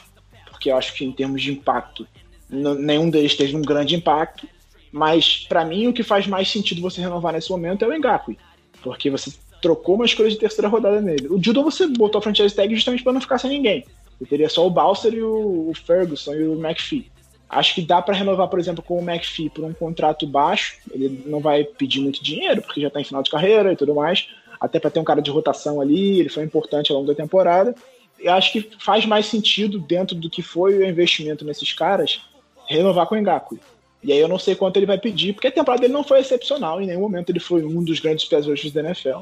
porque 0.50 0.70
eu 0.70 0.76
acho 0.76 0.94
que 0.94 1.04
em 1.04 1.12
termos 1.12 1.42
de 1.42 1.52
impacto, 1.52 2.06
nenhum 2.48 3.08
deles 3.10 3.34
teve 3.34 3.56
um 3.56 3.62
grande 3.62 3.94
impacto, 3.94 4.46
mas 4.92 5.46
para 5.48 5.64
mim 5.64 5.86
o 5.86 5.92
que 5.92 6.02
faz 6.02 6.26
mais 6.26 6.50
sentido 6.50 6.80
você 6.80 7.00
renovar 7.00 7.32
nesse 7.32 7.50
momento 7.50 7.84
é 7.84 7.88
o 7.88 7.98
Ngakwe, 7.98 8.38
porque 8.82 9.08
você 9.08 9.32
trocou 9.60 9.94
uma 9.94 10.04
escolha 10.04 10.30
de 10.30 10.36
terceira 10.36 10.68
rodada 10.68 11.00
nele. 11.00 11.28
O 11.28 11.42
Judo 11.42 11.62
você 11.62 11.86
botou 11.86 12.18
a 12.18 12.22
franchise 12.22 12.54
tag 12.54 12.74
justamente 12.74 13.02
para 13.02 13.12
não 13.12 13.20
ficar 13.20 13.38
sem 13.38 13.50
ninguém. 13.50 13.84
Você 14.20 14.26
teria 14.26 14.48
só 14.48 14.66
o 14.66 14.70
Balser 14.70 15.14
e 15.14 15.22
o, 15.22 15.72
Ferguson 15.74 16.34
e 16.34 16.46
o 16.46 16.54
McPhee. 16.54 17.10
Acho 17.48 17.74
que 17.74 17.82
dá 17.82 18.02
para 18.02 18.14
renovar, 18.14 18.48
por 18.48 18.60
exemplo, 18.60 18.82
com 18.82 18.98
o 18.98 19.02
McPhee 19.02 19.50
por 19.50 19.64
um 19.64 19.72
contrato 19.72 20.26
baixo. 20.26 20.76
Ele 20.92 21.24
não 21.26 21.40
vai 21.40 21.64
pedir 21.64 22.00
muito 22.00 22.22
dinheiro, 22.22 22.62
porque 22.62 22.80
já 22.80 22.88
está 22.88 23.00
em 23.00 23.04
final 23.04 23.22
de 23.22 23.30
carreira 23.30 23.72
e 23.72 23.76
tudo 23.76 23.94
mais. 23.94 24.28
Até 24.60 24.78
para 24.78 24.90
ter 24.90 25.00
um 25.00 25.04
cara 25.04 25.22
de 25.22 25.30
rotação 25.30 25.80
ali, 25.80 26.20
ele 26.20 26.28
foi 26.28 26.44
importante 26.44 26.92
ao 26.92 26.98
longo 26.98 27.08
da 27.08 27.14
temporada. 27.14 27.74
E 28.20 28.28
acho 28.28 28.52
que 28.52 28.70
faz 28.78 29.06
mais 29.06 29.26
sentido, 29.26 29.78
dentro 29.78 30.14
do 30.14 30.28
que 30.28 30.42
foi 30.42 30.76
o 30.76 30.86
investimento 30.86 31.44
nesses 31.44 31.72
caras, 31.72 32.20
renovar 32.68 33.06
com 33.06 33.14
o 33.14 33.18
Ngakwe. 33.18 33.58
E 34.02 34.12
aí 34.12 34.18
eu 34.18 34.28
não 34.28 34.38
sei 34.38 34.54
quanto 34.54 34.76
ele 34.76 34.86
vai 34.86 34.98
pedir, 34.98 35.32
porque 35.32 35.48
a 35.48 35.52
temporada 35.52 35.80
dele 35.80 35.92
não 35.92 36.04
foi 36.04 36.20
excepcional, 36.20 36.80
em 36.80 36.86
nenhum 36.86 37.00
momento 37.00 37.30
ele 37.30 37.40
foi 37.40 37.64
um 37.64 37.82
dos 37.82 37.98
grandes 37.98 38.24
pés 38.26 38.46
da 38.72 38.80
NFL 38.80 39.20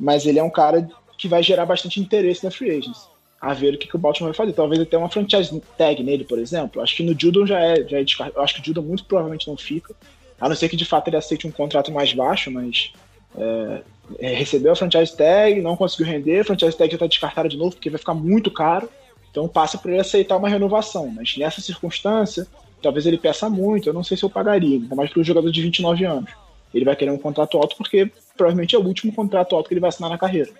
mas 0.00 0.24
ele 0.24 0.38
é 0.38 0.42
um 0.42 0.50
cara 0.50 0.88
que 1.18 1.28
vai 1.28 1.42
gerar 1.42 1.66
bastante 1.66 2.00
interesse 2.00 2.42
na 2.42 2.50
free 2.50 2.70
agents. 2.70 3.09
A 3.40 3.54
ver 3.54 3.74
o 3.74 3.78
que, 3.78 3.88
que 3.88 3.96
o 3.96 3.98
Baltimore 3.98 4.32
vai 4.32 4.36
fazer. 4.36 4.52
Talvez 4.52 4.80
até 4.80 4.98
uma 4.98 5.08
franchise 5.08 5.62
tag 5.78 6.02
nele, 6.02 6.24
por 6.24 6.38
exemplo. 6.38 6.82
Acho 6.82 6.96
que 6.96 7.02
no 7.02 7.18
Judon 7.18 7.46
já 7.46 7.58
é, 7.58 7.88
já 7.88 7.98
é 7.98 8.04
Eu 8.34 8.42
acho 8.42 8.54
que 8.54 8.60
o 8.60 8.64
Judon 8.64 8.82
muito 8.82 9.04
provavelmente 9.04 9.48
não 9.48 9.56
fica. 9.56 9.94
A 10.38 10.48
não 10.48 10.56
ser 10.56 10.68
que 10.68 10.76
de 10.76 10.84
fato 10.84 11.08
ele 11.08 11.16
aceite 11.16 11.46
um 11.46 11.50
contrato 11.50 11.90
mais 11.90 12.12
baixo, 12.12 12.50
mas 12.50 12.92
é, 13.36 13.82
é, 14.18 14.34
recebeu 14.34 14.72
a 14.72 14.76
franchise 14.76 15.16
tag, 15.16 15.60
não 15.60 15.76
conseguiu 15.76 16.06
render, 16.06 16.40
a 16.40 16.44
franchise 16.44 16.76
tag 16.76 16.90
já 16.90 16.96
está 16.96 17.06
descartada 17.06 17.48
de 17.48 17.56
novo 17.56 17.72
porque 17.72 17.90
vai 17.90 17.98
ficar 17.98 18.14
muito 18.14 18.50
caro. 18.50 18.88
Então 19.30 19.46
passa 19.48 19.78
por 19.78 19.90
ele 19.90 20.00
aceitar 20.00 20.36
uma 20.36 20.48
renovação. 20.48 21.08
Mas 21.08 21.36
nessa 21.36 21.60
circunstância, 21.60 22.46
talvez 22.82 23.06
ele 23.06 23.18
peça 23.18 23.48
muito, 23.48 23.88
eu 23.88 23.92
não 23.92 24.02
sei 24.02 24.16
se 24.16 24.22
eu 24.22 24.30
pagaria, 24.30 24.76
ainda 24.76 24.94
mais 24.94 25.10
para 25.10 25.20
um 25.20 25.24
jogador 25.24 25.50
de 25.50 25.62
29 25.62 26.04
anos. 26.04 26.30
Ele 26.74 26.84
vai 26.84 26.96
querer 26.96 27.10
um 27.10 27.18
contrato 27.18 27.56
alto 27.58 27.76
porque 27.76 28.10
provavelmente 28.36 28.74
é 28.74 28.78
o 28.78 28.84
último 28.84 29.12
contrato 29.12 29.54
alto 29.54 29.68
que 29.68 29.74
ele 29.74 29.80
vai 29.80 29.88
assinar 29.88 30.10
na 30.10 30.18
carreira. 30.18 30.50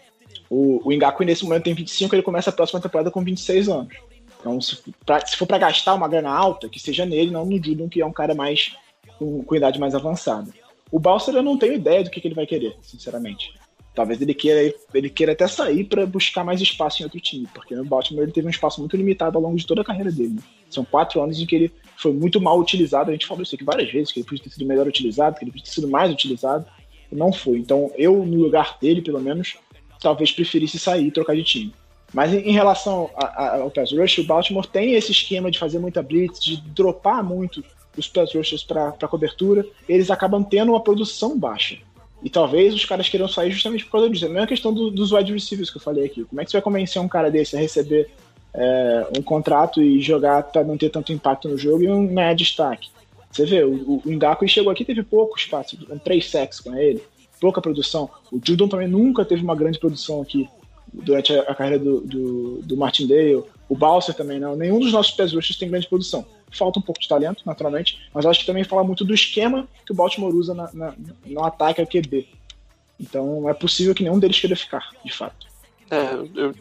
O, 0.49 0.81
o 0.85 0.97
Ngaku, 0.97 1.25
nesse 1.25 1.45
momento, 1.45 1.65
tem 1.65 1.75
25, 1.75 2.15
ele 2.15 2.23
começa 2.23 2.51
a 2.51 2.53
próxima 2.53 2.81
temporada 2.81 3.11
com 3.11 3.23
26 3.23 3.69
anos. 3.69 3.95
Então, 4.41 4.61
se, 4.61 4.83
pra, 5.05 5.25
se 5.25 5.37
for 5.37 5.47
para 5.47 5.59
gastar 5.59 5.95
uma 5.95 6.09
grana 6.09 6.31
alta, 6.31 6.69
que 6.69 6.81
seja 6.81 7.05
nele, 7.05 7.31
não 7.31 7.45
no 7.45 7.63
Judon, 7.63 7.89
que 7.89 8.01
é 8.01 8.07
um 8.07 8.13
cara 8.13 8.35
mais 8.35 8.75
com, 9.19 9.43
com 9.45 9.55
idade 9.55 9.79
mais 9.79 9.95
avançada. 9.95 10.51
O 10.91 10.99
Balser 10.99 11.35
eu 11.35 11.43
não 11.43 11.59
tenho 11.59 11.75
ideia 11.75 12.03
do 12.03 12.11
que, 12.11 12.21
que 12.21 12.27
ele 12.27 12.35
vai 12.35 12.47
querer, 12.47 12.77
sinceramente. 12.83 13.55
Talvez 13.95 14.23
ele 14.23 14.33
queira, 14.33 14.75
ele 14.95 15.11
queira 15.11 15.33
até 15.33 15.47
sair 15.47 15.85
para 15.85 16.07
buscar 16.07 16.45
mais 16.45 16.61
espaço 16.61 17.03
em 17.03 17.05
outro 17.05 17.21
time, 17.21 17.47
porque 17.53 17.75
no 17.75 17.85
Baltimore 17.85 18.23
ele 18.23 18.33
teve 18.33 18.47
um 18.47 18.51
espaço 18.51 18.81
muito 18.81 18.97
limitado 18.97 19.37
ao 19.37 19.43
longo 19.43 19.57
de 19.57 19.67
toda 19.67 19.83
a 19.83 19.85
carreira 19.85 20.11
dele. 20.11 20.35
Né? 20.35 20.43
São 20.71 20.85
quatro 20.85 21.21
anos 21.21 21.39
em 21.41 21.47
que 21.47 21.55
ele 21.55 21.73
foi 21.97 22.13
muito 22.13 22.41
mal 22.41 22.59
utilizado. 22.59 23.11
A 23.11 23.13
gente 23.13 23.27
falou 23.27 23.43
isso 23.43 23.55
aqui 23.55 23.65
várias 23.65 23.91
vezes, 23.93 24.13
que 24.13 24.21
ele 24.21 24.27
podia 24.27 24.45
ter 24.45 24.51
sido 24.51 24.65
melhor 24.65 24.87
utilizado, 24.87 25.37
que 25.37 25.45
ele 25.45 25.51
podia 25.51 25.65
ter 25.65 25.73
sido 25.73 25.89
mais 25.89 26.11
utilizado. 26.11 26.65
Não 27.11 27.33
foi. 27.33 27.59
Então, 27.59 27.91
eu, 27.97 28.25
no 28.25 28.41
lugar 28.41 28.79
dele, 28.81 29.03
pelo 29.03 29.21
menos, 29.21 29.57
talvez 30.01 30.33
preferisse 30.33 30.79
sair 30.79 31.07
e 31.07 31.11
trocar 31.11 31.37
de 31.37 31.45
time. 31.45 31.75
Mas 32.13 32.33
em, 32.33 32.53
relação 32.53 33.11
ao 33.15 33.71
pass 33.71 33.93
rush, 33.93 34.19
o 34.19 34.25
Baltimore 34.25 34.67
tem 34.67 34.95
esse 34.95 35.13
esquema 35.13 35.51
de 35.51 35.59
fazer 35.59 35.79
muita 35.79 36.03
blitz, 36.03 36.43
de 36.43 36.57
dropar 36.57 37.23
muito 37.23 37.63
os 37.97 38.09
pass 38.09 38.35
rushers 38.35 38.65
para 38.65 38.93
cobertura. 39.09 39.65
Eles 39.89 40.11
acabam 40.11 40.43
tendo 40.43 40.73
uma 40.73 40.81
produção 40.83 41.39
baixa. 41.39 41.79
E 42.23 42.29
talvez 42.29 42.75
os 42.75 42.85
caras 42.85 43.09
queiram 43.09 43.29
sair 43.29 43.51
justamente 43.51 43.85
por 43.85 43.93
causa 43.93 44.11
disso. 44.11 44.25
É 44.25 44.29
a 44.29 44.31
mesma 44.31 44.47
questão 44.47 44.73
do, 44.75 44.91
dos 44.91 45.13
wide 45.13 45.33
receivers 45.33 45.71
que 45.71 45.77
eu 45.77 45.81
falei 45.81 46.05
aqui. 46.05 46.25
Como 46.25 46.41
é 46.41 46.45
que 46.45 46.51
você 46.51 46.57
vai 46.57 46.63
convencer 46.63 47.01
um 47.01 47.09
cara 47.09 47.31
desse 47.31 47.57
a 47.57 47.61
receber 47.61 48.11
é, 48.53 49.07
um 49.17 49.23
contrato 49.23 49.81
e 49.81 50.01
jogar 50.01 50.43
para 50.43 50.65
não 50.65 50.77
ter 50.77 50.91
tanto 50.91 51.13
impacto 51.13 51.49
no 51.49 51.57
jogo 51.57 51.83
e 51.83 51.87
não 51.87 52.07
ganhar 52.07 52.35
destaque? 52.35 52.91
Você 53.31 53.47
vê, 53.47 53.65
o, 53.65 54.03
o 54.05 54.11
Ngaku 54.11 54.47
chegou 54.49 54.73
aqui 54.73 54.85
teve 54.85 55.05
pouco 55.05 55.39
espaço, 55.39 55.79
três 56.03 56.29
sacks 56.29 56.59
com 56.59 56.75
ele, 56.77 57.01
pouca 57.41 57.61
produção. 57.61 58.11
O 58.31 58.41
Judon 58.43 58.69
também 58.69 58.89
nunca 58.89 59.25
teve 59.25 59.43
uma 59.43 59.57
grande 59.57 59.79
produção 59.79 60.21
aqui 60.21 60.49
durante 60.93 61.33
a, 61.33 61.55
carreira 61.55 61.79
do, 61.79 62.01
do, 62.01 62.63
do 62.63 62.77
Martindale. 62.77 63.43
O 63.69 63.77
Balser 63.77 64.15
também 64.15 64.39
não. 64.39 64.55
Nenhum 64.57 64.79
dos 64.79 64.93
nossos 64.93 65.13
pés 65.13 65.33
tem 65.57 65.71
grande 65.71 65.89
produção. 65.89 66.27
Falta 66.51 66.79
um 66.81 66.83
pouco 66.83 67.01
de 67.01 67.09
talento, 67.09 67.43
naturalmente, 67.47 67.99
mas 68.13 68.27
acho 68.27 68.41
que 68.41 68.47
também 68.47 68.65
fala 68.65 68.83
muito 68.83 69.05
do 69.05 69.15
esquema 69.15 69.69
que 69.87 69.93
o 69.93 69.95
Baltimore 69.95 70.35
usa 70.35 70.53
na, 70.53 70.69
na, 70.73 70.95
no 71.25 71.45
ataque 71.45 71.81
ao 71.81 71.87
QB. 71.87 72.29
Então 72.99 73.49
é 73.49 73.55
possível 73.55 73.95
que 73.95 74.03
nenhum 74.03 74.19
deles 74.19 74.39
queira 74.39 74.57
ficar, 74.57 74.91
de 75.05 75.13
fato. 75.13 75.49
É, 75.91 76.15
eu, 76.35 76.55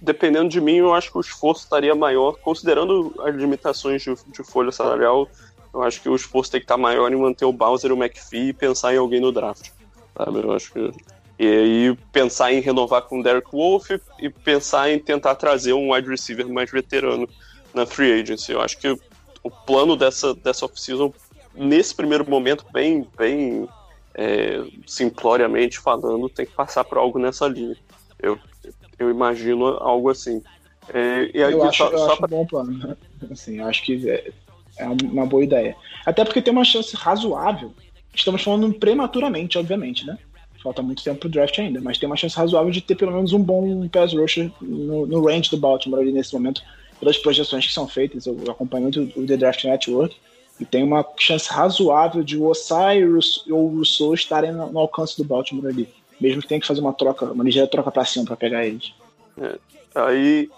dependendo 0.00 0.48
de 0.48 0.60
mim, 0.60 0.76
eu 0.76 0.92
acho 0.94 1.10
que 1.10 1.18
o 1.18 1.20
esforço 1.20 1.62
estaria 1.62 1.94
maior, 1.94 2.36
considerando 2.38 3.14
as 3.20 3.34
limitações 3.34 4.02
de, 4.02 4.14
de 4.32 4.44
folha 4.44 4.70
salarial, 4.70 5.28
eu 5.72 5.82
acho 5.82 6.00
que 6.00 6.08
o 6.08 6.14
esforço 6.14 6.52
tem 6.52 6.60
que 6.60 6.64
estar 6.64 6.76
maior 6.76 7.12
em 7.12 7.16
manter 7.16 7.44
o 7.44 7.52
Bowser 7.52 7.90
e 7.90 7.94
o 7.94 7.96
McPhee 7.96 8.50
e 8.50 8.52
pensar 8.52 8.94
em 8.94 8.98
alguém 8.98 9.20
no 9.20 9.32
draft. 9.32 9.70
Sabe? 10.16 10.42
Eu 10.42 10.52
acho 10.52 10.72
que. 10.72 10.92
E 11.38 11.46
aí 11.46 11.98
pensar 12.12 12.52
em 12.52 12.60
renovar 12.60 13.02
com 13.02 13.18
o 13.18 13.22
Derek 13.22 13.50
Wolf 13.50 13.90
e 14.20 14.30
pensar 14.30 14.90
em 14.90 15.00
tentar 15.00 15.34
trazer 15.34 15.72
um 15.72 15.92
wide 15.92 16.08
receiver 16.08 16.48
mais 16.48 16.70
veterano 16.70 17.28
na 17.74 17.84
free 17.84 18.20
agency. 18.20 18.52
Eu 18.52 18.60
acho 18.60 18.78
que 18.78 18.96
o 19.42 19.50
plano 19.50 19.96
dessa, 19.96 20.32
dessa 20.32 20.64
off-season, 20.64 21.12
nesse 21.54 21.94
primeiro 21.94 22.28
momento, 22.28 22.64
bem, 22.72 23.06
bem 23.18 23.68
é, 24.14 24.62
simploriamente 24.86 25.78
falando, 25.78 26.28
tem 26.28 26.46
que 26.46 26.52
passar 26.52 26.84
por 26.84 26.98
algo 26.98 27.18
nessa 27.18 27.48
linha. 27.48 27.76
Eu, 28.18 28.38
eu 28.98 29.10
imagino 29.10 29.66
algo 29.66 30.10
assim. 30.10 30.40
É, 30.88 31.30
e 31.34 31.42
aí, 31.42 31.52
eu 31.52 31.64
acho, 31.64 31.78
só, 31.78 31.90
eu 31.90 31.98
só 31.98 32.12
acho 32.12 32.16
pra... 32.18 32.26
um 32.26 32.30
bom 32.30 32.46
plano. 32.46 32.78
Né? 32.78 32.96
Assim, 33.30 33.60
acho 33.60 33.82
que 33.82 34.08
é, 34.08 34.32
é 34.78 34.86
uma 34.86 35.26
boa 35.26 35.42
ideia. 35.42 35.76
Até 36.06 36.24
porque 36.24 36.40
tem 36.40 36.52
uma 36.52 36.64
chance 36.64 36.94
razoável. 36.96 37.74
Estamos 38.14 38.42
falando 38.42 38.72
prematuramente, 38.74 39.58
obviamente, 39.58 40.06
né? 40.06 40.18
Falta 40.62 40.82
muito 40.82 41.04
tempo 41.04 41.20
pro 41.20 41.28
draft 41.28 41.58
ainda, 41.58 41.80
mas 41.80 41.98
tem 41.98 42.06
uma 42.06 42.16
chance 42.16 42.36
razoável 42.36 42.70
de 42.70 42.80
ter 42.80 42.94
pelo 42.94 43.12
menos 43.12 43.34
um 43.34 43.42
bom 43.42 43.86
pass 43.88 44.14
rusher 44.14 44.50
no, 44.62 45.06
no 45.06 45.26
range 45.26 45.50
do 45.50 45.58
Baltimore 45.58 46.00
ali 46.00 46.10
nesse 46.10 46.32
momento, 46.32 46.62
pelas 46.98 47.18
projeções 47.18 47.66
que 47.66 47.72
são 47.72 47.86
feitas. 47.86 48.24
Eu 48.26 48.38
acompanho 48.48 48.84
muito 48.84 49.20
o 49.20 49.26
The 49.26 49.36
Draft 49.36 49.64
Network 49.64 50.16
e 50.58 50.64
tem 50.64 50.82
uma 50.82 51.04
chance 51.18 51.50
razoável 51.50 52.22
de 52.22 52.38
o 52.38 52.46
Osai 52.46 53.04
ou 53.04 53.20
o 53.50 53.76
Rousseau 53.76 54.14
estarem 54.14 54.52
no, 54.52 54.72
no, 54.72 54.78
alcance 54.78 55.16
do 55.16 55.24
Baltimore 55.24 55.66
ali, 55.66 55.88
mesmo 56.20 56.40
que 56.40 56.48
tenha 56.48 56.60
que 56.60 56.66
fazer 56.66 56.80
uma 56.80 56.92
troca, 56.92 57.26
uma 57.26 57.44
ligeira 57.44 57.68
troca 57.68 57.90
para 57.90 58.04
cima 58.04 58.24
para 58.24 58.36
pegar 58.36 58.64
eles. 58.64 58.94
É, 59.36 59.58
aí 59.94 60.48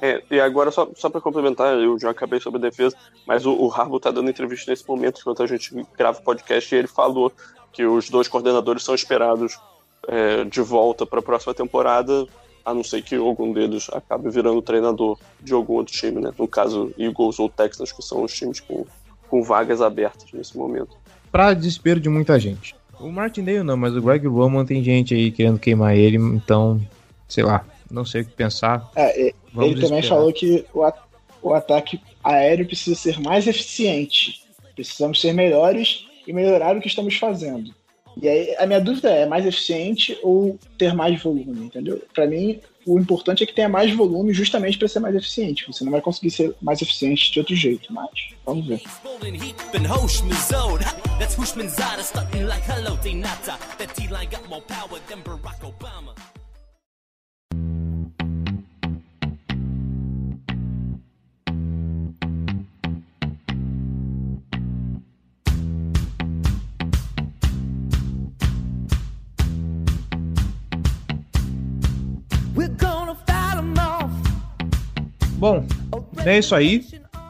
é, 0.00 0.22
e 0.30 0.38
agora, 0.40 0.70
só, 0.70 0.88
só 0.94 1.08
para 1.08 1.20
complementar, 1.20 1.74
eu 1.74 1.98
já 1.98 2.10
acabei 2.10 2.40
sobre 2.40 2.58
a 2.58 2.62
defesa, 2.62 2.96
mas 3.26 3.46
o, 3.46 3.52
o 3.52 3.72
Harbaugh 3.72 4.00
tá 4.00 4.10
dando 4.10 4.30
entrevista 4.30 4.70
nesse 4.70 4.86
momento, 4.86 5.20
enquanto 5.20 5.42
a 5.42 5.46
gente 5.46 5.74
grava 5.96 6.18
o 6.18 6.22
podcast, 6.22 6.74
e 6.74 6.78
ele 6.78 6.88
falou 6.88 7.32
que 7.72 7.84
os 7.84 8.10
dois 8.10 8.28
coordenadores 8.28 8.82
são 8.82 8.94
esperados 8.94 9.58
é, 10.08 10.44
de 10.44 10.60
volta 10.60 11.06
para 11.06 11.20
a 11.20 11.22
próxima 11.22 11.54
temporada, 11.54 12.26
a 12.64 12.74
não 12.74 12.82
ser 12.82 13.02
que 13.02 13.14
algum 13.14 13.52
deles 13.52 13.88
acabe 13.92 14.28
virando 14.28 14.60
treinador 14.60 15.18
de 15.40 15.52
algum 15.52 15.74
outro 15.74 15.94
time, 15.94 16.20
né? 16.20 16.32
No 16.36 16.48
caso, 16.48 16.92
Eagles 16.98 17.38
ou 17.38 17.48
Texans, 17.48 17.92
que 17.92 18.02
são 18.02 18.24
os 18.24 18.34
times 18.34 18.60
com, 18.60 18.84
com 19.28 19.42
vagas 19.42 19.80
abertas 19.80 20.30
nesse 20.32 20.56
momento. 20.56 20.96
Para 21.30 21.54
desespero 21.54 22.00
de 22.00 22.08
muita 22.08 22.38
gente. 22.40 22.74
O 22.98 23.10
Martindale 23.10 23.62
não, 23.62 23.76
mas 23.76 23.94
o 23.94 24.02
Greg 24.02 24.26
Roman 24.26 24.64
tem 24.64 24.82
gente 24.82 25.14
aí 25.14 25.30
querendo 25.30 25.58
queimar 25.58 25.94
ele, 25.96 26.16
então, 26.16 26.80
sei 27.28 27.44
lá, 27.44 27.64
não 27.90 28.04
sei 28.04 28.22
o 28.22 28.24
que 28.24 28.32
pensar. 28.32 28.90
É, 28.96 29.32
ele 29.64 29.80
também 29.80 30.00
esperar. 30.00 30.16
falou 30.16 30.32
que 30.32 30.64
o, 30.72 30.82
at 30.82 30.96
o 31.42 31.54
ataque 31.54 32.00
aéreo 32.24 32.66
precisa 32.66 32.96
ser 32.96 33.20
mais 33.20 33.46
eficiente. 33.46 34.42
Precisamos 34.74 35.20
ser 35.20 35.32
melhores 35.32 36.06
e 36.26 36.32
melhorar 36.32 36.76
o 36.76 36.80
que 36.80 36.88
estamos 36.88 37.16
fazendo. 37.16 37.72
E 38.20 38.28
aí 38.28 38.56
a 38.58 38.66
minha 38.66 38.80
dúvida 38.80 39.10
é, 39.10 39.22
é 39.22 39.26
mais 39.26 39.44
eficiente 39.44 40.18
ou 40.22 40.58
ter 40.78 40.94
mais 40.94 41.22
volume, 41.22 41.66
entendeu? 41.66 42.02
Para 42.14 42.26
mim, 42.26 42.60
o 42.86 42.98
importante 42.98 43.42
é 43.42 43.46
que 43.46 43.52
tenha 43.52 43.68
mais 43.68 43.92
volume 43.94 44.32
justamente 44.32 44.78
para 44.78 44.88
ser 44.88 45.00
mais 45.00 45.14
eficiente. 45.14 45.66
Você 45.66 45.84
não 45.84 45.92
vai 45.92 46.00
conseguir 46.00 46.30
ser 46.30 46.54
mais 46.62 46.80
eficiente 46.80 47.30
de 47.30 47.38
outro 47.38 47.54
jeito, 47.54 47.92
mas 47.92 48.08
vamos 48.44 48.66
ver. 48.66 48.80
Bom, 75.46 75.64
é 76.24 76.38
isso 76.38 76.56
aí. 76.56 76.84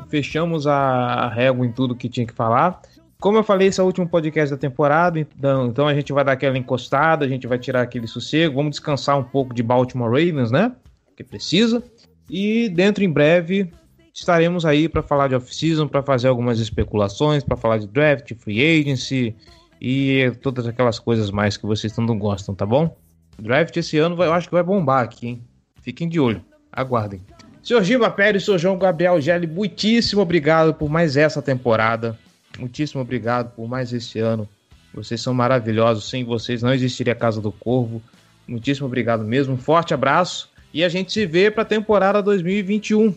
Fechamos 0.09 0.67
a 0.67 1.29
régua 1.29 1.67
em 1.67 1.71
tudo 1.71 1.95
que 1.95 2.09
tinha 2.09 2.27
que 2.27 2.33
falar. 2.33 2.81
Como 3.21 3.37
eu 3.37 3.45
falei, 3.45 3.69
esse 3.69 3.79
é 3.79 3.83
o 3.83 3.87
último 3.87 4.09
podcast 4.09 4.55
da 4.55 4.57
temporada, 4.57 5.21
então, 5.21 5.67
então 5.67 5.87
a 5.87 5.93
gente 5.93 6.15
vai 6.15 6.25
dar 6.25 6.33
aquela 6.33 6.57
encostada, 6.57 7.27
a 7.27 7.29
gente 7.29 7.47
vai 7.47 7.59
tirar 7.59 7.83
aquele 7.83 8.07
sossego, 8.07 8.55
vamos 8.55 8.71
descansar 8.71 9.19
um 9.19 9.23
pouco 9.23 9.53
de 9.53 9.63
Baltimore 9.63 10.09
Ravens, 10.09 10.51
né? 10.51 10.73
Que 11.15 11.23
precisa. 11.23 11.85
E 12.31 12.71
dentro 12.71 13.05
em 13.05 13.13
breve 13.13 13.71
estaremos 14.15 14.65
aí 14.65 14.89
para 14.89 15.03
falar 15.03 15.29
de 15.29 15.35
off-season, 15.35 15.87
para 15.87 16.03
fazer 16.03 16.29
algumas 16.29 16.59
especulações, 16.59 17.45
para 17.45 17.55
falar 17.55 17.77
de 17.77 17.87
draft, 17.87 18.33
free 18.37 18.81
agency 18.81 19.37
e 19.79 20.33
todas 20.41 20.67
aquelas 20.67 20.99
coisas 20.99 21.31
mais 21.31 21.59
que 21.59 21.67
vocês 21.67 21.93
tanto 21.93 22.15
gostam, 22.15 22.55
tá 22.55 22.65
bom? 22.65 22.97
Draft 23.39 23.77
esse 23.77 23.99
ano 23.99 24.23
eu 24.23 24.33
acho 24.33 24.49
que 24.49 24.55
vai 24.55 24.63
bombar 24.63 25.05
aqui, 25.05 25.29
hein? 25.29 25.43
Fiquem 25.83 26.09
de 26.09 26.19
olho, 26.19 26.43
aguardem. 26.73 27.21
Senhor 27.67 27.83
Giba 27.83 28.09
Pérez, 28.09 28.45
senhor 28.45 28.59
João 28.59 28.79
Gabriel 28.79 29.21
Gelli, 29.21 29.45
muitíssimo 29.45 30.23
obrigado 30.23 30.73
por 30.73 30.89
mais 30.89 31.17
essa 31.17 31.43
temporada. 31.43 32.17
Muitíssimo 32.61 33.03
obrigado 33.03 33.53
por 33.57 33.67
mais 33.67 33.93
esse 33.93 34.21
ano. 34.21 34.49
Vocês 34.95 35.21
são 35.21 35.35
maravilhosos. 35.35 36.09
Sem 36.09 36.23
vocês 36.23 36.63
não 36.63 36.73
existiria 36.73 37.13
Casa 37.13 37.41
do 37.41 37.51
Corvo. 37.51 38.01
Muitíssimo 38.47 38.87
obrigado 38.87 39.25
mesmo. 39.25 39.55
Um 39.55 39.59
forte 39.59 39.93
abraço. 39.93 40.49
E 40.73 40.85
a 40.85 40.89
gente 40.89 41.13
se 41.13 41.27
vê 41.27 41.51
para 41.51 41.65
a 41.65 41.67
temporada 41.67 42.23
2021. 42.23 43.13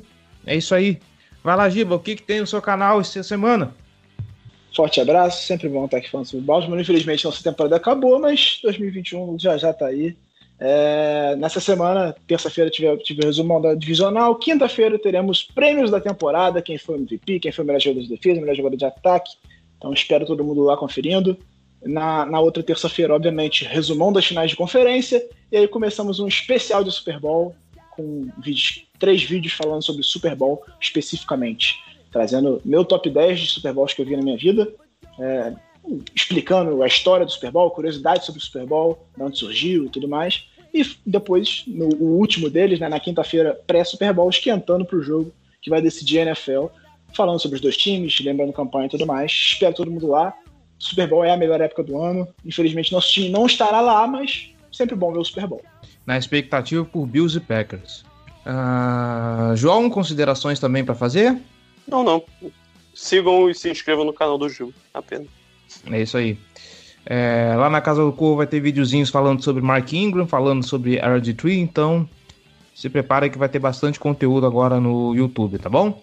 É 0.47 0.55
isso 0.55 0.73
aí. 0.73 0.99
Vai 1.43 1.55
lá, 1.55 1.69
Giba, 1.69 1.93
o 1.93 1.99
que, 1.99 2.15
que 2.15 2.23
tem 2.23 2.39
no 2.39 2.47
seu 2.47 2.59
canal 2.59 2.99
essa 2.99 3.21
semana? 3.21 3.75
Forte 4.75 4.99
abraço, 4.99 5.45
sempre 5.45 5.69
bom 5.69 5.85
estar 5.85 5.97
aqui 5.97 6.09
falando 6.09 6.25
sobre 6.25 6.43
o 6.43 6.47
Baltimore. 6.47 6.81
Infelizmente, 6.81 7.23
nossa 7.23 7.43
temporada 7.43 7.75
acabou, 7.75 8.19
mas 8.19 8.59
2021 8.63 9.37
já 9.37 9.57
já 9.57 9.71
tá 9.71 9.85
aí. 9.85 10.17
É, 10.59 11.37
nessa 11.37 11.61
semana, 11.61 12.13
terça-feira, 12.27 12.69
tive, 12.69 12.97
tive 12.97 13.21
o 13.21 13.25
resumo 13.25 13.61
da 13.61 13.73
divisional. 13.73 14.35
Quinta-feira 14.35 14.99
teremos 14.99 15.43
prêmios 15.43 15.89
da 15.89 16.01
temporada: 16.01 16.61
quem 16.61 16.77
foi 16.77 16.97
MVP, 16.97 17.39
quem 17.39 17.51
foi 17.51 17.63
melhor 17.63 17.79
jogador 17.79 18.03
de 18.03 18.09
defesa, 18.09 18.41
melhor 18.41 18.55
jogador 18.55 18.75
de 18.75 18.85
ataque. 18.85 19.31
Então, 19.77 19.93
espero 19.93 20.25
todo 20.25 20.43
mundo 20.43 20.63
lá 20.63 20.75
conferindo. 20.75 21.37
Na, 21.81 22.25
na 22.25 22.41
outra 22.41 22.61
terça-feira, 22.61 23.15
obviamente, 23.15 23.63
resumão 23.63 24.11
das 24.11 24.25
finais 24.25 24.49
de 24.49 24.57
conferência. 24.57 25.25
E 25.49 25.55
aí 25.55 25.67
começamos 25.67 26.19
um 26.19 26.27
especial 26.27 26.83
de 26.83 26.91
Super 26.91 27.21
Bowl, 27.21 27.55
com 27.91 28.29
vídeos, 28.37 28.85
três 28.99 29.23
vídeos 29.23 29.53
falando 29.53 29.81
sobre 29.81 30.03
Super 30.03 30.35
Bowl 30.35 30.61
especificamente. 30.81 31.81
Trazendo 32.11 32.61
meu 32.65 32.83
top 32.83 33.09
10 33.09 33.39
de 33.39 33.47
Super 33.47 33.73
Bowls 33.73 33.93
que 33.93 34.01
eu 34.01 34.05
vi 34.05 34.17
na 34.17 34.23
minha 34.23 34.37
vida. 34.37 34.67
É, 35.17 35.53
explicando 36.15 36.81
a 36.83 36.87
história 36.87 37.25
do 37.25 37.31
Super 37.31 37.51
Bowl, 37.51 37.71
curiosidades 37.71 38.25
sobre 38.25 38.39
o 38.39 38.43
Super 38.43 38.65
Bowl, 38.65 39.05
de 39.15 39.23
onde 39.23 39.37
surgiu 39.37 39.85
e 39.85 39.89
tudo 39.89 40.07
mais. 40.07 40.45
E 40.73 40.85
depois, 41.05 41.63
no 41.67 41.87
último 41.95 42.49
deles, 42.49 42.79
né, 42.79 42.87
na 42.87 42.99
quinta-feira, 42.99 43.59
pré-Super 43.65 44.13
Bowl, 44.13 44.29
esquentando 44.29 44.85
para 44.85 44.97
o 44.97 45.01
jogo 45.01 45.33
que 45.61 45.69
vai 45.69 45.81
decidir 45.81 46.19
a 46.19 46.23
NFL, 46.23 46.67
falando 47.13 47.39
sobre 47.39 47.55
os 47.55 47.61
dois 47.61 47.75
times, 47.75 48.19
lembrando 48.19 48.53
campanha 48.53 48.85
e 48.85 48.89
tudo 48.89 49.05
mais. 49.05 49.31
Espero 49.31 49.73
todo 49.73 49.91
mundo 49.91 50.07
lá. 50.07 50.33
Super 50.77 51.07
Bowl 51.07 51.25
é 51.25 51.31
a 51.31 51.37
melhor 51.37 51.59
época 51.59 51.83
do 51.83 52.01
ano. 52.01 52.27
Infelizmente, 52.45 52.91
nosso 52.91 53.11
time 53.11 53.29
não 53.29 53.45
estará 53.45 53.81
lá, 53.81 54.07
mas 54.07 54.51
sempre 54.71 54.95
bom 54.95 55.11
ver 55.11 55.19
o 55.19 55.25
Super 55.25 55.47
Bowl. 55.47 55.61
Na 56.05 56.17
expectativa 56.17 56.85
por 56.85 57.05
Bills 57.05 57.37
e 57.37 57.41
Packers. 57.41 58.05
Uh, 58.45 59.55
João, 59.55 59.89
considerações 59.89 60.59
também 60.59 60.85
para 60.85 60.95
fazer? 60.95 61.37
Não, 61.87 62.03
não. 62.03 62.23
Sigam 62.93 63.49
e 63.49 63.55
se 63.55 63.69
inscrevam 63.69 64.05
no 64.05 64.13
canal 64.13 64.37
do 64.37 64.47
Gil, 64.49 64.73
apenas. 64.93 65.38
É 65.91 66.01
isso 66.01 66.17
aí. 66.17 66.37
É, 67.05 67.53
lá 67.57 67.69
na 67.69 67.81
Casa 67.81 68.03
do 68.03 68.11
Corvo 68.11 68.37
vai 68.37 68.47
ter 68.47 68.59
videozinhos 68.59 69.09
falando 69.09 69.43
sobre 69.43 69.61
Mark 69.61 69.91
Ingram, 69.93 70.27
falando 70.27 70.63
sobre 70.63 70.99
RG3, 70.99 71.57
então 71.57 72.07
se 72.75 72.89
prepara 72.89 73.29
que 73.29 73.37
vai 73.37 73.49
ter 73.49 73.59
bastante 73.59 73.99
conteúdo 73.99 74.45
agora 74.45 74.79
no 74.79 75.15
YouTube, 75.15 75.57
tá 75.57 75.69
bom? 75.69 76.01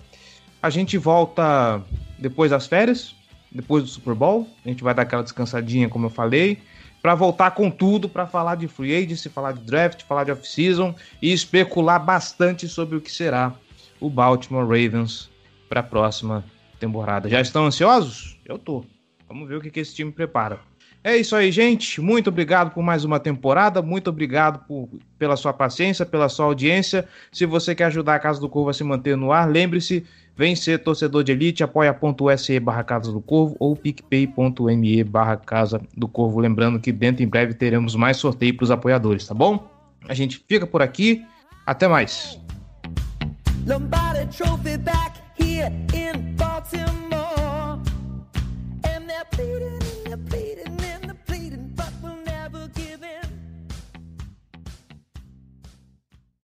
A 0.62 0.68
gente 0.68 0.98
volta 0.98 1.80
depois 2.18 2.51
das 2.51 2.66
férias, 2.66 3.14
depois 3.52 3.84
do 3.84 3.88
Super 3.88 4.14
Bowl. 4.14 4.48
A 4.64 4.68
gente 4.68 4.82
vai 4.82 4.93
dar 4.93 5.02
aquela 5.02 5.22
descansadinha, 5.22 5.88
como 5.88 6.06
eu 6.06 6.10
falei, 6.10 6.59
para 7.01 7.14
voltar 7.14 7.52
com 7.52 7.70
tudo, 7.70 8.09
para 8.09 8.26
falar 8.26 8.56
de 8.56 8.66
free 8.66 8.94
agency, 8.94 9.28
falar 9.28 9.52
de 9.52 9.60
draft, 9.60 10.02
falar 10.02 10.24
de 10.24 10.32
off-season 10.32 10.94
e 11.22 11.32
especular 11.32 12.05
bastante 12.05 12.68
sobre 12.68 12.97
o 12.97 13.01
que 13.01 13.12
será 13.12 13.55
o 14.01 14.10
Baltimore 14.10 14.66
Ravens 14.66 15.30
para 15.68 15.80
a 15.80 15.84
próxima 15.84 16.44
temporada. 16.78 17.28
Já 17.28 17.40
estão 17.40 17.66
ansiosos? 17.66 18.36
Eu 18.44 18.59
tô. 18.59 18.84
Vamos 19.28 19.48
ver 19.48 19.56
o 19.56 19.60
que, 19.60 19.70
que 19.70 19.80
esse 19.80 19.94
time 19.94 20.12
prepara. 20.12 20.60
É 21.02 21.16
isso 21.16 21.36
aí, 21.36 21.52
gente. 21.52 22.00
Muito 22.00 22.30
obrigado 22.30 22.72
por 22.72 22.82
mais 22.82 23.04
uma 23.04 23.20
temporada. 23.20 23.80
Muito 23.80 24.10
obrigado 24.10 24.66
por, 24.66 24.88
pela 25.18 25.36
sua 25.36 25.52
paciência, 25.52 26.04
pela 26.04 26.28
sua 26.28 26.46
audiência. 26.46 27.06
Se 27.30 27.46
você 27.46 27.74
quer 27.74 27.84
ajudar 27.84 28.16
a 28.16 28.18
Casa 28.18 28.40
do 28.40 28.48
Corvo 28.48 28.70
a 28.70 28.74
se 28.74 28.82
manter 28.82 29.16
no 29.16 29.30
ar, 29.30 29.48
lembre-se, 29.48 30.04
vem 30.36 30.56
ser 30.56 30.78
torcedor 30.78 31.22
de 31.22 31.30
elite, 31.30 31.62
apoia.se 31.62 32.58
barra 32.58 32.82
Casa 32.82 33.12
do 33.12 33.20
Corvo 33.20 33.56
ou 33.60 33.76
picpay.me 33.76 35.04
barra 35.04 35.36
Casa 35.36 35.80
do 35.96 36.08
Corvo. 36.08 36.40
Lembrando 36.40 36.80
que 36.80 36.90
dentro 36.90 37.22
em 37.22 37.28
breve 37.28 37.54
teremos 37.54 37.94
mais 37.94 38.16
sorteio 38.16 38.56
para 38.56 38.64
os 38.64 38.70
apoiadores, 38.72 39.26
tá 39.26 39.34
bom? 39.34 39.70
A 40.08 40.14
gente 40.14 40.44
fica 40.48 40.66
por 40.66 40.82
aqui. 40.82 41.24
Até 41.64 41.88
mais. 41.88 42.40
Lombardi 43.66 44.26
bleeding. 49.36 49.85